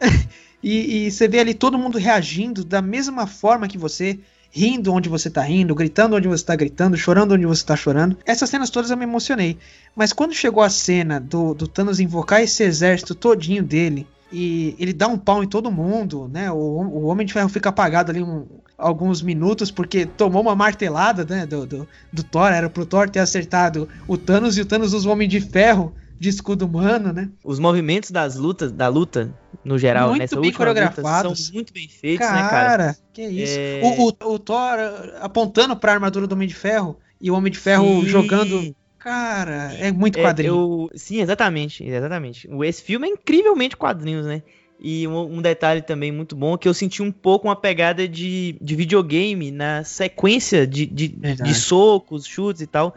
e, 0.62 1.06
e 1.06 1.10
você 1.10 1.26
vê 1.26 1.40
ali 1.40 1.52
todo 1.52 1.76
mundo 1.76 1.98
reagindo 1.98 2.64
da 2.64 2.80
mesma 2.80 3.26
forma 3.26 3.66
que 3.66 3.76
você, 3.76 4.20
rindo 4.52 4.92
onde 4.92 5.08
você 5.08 5.28
tá 5.28 5.42
rindo, 5.42 5.74
gritando 5.74 6.14
onde 6.14 6.28
você 6.28 6.44
tá 6.44 6.54
gritando, 6.54 6.96
chorando 6.96 7.34
onde 7.34 7.44
você 7.44 7.66
tá 7.66 7.74
chorando. 7.74 8.16
Essas 8.24 8.48
cenas 8.48 8.70
todas 8.70 8.92
eu 8.92 8.96
me 8.96 9.02
emocionei. 9.02 9.58
Mas 9.96 10.12
quando 10.12 10.32
chegou 10.32 10.62
a 10.62 10.70
cena 10.70 11.18
do, 11.18 11.54
do 11.54 11.66
Thanos 11.66 11.98
invocar 11.98 12.40
esse 12.40 12.62
exército 12.62 13.16
todinho 13.16 13.64
dele, 13.64 14.06
e 14.32 14.74
ele 14.78 14.92
dá 14.92 15.08
um 15.08 15.18
pau 15.18 15.42
em 15.42 15.48
todo 15.48 15.70
mundo, 15.70 16.28
né? 16.32 16.50
O, 16.50 16.56
o 16.56 17.04
Homem 17.06 17.26
de 17.26 17.32
Ferro 17.32 17.48
fica 17.48 17.68
apagado 17.68 18.10
ali 18.10 18.22
um- 18.22 18.46
alguns 18.78 19.20
minutos 19.22 19.70
porque 19.70 20.06
tomou 20.06 20.40
uma 20.42 20.54
martelada, 20.56 21.24
né? 21.24 21.44
Do, 21.46 21.66
do, 21.66 21.88
do 22.12 22.22
Thor, 22.22 22.50
era 22.52 22.70
pro 22.70 22.86
Thor 22.86 23.08
ter 23.10 23.18
acertado 23.20 23.88
o 24.08 24.16
Thanos 24.16 24.56
e 24.56 24.60
o 24.62 24.64
Thanos 24.66 24.92
usa 24.94 25.08
o 25.08 25.12
Homem 25.12 25.28
de 25.28 25.40
Ferro 25.40 25.92
de 26.18 26.28
escudo 26.28 26.66
humano, 26.66 27.12
né? 27.12 27.28
Os 27.44 27.58
movimentos 27.58 28.10
das 28.10 28.36
lutas, 28.36 28.70
da 28.70 28.88
luta, 28.88 29.32
no 29.64 29.78
geral, 29.78 30.10
Muito 30.10 30.20
nessa 30.20 30.38
bem 30.40 30.52
coreografados. 30.52 31.46
são 31.46 31.54
muito 31.54 31.72
bem 31.72 31.88
feitos, 31.88 32.26
cara, 32.26 32.42
né, 32.42 32.48
cara? 32.50 32.96
que 33.12 33.22
isso. 33.22 33.56
É- 33.58 33.80
O, 33.82 34.08
o, 34.08 34.34
o 34.34 34.38
Thor 34.38 34.78
apontando 35.20 35.74
pra 35.76 35.92
armadura 35.92 36.26
do 36.26 36.32
Homem 36.34 36.46
de 36.48 36.54
Ferro 36.54 36.98
e 37.20 37.30
o 37.30 37.34
Homem 37.34 37.50
de 37.52 37.58
Ferro 37.58 37.84
Sim. 38.02 38.06
jogando. 38.06 38.74
Cara, 39.00 39.72
é 39.80 39.90
muito 39.90 40.18
É, 40.18 40.22
quadrinho. 40.22 40.52
eu- 40.54 40.90
sim, 40.94 41.20
exatamente, 41.20 41.82
exatamente. 41.84 42.46
O- 42.48 42.62
Esse 42.62 42.82
filme 42.82 43.08
é 43.08 43.10
incrivelmente 43.10 43.76
quadrinhos, 43.76 44.26
né? 44.26 44.42
E 44.78 45.06
um, 45.08 45.36
um 45.38 45.42
detalhe 45.42 45.82
também 45.82 46.10
muito 46.12 46.34
bom 46.36 46.54
é 46.54 46.58
que 46.58 46.68
eu 46.68 46.72
senti 46.72 47.02
um 47.02 47.10
pouco 47.12 47.48
uma 47.48 47.56
pegada 47.56 48.06
de, 48.08 48.56
de 48.60 48.74
videogame 48.76 49.50
na 49.50 49.84
sequência 49.84 50.66
de, 50.66 50.86
de, 50.86 51.08
de 51.08 51.54
socos, 51.54 52.24
chutes 52.26 52.62
e 52.62 52.66
tal. 52.66 52.94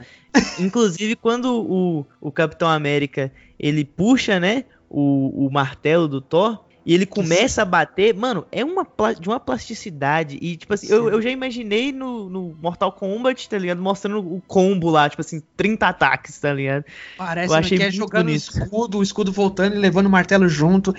Inclusive, 0.60 1.16
quando 1.16 1.46
o, 1.62 2.06
o 2.22 2.32
Capitão 2.32 2.70
América 2.70 3.32
ele 3.60 3.84
puxa, 3.84 4.40
né, 4.40 4.66
o, 4.90 5.48
o 5.48 5.52
martelo 5.52 6.08
do 6.08 6.22
Thor. 6.22 6.66
E 6.86 6.94
ele 6.94 7.06
começa 7.06 7.62
a 7.62 7.66
bater, 7.66 8.14
mano, 8.14 8.46
é 8.52 8.64
uma 8.64 8.86
de 9.20 9.28
uma 9.30 9.40
plasticidade. 9.40 10.38
E, 10.42 10.58
tipo 10.58 10.74
assim, 10.74 10.88
eu, 10.88 11.10
eu 11.10 11.22
já 11.22 11.30
imaginei 11.30 11.92
no, 11.92 12.30
no 12.30 12.56
Mortal 12.62 12.92
Kombat, 12.92 13.48
tá 13.48 13.58
ligado? 13.58 13.82
Mostrando 13.82 14.20
o 14.20 14.42
combo 14.46 14.90
lá, 14.90 15.10
tipo 15.10 15.22
assim, 15.22 15.42
30 15.56 15.88
ataques, 15.88 16.38
tá 16.40 16.54
ligado? 16.54 16.84
Parece 17.18 17.54
Eu 17.54 17.58
achei 17.58 17.78
que 17.78 17.84
é 17.86 17.92
jogando 17.92 18.26
bonito. 18.26 18.42
escudo, 18.42 18.98
o 19.00 19.04
escudo 19.04 19.32
voltando 19.32 19.76
e 19.76 19.80
levando 19.80 20.08
o 20.08 20.10
martelo 20.10 20.50
junto. 20.50 20.94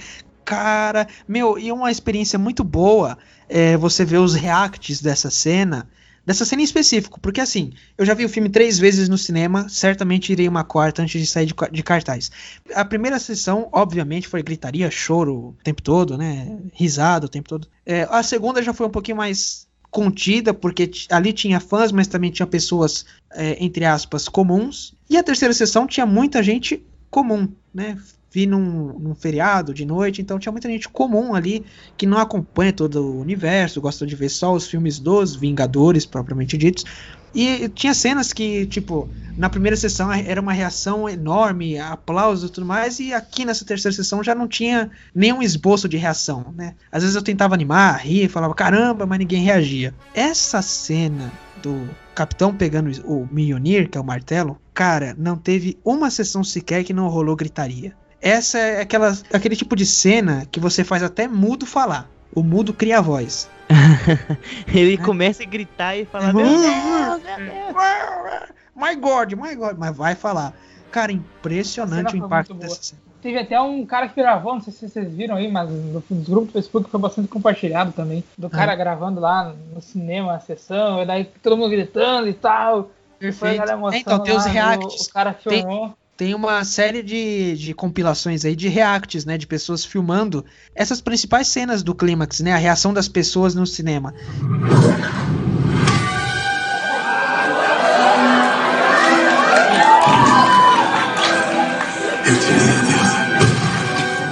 Cara, 0.44 1.06
meu, 1.28 1.58
e 1.58 1.68
é 1.68 1.74
uma 1.74 1.90
experiência 1.90 2.38
muito 2.38 2.64
boa 2.64 3.18
é, 3.48 3.76
você 3.76 4.04
ver 4.04 4.18
os 4.18 4.34
reacts 4.34 5.02
dessa 5.02 5.30
cena, 5.30 5.88
dessa 6.24 6.44
cena 6.44 6.62
em 6.62 6.64
específico, 6.64 7.20
porque 7.20 7.40
assim, 7.40 7.72
eu 7.98 8.04
já 8.04 8.14
vi 8.14 8.24
o 8.24 8.28
filme 8.28 8.48
três 8.48 8.78
vezes 8.78 9.08
no 9.08 9.18
cinema, 9.18 9.68
certamente 9.68 10.32
irei 10.32 10.48
uma 10.48 10.64
quarta 10.64 11.02
antes 11.02 11.20
de 11.20 11.26
sair 11.26 11.46
de, 11.46 11.54
de 11.70 11.82
cartaz. 11.82 12.30
A 12.74 12.84
primeira 12.84 13.18
sessão, 13.18 13.68
obviamente, 13.72 14.28
foi 14.28 14.42
gritaria, 14.42 14.90
choro 14.90 15.34
o 15.34 15.56
tempo 15.62 15.82
todo, 15.82 16.16
né? 16.16 16.58
Risada 16.72 17.26
o 17.26 17.28
tempo 17.28 17.48
todo. 17.48 17.68
É, 17.84 18.06
a 18.10 18.22
segunda 18.22 18.62
já 18.62 18.72
foi 18.72 18.86
um 18.86 18.90
pouquinho 18.90 19.16
mais 19.16 19.66
contida, 19.90 20.52
porque 20.52 20.90
ali 21.10 21.32
tinha 21.32 21.60
fãs, 21.60 21.92
mas 21.92 22.08
também 22.08 22.30
tinha 22.30 22.46
pessoas, 22.46 23.06
é, 23.32 23.56
entre 23.64 23.84
aspas, 23.84 24.28
comuns. 24.28 24.92
E 25.08 25.16
a 25.16 25.22
terceira 25.22 25.54
sessão 25.54 25.86
tinha 25.86 26.04
muita 26.04 26.42
gente 26.42 26.84
comum, 27.10 27.48
né? 27.72 27.96
Vi 28.34 28.46
num, 28.46 28.98
num 28.98 29.14
feriado 29.14 29.72
de 29.72 29.84
noite, 29.86 30.20
então 30.20 30.40
tinha 30.40 30.50
muita 30.50 30.68
gente 30.68 30.88
comum 30.88 31.34
ali 31.34 31.64
que 31.96 32.04
não 32.04 32.18
acompanha 32.18 32.72
todo 32.72 33.00
o 33.00 33.20
universo, 33.20 33.80
gosta 33.80 34.04
de 34.04 34.16
ver 34.16 34.28
só 34.28 34.52
os 34.52 34.66
filmes 34.66 34.98
dos 34.98 35.36
Vingadores, 35.36 36.04
propriamente 36.04 36.58
ditos. 36.58 36.84
E 37.32 37.68
tinha 37.68 37.94
cenas 37.94 38.32
que, 38.32 38.66
tipo, 38.66 39.08
na 39.36 39.48
primeira 39.48 39.76
sessão 39.76 40.12
era 40.12 40.40
uma 40.40 40.52
reação 40.52 41.08
enorme, 41.08 41.78
aplausos 41.78 42.50
e 42.50 42.52
tudo 42.52 42.66
mais, 42.66 42.98
e 42.98 43.14
aqui 43.14 43.44
nessa 43.44 43.64
terceira 43.64 43.94
sessão 43.94 44.20
já 44.20 44.34
não 44.34 44.48
tinha 44.48 44.90
nenhum 45.14 45.40
esboço 45.40 45.88
de 45.88 45.96
reação, 45.96 46.52
né? 46.56 46.74
Às 46.90 47.04
vezes 47.04 47.14
eu 47.14 47.22
tentava 47.22 47.54
animar, 47.54 48.00
rir, 48.00 48.28
falava 48.28 48.54
caramba, 48.54 49.06
mas 49.06 49.20
ninguém 49.20 49.44
reagia. 49.44 49.94
Essa 50.12 50.60
cena 50.60 51.32
do 51.62 51.88
capitão 52.16 52.52
pegando 52.52 52.90
o 53.04 53.28
Mjolnir, 53.30 53.88
que 53.88 53.96
é 53.96 54.00
o 54.00 54.04
martelo, 54.04 54.58
cara, 54.72 55.14
não 55.16 55.36
teve 55.36 55.78
uma 55.84 56.10
sessão 56.10 56.42
sequer 56.42 56.82
que 56.82 56.92
não 56.92 57.06
rolou 57.06 57.36
gritaria. 57.36 57.94
Essa 58.24 58.58
é 58.58 58.80
aquela, 58.80 59.12
aquele 59.32 59.54
tipo 59.54 59.76
de 59.76 59.84
cena 59.84 60.46
que 60.50 60.58
você 60.58 60.82
faz 60.82 61.02
até 61.02 61.28
mudo 61.28 61.66
falar. 61.66 62.08
O 62.34 62.42
mudo 62.42 62.72
cria 62.72 62.98
a 62.98 63.00
voz. 63.02 63.48
Ele 64.66 64.96
começa 64.98 65.42
a 65.42 65.46
gritar 65.46 65.94
e 65.96 66.04
falar, 66.06 66.32
meu 66.32 66.44
Deus, 66.46 66.60
meu 66.62 67.20
Deus. 67.20 68.50
My 68.74 68.96
God, 68.96 69.32
my 69.34 69.54
God, 69.54 69.76
mas 69.78 69.96
vai 69.96 70.14
falar. 70.14 70.52
Cara, 70.90 71.12
impressionante 71.12 72.08
o 72.08 72.10
foi 72.18 72.18
impacto 72.20 72.54
dessa 72.54 72.82
cena. 72.82 73.02
Teve 73.22 73.38
até 73.38 73.58
um 73.60 73.86
cara 73.86 74.08
que 74.08 74.16
gravou, 74.16 74.54
não 74.54 74.60
sei 74.60 74.72
se 74.72 74.88
vocês 74.88 75.12
viram 75.14 75.36
aí, 75.36 75.50
mas 75.50 75.70
no- 75.70 76.02
nos 76.10 76.28
grupos 76.28 76.48
do 76.48 76.52
Facebook 76.52 76.90
foi 76.90 77.00
bastante 77.00 77.28
compartilhado 77.28 77.92
também. 77.92 78.22
Do 78.36 78.50
cara 78.50 78.72
Ah. 78.72 78.76
gravando 78.76 79.20
lá 79.20 79.54
no 79.74 79.80
cinema 79.80 80.34
a 80.34 80.40
sessão, 80.40 81.02
e 81.02 81.06
daí 81.06 81.24
todo 81.42 81.56
mundo 81.56 81.70
gritando 81.70 82.28
e 82.28 82.34
tal. 82.34 82.82
Foi 82.82 82.90
Perfeito. 83.30 83.62
aquela 83.62 83.78
emoção 83.78 83.98
então, 83.98 84.18
tem 84.20 84.36
os 84.36 84.44
lá, 84.44 84.50
reacts. 84.50 85.00
O, 85.00 85.04
o 85.04 85.12
cara 85.12 85.32
filmou. 85.32 85.86
Tem 85.88 85.94
uma 86.34 86.64
série 86.64 87.02
de, 87.02 87.56
de 87.56 87.74
compilações 87.74 88.44
aí 88.44 88.54
de 88.54 88.68
reacts, 88.68 89.24
né? 89.24 89.36
De 89.36 89.46
pessoas 89.46 89.84
filmando 89.84 90.44
essas 90.74 91.00
principais 91.00 91.48
cenas 91.48 91.82
do 91.82 91.94
clímax, 91.94 92.40
né? 92.40 92.52
A 92.52 92.56
reação 92.56 92.94
das 92.94 93.08
pessoas 93.08 93.54
no 93.54 93.66
cinema. 93.66 94.14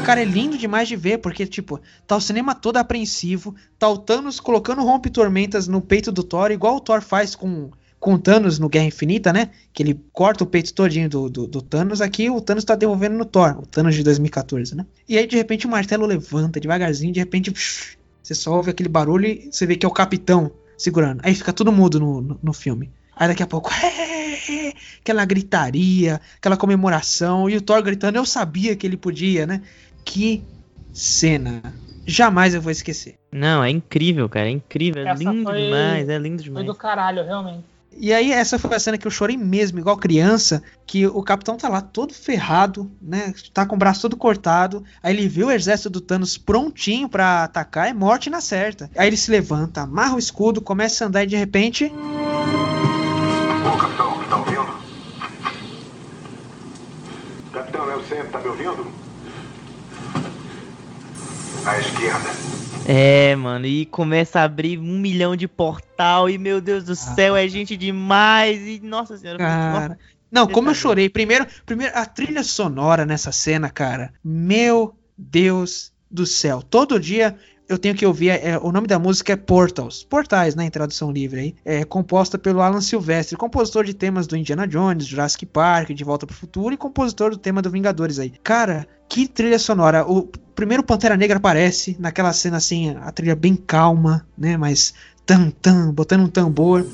Cara, 0.04 0.20
é 0.20 0.24
lindo 0.24 0.58
demais 0.58 0.88
de 0.88 0.96
ver, 0.96 1.18
porque, 1.18 1.46
tipo, 1.46 1.80
tá 2.06 2.16
o 2.16 2.20
cinema 2.20 2.54
todo 2.54 2.76
apreensivo, 2.76 3.54
tá 3.78 3.88
o 3.88 3.96
Thanos 3.96 4.40
colocando 4.40 4.82
rompe-tormentas 4.82 5.66
no 5.66 5.80
peito 5.80 6.12
do 6.12 6.22
Thor, 6.22 6.50
igual 6.50 6.76
o 6.76 6.80
Thor 6.80 7.00
faz 7.00 7.34
com, 7.34 7.70
com 8.02 8.14
o 8.14 8.18
Thanos 8.18 8.58
no 8.58 8.68
Guerra 8.68 8.86
Infinita, 8.86 9.32
né? 9.32 9.50
Que 9.72 9.80
ele 9.80 9.94
corta 10.12 10.42
o 10.42 10.46
peito 10.46 10.74
todinho 10.74 11.08
do, 11.08 11.30
do, 11.30 11.46
do 11.46 11.62
Thanos, 11.62 12.00
aqui 12.00 12.28
o 12.28 12.40
Thanos 12.40 12.64
tá 12.64 12.74
devolvendo 12.74 13.16
no 13.16 13.24
Thor, 13.24 13.60
o 13.60 13.64
Thanos 13.64 13.94
de 13.94 14.02
2014, 14.02 14.74
né? 14.76 14.84
E 15.08 15.16
aí, 15.16 15.24
de 15.24 15.36
repente, 15.36 15.68
o 15.68 15.70
martelo 15.70 16.04
levanta 16.04 16.58
devagarzinho, 16.58 17.12
de 17.12 17.20
repente, 17.20 17.52
você 18.20 18.34
só 18.34 18.56
ouve 18.56 18.72
aquele 18.72 18.88
barulho 18.88 19.26
e 19.26 19.48
você 19.52 19.64
vê 19.66 19.76
que 19.76 19.86
é 19.86 19.88
o 19.88 19.92
Capitão 19.92 20.50
segurando. 20.76 21.20
Aí 21.22 21.32
fica 21.32 21.52
todo 21.52 21.70
mudo 21.70 22.00
no, 22.00 22.20
no, 22.20 22.40
no 22.42 22.52
filme. 22.52 22.90
Aí 23.14 23.28
daqui 23.28 23.44
a 23.44 23.46
pouco, 23.46 23.70
aquela 25.00 25.24
gritaria, 25.24 26.20
aquela 26.38 26.56
comemoração, 26.56 27.48
e 27.48 27.56
o 27.56 27.62
Thor 27.62 27.80
gritando, 27.84 28.16
eu 28.18 28.26
sabia 28.26 28.74
que 28.74 28.84
ele 28.84 28.96
podia, 28.96 29.46
né? 29.46 29.62
Que 30.04 30.42
cena. 30.92 31.62
Jamais 32.04 32.52
eu 32.52 32.60
vou 32.60 32.72
esquecer. 32.72 33.14
Não, 33.30 33.62
é 33.62 33.70
incrível, 33.70 34.28
cara, 34.28 34.48
é 34.48 34.50
incrível, 34.50 35.06
é 35.06 35.10
Essa 35.10 35.22
lindo 35.22 35.44
foi- 35.44 35.62
demais, 35.62 36.08
é 36.08 36.18
lindo 36.18 36.38
Foi 36.38 36.44
demais. 36.46 36.66
do 36.66 36.74
caralho, 36.74 37.24
realmente. 37.24 37.70
E 37.96 38.12
aí, 38.12 38.32
essa 38.32 38.58
foi 38.58 38.74
a 38.74 38.80
cena 38.80 38.98
que 38.98 39.06
eu 39.06 39.10
chorei 39.10 39.36
mesmo, 39.36 39.78
igual 39.78 39.96
criança, 39.96 40.62
que 40.86 41.06
o 41.06 41.22
capitão 41.22 41.56
tá 41.56 41.68
lá 41.68 41.80
todo 41.80 42.14
ferrado, 42.14 42.90
né? 43.00 43.32
Tá 43.52 43.64
com 43.66 43.76
o 43.76 43.78
braço 43.78 44.02
todo 44.02 44.16
cortado. 44.16 44.84
Aí 45.02 45.14
ele 45.14 45.28
vê 45.28 45.44
o 45.44 45.50
exército 45.50 45.90
do 45.90 46.00
Thanos 46.00 46.36
prontinho 46.36 47.08
pra 47.08 47.44
atacar, 47.44 47.88
é 47.88 47.92
morte 47.92 48.30
na 48.30 48.40
certa. 48.40 48.90
Aí 48.96 49.06
ele 49.06 49.16
se 49.16 49.30
levanta, 49.30 49.82
amarra 49.82 50.16
o 50.16 50.18
escudo, 50.18 50.60
começa 50.60 51.04
a 51.04 51.08
andar 51.08 51.24
e 51.24 51.26
de 51.26 51.36
repente. 51.36 51.92
Ô, 53.64 53.76
capitão, 53.76 54.24
tá 54.24 54.36
ouvindo? 54.36 54.72
Capitão, 57.52 57.90
é 57.90 57.96
o 57.96 58.02
tá 58.30 58.38
me 58.40 58.48
ouvindo? 58.48 59.11
À 61.64 61.78
esquerda. 61.78 62.30
É, 62.86 63.36
mano, 63.36 63.66
e 63.66 63.86
começa 63.86 64.40
a 64.40 64.44
abrir 64.44 64.78
um 64.78 64.98
milhão 64.98 65.36
de 65.36 65.46
portal 65.46 66.28
e, 66.28 66.36
meu 66.36 66.60
Deus 66.60 66.84
do 66.84 66.96
céu, 66.96 67.36
é 67.36 67.46
gente 67.46 67.76
demais 67.76 68.60
e, 68.66 68.80
nossa 68.82 69.16
senhora, 69.16 69.38
Cara. 69.38 69.98
Não, 70.30 70.48
como 70.48 70.70
eu 70.70 70.74
chorei. 70.74 71.08
Primeiro, 71.08 71.46
primeiro, 71.66 71.92
a 71.96 72.06
trilha 72.06 72.42
sonora 72.42 73.04
nessa 73.04 73.30
cena, 73.30 73.68
cara. 73.68 74.12
Meu 74.24 74.96
Deus 75.16 75.92
do 76.10 76.26
céu. 76.26 76.62
Todo 76.62 76.98
dia 76.98 77.36
eu 77.74 77.78
tenho 77.78 77.94
que 77.94 78.06
ouvir. 78.06 78.30
é, 78.30 78.58
o 78.58 78.70
nome 78.70 78.86
da 78.86 78.98
música 78.98 79.32
é 79.32 79.36
Portals. 79.36 80.04
Portais, 80.04 80.54
né? 80.54 80.64
Em 80.64 80.70
tradução 80.70 81.10
livre 81.10 81.40
aí. 81.40 81.54
É 81.64 81.84
composta 81.84 82.38
pelo 82.38 82.60
Alan 82.60 82.80
Silvestre, 82.80 83.36
compositor 83.36 83.84
de 83.84 83.94
temas 83.94 84.26
do 84.26 84.36
Indiana 84.36 84.66
Jones, 84.66 85.06
Jurassic 85.06 85.46
Park, 85.46 85.90
De 85.90 86.04
Volta 86.04 86.26
pro 86.26 86.36
Futuro 86.36 86.74
e 86.74 86.76
compositor 86.76 87.30
do 87.30 87.36
tema 87.36 87.62
do 87.62 87.70
Vingadores 87.70 88.18
aí. 88.18 88.32
Cara, 88.42 88.86
que 89.08 89.26
trilha 89.26 89.58
sonora. 89.58 90.06
O 90.06 90.22
primeiro 90.54 90.82
Pantera 90.82 91.16
Negra 91.16 91.36
aparece 91.36 91.96
naquela 91.98 92.32
cena 92.32 92.56
assim, 92.56 92.90
a 92.90 93.10
trilha 93.12 93.36
bem 93.36 93.54
calma, 93.54 94.26
né? 94.36 94.56
Mas 94.56 94.94
tam 95.26 95.50
tam, 95.50 95.92
botando 95.92 96.22
um 96.22 96.28
tambor. 96.28 96.86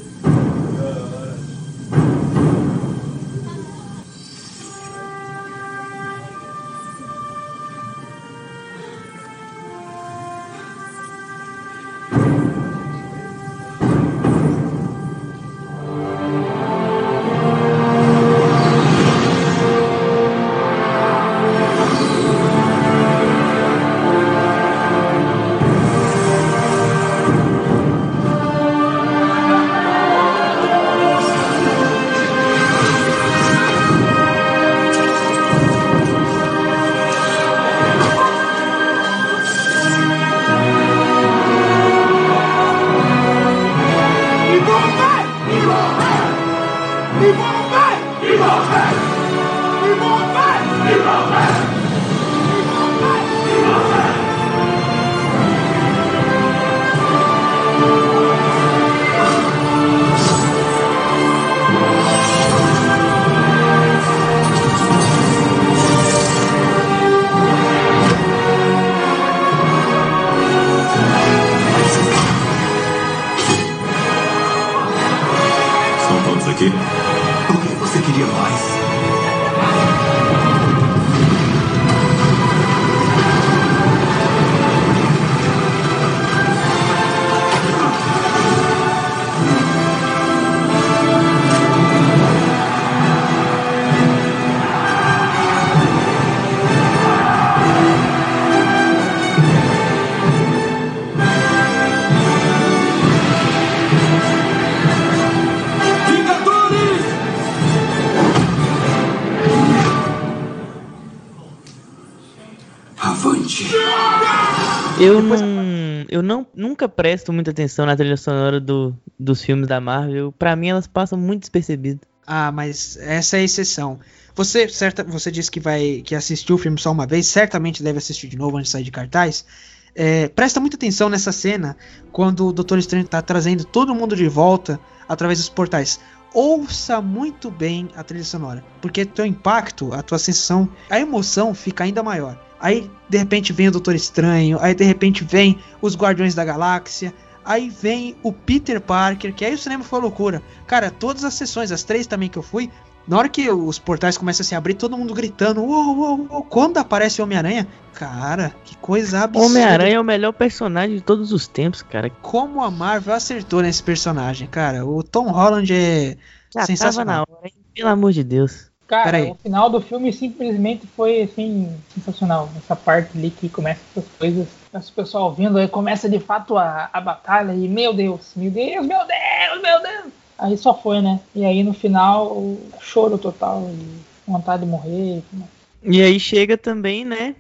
Nunca 116.79 116.89
presto 116.89 117.33
muita 117.33 117.51
atenção 117.51 117.85
na 117.85 117.97
trilha 117.97 118.17
sonora 118.17 118.61
do, 118.61 118.95
dos 119.19 119.43
filmes 119.43 119.67
da 119.67 119.81
Marvel. 119.81 120.31
Pra 120.31 120.55
mim 120.55 120.69
elas 120.69 120.87
passam 120.87 121.19
muito 121.19 121.41
despercebidas. 121.41 122.09
Ah, 122.25 122.53
mas 122.53 122.97
essa 123.01 123.37
é 123.37 123.41
a 123.41 123.43
exceção. 123.43 123.99
Você, 124.37 124.69
certa, 124.69 125.03
você 125.03 125.33
disse 125.33 125.51
que 125.51 125.59
vai 125.59 126.03
que 126.05 126.15
assistiu 126.15 126.55
o 126.55 126.59
filme 126.59 126.79
só 126.79 126.93
uma 126.93 127.05
vez, 127.05 127.27
certamente 127.27 127.83
deve 127.83 127.99
assistir 127.99 128.29
de 128.29 128.39
novo 128.39 128.57
antes 128.57 128.69
de 128.69 128.73
sair 128.73 128.85
de 128.85 128.93
cartaz. 128.93 129.45
É, 129.93 130.29
presta 130.29 130.61
muita 130.61 130.77
atenção 130.77 131.09
nessa 131.09 131.33
cena 131.33 131.77
quando 132.13 132.47
o 132.47 132.53
Doutor 132.53 132.79
Estranho 132.79 133.05
está 133.05 133.21
trazendo 133.21 133.65
todo 133.65 133.93
mundo 133.93 134.15
de 134.15 134.29
volta 134.29 134.79
através 135.09 135.41
dos 135.41 135.49
portais. 135.49 135.99
Ouça 136.33 137.01
muito 137.01 137.51
bem 137.51 137.89
a 137.97 138.05
trilha 138.05 138.23
sonora, 138.23 138.63
porque 138.81 139.05
teu 139.05 139.27
impacto, 139.27 139.93
a 139.93 140.03
tua 140.03 140.19
sensação, 140.19 140.69
a 140.89 141.01
emoção 141.01 141.53
fica 141.55 141.83
ainda 141.83 142.05
maior. 142.05 142.48
Aí 142.61 142.91
de 143.09 143.19
repente 143.19 143.53
vem 143.53 143.69
o 143.69 143.73
Doutor 143.73 143.95
Estranho, 143.95 144.59
aí 144.61 144.75
de 144.75 144.85
repente 144.85 145.25
vem 145.25 145.59
os 145.81 145.97
Guardiões 145.97 146.35
da 146.35 146.45
Galáxia, 146.45 147.15
aí 147.45 147.71
vem 147.71 148.17
o 148.23 148.33
Peter 148.33 148.81
Parker, 148.81 149.35
que 149.35 149.45
aí 149.45 149.55
o 149.55 149.59
cinema 149.59 149.85
foi 149.85 150.01
loucura. 150.01 150.43
Cara, 150.67 150.91
todas 150.91 151.25
as 151.25 151.35
sessões, 151.35 151.73
as 151.73 151.83
três 151.83 152.07
também 152.07 152.29
que 152.29 152.37
eu 152.37 152.43
fui, 152.43 152.71
na 153.09 153.17
hora 153.17 153.29
que 153.31 153.51
os 153.51 153.79
portais 153.79 154.19
começam 154.19 154.45
a 154.45 154.47
se 154.47 154.55
abrir, 154.55 154.75
todo 154.75 154.99
mundo 154.99 155.15
gritando, 155.15 155.63
uou, 155.63 155.97
uou, 155.97 156.27
uou. 156.31 156.43
quando 156.43 156.77
aparece 156.77 157.23
o 157.23 157.25
Homem-Aranha, 157.25 157.67
cara, 157.95 158.55
que 158.65 158.77
coisa 158.77 159.21
absurda. 159.21 159.47
Homem-Aranha 159.47 159.97
é 159.97 160.01
o 160.01 160.05
melhor 160.05 160.33
personagem 160.33 160.97
de 160.97 161.03
todos 161.03 161.33
os 161.33 161.49
tempos, 161.49 161.81
cara. 161.81 162.11
Como 162.21 162.63
a 162.63 162.71
Marvel 162.71 163.15
acertou 163.15 163.63
nesse 163.63 163.83
personagem, 163.83 164.47
cara. 164.47 164.85
O 164.85 165.03
Tom 165.03 165.31
Holland 165.31 165.73
é 165.73 166.19
Já 166.53 166.61
tava 166.61 166.67
sensacional. 166.67 167.27
na 167.29 167.35
hora, 167.35 167.47
hein? 167.47 167.55
Pelo 167.75 167.89
amor 167.89 168.13
de 168.13 168.23
Deus. 168.23 168.68
Cara, 168.89 169.23
o 169.31 169.35
final 169.35 169.69
do 169.69 169.82
filme 169.82 170.10
simplesmente 170.10 170.86
foi 170.86 171.20
assim, 171.20 171.70
sensacional. 171.94 172.48
Essa 172.56 172.74
parte 172.74 173.16
ali 173.16 173.31
que 173.31 173.47
começa 173.47 173.81
essas 173.94 174.10
coisas, 174.19 174.48
o 174.73 174.93
pessoal 174.93 175.32
vindo, 175.32 175.59
aí 175.59 175.69
começa 175.69 176.09
de 176.09 176.19
fato 176.19 176.56
a, 176.56 176.89
a 176.90 176.98
batalha 176.98 177.52
e 177.52 177.69
meu 177.69 177.93
Deus, 177.93 178.32
meu 178.35 178.51
Deus, 178.51 178.86
meu 178.86 179.01
Deus, 179.06 179.62
meu 179.62 179.82
Deus. 179.82 180.12
Aí 180.39 180.56
só 180.56 180.73
foi, 180.73 181.02
né? 181.02 181.20
E 181.35 181.44
aí 181.44 181.62
no 181.62 181.74
final, 181.74 182.56
choro 182.81 183.19
total 183.19 183.70
e 183.70 184.31
vontade 184.31 184.65
de 184.65 184.69
morrer. 184.69 185.23
e. 185.35 185.59
E 185.82 186.02
aí 186.02 186.19
chega 186.19 186.59
também, 186.59 187.05
né, 187.05 187.36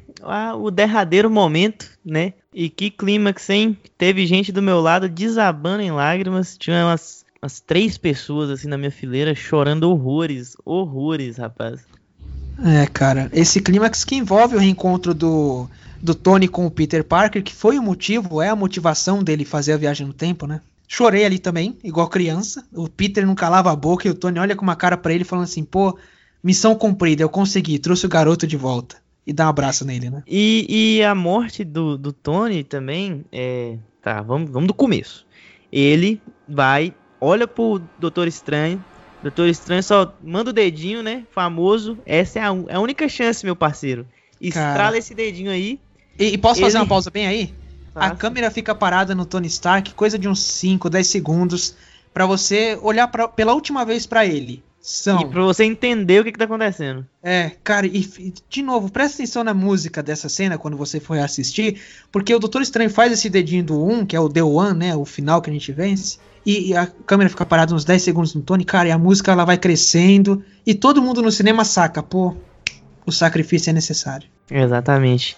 o 0.60 0.70
derradeiro 0.70 1.28
momento, 1.28 1.90
né? 2.04 2.34
E 2.54 2.70
que 2.70 2.90
clímax, 2.90 3.50
hein? 3.50 3.76
Teve 3.96 4.26
gente 4.26 4.52
do 4.52 4.62
meu 4.62 4.80
lado 4.80 5.08
desabando 5.08 5.82
em 5.82 5.90
lágrimas. 5.90 6.56
Tinha 6.56 6.84
umas, 6.84 7.17
umas 7.42 7.60
três 7.60 7.96
pessoas 7.96 8.50
assim 8.50 8.68
na 8.68 8.78
minha 8.78 8.90
fileira 8.90 9.34
chorando 9.34 9.90
horrores, 9.90 10.56
horrores, 10.64 11.36
rapaz. 11.36 11.80
É, 12.64 12.86
cara, 12.86 13.30
esse 13.32 13.60
clímax 13.60 14.04
que 14.04 14.16
envolve 14.16 14.56
o 14.56 14.58
reencontro 14.58 15.14
do, 15.14 15.68
do 16.02 16.14
Tony 16.14 16.48
com 16.48 16.66
o 16.66 16.70
Peter 16.70 17.04
Parker, 17.04 17.42
que 17.42 17.54
foi 17.54 17.78
o 17.78 17.82
motivo, 17.82 18.42
é 18.42 18.48
a 18.48 18.56
motivação 18.56 19.22
dele 19.22 19.44
fazer 19.44 19.72
a 19.72 19.76
viagem 19.76 20.06
no 20.06 20.12
tempo, 20.12 20.46
né? 20.46 20.60
Chorei 20.88 21.24
ali 21.24 21.38
também, 21.38 21.78
igual 21.84 22.08
criança. 22.08 22.66
O 22.72 22.88
Peter 22.88 23.26
não 23.26 23.34
calava 23.34 23.70
a 23.70 23.76
boca 23.76 24.08
e 24.08 24.10
o 24.10 24.14
Tony 24.14 24.38
olha 24.38 24.56
com 24.56 24.62
uma 24.62 24.74
cara 24.74 24.96
pra 24.96 25.12
ele 25.12 25.22
falando 25.22 25.44
assim, 25.44 25.62
pô, 25.62 25.96
missão 26.42 26.74
cumprida, 26.74 27.22
eu 27.22 27.28
consegui, 27.28 27.78
trouxe 27.78 28.06
o 28.06 28.08
garoto 28.08 28.46
de 28.46 28.56
volta. 28.56 28.96
E 29.26 29.32
dá 29.32 29.44
um 29.46 29.50
abraço 29.50 29.84
nele, 29.84 30.08
né? 30.08 30.22
E, 30.26 30.66
e 30.98 31.04
a 31.04 31.14
morte 31.14 31.62
do, 31.62 31.98
do 31.98 32.12
Tony 32.12 32.64
também 32.64 33.24
é. 33.30 33.76
Tá, 34.00 34.22
vamos, 34.22 34.50
vamos 34.50 34.68
do 34.68 34.72
começo. 34.72 35.26
ele 35.70 36.22
vai, 36.48 36.94
olha 37.20 37.46
pro 37.46 37.80
Doutor 37.98 38.28
Estranho, 38.28 38.82
Doutor 39.22 39.48
Estranho 39.48 39.82
só 39.82 40.14
manda 40.22 40.50
o 40.50 40.52
dedinho, 40.52 41.02
né? 41.02 41.24
Famoso. 41.32 41.98
Essa 42.06 42.38
é 42.38 42.42
a, 42.42 42.56
é 42.68 42.74
a 42.76 42.80
única 42.80 43.08
chance, 43.08 43.44
meu 43.44 43.56
parceiro. 43.56 44.06
Estrala 44.40 44.76
Cara. 44.76 44.98
esse 44.98 45.14
dedinho 45.14 45.50
aí. 45.50 45.80
E, 46.18 46.26
e 46.34 46.38
posso 46.38 46.60
fazer 46.60 46.76
Ele- 46.76 46.82
uma 46.84 46.88
pausa 46.88 47.10
bem 47.10 47.26
aí? 47.26 47.52
A 47.94 48.10
câmera 48.12 48.48
fica 48.48 48.76
parada 48.76 49.12
no 49.12 49.26
Tony 49.26 49.48
Stark, 49.48 49.92
coisa 49.94 50.16
de 50.16 50.28
uns 50.28 50.40
5, 50.40 50.88
10 50.88 51.04
segundos, 51.08 51.74
pra 52.14 52.26
você 52.26 52.78
olhar 52.80 53.08
pra, 53.08 53.26
pela 53.26 53.52
última 53.54 53.84
vez 53.84 54.06
pra 54.06 54.24
ele. 54.24 54.62
São. 54.80 55.20
E 55.20 55.26
pra 55.26 55.42
você 55.42 55.64
entender 55.64 56.20
o 56.20 56.24
que, 56.24 56.30
que 56.30 56.38
tá 56.38 56.44
acontecendo. 56.44 57.04
É, 57.20 57.50
cara, 57.64 57.88
e 57.88 58.08
e, 58.18 58.32
de 58.48 58.62
novo, 58.62 58.88
presta 58.88 59.16
atenção 59.16 59.42
na 59.42 59.52
música 59.52 60.00
dessa 60.00 60.28
cena 60.28 60.56
quando 60.56 60.76
você 60.76 61.00
for 61.00 61.18
assistir, 61.18 61.80
porque 62.12 62.32
o 62.32 62.38
Doutor 62.38 62.62
Estranho 62.62 62.88
faz 62.88 63.12
esse 63.12 63.28
dedinho 63.28 63.64
do 63.64 63.84
1, 63.84 64.06
que 64.06 64.14
é 64.14 64.20
o 64.20 64.28
The 64.28 64.44
One, 64.44 64.78
né, 64.78 64.94
o 64.96 65.04
final 65.04 65.42
que 65.42 65.50
a 65.50 65.52
gente 65.52 65.72
vence, 65.72 66.18
e, 66.48 66.74
a 66.74 66.86
câmera 66.86 67.28
fica 67.28 67.44
parada 67.44 67.74
uns 67.74 67.84
10 67.84 68.02
segundos 68.02 68.34
no 68.34 68.40
Tony, 68.40 68.64
cara, 68.64 68.88
e 68.88 68.90
a 68.90 68.96
música 68.96 69.32
ela 69.32 69.44
vai 69.44 69.58
crescendo, 69.58 70.42
e 70.66 70.74
todo 70.74 71.02
mundo 71.02 71.20
no 71.20 71.30
cinema 71.30 71.62
saca, 71.62 72.02
pô, 72.02 72.34
o 73.04 73.12
sacrifício 73.12 73.68
é 73.68 73.72
necessário. 73.74 74.26
Exatamente. 74.50 75.36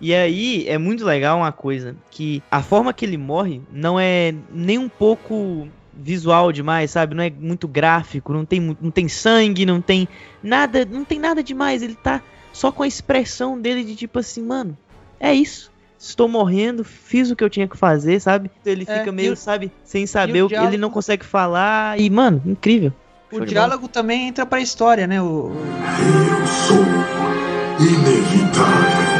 E 0.00 0.14
aí 0.14 0.68
é 0.68 0.78
muito 0.78 1.04
legal 1.04 1.38
uma 1.38 1.50
coisa, 1.50 1.96
que 2.10 2.40
a 2.48 2.62
forma 2.62 2.92
que 2.92 3.04
ele 3.04 3.16
morre 3.16 3.60
não 3.72 3.98
é 3.98 4.32
nem 4.52 4.78
um 4.78 4.88
pouco 4.88 5.66
visual 5.92 6.52
demais, 6.52 6.92
sabe? 6.92 7.14
Não 7.14 7.24
é 7.24 7.30
muito 7.30 7.66
gráfico, 7.66 8.32
não 8.32 8.44
tem, 8.44 8.60
não 8.80 8.90
tem 8.90 9.08
sangue, 9.08 9.66
não 9.66 9.80
tem 9.80 10.08
nada, 10.42 10.84
não 10.84 11.04
tem 11.04 11.18
nada 11.18 11.42
demais. 11.42 11.82
Ele 11.82 11.96
tá 11.96 12.22
só 12.52 12.70
com 12.70 12.84
a 12.84 12.86
expressão 12.86 13.60
dele 13.60 13.82
de 13.82 13.96
tipo 13.96 14.20
assim, 14.20 14.42
mano, 14.42 14.78
é 15.18 15.34
isso. 15.34 15.71
Estou 16.04 16.26
morrendo, 16.26 16.82
fiz 16.82 17.30
o 17.30 17.36
que 17.36 17.44
eu 17.44 17.48
tinha 17.48 17.68
que 17.68 17.76
fazer, 17.76 18.18
sabe? 18.20 18.50
Ele 18.66 18.84
É, 18.88 18.98
fica 18.98 19.12
meio, 19.12 19.34
o- 19.34 19.36
sabe, 19.36 19.70
sem 19.84 20.04
saber 20.04 20.42
o 20.42 20.46
o 20.46 20.48
que 20.48 20.54
diálogo- 20.54 20.72
ele 20.74 20.80
não 20.80 20.90
consegue 20.90 21.24
falar 21.24 21.98
e, 22.00 22.10
mano, 22.10 22.42
incrível. 22.44 22.92
O 23.30 23.36
Show 23.36 23.46
diálogo 23.46 23.86
também 23.86 24.26
entra 24.26 24.44
pra 24.44 24.60
história, 24.60 25.06
né? 25.06 25.22
O- 25.22 25.52
Eu 25.54 26.46
sou 26.46 26.84
inevitável. 27.80 29.11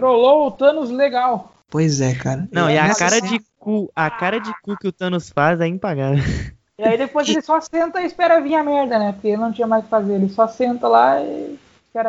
Trollou, 0.00 0.46
o 0.46 0.50
Thanos 0.50 0.90
legal. 0.90 1.52
Pois 1.68 2.00
é, 2.00 2.14
cara. 2.14 2.48
Não, 2.50 2.70
e 2.70 2.78
a 2.78 2.88
Nessa 2.88 2.98
cara 2.98 3.20
de 3.20 3.38
cu, 3.58 3.92
a 3.94 4.10
cara 4.10 4.40
de 4.40 4.50
cu 4.62 4.76
que 4.76 4.88
o 4.88 4.92
Thanos 4.92 5.28
faz 5.30 5.60
é 5.60 5.66
impagável. 5.66 6.24
E 6.78 6.82
aí 6.82 6.96
depois 6.96 7.28
ele 7.30 7.42
só 7.42 7.60
senta 7.60 8.00
e 8.00 8.06
espera 8.06 8.40
vir 8.40 8.54
a 8.54 8.64
merda, 8.64 8.98
né? 8.98 9.12
Porque 9.12 9.28
ele 9.28 9.36
não 9.36 9.52
tinha 9.52 9.66
mais 9.66 9.82
o 9.82 9.84
que 9.84 9.90
fazer. 9.90 10.14
Ele 10.14 10.28
só 10.30 10.48
senta 10.48 10.88
lá 10.88 11.20
e 11.20 11.58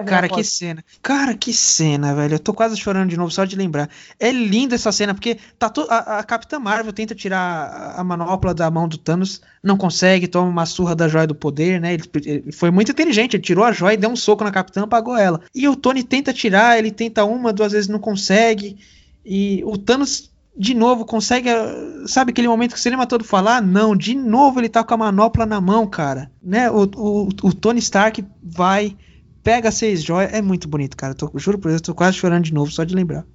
Cara, 0.06 0.28
que 0.30 0.44
cena. 0.44 0.86
Cara, 1.02 1.36
que 1.36 1.52
cena, 1.54 2.14
velho. 2.14 2.36
Eu 2.36 2.40
tô 2.40 2.54
quase 2.54 2.78
chorando 2.78 3.10
de 3.10 3.18
novo 3.18 3.32
só 3.32 3.46
de 3.46 3.56
lembrar. 3.56 3.90
É 4.20 4.32
linda 4.32 4.76
essa 4.76 4.92
cena, 4.92 5.14
porque 5.14 5.38
tá 5.58 5.70
to... 5.70 5.88
a, 5.90 6.20
a 6.20 6.24
Capitã 6.24 6.60
Marvel 6.60 6.94
tenta 6.94 7.16
tirar 7.16 7.96
a- 7.98 8.04
manopla 8.04 8.54
da 8.54 8.70
mão 8.70 8.88
do 8.88 8.98
Thanos, 8.98 9.42
não 9.64 9.76
consegue, 9.78 10.28
toma 10.28 10.48
uma 10.50 10.66
surra 10.68 10.96
da 10.96 11.08
joia 11.08 11.26
do 11.26 11.34
poder, 11.34 11.82
né? 11.82 11.96
Ele, 11.96 12.04
ele 12.26 12.52
foi 12.52 12.70
muito 12.70 12.92
inteligente, 12.92 13.36
ele 13.36 13.44
tirou 13.44 13.66
a 13.66 13.72
joia 13.72 13.96
e 13.96 13.98
deu 13.98 14.10
um 14.12 14.16
soco 14.16 14.44
na 14.44 14.52
Capitã, 14.52 14.84
apagou 14.84 15.18
ela. 15.18 15.42
E 15.54 15.68
o 15.68 15.76
Tony 15.76 16.04
tenta 16.04 16.32
tirar, 16.32 16.78
ele 16.78 16.92
tenta 16.92 17.26
uma, 17.26 17.52
duas 17.52 17.72
vezes 17.72 17.90
não 17.90 18.00
consegue. 18.00 18.78
E 19.26 19.64
o 19.66 19.78
Thanos, 19.78 20.32
de 20.56 20.74
novo, 20.76 21.06
consegue. 21.06 21.50
ah, 21.50 22.04
Sabe 22.06 22.32
aquele 22.32 22.48
momento 22.48 22.74
que 22.74 22.80
o 22.80 22.82
cinema 22.82 23.08
todo 23.08 23.24
fala? 23.24 23.58
Ah, 23.58 23.62
não, 23.62 23.96
de 23.96 24.14
novo 24.16 24.60
ele 24.60 24.70
tá 24.70 24.84
com 24.84 24.94
a 24.94 24.98
manopla 24.98 25.46
na 25.46 25.60
mão, 25.60 25.88
cara. 25.88 26.32
Né? 26.42 26.70
O, 26.70 26.84
o, 26.96 27.30
o 27.44 27.54
Tony 27.54 27.80
Stark 27.80 28.24
vai 28.44 28.96
pega 29.44 29.72
seis 29.72 30.04
joias, 30.04 30.34
é 30.34 30.42
muito 30.42 30.68
bonito, 30.68 30.96
cara. 30.98 31.14
Tô, 31.14 31.32
juro 31.36 31.58
por 31.58 31.70
Deus, 31.70 31.82
tô 31.82 31.94
quase 31.96 32.18
chorando 32.18 32.44
de 32.44 32.54
novo, 32.54 32.72
só 32.72 32.84
de 32.84 32.96
lembrar. 32.96 33.26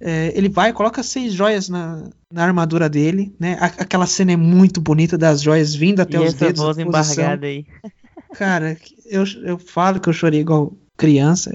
É, 0.00 0.32
ele 0.34 0.48
vai, 0.48 0.72
coloca 0.72 1.02
seis 1.02 1.32
joias 1.32 1.68
na, 1.68 2.08
na 2.32 2.42
armadura 2.44 2.88
dele, 2.88 3.34
né? 3.38 3.56
A- 3.60 3.66
aquela 3.82 4.06
cena 4.06 4.32
é 4.32 4.36
muito 4.36 4.80
bonita 4.80 5.16
das 5.16 5.40
joias 5.42 5.74
vindo 5.74 6.00
até 6.00 6.16
e 6.16 6.20
os 6.20 6.26
essa 6.34 6.46
dedos. 6.46 6.62
voz 6.62 6.78
embargada 6.78 7.46
aí. 7.46 7.64
Cara, 8.34 8.76
eu, 9.06 9.24
eu 9.44 9.58
falo 9.58 10.00
que 10.00 10.08
eu 10.08 10.12
chorei 10.12 10.40
igual 10.40 10.72
criança. 10.96 11.50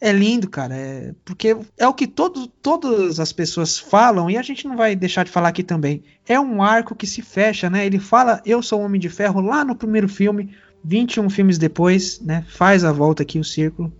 É, 0.00 0.08
é 0.08 0.12
lindo, 0.12 0.48
cara. 0.48 0.74
É, 0.74 1.14
porque 1.24 1.56
é 1.78 1.86
o 1.86 1.94
que 1.94 2.06
todo, 2.06 2.46
todas 2.46 3.20
as 3.20 3.32
pessoas 3.32 3.78
falam, 3.78 4.28
e 4.30 4.36
a 4.36 4.42
gente 4.42 4.66
não 4.66 4.76
vai 4.76 4.96
deixar 4.96 5.24
de 5.24 5.30
falar 5.30 5.48
aqui 5.48 5.62
também. 5.62 6.02
É 6.26 6.38
um 6.40 6.62
arco 6.62 6.94
que 6.94 7.06
se 7.06 7.22
fecha, 7.22 7.68
né? 7.70 7.86
Ele 7.86 7.98
fala, 7.98 8.40
eu 8.44 8.62
sou 8.62 8.80
o 8.80 8.84
Homem 8.84 9.00
de 9.00 9.08
Ferro, 9.08 9.40
lá 9.40 9.64
no 9.64 9.76
primeiro 9.76 10.08
filme, 10.08 10.52
21 10.86 11.28
filmes 11.28 11.58
depois, 11.58 12.20
né? 12.20 12.44
Faz 12.48 12.84
a 12.84 12.92
volta 12.92 13.22
aqui, 13.22 13.38
o 13.38 13.44
círculo. 13.44 13.92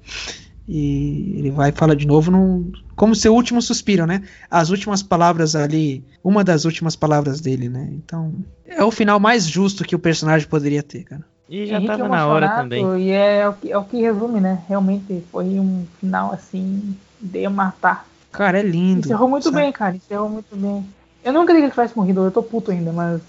E 0.69 1.35
ele 1.37 1.51
vai 1.51 1.73
falar 1.73 1.95
de 1.95 2.07
novo 2.07 2.31
num, 2.31 2.73
como 2.95 3.15
seu 3.15 3.35
último 3.35 3.61
suspiro, 3.61 4.07
né? 4.07 4.23
As 4.51 4.71
últimas 4.71 5.03
palavras 5.03 5.55
ali, 5.55 6.05
uma 6.23 6.43
das 6.43 6.65
últimas 6.65 6.97
palavras 6.97 7.41
dele, 7.41 7.69
né? 7.69 7.89
Então, 7.93 8.35
é 8.65 8.85
o 8.85 8.91
final 8.91 9.19
mais 9.21 9.47
justo 9.49 9.85
que 9.85 9.95
o 9.95 9.99
personagem 9.99 10.49
poderia 10.49 10.83
ter, 10.83 11.05
cara. 11.05 11.25
E 11.49 11.67
já 11.67 11.77
Henrique 11.77 11.97
tava 11.97 12.09
na 12.09 12.27
hora 12.27 12.49
também. 12.49 12.85
E 13.01 13.11
é 13.11 13.49
o, 13.49 13.53
que, 13.53 13.71
é 13.71 13.79
o 13.79 13.85
que 13.85 14.01
resume, 14.01 14.41
né? 14.41 14.63
Realmente 14.69 15.23
foi 15.31 15.45
um 15.61 15.87
final 16.01 16.33
assim, 16.33 16.97
de 17.21 17.49
matar. 17.49 18.07
Cara, 18.33 18.59
é 18.59 18.63
lindo. 18.63 19.07
Encerrou 19.07 19.29
muito 19.29 19.45
sabe? 19.45 19.57
bem, 19.57 19.73
cara. 19.73 19.97
Encerrou 19.97 20.29
muito 20.29 20.55
bem. 20.57 20.85
Eu 21.25 21.33
nunca 21.33 21.53
queria 21.53 21.69
que 21.69 21.75
tivesse 21.75 21.97
morrido, 21.97 22.25
eu 22.25 22.31
tô 22.31 22.43
puto 22.43 22.71
ainda, 22.71 22.93
mas. 22.93 23.21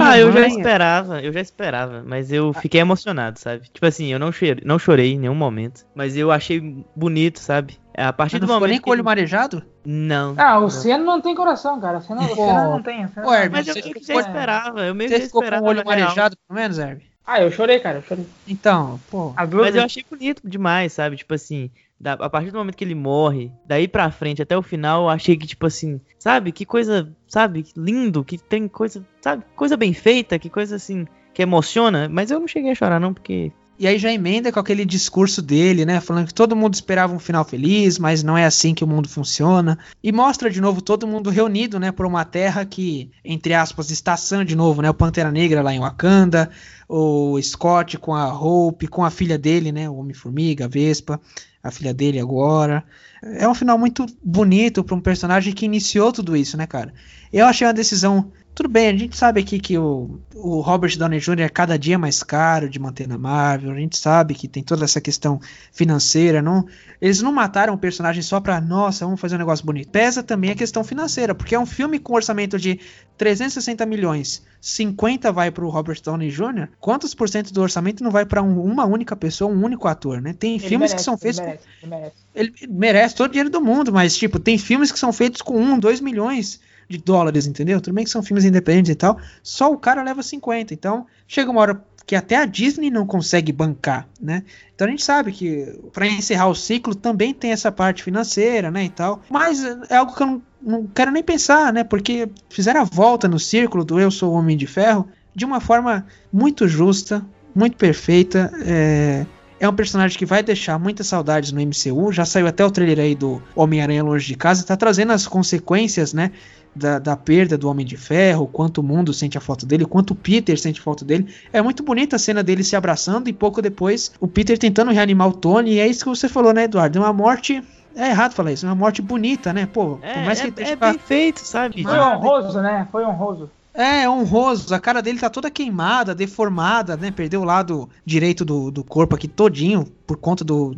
Ah, 0.00 0.18
eu 0.18 0.30
já 0.32 0.40
mãe- 0.40 0.48
esperava, 0.48 1.20
eu 1.22 1.32
já 1.32 1.40
esperava, 1.40 2.02
mas 2.06 2.30
eu 2.32 2.52
fiquei 2.52 2.80
emocionado, 2.80 3.38
sabe? 3.38 3.68
Tipo 3.72 3.86
assim, 3.86 4.12
eu 4.12 4.18
não 4.18 4.30
chorei, 4.30 4.62
não 4.64 4.78
chorei 4.78 5.12
em 5.14 5.18
nenhum 5.18 5.34
momento, 5.34 5.84
mas 5.94 6.16
eu 6.16 6.30
achei 6.30 6.84
bonito, 6.94 7.38
sabe? 7.40 7.78
A 7.96 8.12
partir 8.12 8.38
do 8.38 8.46
momento 8.46 8.68
nem 8.70 8.80
com 8.80 8.90
o 8.90 8.92
olho 8.92 9.02
marejado? 9.04 9.62
Não. 9.84 10.34
Ah, 10.36 10.58
o 10.58 10.62
não. 10.62 10.70
Senna 10.70 11.02
não 11.04 11.20
tem 11.20 11.34
coração, 11.34 11.80
cara. 11.80 11.98
O 11.98 12.02
Senna, 12.02 12.22
o 12.22 12.28
Pô. 12.28 12.34
Senna 12.34 12.64
não 12.68 12.82
tem. 12.82 13.08
Senna 13.08 13.34
Hermes, 13.36 13.50
Mas 13.52 13.66
eu, 13.68 13.72
você 13.74 13.78
eu 13.80 13.82
ficou- 13.84 14.02
já 14.02 14.14
esperava, 14.16 14.80
eu 14.86 14.94
meio 14.94 15.08
Você 15.10 15.16
que 15.20 15.24
ficou 15.26 15.40
com 15.40 15.44
esperava. 15.46 15.64
o 15.64 15.68
olho 15.68 15.84
marejado, 15.84 16.36
pelo 16.46 16.60
menos, 16.60 16.78
Herb? 16.78 17.02
Ah, 17.26 17.40
eu 17.42 17.50
chorei, 17.50 17.80
cara. 17.80 17.98
Eu 17.98 18.02
chorei. 18.02 18.26
Então, 18.46 19.00
pô. 19.10 19.34
Mas 19.52 19.74
eu 19.74 19.82
achei 19.82 20.04
bonito 20.08 20.42
demais, 20.48 20.92
sabe? 20.92 21.16
Tipo 21.16 21.34
assim, 21.34 21.70
da- 21.98 22.12
a 22.14 22.28
partir 22.30 22.50
do 22.50 22.58
momento 22.58 22.76
que 22.76 22.84
ele 22.84 22.94
morre, 22.94 23.50
daí 23.66 23.88
pra 23.88 24.10
frente 24.10 24.42
até 24.42 24.56
o 24.56 24.62
final, 24.62 25.04
eu 25.04 25.08
achei 25.08 25.36
que, 25.36 25.46
tipo 25.46 25.66
assim, 25.66 26.00
sabe? 26.18 26.52
Que 26.52 26.64
coisa, 26.64 27.12
sabe? 27.26 27.64
Lindo, 27.76 28.24
que 28.24 28.38
tem 28.38 28.68
coisa, 28.68 29.04
sabe? 29.20 29.42
Coisa 29.54 29.76
bem 29.76 29.92
feita, 29.92 30.38
que 30.38 30.50
coisa 30.50 30.76
assim, 30.76 31.06
que 31.32 31.42
emociona. 31.42 32.08
Mas 32.08 32.30
eu 32.30 32.38
não 32.40 32.48
cheguei 32.48 32.70
a 32.72 32.74
chorar, 32.74 33.00
não, 33.00 33.14
porque. 33.14 33.50
E 33.78 33.86
aí 33.86 33.98
já 33.98 34.10
emenda 34.10 34.50
com 34.50 34.58
aquele 34.58 34.86
discurso 34.86 35.42
dele, 35.42 35.84
né? 35.84 36.00
Falando 36.00 36.26
que 36.28 36.32
todo 36.32 36.56
mundo 36.56 36.72
esperava 36.72 37.14
um 37.14 37.18
final 37.18 37.44
feliz, 37.44 37.98
mas 37.98 38.22
não 38.22 38.36
é 38.36 38.46
assim 38.46 38.72
que 38.72 38.82
o 38.82 38.86
mundo 38.86 39.06
funciona. 39.06 39.78
E 40.02 40.10
mostra 40.10 40.48
de 40.50 40.62
novo 40.62 40.80
todo 40.80 41.06
mundo 41.06 41.28
reunido, 41.28 41.78
né? 41.78 41.92
Por 41.92 42.06
uma 42.06 42.24
terra 42.24 42.64
que, 42.64 43.10
entre 43.22 43.52
aspas, 43.52 43.90
está 43.90 44.16
sã 44.16 44.46
de 44.46 44.56
novo, 44.56 44.80
né? 44.80 44.88
O 44.88 44.94
Pantera 44.94 45.30
Negra 45.30 45.60
lá 45.62 45.74
em 45.74 45.78
Wakanda, 45.80 46.50
o 46.88 47.38
Scott 47.42 47.98
com 47.98 48.14
a 48.14 48.32
Hope, 48.32 48.86
com 48.86 49.04
a 49.04 49.10
filha 49.10 49.36
dele, 49.36 49.70
né? 49.70 49.90
O 49.90 49.96
Homem-Formiga, 49.96 50.64
a 50.64 50.68
Vespa, 50.68 51.20
a 51.66 51.70
filha 51.70 51.92
dele 51.92 52.18
agora. 52.20 52.84
É 53.22 53.48
um 53.48 53.54
final 53.54 53.78
muito 53.78 54.06
bonito 54.22 54.84
para 54.84 54.94
um 54.94 55.00
personagem 55.00 55.52
que 55.52 55.64
iniciou 55.64 56.12
tudo 56.12 56.36
isso, 56.36 56.56
né, 56.56 56.66
cara? 56.66 56.92
Eu 57.32 57.46
achei 57.46 57.66
uma 57.66 57.74
decisão. 57.74 58.32
Tudo 58.56 58.70
bem, 58.70 58.88
a 58.88 58.96
gente 58.96 59.14
sabe 59.14 59.38
aqui 59.42 59.60
que 59.60 59.76
o, 59.76 60.18
o 60.34 60.60
Robert 60.62 60.96
Downey 60.96 61.20
Jr. 61.20 61.40
é 61.42 61.48
cada 61.50 61.78
dia 61.78 61.98
mais 61.98 62.22
caro 62.22 62.70
de 62.70 62.78
manter 62.78 63.06
na 63.06 63.18
Marvel. 63.18 63.70
A 63.70 63.78
gente 63.78 63.98
sabe 63.98 64.32
que 64.34 64.48
tem 64.48 64.62
toda 64.62 64.82
essa 64.86 64.98
questão 64.98 65.38
financeira. 65.70 66.40
Não, 66.40 66.66
eles 66.98 67.20
não 67.20 67.30
mataram 67.32 67.74
o 67.74 67.78
personagem 67.78 68.22
só 68.22 68.40
pra, 68.40 68.58
nossa, 68.58 69.04
vamos 69.04 69.20
fazer 69.20 69.34
um 69.34 69.40
negócio 69.40 69.62
bonito. 69.62 69.90
Pesa 69.90 70.22
também 70.22 70.50
a 70.52 70.54
questão 70.54 70.82
financeira, 70.82 71.34
porque 71.34 71.54
é 71.54 71.58
um 71.58 71.66
filme 71.66 71.98
com 71.98 72.14
orçamento 72.14 72.58
de 72.58 72.80
360 73.18 73.84
milhões, 73.84 74.42
50 74.58 75.30
vai 75.32 75.50
pro 75.50 75.68
Robert 75.68 76.00
Downey 76.02 76.30
Jr. 76.30 76.68
Quantos 76.80 77.12
por 77.14 77.28
cento 77.28 77.52
do 77.52 77.60
orçamento 77.60 78.02
não 78.02 78.10
vai 78.10 78.24
pra 78.24 78.42
um- 78.42 78.62
uma 78.64 78.86
única 78.86 79.14
pessoa, 79.14 79.52
um 79.52 79.62
único 79.62 79.86
ator, 79.86 80.22
né? 80.22 80.32
Tem 80.32 80.52
Ele 80.52 80.60
filmes 80.60 80.92
merece, 80.92 80.96
que 80.96 81.02
são 81.02 81.12
ele 81.14 81.20
feitos 81.20 81.40
com 81.40 81.46
merece, 81.46 81.64
ele 81.82 81.90
merece. 81.90 82.16
ele 82.34 82.54
merece 82.70 83.14
todo 83.14 83.26
o 83.28 83.32
dinheiro 83.32 83.50
do 83.50 83.60
mundo, 83.60 83.92
mas, 83.92 84.16
tipo, 84.16 84.38
tem 84.38 84.56
filmes 84.56 84.90
que 84.90 84.98
são 84.98 85.12
feitos 85.12 85.42
com 85.42 85.58
1, 85.60 85.78
2 85.78 86.00
milhões 86.00 86.58
de 86.88 86.98
dólares, 86.98 87.46
entendeu? 87.46 87.80
Tudo 87.80 87.94
bem 87.94 88.04
que 88.04 88.10
são 88.10 88.22
filmes 88.22 88.44
independentes 88.44 88.90
e 88.90 88.94
tal, 88.94 89.18
só 89.42 89.72
o 89.72 89.78
cara 89.78 90.02
leva 90.02 90.22
50. 90.22 90.72
Então, 90.72 91.06
chega 91.26 91.50
uma 91.50 91.60
hora 91.60 91.84
que 92.06 92.14
até 92.14 92.36
a 92.36 92.44
Disney 92.44 92.88
não 92.88 93.04
consegue 93.04 93.50
bancar, 93.50 94.06
né? 94.20 94.44
Então 94.72 94.86
a 94.86 94.90
gente 94.90 95.02
sabe 95.02 95.32
que 95.32 95.76
para 95.92 96.06
encerrar 96.06 96.46
o 96.46 96.54
ciclo 96.54 96.94
também 96.94 97.34
tem 97.34 97.50
essa 97.50 97.72
parte 97.72 98.04
financeira, 98.04 98.70
né, 98.70 98.84
e 98.84 98.88
tal. 98.88 99.20
Mas 99.28 99.64
é 99.90 99.96
algo 99.96 100.14
que 100.14 100.22
eu 100.22 100.26
não, 100.26 100.42
não 100.62 100.86
quero 100.86 101.10
nem 101.10 101.22
pensar, 101.22 101.72
né? 101.72 101.82
Porque 101.82 102.28
fizeram 102.48 102.80
a 102.80 102.84
volta 102.84 103.26
no 103.26 103.40
círculo 103.40 103.84
do 103.84 103.98
Eu 103.98 104.12
Sou 104.12 104.32
o 104.32 104.36
Homem 104.36 104.56
de 104.56 104.68
Ferro 104.68 105.08
de 105.34 105.44
uma 105.44 105.60
forma 105.60 106.06
muito 106.32 106.68
justa, 106.68 107.26
muito 107.52 107.76
perfeita. 107.76 108.52
É, 108.64 109.26
é 109.58 109.68
um 109.68 109.74
personagem 109.74 110.16
que 110.16 110.24
vai 110.24 110.42
deixar 110.44 110.78
muitas 110.78 111.08
saudades 111.08 111.50
no 111.50 111.60
MCU. 111.60 112.12
Já 112.12 112.24
saiu 112.24 112.46
até 112.46 112.64
o 112.64 112.70
trailer 112.70 113.00
aí 113.00 113.14
do 113.16 113.42
Homem-Aranha 113.54 114.04
Longe 114.04 114.26
de 114.26 114.36
Casa. 114.36 114.64
Tá 114.64 114.76
trazendo 114.76 115.12
as 115.12 115.26
consequências, 115.26 116.12
né? 116.12 116.30
Da, 116.78 116.98
da, 116.98 117.16
perda 117.16 117.56
do 117.56 117.70
Homem 117.70 117.86
de 117.86 117.96
Ferro, 117.96 118.46
quanto 118.46 118.78
o 118.78 118.82
mundo 118.82 119.14
sente 119.14 119.38
a 119.38 119.40
foto 119.40 119.64
dele, 119.64 119.86
quanto 119.86 120.10
o 120.10 120.14
Peter 120.14 120.58
sente 120.58 120.78
a 120.78 120.82
foto 120.82 121.06
dele. 121.06 121.26
É 121.50 121.62
muito 121.62 121.82
bonita 121.82 122.16
a 122.16 122.18
cena 122.18 122.42
dele 122.42 122.62
se 122.62 122.76
abraçando 122.76 123.28
e 123.28 123.32
pouco 123.32 123.62
depois 123.62 124.12
o 124.20 124.28
Peter 124.28 124.58
tentando 124.58 124.92
reanimar 124.92 125.28
o 125.28 125.32
Tony. 125.32 125.72
E 125.72 125.80
é 125.80 125.86
isso 125.86 126.04
que 126.04 126.10
você 126.10 126.28
falou, 126.28 126.52
né, 126.52 126.64
Eduardo? 126.64 126.98
É 126.98 127.00
uma 127.00 127.14
morte. 127.14 127.62
É 127.94 128.10
errado 128.10 128.34
falar 128.34 128.52
isso, 128.52 128.66
é 128.66 128.68
uma 128.68 128.74
morte 128.74 129.00
bonita, 129.00 129.54
né? 129.54 129.64
Pô, 129.64 129.98
é, 130.02 130.22
mais 130.22 130.38
que 130.38 130.52
é, 130.62 130.72
é 130.72 130.76
bem 130.76 130.98
feito, 130.98 131.40
sabe? 131.40 131.82
Foi 131.82 131.98
honroso, 131.98 132.60
né? 132.60 132.86
Foi 132.92 133.02
honroso. 133.06 133.50
É, 133.76 134.08
honroso. 134.08 134.74
A 134.74 134.80
cara 134.80 135.02
dele 135.02 135.18
tá 135.18 135.28
toda 135.28 135.50
queimada, 135.50 136.14
deformada, 136.14 136.96
né? 136.96 137.10
Perdeu 137.10 137.42
o 137.42 137.44
lado 137.44 137.88
direito 138.06 138.42
do, 138.42 138.70
do 138.70 138.82
corpo 138.82 139.14
aqui 139.14 139.28
todinho 139.28 139.84
por 140.06 140.16
conta 140.16 140.42
do 140.42 140.74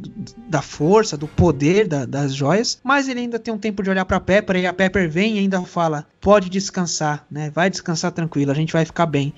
da 0.49 0.61
força, 0.61 1.17
do 1.17 1.29
poder 1.29 1.87
da, 1.87 2.05
das 2.05 2.35
joias. 2.35 2.81
Mas 2.83 3.09
ele 3.09 3.21
ainda 3.21 3.39
tem 3.39 3.55
um 3.55 3.59
tempo 3.59 3.85
de 3.85 3.91
olhar 3.91 4.05
pra 4.05 4.19
Pepper 4.19 4.57
e 4.57 4.67
a 4.67 4.73
Pepper 4.73 5.09
vem 5.09 5.37
e 5.37 5.39
ainda 5.39 5.63
fala: 5.63 6.07
pode 6.21 6.51
descansar, 6.51 7.25
né? 7.31 7.51
Vai 7.51 7.71
descansar 7.71 8.11
tranquilo, 8.11 8.51
a 8.51 8.55
gente 8.55 8.73
vai 8.73 8.85
ficar 8.85 9.07
bem. 9.07 9.33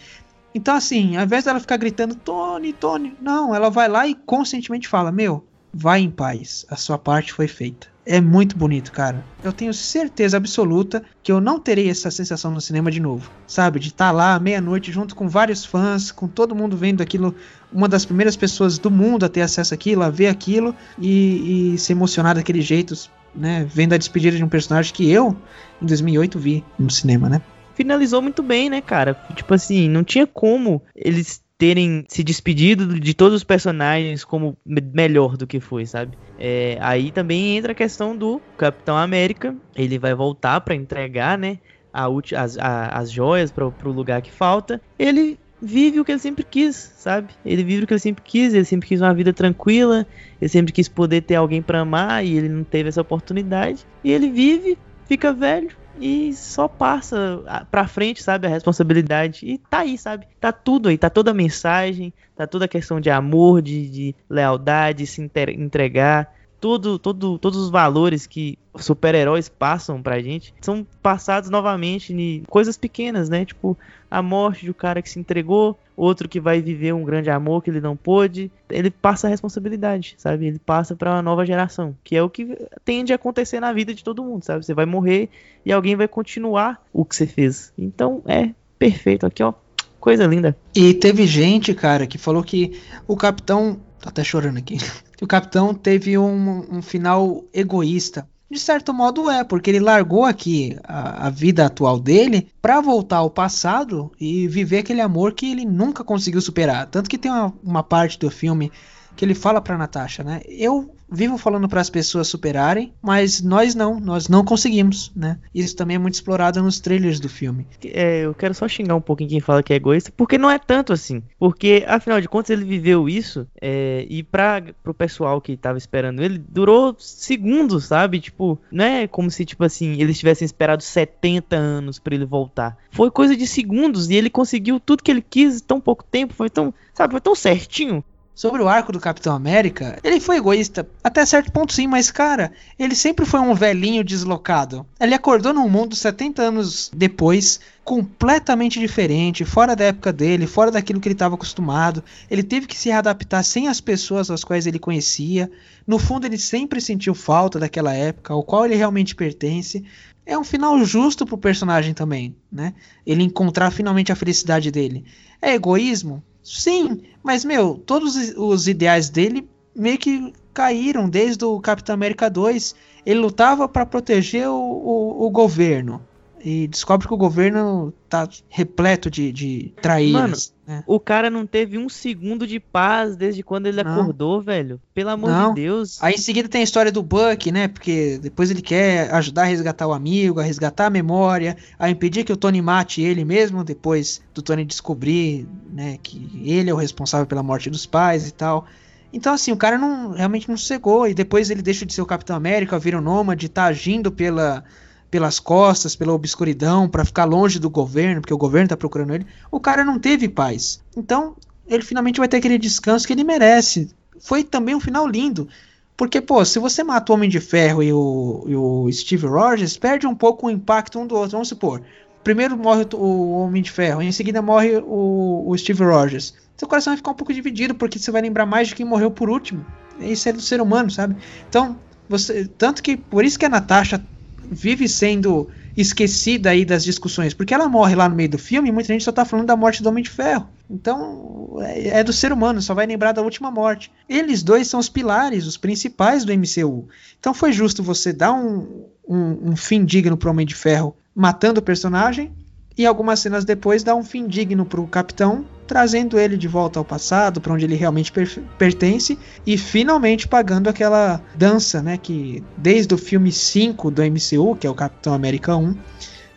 Então, 0.55 0.75
assim, 0.75 1.17
ao 1.17 1.25
invés 1.25 1.45
dela 1.45 1.61
ficar 1.61 1.77
gritando, 1.77 2.15
Tony, 2.15 2.73
Tony, 2.73 3.15
não, 3.21 3.55
ela 3.55 3.69
vai 3.69 3.89
lá 3.89 4.07
e 4.07 4.15
conscientemente 4.15 4.89
fala: 4.89 5.13
Meu, 5.13 5.45
vai 5.73 6.01
em 6.01 6.11
paz, 6.11 6.65
a 6.71 6.77
sua 6.77 6.97
parte 6.97 7.33
foi 7.33 7.47
feita. 7.47 7.90
É 8.05 8.21
muito 8.21 8.57
bonito, 8.57 8.91
cara. 8.93 9.25
Eu 9.45 9.53
tenho 9.53 9.75
certeza 9.75 10.37
absoluta 10.37 11.03
que 11.23 11.31
eu 11.31 11.41
não 11.41 11.61
terei 11.61 11.91
essa 11.91 12.11
sensação 12.11 12.51
no 12.51 12.61
cinema 12.61 12.91
de 12.91 12.99
novo. 12.99 13.31
Sabe? 13.47 13.79
De 13.79 13.89
estar 13.89 14.07
tá 14.07 14.11
lá 14.11 14.39
meia-noite 14.39 14.91
junto 14.91 15.15
com 15.15 15.29
vários 15.29 15.65
fãs, 15.65 16.11
com 16.11 16.27
todo 16.27 16.55
mundo 16.55 16.77
vendo 16.77 17.03
aquilo. 17.03 17.35
Uma 17.73 17.89
das 17.89 18.05
primeiras 18.05 18.37
pessoas 18.37 18.79
do 18.79 18.91
mundo 18.91 19.25
a 19.25 19.29
ter 19.29 19.43
acesso 19.43 19.75
àquilo, 19.75 20.03
a 20.03 20.11
ver 20.11 20.29
aquilo 20.29 20.75
e, 20.99 21.75
e 21.75 21.79
se 21.79 21.93
emocionar 21.93 22.35
daquele 22.35 22.63
jeito, 22.63 22.95
né? 23.35 23.67
Vendo 23.71 23.93
a 23.93 23.99
despedida 23.99 24.37
de 24.37 24.43
um 24.43 24.49
personagem 24.49 24.93
que 24.93 25.09
eu, 25.09 25.37
em 25.81 25.87
2008, 25.87 26.39
vi 26.39 26.65
no 26.79 26.91
cinema, 26.91 27.29
né? 27.29 27.41
Finalizou 27.75 28.21
muito 28.21 28.43
bem, 28.43 28.69
né, 28.69 28.81
cara? 28.81 29.15
Tipo 29.35 29.55
assim, 29.55 29.89
não 29.89 30.03
tinha 30.03 30.27
como 30.27 30.83
eles 30.95 31.43
terem 31.61 32.07
se 32.09 32.25
despedido 32.25 32.99
de 32.99 33.13
todos 33.13 33.37
os 33.37 33.45
personagens 33.45 34.25
como 34.25 34.57
melhor 34.65 35.37
do 35.37 35.47
que 35.47 35.61
foi, 35.61 35.85
sabe? 35.85 36.17
É, 36.39 36.79
aí 36.81 37.11
também 37.11 37.59
entra 37.59 37.73
a 37.73 37.75
questão 37.75 38.17
do 38.17 38.41
Capitão 38.57 38.97
América. 38.97 39.55
Ele 39.77 39.99
vai 39.99 40.15
voltar 40.15 40.63
para 40.63 40.75
entregar, 40.75 41.37
né? 41.37 41.59
A, 41.93 42.07
as, 42.35 42.57
a, 42.57 42.87
as 42.99 43.11
joias 43.11 43.53
para 43.53 43.67
o 43.67 43.93
lugar 43.93 44.23
que 44.23 44.33
falta. 44.33 44.81
Ele 44.99 45.39
vive 45.61 46.01
o 46.01 46.05
que 46.05 46.13
ele 46.13 46.19
sempre 46.19 46.45
quis, 46.45 46.77
sabe? 46.97 47.29
Ele 47.45 47.63
vive 47.63 47.85
o 47.85 47.87
que 47.87 47.93
ele 47.93 48.01
sempre 48.01 48.25
quis, 48.25 48.55
ele 48.55 48.65
sempre 48.65 48.89
quis 48.89 49.03
uma 49.03 49.13
vida 49.13 49.31
tranquila, 49.31 50.07
ele 50.41 50.49
sempre 50.49 50.73
quis 50.73 50.89
poder 50.89 51.21
ter 51.21 51.35
alguém 51.35 51.61
para 51.61 51.81
amar 51.81 52.25
e 52.25 52.39
ele 52.39 52.49
não 52.49 52.65
teve 52.65 52.89
essa 52.89 53.03
oportunidade. 53.03 53.87
E 54.03 54.11
ele 54.11 54.31
vive, 54.31 54.79
fica 55.07 55.31
velho, 55.31 55.69
e 56.01 56.33
só 56.35 56.67
passa 56.67 57.65
pra 57.71 57.87
frente, 57.87 58.23
sabe, 58.23 58.47
a 58.47 58.51
responsabilidade. 58.51 59.47
E 59.47 59.59
tá 59.59 59.81
aí, 59.81 59.99
sabe? 59.99 60.27
Tá 60.41 60.51
tudo 60.51 60.89
aí, 60.89 60.97
tá 60.97 61.11
toda 61.11 61.31
a 61.31 61.35
mensagem, 61.35 62.13
tá 62.35 62.47
toda 62.47 62.65
a 62.65 62.69
questão 62.69 63.01
de 63.01 63.11
amor, 63.11 63.61
de, 63.61 63.89
de 63.89 64.15
lealdade, 64.29 65.07
se 65.07 65.21
entregar 65.57 66.40
tudo, 66.61 66.99
todo, 66.99 67.39
todos 67.39 67.59
os 67.59 67.71
valores 67.71 68.27
que 68.27 68.59
super-heróis 68.77 69.49
passam 69.49 70.03
pra 70.03 70.21
gente 70.21 70.55
são 70.61 70.87
passados 71.03 71.49
novamente 71.49 72.13
em 72.13 72.43
coisas 72.49 72.77
pequenas, 72.77 73.29
né? 73.29 73.45
Tipo, 73.45 73.77
a 74.11 74.23
morte 74.23 74.65
de 74.65 74.71
um 74.71 74.75
cara 74.75 75.01
que 75.01 75.09
se 75.09 75.19
entregou, 75.19 75.79
outro 75.97 76.29
que 76.29 76.39
vai 76.39 76.61
viver 76.61 76.93
um 76.93 77.03
grande 77.03 77.31
amor 77.31 77.63
que 77.63 77.71
ele 77.71 77.81
não 77.81 77.97
pôde. 77.97 78.51
Ele 78.69 78.91
passa 78.91 79.27
a 79.27 79.31
responsabilidade, 79.31 80.15
sabe? 80.19 80.47
Ele 80.47 80.59
passa 80.59 80.95
para 80.95 81.13
uma 81.13 81.23
nova 81.23 81.47
geração, 81.47 81.97
que 82.05 82.15
é 82.15 82.23
o 82.23 82.29
que 82.29 82.57
tende 82.85 83.13
a 83.13 83.17
acontecer 83.17 83.59
na 83.59 83.73
vida 83.73 83.95
de 83.95 84.05
todo 84.05 84.23
mundo, 84.23 84.45
sabe? 84.45 84.65
Você 84.65 84.75
vai 84.75 84.87
morrer 84.87 85.31
e 85.65 85.73
alguém 85.73 85.97
vai 85.97 86.07
continuar 86.07 86.85
o 86.93 87.05
que 87.05 87.17
você 87.17 87.27
fez. 87.27 87.73
Então, 87.79 88.23
é 88.27 88.51
perfeito 88.79 89.25
aqui, 89.25 89.43
ó. 89.43 89.55
Coisa 89.99 90.27
linda. 90.27 90.57
E 90.75 90.95
teve 90.95 91.27
gente, 91.27 91.75
cara, 91.75 92.07
que 92.07 92.19
falou 92.19 92.43
que 92.43 92.81
o 93.07 93.17
capitão. 93.17 93.79
Tô 94.01 94.09
até 94.09 94.25
chorando 94.25 94.57
aqui 94.57 94.79
que 95.21 95.25
o 95.25 95.29
capitão 95.29 95.75
teve 95.75 96.17
um, 96.17 96.79
um 96.79 96.81
final 96.81 97.45
egoísta. 97.53 98.27
De 98.51 98.59
certo 98.59 98.95
modo 98.95 99.31
é, 99.31 99.45
porque 99.45 99.69
ele 99.69 99.79
largou 99.79 100.25
aqui 100.25 100.79
a, 100.83 101.27
a 101.27 101.31
vida 101.31 101.67
atual 101.67 102.01
dele 102.01 102.49
para 102.63 102.81
voltar 102.81 103.19
ao 103.19 103.29
passado 103.29 104.11
e 104.19 104.49
viver 104.49 104.79
aquele 104.79 105.03
amor 105.03 105.35
que 105.35 105.53
ele 105.53 105.67
nunca 105.67 106.03
conseguiu 106.03 106.41
superar. 106.41 106.87
Tanto 106.87 107.11
que 107.11 107.19
tem 107.19 107.31
uma, 107.31 107.53
uma 107.63 107.83
parte 107.83 108.19
do 108.19 108.31
filme 108.31 108.73
que 109.15 109.23
ele 109.23 109.35
fala 109.35 109.61
para 109.61 109.77
Natasha, 109.77 110.25
né? 110.25 110.41
Eu 110.49 110.91
vivo 111.11 111.37
falando 111.37 111.69
para 111.69 111.81
as 111.81 111.91
pessoas 111.91 112.29
superarem, 112.29 112.93
mas 113.03 113.43
nós 113.43 113.75
não, 113.75 113.99
nós 113.99 114.29
não 114.29 114.45
conseguimos, 114.45 115.11
né? 115.15 115.39
Isso 115.55 115.75
também 115.75 115.97
é 115.97 115.99
muito 115.99 116.15
explorado 116.15 116.63
nos 116.63 116.81
trailers 116.81 117.19
do 117.19 117.29
filme. 117.29 117.67
É, 117.85 118.21
eu 118.21 118.35
quero 118.35 118.55
só 118.55 118.69
xingar 118.69 118.95
um 118.95 119.01
pouquinho 119.01 119.31
quem 119.31 119.41
fala 119.41 119.63
que 119.63 119.73
é 119.73 119.77
egoísta, 119.77 120.13
porque 120.17 120.39
não 120.39 120.51
é 120.51 120.59
tanto 120.59 120.93
assim. 120.93 121.23
Porque, 121.39 121.85
afinal 121.87 122.21
de 122.21 122.29
contas, 122.29 122.51
ele 122.51 122.65
viveu 122.65 123.09
isso, 123.09 123.47
é, 123.61 124.07
e 124.09 124.23
para 124.23 124.63
pro 124.83 124.95
pessoal 124.95 125.41
que 125.41 125.57
tava 125.57 125.79
esperando 125.79 126.23
ele, 126.23 126.39
durou 126.39 126.95
segundos, 126.99 127.87
sabe? 127.87 128.21
Tipo, 128.21 128.59
não 128.71 128.85
é 128.85 129.07
como 129.07 129.31
se, 129.31 129.45
tipo 129.45 129.65
assim, 129.65 130.01
eles 130.01 130.19
tivessem 130.19 130.47
esperado 130.47 130.83
70 130.83 131.57
anos 131.57 131.99
para 131.99 132.15
ele 132.15 132.25
voltar. 132.25 132.77
Foi 132.91 133.11
coisa 133.11 133.37
de 133.37 133.47
segundos, 133.47 134.11
e 134.11 134.15
ele 134.15 134.31
conseguiu 134.31 134.79
tudo 134.79 135.03
que 135.03 135.11
ele 135.11 135.23
quis 135.23 135.61
tão 135.61 135.81
pouco 135.81 136.05
tempo, 136.05 136.35
foi 136.35 136.51
tão, 136.51 136.73
sabe, 136.95 137.13
foi 137.13 137.21
tão 137.21 137.35
certinho 137.35 138.05
Sobre 138.35 138.63
o 138.63 138.69
arco 138.69 138.91
do 138.91 139.01
Capitão 139.01 139.35
América, 139.35 139.99
ele 140.03 140.19
foi 140.19 140.37
egoísta 140.37 140.89
até 141.05 141.27
certo 141.27 141.53
ponto 141.53 141.73
sim, 141.75 141.87
mas 141.87 142.11
cara, 142.11 142.53
ele 142.79 142.95
sempre 142.95 143.27
foi 143.27 143.39
um 143.39 143.55
velhinho 143.55 144.03
deslocado. 144.03 144.87
Ele 144.99 145.15
acordou 145.15 145.53
num 145.53 145.69
mundo 145.69 145.95
70 145.95 146.41
anos 146.41 146.91
depois, 146.95 147.61
completamente 147.85 148.79
diferente, 148.79 149.45
fora 149.45 149.77
da 149.77 149.85
época 149.85 150.13
dele, 150.13 150.47
fora 150.47 150.71
daquilo 150.71 151.01
que 151.01 151.09
ele 151.09 151.15
estava 151.15 151.35
acostumado. 151.35 152.03
Ele 152.31 152.43
teve 152.43 152.67
que 152.67 152.79
se 152.79 152.89
readaptar 152.89 153.45
sem 153.45 153.69
as 153.69 153.81
pessoas 153.81 154.31
às 154.31 154.43
quais 154.43 154.67
ele 154.67 154.79
conhecia. 154.79 155.51
No 155.87 155.99
fundo, 155.99 156.25
ele 156.25 156.39
sempre 156.39 156.81
sentiu 156.81 157.15
falta 157.15 157.59
daquela 157.59 157.93
época, 157.93 158.33
ao 158.33 158.43
qual 158.43 158.65
ele 158.65 158.77
realmente 158.77 159.15
pertence. 159.15 159.85
É 160.25 160.39
um 160.39 160.45
final 160.45 160.83
justo 160.85 161.27
pro 161.27 161.37
personagem 161.37 161.93
também, 161.93 162.35
né? 162.51 162.73
Ele 163.05 163.23
encontrar 163.23 163.71
finalmente 163.71 164.13
a 164.13 164.17
felicidade 164.17 164.71
dele. 164.71 165.05
É 165.43 165.53
egoísmo? 165.53 166.23
Sim, 166.43 167.03
mas 167.23 167.45
meu, 167.45 167.75
todos 167.75 168.17
os 168.37 168.67
ideais 168.67 169.09
dele 169.11 169.49
meio 169.75 169.99
que 169.99 170.33
caíram 170.53 171.09
desde 171.09 171.45
o 171.45 171.61
Capitão 171.61 171.95
América 171.95 172.29
2. 172.29 172.75
Ele 173.05 173.21
lutava 173.21 173.69
para 173.69 173.87
proteger 173.87 174.49
o, 174.49 174.55
o, 174.55 175.27
o, 175.27 175.31
governo 175.31 176.05
e 176.43 176.67
descobre 176.67 177.07
que 177.07 177.15
o 177.15 177.17
governo 177.17 177.93
tá 178.09 178.29
repleto 178.49 179.11
de, 179.11 179.31
de 179.31 179.75
traíras. 179.81 180.55
Né? 180.67 180.83
O 180.87 180.99
cara 180.99 181.29
não 181.29 181.47
teve 181.47 181.77
um 181.77 181.89
segundo 181.89 182.47
de 182.47 182.59
paz 182.59 183.17
desde 183.17 183.43
quando 183.43 183.67
ele 183.67 183.83
não. 183.83 183.93
acordou, 183.93 184.41
velho. 184.41 184.81
Pelo 184.95 185.11
amor 185.11 185.31
não. 185.31 185.55
de 185.55 185.61
Deus. 185.61 186.03
Aí 186.03 186.15
em 186.15 186.19
seguida 186.19 186.49
tem 186.49 186.63
a 186.63 186.65
história 186.65 186.91
do 186.91 187.03
Buck, 187.03 187.51
né? 187.53 187.69
Porque 187.69 188.19
depois 188.19 188.51
ele 188.51 188.63
quer 188.63 189.13
ajudar 189.15 189.43
a 189.43 189.47
resgatar 189.47 189.87
o 189.87 189.93
amigo, 189.93 190.41
a 190.41 190.43
resgatar 190.43 190.87
a 190.87 190.91
memória, 190.91 191.57
a 191.79 191.91
impedir 191.91 192.25
que 192.25 192.33
o 192.33 192.37
Tony 192.37 192.63
mate 192.63 193.03
ele 193.03 193.25
mesmo, 193.25 193.63
depois 193.63 194.23
do 194.35 194.41
Tony 194.43 194.65
descobrir, 194.65 195.47
né, 195.73 195.99
que 196.03 196.43
ele 196.45 196.71
é 196.71 196.75
o 196.75 196.77
responsável 196.77 197.27
pela 197.27 197.43
morte 197.43 197.69
dos 197.69 197.85
pais 197.85 198.27
e 198.27 198.33
tal. 198.33 198.67
Então, 199.13 199.35
assim, 199.35 199.53
o 199.53 199.57
cara 199.57 199.77
não 199.77 200.13
realmente 200.13 200.49
não 200.49 200.57
cegou. 200.57 201.07
E 201.07 201.15
depois 201.15 201.51
ele 201.51 201.63
deixa 201.63 201.85
de 201.85 201.93
ser 201.93 202.03
o 202.03 202.07
Capitão 202.07 202.37
América, 202.37 202.79
vira 202.79 202.99
o 202.99 203.03
Nômade, 203.03 203.49
tá 203.49 203.65
agindo 203.65 204.11
pela 204.11 204.65
pelas 205.11 205.41
costas, 205.41 205.97
pela 205.97 206.13
obscuridão, 206.13 206.89
para 206.89 207.05
ficar 207.05 207.25
longe 207.25 207.59
do 207.59 207.69
governo, 207.69 208.21
porque 208.21 208.35
o 208.35 208.39
governo 208.39 208.67
está 208.67 208.77
procurando 208.77 209.15
ele. 209.15 209.27
O 209.51 209.59
cara 209.59 209.85
não 209.85 209.99
teve 209.99 210.29
paz. 210.29 210.81
Então, 210.97 211.35
ele 211.67 211.83
finalmente 211.83 212.19
vai 212.19 212.29
ter 212.29 212.37
aquele 212.37 212.59
descanso 212.59 213.07
que 213.07 213.13
ele 213.13 213.25
merece. 213.25 213.91
Foi 214.21 214.45
também 214.45 214.75
um 214.75 214.81
final 214.81 215.07
lindo. 215.07 215.49
Porque, 215.97 216.21
pô, 216.21 216.45
se 216.45 216.59
você 216.59 216.83
mata 216.83 217.13
o 217.13 217.15
Homem 217.15 217.29
de 217.29 217.41
Ferro 217.41 217.83
e 217.83 217.93
o, 217.93 218.45
e 218.47 218.57
o 218.57 218.91
Steve 218.93 219.27
Rogers, 219.27 219.77
perde 219.77 220.07
um 220.07 220.15
pouco 220.15 220.47
o 220.47 220.51
impacto 220.51 220.99
um 220.99 221.07
do 221.07 221.15
outro. 221.15 221.33
Vamos 221.33 221.49
supor. 221.49 221.83
Primeiro 222.23 222.57
morre 222.57 222.87
o 222.95 223.33
Homem 223.33 223.63
de 223.63 223.71
Ferro, 223.71 224.03
e 224.03 224.07
em 224.07 224.13
seguida 224.13 224.41
morre 224.41 224.77
o, 224.77 225.45
o 225.47 225.59
Steve 225.59 225.83
Rogers. 225.83 226.35
Seu 226.57 226.69
coração 226.69 226.93
vai 226.93 226.99
ficar 226.99 227.11
um 227.11 227.15
pouco 227.15 227.33
dividido, 227.33 227.75
porque 227.75 227.99
você 227.99 228.11
vai 228.11 228.23
lembrar 228.23 228.47
mais 228.47 228.69
de 228.69 228.75
quem 228.75 228.85
morreu 228.85 229.11
por 229.11 229.31
último. 229.31 229.65
Isso 229.99 230.29
é 230.29 230.33
do 230.33 230.41
ser 230.41 230.61
humano, 230.61 230.91
sabe? 230.91 231.17
Então, 231.49 231.77
você. 232.09 232.47
Tanto 232.59 232.83
que. 232.83 232.97
Por 232.97 233.25
isso 233.25 233.39
que 233.39 233.47
a 233.47 233.49
Natasha 233.49 234.03
vive 234.51 234.89
sendo 234.89 235.49
esquecida 235.77 236.51
aí 236.51 236.65
das 236.65 236.83
discussões, 236.83 237.33
porque 237.33 237.55
ela 237.55 237.69
morre 237.69 237.95
lá 237.95 238.09
no 238.09 238.17
meio 238.17 238.29
do 238.29 238.39
filme 238.39 238.69
e 238.69 238.73
muita 238.73 238.93
gente 238.93 239.05
só 239.05 239.13
tá 239.13 239.25
falando 239.25 239.47
da 239.47 239.57
morte 239.57 239.83
do 239.83 239.89
Homem 239.89 240.03
de 240.03 240.11
Ferro. 240.11 240.49
Então, 240.69 241.59
é, 241.61 242.01
é 242.01 242.05
do 242.05 242.13
ser 242.13 242.33
humano, 242.33 242.61
só 242.61 242.75
vai 242.75 242.87
lembrar 242.87 243.13
da 243.13 243.23
última 243.23 243.51
morte. 243.51 243.93
Eles 244.09 244.43
dois 244.43 244.67
são 244.67 244.81
os 244.81 244.89
pilares, 244.89 245.47
os 245.47 245.57
principais 245.57 246.25
do 246.25 246.33
MCU. 246.33 246.89
Então 247.19 247.33
foi 247.33 247.53
justo 247.53 247.83
você 247.83 248.13
dar 248.13 248.33
um, 248.33 248.87
um, 249.09 249.51
um 249.51 249.57
fim 249.57 249.85
digno 249.85 250.17
pro 250.17 250.31
Homem 250.31 250.47
de 250.47 250.55
Ferro 250.55 250.97
matando 251.15 251.61
o 251.61 251.63
personagem 251.63 252.33
e 252.77 252.87
algumas 252.87 253.21
cenas 253.21 253.45
depois 253.45 253.83
dar 253.83 253.95
um 253.95 254.03
fim 254.03 254.27
digno 254.27 254.65
pro 254.65 254.87
Capitão, 254.87 255.45
trazendo 255.71 256.19
ele 256.19 256.37
de 256.37 256.49
volta 256.49 256.81
ao 256.81 256.85
passado, 256.85 257.41
para 257.41 257.53
onde 257.53 257.65
ele 257.65 257.77
realmente 257.77 258.11
per 258.11 258.29
pertence, 258.59 259.17
e 259.47 259.57
finalmente 259.57 260.27
pagando 260.27 260.69
aquela 260.69 261.23
dança, 261.37 261.81
né, 261.81 261.97
que 261.97 262.43
desde 262.57 262.93
o 262.93 262.99
filme 262.99 263.31
5 263.31 263.89
do 263.89 264.03
MCU, 264.03 264.57
que 264.57 264.67
é 264.67 264.71
o 264.71 264.75
Capitão 264.75 265.15
América 265.15 265.57
1, 265.57 265.77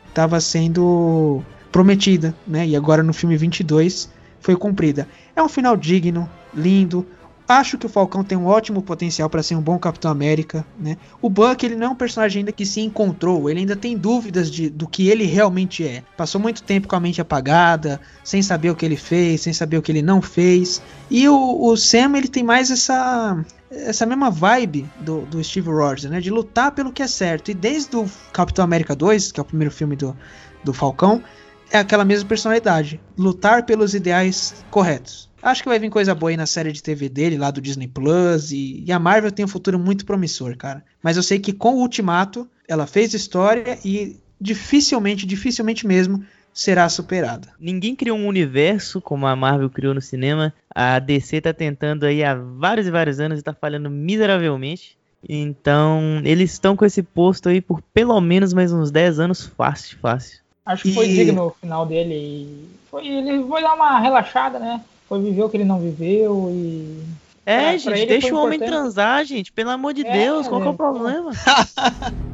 estava 0.08 0.40
sendo 0.40 1.42
prometida, 1.72 2.36
né? 2.46 2.68
E 2.68 2.76
agora 2.76 3.02
no 3.02 3.12
filme 3.12 3.36
22 3.36 4.08
foi 4.40 4.56
cumprida. 4.56 5.08
É 5.36 5.42
um 5.42 5.50
final 5.50 5.76
digno, 5.76 6.30
lindo. 6.54 7.04
Acho 7.48 7.78
que 7.78 7.86
o 7.86 7.90
Falcão 7.90 8.24
tem 8.24 8.38
um 8.38 8.46
ótimo 8.46 8.82
potencial 8.82 9.30
para 9.30 9.44
ser 9.44 9.56
um 9.56 9.62
bom 9.62 9.78
Capitão 9.78 10.10
América, 10.10 10.66
né? 10.80 10.98
O 11.22 11.30
Buck 11.30 11.66
ele 11.66 11.76
não 11.76 11.88
é 11.88 11.90
um 11.90 11.96
personagem 11.96 12.40
ainda 12.40 12.54
que 12.54 12.66
se 12.66 12.80
encontrou, 12.80 13.50
ele 13.50 13.60
ainda 13.60 13.76
tem 13.76 13.98
dúvidas 13.98 14.50
de, 14.50 14.70
do 14.70 14.88
que 14.88 15.10
ele 15.10 15.26
realmente 15.26 15.86
é. 15.86 16.04
Passou 16.16 16.40
muito 16.40 16.64
tempo 16.64 16.88
com 16.88 16.96
a 16.96 17.00
mente 17.02 17.20
apagada, 17.20 18.00
sem 18.24 18.42
saber 18.42 18.70
o 18.70 18.76
que 18.76 18.86
ele 18.86 18.96
fez, 18.96 19.42
sem 19.42 19.52
saber 19.52 19.78
o 19.78 19.82
que 19.82 19.92
ele 19.92 20.02
não 20.02 20.22
fez. 20.22 20.82
E 21.12 21.28
o, 21.28 21.66
o 21.66 21.76
Sam 21.76 22.18
ele 22.18 22.30
tem 22.30 22.44
mais 22.44 22.72
essa 22.72 23.44
essa 23.70 24.06
mesma 24.06 24.30
vibe 24.30 24.88
do, 25.00 25.22
do 25.22 25.44
Steve 25.44 25.70
Rogers, 25.70 26.06
né? 26.06 26.22
De 26.22 26.30
lutar 26.30 26.72
pelo 26.72 26.92
que 26.92 27.02
é 27.02 27.08
certo. 27.08 27.52
E 27.52 27.54
desde 27.54 27.96
o 27.96 28.08
Capitão 28.32 28.64
América 28.64 28.96
2, 28.96 29.32
que 29.32 29.40
é 29.40 29.44
o 29.44 29.46
primeiro 29.46 29.74
filme 29.74 29.96
do, 29.96 30.16
do 30.64 30.74
Falcão, 30.74 31.24
é 31.72 31.80
aquela 31.80 32.06
mesma 32.06 32.30
personalidade. 32.30 33.02
Lutar 33.18 33.66
pelos 33.66 33.96
ideais 33.96 34.64
corretos. 34.70 35.33
Acho 35.44 35.62
que 35.62 35.68
vai 35.68 35.78
vir 35.78 35.90
coisa 35.90 36.16
boa 36.16 36.30
aí 36.30 36.38
na 36.38 36.46
série 36.46 36.72
de 36.72 36.82
TV 36.82 37.10
dele, 37.10 37.38
lá 37.38 37.52
do 37.52 37.60
Disney 37.60 37.88
Plus. 37.88 38.52
E, 38.54 38.82
e, 38.88 38.92
a 38.94 38.98
Marvel 38.98 39.30
tem 39.30 39.44
um 39.44 39.50
futuro 39.50 39.78
muito 39.78 40.06
promissor, 40.06 40.56
cara. 40.56 40.82
Mas 41.04 41.18
eu 41.18 41.24
sei 41.24 41.38
que 41.38 41.52
com 41.52 41.76
o 41.76 41.82
Ultimato, 41.82 42.48
ela 42.66 42.88
fez 42.88 43.14
história 43.14 43.78
e 43.84 44.16
dificilmente, 44.40 45.26
dificilmente 45.26 45.86
mesmo, 45.86 46.24
será 46.54 46.88
superada. 46.88 47.50
Ninguém 47.60 47.94
criou 47.94 48.18
um 48.18 48.28
universo 48.28 49.02
como 49.02 49.28
a 49.28 49.36
Marvel 49.36 49.70
criou 49.70 49.94
no 49.94 50.02
cinema. 50.02 50.54
A 50.74 50.98
DC 50.98 51.42
tá 51.42 51.54
tentando 51.54 52.06
aí 52.06 52.24
há 52.24 52.36
vários 52.36 52.88
e 52.88 52.92
vários 52.92 53.20
anos 53.20 53.40
e 53.40 53.44
tá 53.44 53.54
falhando 53.54 53.90
miseravelmente. 53.90 54.98
Então, 55.28 56.22
eles 56.24 56.54
estão 56.54 56.76
com 56.76 56.86
esse 56.86 57.04
posto 57.04 57.50
aí 57.50 57.60
por 57.60 57.82
pelo 57.94 58.20
menos 58.22 58.54
mais 58.54 58.72
uns 58.72 58.92
10 58.92 59.20
anos 59.20 59.46
fácil, 59.46 59.98
fácil. 60.00 60.40
Acho 60.66 60.84
que 60.84 60.90
e... 60.90 60.94
foi 60.94 61.08
digno 61.10 61.48
o 61.48 61.52
final 61.52 61.86
dele. 61.86 62.70
Foi, 62.90 63.06
ele 63.06 63.44
foi 63.46 63.62
dar 63.62 63.74
uma 63.74 64.00
relaxada, 64.00 64.58
né? 64.58 64.82
Foi 65.14 65.22
viver 65.22 65.44
o 65.44 65.50
que 65.50 65.58
ele 65.58 65.64
não 65.64 65.80
viveu 65.80 66.50
e. 66.50 67.04
É, 67.46 67.78
gente, 67.78 68.08
deixa 68.08 68.34
o 68.34 68.38
homem 68.40 68.58
transar, 68.58 69.24
gente. 69.24 69.52
Pelo 69.52 69.70
amor 69.70 69.94
de 69.94 70.04
é, 70.04 70.12
Deus, 70.12 70.48
qual 70.48 70.64
é 70.64 70.70
o 70.70 70.74
problema? 70.74 71.32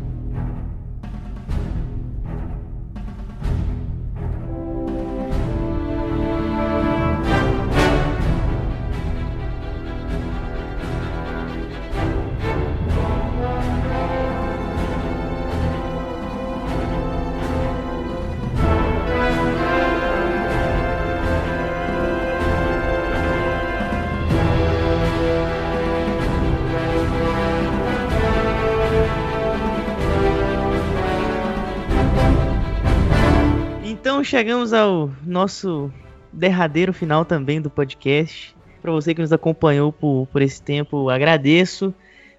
chegamos 34.29 34.73
ao 34.73 35.09
nosso 35.25 35.91
derradeiro 36.31 36.93
final 36.93 37.25
também 37.25 37.59
do 37.59 37.67
podcast. 37.67 38.55
Para 38.79 38.91
você 38.91 39.15
que 39.15 39.21
nos 39.21 39.33
acompanhou 39.33 39.91
por, 39.91 40.27
por 40.31 40.41
esse 40.43 40.61
tempo, 40.61 41.09
agradeço. 41.09 41.91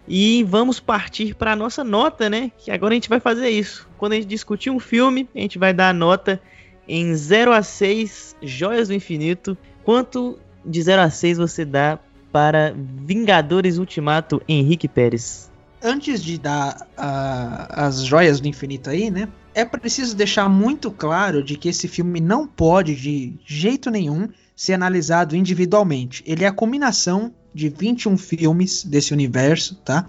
E 0.07 0.45
vamos 0.45 0.79
partir 0.79 1.35
para 1.35 1.53
a 1.53 1.57
nossa 1.57 1.83
nota, 1.83 2.31
né? 2.31 2.53
Que 2.59 2.71
agora 2.71 2.95
a 2.95 2.95
gente 2.95 3.09
vai 3.09 3.19
fazer 3.19 3.49
isso. 3.49 3.89
Quando 3.99 4.13
a 4.13 4.15
gente 4.15 4.29
discutir 4.29 4.71
um 4.71 4.79
filme, 4.79 5.29
a 5.35 5.41
gente 5.41 5.59
vai 5.59 5.75
dar 5.75 5.89
a 5.89 5.93
nota 5.93 6.41
em 6.87 7.13
0 7.13 7.53
a 7.53 7.63
6 7.63 8.37
Joias 8.41 8.87
do 8.87 8.95
Infinito. 8.95 9.59
Quanto 9.83 10.39
de 10.65 10.81
0 10.81 11.03
a 11.03 11.11
6 11.11 11.39
você 11.39 11.65
dá 11.65 11.99
para 12.31 12.73
Vingadores 12.77 13.79
Ultimato 13.79 14.41
Henrique 14.49 14.87
Pérez? 14.87 15.50
Antes 15.83 16.23
de 16.23 16.39
dar 16.39 16.87
as 16.97 18.05
Joias 18.05 18.41
do 18.41 18.49
Infinito 18.49 18.91
aí, 18.91 19.11
né? 19.11 19.29
é 19.55 19.65
preciso 19.65 20.17
deixar 20.17 20.49
muito 20.49 20.91
claro 20.91 21.43
de 21.43 21.57
que 21.57 21.69
esse 21.69 21.89
filme 21.89 22.21
não 22.21 22.47
pode 22.47 22.95
de 22.95 23.35
jeito 23.45 23.91
nenhum 23.91 24.29
ser 24.55 24.75
analisado 24.75 25.35
individualmente. 25.35 26.23
Ele 26.27 26.45
é 26.45 26.47
a 26.47 26.53
combinação 26.53 27.33
de 27.53 27.69
21 27.69 28.17
filmes 28.17 28.85
desse 28.85 29.13
universo, 29.13 29.75
tá? 29.85 30.09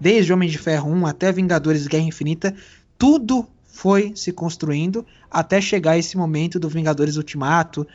Desde 0.00 0.32
Homem 0.32 0.48
de 0.48 0.58
Ferro 0.58 0.90
1 0.90 1.06
até 1.06 1.32
Vingadores 1.32 1.86
Guerra 1.86 2.04
Infinita, 2.04 2.54
tudo 2.96 3.46
foi 3.66 4.12
se 4.14 4.32
construindo 4.32 5.04
até 5.30 5.60
chegar 5.60 5.98
esse 5.98 6.16
momento 6.16 6.58
do 6.58 6.68
Vingadores 6.68 7.16
Ultimato, 7.16 7.86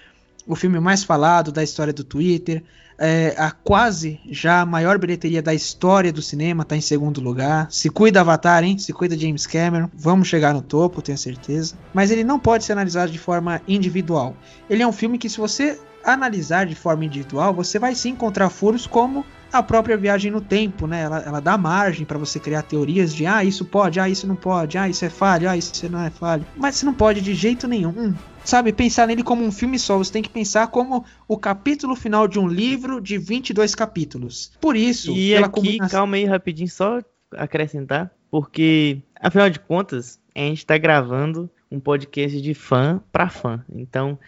o 0.45 0.56
filme 0.56 0.80
mais 0.80 1.03
falado 1.03 1.52
da 1.52 1.64
história 1.64 1.94
do 1.94 2.03
Twitter, 2.03 2.64
é, 2.98 3.34
a 3.38 3.52
quase 3.52 4.20
já 4.30 4.65
maior 4.65 4.98
bilheteria 4.98 5.41
da 5.41 5.53
história 5.53 6.11
do 6.11 6.22
cinema, 6.22 6.64
tá 6.64 6.76
em 6.76 6.82
segundo 6.82 7.22
lugar. 7.22 7.68
Se 7.72 7.90
cuida 7.90 8.22
Avatar, 8.22 8.64
hein? 8.64 8.78
Se 8.78 8.94
cuida 8.94 9.18
James 9.18 9.48
Cameron. 9.48 9.90
Vamos 9.94 10.28
chegar 10.28 10.53
no 10.53 10.61
topo, 10.61 11.02
tenho 11.02 11.18
certeza. 11.18 11.76
Mas 11.94 12.11
ele 12.11 12.24
não 12.24 12.40
pode 12.40 12.64
ser 12.64 12.74
analisado 12.74 13.11
de 13.11 13.20
forma 13.20 13.61
individual. 13.68 14.36
Ele 14.70 14.84
é 14.84 14.88
um 14.88 14.91
filme 14.91 15.18
que, 15.18 15.30
se 15.30 15.38
você 15.38 15.80
analisar 16.03 16.65
de 16.65 16.76
forma 16.76 17.06
individual, 17.06 17.53
você 17.53 17.80
vai 17.80 17.95
se 17.95 18.10
encontrar 18.10 18.49
furos 18.49 18.86
como 18.86 19.26
a 19.52 19.61
própria 19.61 19.95
viagem 19.95 20.32
no 20.32 20.41
tempo, 20.41 20.88
né? 20.88 21.03
Ela, 21.03 21.20
ela 21.20 21.40
dá 21.40 21.57
margem 21.57 22.06
para 22.06 22.18
você 22.18 22.40
criar 22.40 22.64
teorias 22.64 23.14
de 23.14 23.26
ah, 23.26 23.44
isso 23.44 23.64
pode, 23.64 23.99
ah, 23.99 24.10
isso 24.10 24.26
não 24.26 24.36
pode, 24.36 24.78
ah, 24.78 24.90
isso 24.90 25.06
é 25.06 25.10
falho, 25.10 25.48
ah, 25.48 25.56
isso 25.56 25.90
não 25.90 26.02
é 26.02 26.10
falho. 26.10 26.45
Mas 26.57 26.76
você 26.76 26.86
não 26.86 26.94
pode 26.94 27.22
de 27.22 27.36
jeito 27.36 27.68
nenhum 27.68 28.14
sabe, 28.44 28.74
pensar 28.74 29.07
nele 29.07 29.24
como 29.24 29.44
um 29.44 29.52
filme 29.52 29.80
só. 29.80 29.98
Você 29.98 30.11
tem 30.11 30.22
que 30.22 30.30
pensar 30.30 30.68
como 30.68 31.06
o 31.28 31.38
capítulo 31.38 31.95
final 31.95 32.28
de 32.28 32.40
um 32.40 32.48
livro 32.48 33.02
de 33.02 33.18
22 33.18 33.76
capítulos. 33.76 34.52
Por 34.60 34.76
isso, 34.76 35.11
e 35.11 35.36
aqui, 35.36 35.49
combinação... 35.49 35.99
calma 35.99 36.15
aí 36.15 36.26
rapidinho, 36.26 36.70
só 36.70 36.99
acrescentar, 37.36 38.11
porque 38.30 39.02
afinal 39.20 39.49
de 39.49 39.60
contas, 39.60 40.20
a 40.36 40.40
gente 40.40 40.60
está 40.60 40.78
gravando 40.78 41.49
um 41.72 41.80
podcast 41.80 42.40
de 42.40 42.53
fã 42.53 43.02
para 43.11 43.30
fã. 43.30 43.64
Então, 43.74 44.20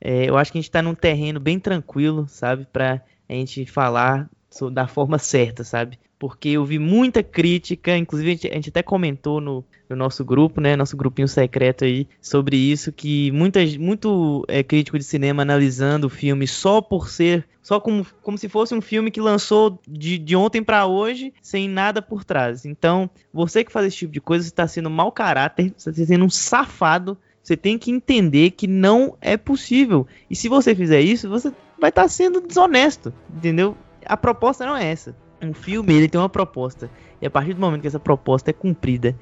é, 0.00 0.28
eu 0.28 0.36
acho 0.36 0.52
que 0.52 0.58
a 0.58 0.60
gente 0.60 0.68
está 0.68 0.82
num 0.82 0.94
terreno 0.94 1.40
bem 1.40 1.58
tranquilo, 1.58 2.26
sabe, 2.28 2.66
para 2.72 3.02
a 3.28 3.32
gente 3.32 3.66
falar 3.66 4.30
da 4.72 4.86
forma 4.86 5.18
certa, 5.18 5.64
sabe? 5.64 5.98
Porque 6.18 6.50
eu 6.50 6.64
vi 6.64 6.78
muita 6.78 7.22
crítica, 7.22 7.96
inclusive 7.96 8.30
a 8.30 8.34
gente, 8.34 8.48
a 8.48 8.54
gente 8.54 8.68
até 8.70 8.82
comentou 8.82 9.40
no, 9.40 9.64
no, 9.88 9.96
nosso 9.96 10.24
grupo, 10.24 10.60
né, 10.60 10.74
nosso 10.74 10.96
grupinho 10.96 11.28
secreto 11.28 11.84
aí, 11.84 12.08
sobre 12.20 12.56
isso, 12.56 12.90
que 12.90 13.30
muita, 13.32 13.60
muito 13.78 14.44
é, 14.48 14.62
crítico 14.62 14.98
de 14.98 15.04
cinema 15.04 15.42
analisando 15.42 16.06
o 16.06 16.10
filme 16.10 16.46
só 16.46 16.80
por 16.80 17.08
ser, 17.08 17.46
só 17.62 17.78
como, 17.78 18.06
como 18.22 18.38
se 18.38 18.48
fosse 18.48 18.74
um 18.74 18.80
filme 18.80 19.10
que 19.10 19.20
lançou 19.20 19.78
de, 19.86 20.18
de 20.18 20.34
ontem 20.34 20.62
para 20.62 20.86
hoje, 20.86 21.34
sem 21.42 21.68
nada 21.68 22.00
por 22.00 22.24
trás. 22.24 22.64
Então, 22.64 23.10
você 23.32 23.62
que 23.62 23.72
faz 23.72 23.86
esse 23.86 23.98
tipo 23.98 24.12
de 24.12 24.20
coisa, 24.20 24.46
está 24.46 24.66
sendo 24.66 24.88
mau 24.88 25.12
caráter, 25.12 25.74
você 25.76 25.90
está 25.90 26.04
sendo 26.06 26.24
um 26.24 26.30
safado, 26.30 27.18
você 27.42 27.56
tem 27.56 27.78
que 27.78 27.90
entender 27.90 28.52
que 28.52 28.66
não 28.66 29.16
é 29.20 29.36
possível. 29.36 30.06
E 30.30 30.34
se 30.34 30.48
você 30.48 30.74
fizer 30.74 31.02
isso, 31.02 31.28
você 31.28 31.52
vai 31.78 31.90
estar 31.90 32.02
tá 32.02 32.08
sendo 32.08 32.40
desonesto, 32.40 33.12
entendeu? 33.36 33.76
A 34.04 34.16
proposta 34.16 34.64
não 34.64 34.76
é 34.76 34.86
essa 34.86 35.14
um 35.46 35.54
filme 35.54 35.94
ele 35.94 36.08
tem 36.08 36.20
uma 36.20 36.28
proposta 36.28 36.90
e 37.20 37.26
a 37.26 37.30
partir 37.30 37.54
do 37.54 37.60
momento 37.60 37.80
que 37.80 37.86
essa 37.86 38.00
proposta 38.00 38.50
é 38.50 38.52
cumprida 38.52 39.16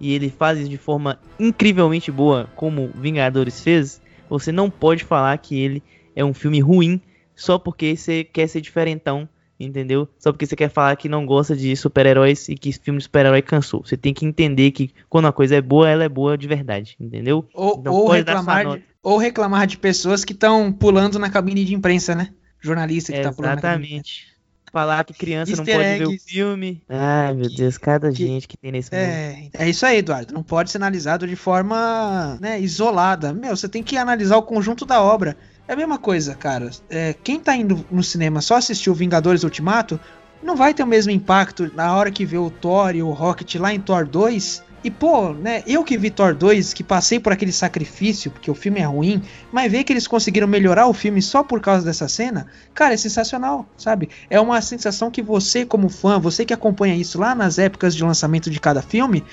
e 0.00 0.12
ele 0.12 0.30
faz 0.30 0.58
isso 0.58 0.68
de 0.68 0.76
forma 0.76 1.18
incrivelmente 1.38 2.10
boa, 2.10 2.48
como 2.54 2.90
Vingadores 2.94 3.60
fez, 3.60 4.00
você 4.28 4.52
não 4.52 4.68
pode 4.68 5.04
falar 5.04 5.36
que 5.38 5.58
ele 5.58 5.82
é 6.14 6.24
um 6.24 6.34
filme 6.34 6.60
ruim 6.60 7.00
só 7.34 7.58
porque 7.58 7.96
você 7.96 8.24
quer 8.24 8.48
ser 8.48 8.60
diferentão, 8.60 9.28
entendeu? 9.58 10.08
Só 10.18 10.32
porque 10.32 10.44
você 10.44 10.56
quer 10.56 10.68
falar 10.68 10.96
que 10.96 11.08
não 11.08 11.24
gosta 11.24 11.56
de 11.56 11.74
super-heróis 11.76 12.48
e 12.48 12.54
que 12.54 12.72
filme 12.72 12.98
de 12.98 13.04
super-herói 13.04 13.40
cansou. 13.42 13.82
Você 13.84 13.96
tem 13.96 14.12
que 14.12 14.26
entender 14.26 14.72
que 14.72 14.90
quando 15.08 15.28
a 15.28 15.32
coisa 15.32 15.56
é 15.56 15.60
boa, 15.60 15.88
ela 15.88 16.04
é 16.04 16.08
boa 16.08 16.36
de 16.36 16.46
verdade, 16.46 16.96
entendeu? 17.00 17.48
Ou, 17.54 17.78
então, 17.78 17.92
ou 17.94 18.08
reclamar, 18.08 18.76
de, 18.76 18.84
ou 19.02 19.16
reclamar 19.16 19.66
de 19.66 19.78
pessoas 19.78 20.24
que 20.24 20.32
estão 20.32 20.72
pulando 20.72 21.18
na 21.18 21.30
cabine 21.30 21.64
de 21.64 21.74
imprensa, 21.74 22.14
né? 22.14 22.34
Jornalista 22.60 23.12
que 23.12 23.18
é, 23.18 23.22
tá 23.22 23.32
pulando. 23.32 23.58
Exatamente 23.58 24.37
falar 24.70 25.04
que 25.04 25.12
criança 25.12 25.52
Easter 25.52 25.66
não 25.66 25.74
pode 25.74 25.88
eggs. 25.88 26.10
ver 26.10 26.16
o 26.16 26.20
filme. 26.20 26.82
Ai, 26.88 27.34
meu 27.34 27.48
Deus, 27.54 27.78
cada 27.78 28.10
que, 28.10 28.26
gente 28.26 28.48
que 28.48 28.56
tem 28.56 28.72
nesse 28.72 28.94
é, 28.94 29.36
mundo. 29.36 29.50
É 29.54 29.68
isso 29.68 29.84
aí, 29.86 29.98
Eduardo. 29.98 30.32
Não 30.32 30.42
pode 30.42 30.70
ser 30.70 30.78
analisado 30.78 31.26
de 31.26 31.36
forma 31.36 32.38
né, 32.40 32.60
isolada. 32.60 33.32
Meu, 33.32 33.56
você 33.56 33.68
tem 33.68 33.82
que 33.82 33.96
analisar 33.96 34.36
o 34.36 34.42
conjunto 34.42 34.84
da 34.84 35.00
obra. 35.00 35.36
É 35.66 35.72
a 35.72 35.76
mesma 35.76 35.98
coisa, 35.98 36.34
cara. 36.34 36.70
É, 36.88 37.14
quem 37.22 37.38
tá 37.38 37.54
indo 37.54 37.84
no 37.90 38.02
cinema 38.02 38.40
só 38.40 38.56
assistir 38.56 38.90
o 38.90 38.94
Vingadores 38.94 39.44
Ultimato 39.44 40.00
não 40.42 40.56
vai 40.56 40.72
ter 40.72 40.82
o 40.82 40.86
mesmo 40.86 41.10
impacto 41.10 41.70
na 41.74 41.94
hora 41.94 42.10
que 42.10 42.24
vê 42.24 42.38
o 42.38 42.50
Thor 42.50 42.94
e 42.94 43.02
o 43.02 43.10
Rocket 43.10 43.56
lá 43.56 43.72
em 43.72 43.80
Thor 43.80 44.06
2. 44.06 44.62
E 44.82 44.90
pô, 44.92 45.32
né, 45.32 45.64
eu 45.66 45.82
que 45.82 45.98
vi 45.98 46.08
Thor 46.08 46.34
2, 46.34 46.72
que 46.72 46.84
passei 46.84 47.18
por 47.18 47.32
aquele 47.32 47.50
sacrifício, 47.50 48.30
porque 48.30 48.50
o 48.50 48.54
filme 48.54 48.78
é 48.78 48.84
ruim, 48.84 49.20
mas 49.50 49.70
ver 49.72 49.82
que 49.82 49.92
eles 49.92 50.06
conseguiram 50.06 50.46
melhorar 50.46 50.86
o 50.86 50.94
filme 50.94 51.20
só 51.20 51.42
por 51.42 51.60
causa 51.60 51.84
dessa 51.84 52.06
cena, 52.06 52.46
cara, 52.72 52.94
é 52.94 52.96
sensacional, 52.96 53.66
sabe? 53.76 54.08
É 54.30 54.40
uma 54.40 54.60
sensação 54.60 55.10
que 55.10 55.20
você, 55.20 55.66
como 55.66 55.88
fã, 55.88 56.20
você 56.20 56.44
que 56.44 56.54
acompanha 56.54 56.94
isso 56.94 57.18
lá 57.18 57.34
nas 57.34 57.58
épocas 57.58 57.94
de 57.94 58.04
lançamento 58.04 58.48
de 58.50 58.60
cada 58.60 58.80
filme, 58.80 59.24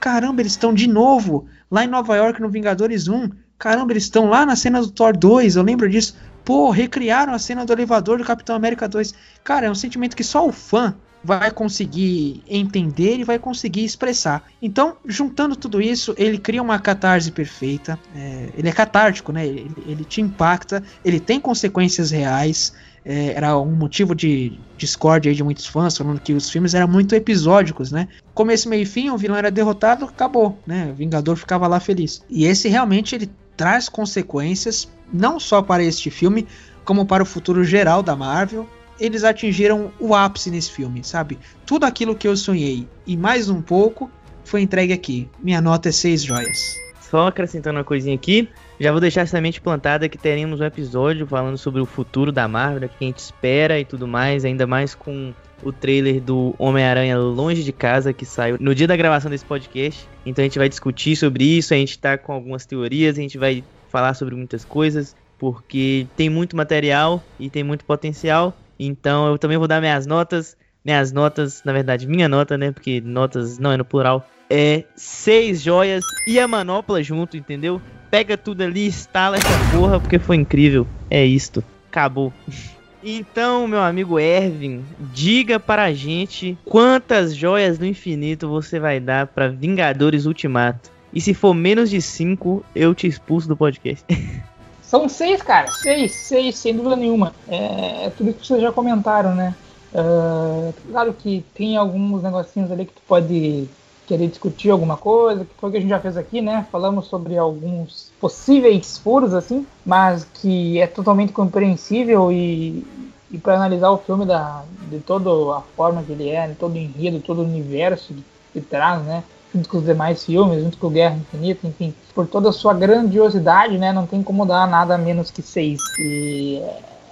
caramba, 0.00 0.42
eles 0.42 0.52
estão 0.52 0.74
de 0.74 0.88
novo 0.88 1.46
lá 1.70 1.84
em 1.84 1.88
Nova 1.88 2.16
York 2.16 2.40
no 2.40 2.48
Vingadores 2.48 3.06
1. 3.06 3.30
Caramba, 3.56 3.92
eles 3.92 4.04
estão 4.04 4.28
lá 4.28 4.44
na 4.44 4.56
cena 4.56 4.80
do 4.80 4.90
Thor 4.90 5.16
2, 5.16 5.56
eu 5.56 5.62
lembro 5.62 5.88
disso. 5.88 6.16
Pô, 6.44 6.70
recriaram 6.70 7.32
a 7.32 7.38
cena 7.38 7.64
do 7.64 7.72
elevador 7.72 8.18
do 8.18 8.24
Capitão 8.24 8.56
América 8.56 8.88
2. 8.88 9.14
Cara, 9.44 9.66
é 9.66 9.70
um 9.70 9.74
sentimento 9.74 10.16
que 10.16 10.24
só 10.24 10.46
o 10.46 10.52
fã 10.52 10.94
vai 11.22 11.50
conseguir 11.50 12.42
entender 12.48 13.18
e 13.18 13.24
vai 13.24 13.38
conseguir 13.38 13.84
expressar. 13.84 14.44
Então, 14.62 14.96
juntando 15.04 15.56
tudo 15.56 15.80
isso, 15.80 16.14
ele 16.16 16.38
cria 16.38 16.62
uma 16.62 16.78
catarse 16.78 17.30
perfeita. 17.30 17.98
É, 18.14 18.48
ele 18.56 18.68
é 18.68 18.72
catártico, 18.72 19.32
né? 19.32 19.46
Ele, 19.46 19.70
ele, 19.86 20.04
te 20.04 20.20
impacta, 20.20 20.82
ele 21.04 21.18
tem 21.18 21.40
consequências 21.40 22.10
reais. 22.10 22.72
É, 23.04 23.32
era 23.34 23.56
um 23.58 23.72
motivo 23.72 24.14
de 24.14 24.58
discórdia 24.76 25.34
de 25.34 25.42
muitos 25.42 25.66
fãs, 25.66 25.96
falando 25.96 26.20
que 26.20 26.32
os 26.32 26.50
filmes 26.50 26.74
eram 26.74 26.88
muito 26.88 27.14
episódicos, 27.14 27.90
né? 27.90 28.08
Começo, 28.34 28.68
meio 28.68 28.82
e 28.82 28.86
fim, 28.86 29.10
o 29.10 29.16
vilão 29.16 29.36
era 29.36 29.50
derrotado, 29.50 30.04
acabou, 30.04 30.58
né? 30.66 30.88
O 30.92 30.94
Vingador 30.94 31.36
ficava 31.36 31.66
lá 31.66 31.80
feliz. 31.80 32.22
E 32.28 32.44
esse 32.44 32.68
realmente 32.68 33.14
ele 33.14 33.30
traz 33.56 33.88
consequências, 33.88 34.88
não 35.12 35.40
só 35.40 35.62
para 35.62 35.82
este 35.82 36.10
filme, 36.10 36.46
como 36.84 37.04
para 37.04 37.22
o 37.22 37.26
futuro 37.26 37.64
geral 37.64 38.02
da 38.02 38.14
Marvel 38.14 38.68
eles 38.98 39.24
atingiram 39.24 39.92
o 39.98 40.14
ápice 40.14 40.50
nesse 40.50 40.70
filme, 40.70 41.04
sabe? 41.04 41.38
Tudo 41.64 41.84
aquilo 41.84 42.14
que 42.14 42.26
eu 42.26 42.36
sonhei 42.36 42.86
e 43.06 43.16
mais 43.16 43.48
um 43.48 43.62
pouco 43.62 44.10
foi 44.44 44.62
entregue 44.62 44.92
aqui. 44.92 45.28
Minha 45.38 45.60
nota 45.60 45.88
é 45.88 45.92
6 45.92 46.22
joias. 46.22 46.76
Só 47.00 47.28
acrescentando 47.28 47.78
uma 47.78 47.84
coisinha 47.84 48.14
aqui, 48.14 48.48
já 48.78 48.92
vou 48.92 49.00
deixar 49.00 49.22
essa 49.22 49.40
mente 49.40 49.60
plantada 49.60 50.08
que 50.08 50.18
teremos 50.18 50.60
um 50.60 50.64
episódio 50.64 51.26
falando 51.26 51.56
sobre 51.56 51.80
o 51.80 51.86
futuro 51.86 52.30
da 52.30 52.46
Marvel, 52.46 52.88
que 52.88 53.04
a 53.04 53.08
gente 53.08 53.18
espera 53.18 53.80
e 53.80 53.84
tudo 53.84 54.06
mais, 54.06 54.44
ainda 54.44 54.66
mais 54.66 54.94
com 54.94 55.32
o 55.62 55.72
trailer 55.72 56.20
do 56.20 56.54
Homem-Aranha 56.58 57.18
Longe 57.18 57.64
de 57.64 57.72
Casa, 57.72 58.12
que 58.12 58.24
saiu 58.24 58.56
no 58.60 58.74
dia 58.74 58.86
da 58.86 58.96
gravação 58.96 59.30
desse 59.30 59.44
podcast. 59.44 60.06
Então 60.24 60.42
a 60.42 60.46
gente 60.46 60.58
vai 60.58 60.68
discutir 60.68 61.16
sobre 61.16 61.44
isso, 61.44 61.72
a 61.72 61.76
gente 61.76 61.98
tá 61.98 62.16
com 62.18 62.32
algumas 62.32 62.66
teorias, 62.66 63.18
a 63.18 63.22
gente 63.22 63.38
vai 63.38 63.64
falar 63.88 64.14
sobre 64.14 64.34
muitas 64.34 64.64
coisas, 64.64 65.16
porque 65.38 66.06
tem 66.16 66.28
muito 66.28 66.56
material 66.56 67.22
e 67.40 67.48
tem 67.48 67.64
muito 67.64 67.84
potencial. 67.84 68.54
Então 68.78 69.26
eu 69.28 69.38
também 69.38 69.58
vou 69.58 69.68
dar 69.68 69.80
minhas 69.80 70.06
notas. 70.06 70.56
Minhas 70.84 71.12
notas, 71.12 71.62
na 71.64 71.72
verdade, 71.72 72.06
minha 72.06 72.28
nota, 72.28 72.56
né? 72.56 72.70
Porque 72.72 73.00
notas 73.00 73.58
não 73.58 73.72
é 73.72 73.76
no 73.76 73.84
plural. 73.84 74.26
É 74.48 74.84
seis 74.96 75.60
joias 75.60 76.04
e 76.26 76.40
a 76.40 76.48
manopla 76.48 77.02
junto, 77.02 77.36
entendeu? 77.36 77.80
Pega 78.10 78.38
tudo 78.38 78.62
ali, 78.62 78.86
instala 78.86 79.36
essa 79.36 79.76
porra, 79.76 80.00
porque 80.00 80.18
foi 80.18 80.36
incrível. 80.36 80.86
É 81.10 81.24
isto. 81.24 81.62
Acabou. 81.90 82.32
Então, 83.02 83.68
meu 83.68 83.80
amigo 83.80 84.18
Ervin, 84.18 84.84
diga 85.14 85.60
para 85.60 85.84
a 85.84 85.92
gente 85.92 86.58
quantas 86.64 87.34
joias 87.34 87.78
do 87.78 87.86
infinito 87.86 88.48
você 88.48 88.80
vai 88.80 88.98
dar 88.98 89.28
para 89.28 89.46
Vingadores 89.46 90.26
Ultimato. 90.26 90.90
E 91.12 91.20
se 91.20 91.32
for 91.32 91.54
menos 91.54 91.90
de 91.90 92.02
5, 92.02 92.64
eu 92.74 92.94
te 92.94 93.06
expulso 93.06 93.46
do 93.46 93.56
podcast. 93.56 94.04
São 94.88 95.06
seis, 95.06 95.42
cara. 95.42 95.70
Seis, 95.70 96.12
seis, 96.12 96.56
sem 96.56 96.74
dúvida 96.74 96.96
nenhuma. 96.96 97.34
É, 97.46 98.06
é 98.06 98.10
tudo 98.16 98.32
que 98.32 98.46
vocês 98.46 98.60
já 98.60 98.72
comentaram, 98.72 99.34
né? 99.34 99.54
Uh, 99.92 100.72
claro 100.90 101.12
que 101.12 101.44
tem 101.54 101.76
alguns 101.76 102.22
negocinhos 102.22 102.72
ali 102.72 102.86
que 102.86 102.94
tu 102.94 103.02
pode 103.06 103.68
querer 104.06 104.26
discutir 104.28 104.70
alguma 104.70 104.96
coisa, 104.96 105.44
que 105.44 105.50
foi 105.58 105.68
o 105.68 105.72
que 105.72 105.78
a 105.78 105.80
gente 105.80 105.90
já 105.90 106.00
fez 106.00 106.16
aqui, 106.16 106.40
né? 106.40 106.66
Falamos 106.72 107.06
sobre 107.06 107.36
alguns 107.36 108.10
possíveis 108.18 108.96
furos, 108.96 109.34
assim, 109.34 109.66
mas 109.84 110.24
que 110.24 110.80
é 110.80 110.86
totalmente 110.86 111.32
compreensível 111.32 112.32
e, 112.32 112.82
e 113.30 113.36
para 113.36 113.56
analisar 113.56 113.90
o 113.90 113.98
filme 113.98 114.24
da, 114.24 114.62
de 114.90 115.00
toda 115.00 115.58
a 115.58 115.60
forma 115.76 116.02
que 116.02 116.12
ele 116.12 116.30
é, 116.30 116.48
de 116.48 116.54
todo 116.54 116.72
o 116.72 116.78
enredo, 116.78 117.20
todo 117.20 117.40
o 117.40 117.44
universo 117.44 118.14
que 118.54 118.60
traz, 118.62 119.02
né? 119.02 119.22
Junto 119.54 119.68
com 119.68 119.78
os 119.78 119.84
demais 119.84 120.24
filmes, 120.24 120.62
junto 120.62 120.78
com 120.78 120.90
Guerra 120.90 121.16
Infinita, 121.16 121.66
enfim, 121.66 121.94
por 122.14 122.26
toda 122.26 122.50
a 122.50 122.52
sua 122.52 122.74
grandiosidade, 122.74 123.78
né, 123.78 123.92
não 123.92 124.06
tem 124.06 124.22
como 124.22 124.44
dar 124.44 124.68
nada 124.68 124.98
menos 124.98 125.30
que 125.30 125.42
seis. 125.42 125.80
E 125.98 126.62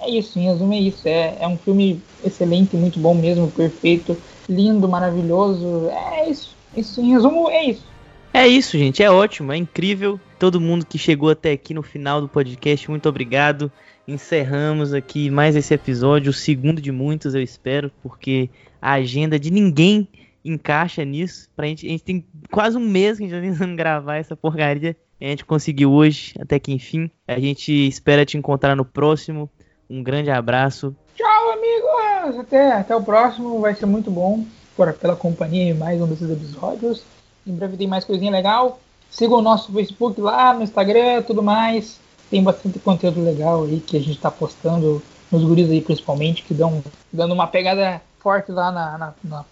é 0.00 0.10
isso, 0.10 0.38
em 0.38 0.44
resumo 0.44 0.72
é 0.72 0.78
isso. 0.78 1.08
É, 1.08 1.36
é 1.40 1.48
um 1.48 1.56
filme 1.56 2.00
excelente, 2.24 2.76
muito 2.76 2.98
bom 2.98 3.14
mesmo, 3.14 3.50
perfeito, 3.50 4.16
lindo, 4.48 4.88
maravilhoso. 4.88 5.88
É 5.90 6.28
isso. 6.28 6.54
Isso, 6.76 7.00
em 7.00 7.12
resumo, 7.12 7.48
é 7.50 7.64
isso. 7.64 7.84
É 8.32 8.46
isso, 8.46 8.76
gente. 8.76 9.02
É 9.02 9.10
ótimo, 9.10 9.52
é 9.52 9.56
incrível. 9.56 10.20
Todo 10.38 10.60
mundo 10.60 10.84
que 10.84 10.98
chegou 10.98 11.30
até 11.30 11.52
aqui 11.52 11.72
no 11.72 11.82
final 11.82 12.20
do 12.20 12.28
podcast, 12.28 12.90
muito 12.90 13.08
obrigado. 13.08 13.72
Encerramos 14.06 14.92
aqui 14.92 15.30
mais 15.30 15.56
esse 15.56 15.72
episódio, 15.72 16.30
o 16.30 16.34
segundo 16.34 16.80
de 16.80 16.92
muitos, 16.92 17.34
eu 17.34 17.42
espero, 17.42 17.90
porque 18.02 18.50
a 18.80 18.92
agenda 18.92 19.38
de 19.38 19.50
ninguém 19.50 20.06
encaixa 20.47 21.05
nisso. 21.05 21.48
Pra 21.55 21.66
gente, 21.66 21.86
a 21.86 21.90
gente 21.90 22.05
tem 22.05 22.24
quase 22.51 22.77
um 22.77 22.81
mês 22.81 23.18
que 23.18 23.24
a 23.24 23.28
gente 23.28 23.36
tá 23.36 23.43
tentando 23.43 23.74
gravar 23.77 24.16
essa 24.16 24.36
porcaria. 24.36 24.97
A 25.20 25.24
gente 25.24 25.44
conseguiu 25.44 25.93
hoje, 25.93 26.35
até 26.39 26.59
que 26.59 26.73
enfim. 26.73 27.10
A 27.27 27.39
gente 27.39 27.73
espera 27.73 28.24
te 28.24 28.36
encontrar 28.36 28.77
no 28.77 28.85
próximo. 28.85 29.51
Um 29.89 30.02
grande 30.02 30.31
abraço. 30.31 30.94
Tchau, 31.14 31.52
amigos! 31.52 32.40
Até, 32.40 32.73
até 32.73 32.94
o 32.94 33.02
próximo, 33.02 33.60
vai 33.60 33.74
ser 33.74 33.86
muito 33.86 34.10
bom 34.10 34.44
por, 34.77 34.93
pela 34.93 35.16
companhia 35.16 35.70
em 35.70 35.74
mais 35.74 36.01
um 36.01 36.06
desses 36.06 36.31
episódios. 36.31 37.02
Em 37.47 37.52
breve 37.52 37.77
tem 37.77 37.86
mais 37.86 38.05
coisinha 38.05 38.31
legal. 38.31 38.78
Sigam 39.10 39.39
o 39.39 39.43
nosso 39.43 39.73
Facebook 39.73 40.20
lá, 40.20 40.52
no 40.52 40.62
Instagram, 40.62 41.23
tudo 41.23 41.43
mais. 41.43 41.98
Tem 42.31 42.43
bastante 42.43 42.78
conteúdo 42.78 43.23
legal 43.23 43.64
aí 43.64 43.81
que 43.81 43.97
a 43.97 44.01
gente 44.01 44.18
tá 44.18 44.31
postando 44.31 45.01
nos 45.31 45.44
guris 45.44 45.70
aí 45.70 45.81
principalmente, 45.81 46.43
que 46.43 46.52
dão 46.52 46.82
dando 47.12 47.32
uma 47.32 47.47
pegada 47.47 48.02
forte 48.26 48.50
lá 48.50 48.72
na, 48.72 48.98
na, 48.98 49.14
na, 49.22 49.44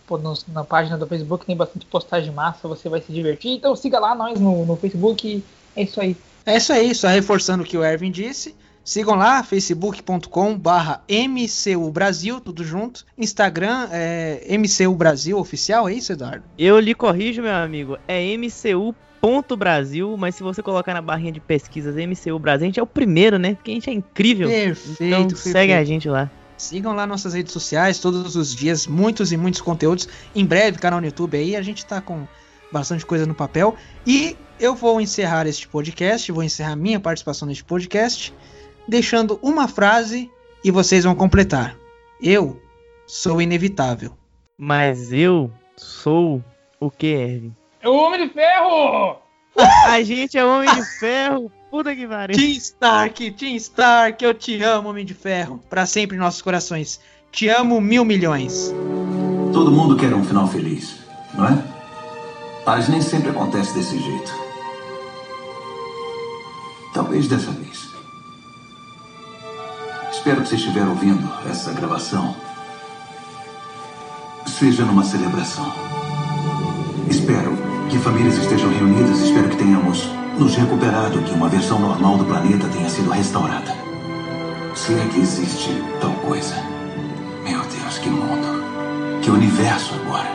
na, 0.49 0.65
página 0.65 0.99
do 0.99 1.07
Facebook, 1.07 1.47
tem 1.47 1.57
bastante 1.57 1.87
postagem 1.87 2.33
massa, 2.33 2.67
você 2.67 2.89
vai 2.89 3.01
se 3.01 3.13
divertir. 3.13 3.53
Então 3.53 3.77
siga 3.77 4.01
lá 4.01 4.17
nós 4.17 4.41
no, 4.41 4.67
no 4.67 4.75
Facebook. 4.75 5.45
É 5.77 5.85
isso 5.85 6.01
aí. 6.01 6.17
É 6.45 6.57
isso 6.57 6.73
aí, 6.73 6.93
só 6.93 7.07
reforçando 7.07 7.63
o 7.63 7.67
que 7.67 7.79
o 7.79 7.85
Ervin 7.85 8.11
disse. 8.11 8.53
Sigam 8.83 9.15
lá, 9.15 9.45
facebook.com 9.45 10.59
barra 10.59 11.05
MCU 11.09 11.89
Brasil, 11.93 12.41
tudo 12.41 12.65
junto. 12.65 13.07
Instagram 13.17 13.87
é 13.93 14.59
MCU 14.59 14.93
Brasil 14.97 15.39
Oficial, 15.39 15.89
é 15.89 15.95
isso, 15.95 16.13
Eduardo? 16.13 16.43
Eu 16.59 16.81
lhe 16.81 16.97
corrijo, 16.97 17.43
meu 17.43 17.55
amigo, 17.55 17.97
é 18.09 18.37
MCU 18.37 18.93
ponto 19.21 19.57
Brasil, 19.57 20.17
mas 20.19 20.35
se 20.35 20.43
você 20.43 20.61
colocar 20.65 20.93
na 20.93 21.01
barrinha 21.01 21.31
de 21.31 21.39
pesquisas 21.39 21.95
MCU 21.95 22.41
Brasil, 22.41 22.65
a 22.65 22.67
gente 22.67 22.81
é 22.81 22.83
o 22.83 22.87
primeiro, 22.89 23.39
né? 23.39 23.55
Porque 23.55 23.71
a 23.71 23.75
gente 23.75 23.89
é 23.89 23.93
incrível. 23.93 24.49
Perfeito. 24.49 25.05
Então 25.05 25.29
perfeito. 25.29 25.53
segue 25.53 25.73
a 25.73 25.85
gente 25.85 26.09
lá. 26.09 26.29
Sigam 26.57 26.95
lá 26.95 27.07
nossas 27.07 27.35
redes 27.35 27.53
sociais, 27.53 27.99
todos 27.99 28.37
os 28.37 28.55
dias, 28.55 28.87
muitos 28.87 29.33
e 29.33 29.37
muitos 29.37 29.61
conteúdos. 29.61 30.09
Em 30.35 30.45
breve, 30.45 30.79
canal 30.79 31.01
no 31.01 31.07
YouTube 31.07 31.37
aí, 31.37 31.57
a 31.57 31.63
gente 31.63 31.85
tá 31.85 32.01
com 32.01 32.27
bastante 32.71 33.05
coisa 33.05 33.27
no 33.27 33.35
papel. 33.35 33.77
E 34.07 34.37
eu 34.59 34.75
vou 34.75 35.01
encerrar 35.01 35.47
este 35.47 35.67
podcast, 35.69 36.31
vou 36.31 36.43
encerrar 36.43 36.77
minha 36.77 37.01
participação 37.01 37.47
neste 37.47 37.65
podcast, 37.65 38.33
deixando 38.87 39.39
uma 39.43 39.67
frase 39.67 40.31
e 40.65 40.71
vocês 40.71 41.05
vão 41.05 41.15
completar. 41.15 41.77
Eu 42.21 42.61
sou 43.07 43.43
inevitável. 43.43 44.17
Mas 44.57 45.13
eu 45.13 45.51
sou 45.77 46.43
o 46.79 46.91
que, 46.91 47.09
Erwin? 47.09 47.57
É 47.83 47.89
o 47.89 47.95
Homem 47.95 48.27
de 48.27 48.33
Ferro! 48.33 49.19
a 49.89 50.03
gente 50.03 50.39
é 50.39 50.45
Homem 50.45 50.73
de 50.73 50.85
Ferro! 50.99 51.51
Puta 51.75 51.93
que 51.97 52.07
pariu. 52.07 52.37
Team 52.37 52.53
Stark, 52.53 53.33
Team 53.33 53.57
Stark, 53.57 54.25
eu 54.25 54.33
te 54.33 54.63
amo, 54.63 54.91
Homem 54.91 55.05
de 55.05 55.13
Ferro. 55.13 55.61
Para 55.69 55.85
sempre 55.87 56.17
em 56.17 56.21
nossos 56.21 56.41
corações. 56.41 57.01
Te 57.33 57.49
amo 57.49 57.81
mil 57.81 58.05
milhões. 58.05 58.73
Todo 59.53 59.73
mundo 59.73 59.97
quer 59.97 60.15
um 60.15 60.25
final 60.25 60.47
feliz, 60.47 61.01
não 61.35 61.49
é? 61.49 61.65
Mas 62.65 62.89
nem 62.89 63.03
sempre 63.03 63.31
acontece 63.31 63.75
desse 63.75 63.99
jeito. 63.99 64.33
Talvez 66.93 67.27
dessa 67.27 67.51
vez. 67.51 67.89
Espero 70.13 70.43
que 70.43 70.51
você 70.51 70.55
estiver 70.55 70.87
ouvindo 70.87 71.29
essa 71.51 71.73
gravação. 71.73 72.37
Seja 74.47 74.85
numa 74.85 75.03
celebração. 75.03 75.75
Espero 77.11 77.51
que 77.91 77.99
famílias 77.99 78.39
estejam 78.39 78.71
reunidas. 78.71 79.19
Espero 79.23 79.49
que 79.49 79.57
tenhamos 79.57 80.09
nos 80.39 80.55
recuperado, 80.55 81.23
que 81.23 81.33
uma 81.33 81.49
versão 81.49 81.79
normal 81.79 82.19
do 82.19 82.25
planeta 82.25 82.69
tenha 82.69 82.89
sido 82.89 83.11
restaurada. 83.11 83.75
Se 84.75 84.93
é 84.95 85.07
que 85.13 85.21
existe 85.21 85.83
tal 86.01 86.13
coisa. 86.27 86.55
Meu 87.45 87.61
Deus, 87.61 87.99
que 87.99 88.09
mundo. 88.09 88.63
Que 89.23 89.31
universo 89.31 89.95
agora. 89.95 90.31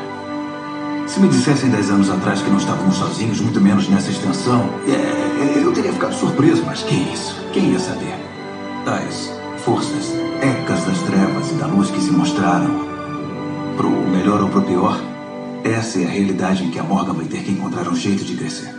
Se 1.08 1.20
me 1.20 1.28
dissessem 1.28 1.70
dez 1.70 1.90
anos 1.90 2.10
atrás 2.10 2.42
que 2.42 2.50
não 2.50 2.58
estávamos 2.58 2.96
sozinhos, 2.96 3.42
muito 3.42 3.60
menos 3.60 3.88
nessa 3.90 4.12
extensão, 4.12 4.70
é, 4.88 5.64
eu 5.64 5.72
teria 5.74 5.92
ficado 5.92 6.14
surpreso, 6.14 6.64
mas 6.66 6.84
que 6.84 6.96
isso? 6.96 7.36
Quem 7.52 7.72
ia 7.72 7.80
saber? 7.80 8.30
portais, 8.90 9.32
forças, 9.58 10.14
ecas 10.42 10.84
das 10.86 11.00
trevas 11.02 11.52
e 11.52 11.54
da 11.56 11.68
luz 11.68 11.92
que 11.92 12.02
se 12.02 12.12
mostraram. 12.12 12.88
Pro 13.78 13.90
melhor 13.90 14.42
ou 14.42 14.50
pro 14.50 14.64
pior, 14.64 15.00
essa 15.64 16.00
é 16.00 16.06
a 16.06 16.10
realidade 16.10 16.64
em 16.64 16.72
que 16.72 16.80
a 16.80 16.84
Morgan 16.84 17.14
vai 17.14 17.26
ter 17.26 17.44
que 17.44 17.52
encontrar 17.52 17.88
um 17.88 17.96
jeito 17.96 18.26
de 18.26 18.36
crescer. 18.36 18.79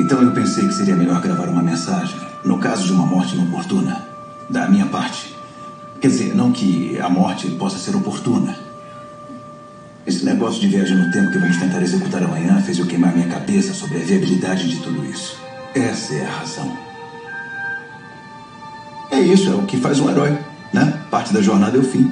Então 0.00 0.22
eu 0.22 0.32
pensei 0.32 0.66
que 0.66 0.72
seria 0.72 0.96
melhor 0.96 1.20
gravar 1.20 1.46
uma 1.46 1.62
mensagem, 1.62 2.18
no 2.42 2.58
caso 2.58 2.86
de 2.86 2.92
uma 2.92 3.04
morte 3.04 3.34
inoportuna, 3.34 4.00
da 4.48 4.66
minha 4.66 4.86
parte. 4.86 5.36
Quer 6.00 6.08
dizer, 6.08 6.34
não 6.34 6.50
que 6.52 6.98
a 6.98 7.10
morte 7.10 7.50
possa 7.50 7.76
ser 7.76 7.94
oportuna. 7.94 8.56
Esse 10.06 10.24
negócio 10.24 10.58
de 10.58 10.68
viagem 10.68 10.96
no 10.96 11.10
tempo 11.12 11.30
que 11.30 11.38
vamos 11.38 11.58
tentar 11.58 11.82
executar 11.82 12.22
amanhã 12.22 12.62
fez 12.62 12.78
eu 12.78 12.86
queimar 12.86 13.14
minha 13.14 13.28
cabeça 13.28 13.74
sobre 13.74 13.98
a 13.98 14.00
viabilidade 14.00 14.70
de 14.70 14.76
tudo 14.78 15.04
isso. 15.04 15.36
Essa 15.74 16.14
é 16.14 16.24
a 16.24 16.30
razão. 16.30 16.78
É 19.10 19.20
isso, 19.20 19.50
é 19.50 19.54
o 19.54 19.66
que 19.66 19.76
faz 19.76 20.00
um 20.00 20.08
herói, 20.08 20.38
né? 20.72 20.98
Parte 21.10 21.34
da 21.34 21.42
jornada 21.42 21.76
é 21.76 21.80
o 21.80 21.84
fim. 21.84 22.10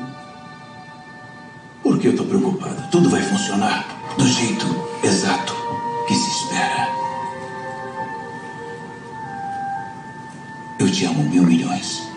Por 1.82 1.98
que 1.98 2.08
eu 2.08 2.16
tô 2.16 2.24
preocupado? 2.24 2.82
Tudo 2.90 3.08
vai 3.08 3.22
funcionar 3.22 3.86
do 4.18 4.26
jeito 4.26 4.66
exato 5.02 5.54
que 6.06 6.14
se 6.14 6.28
espera. 6.28 6.97
Eu 10.78 10.88
te 10.88 11.04
amo 11.06 11.24
mil 11.24 11.42
milhões. 11.42 12.07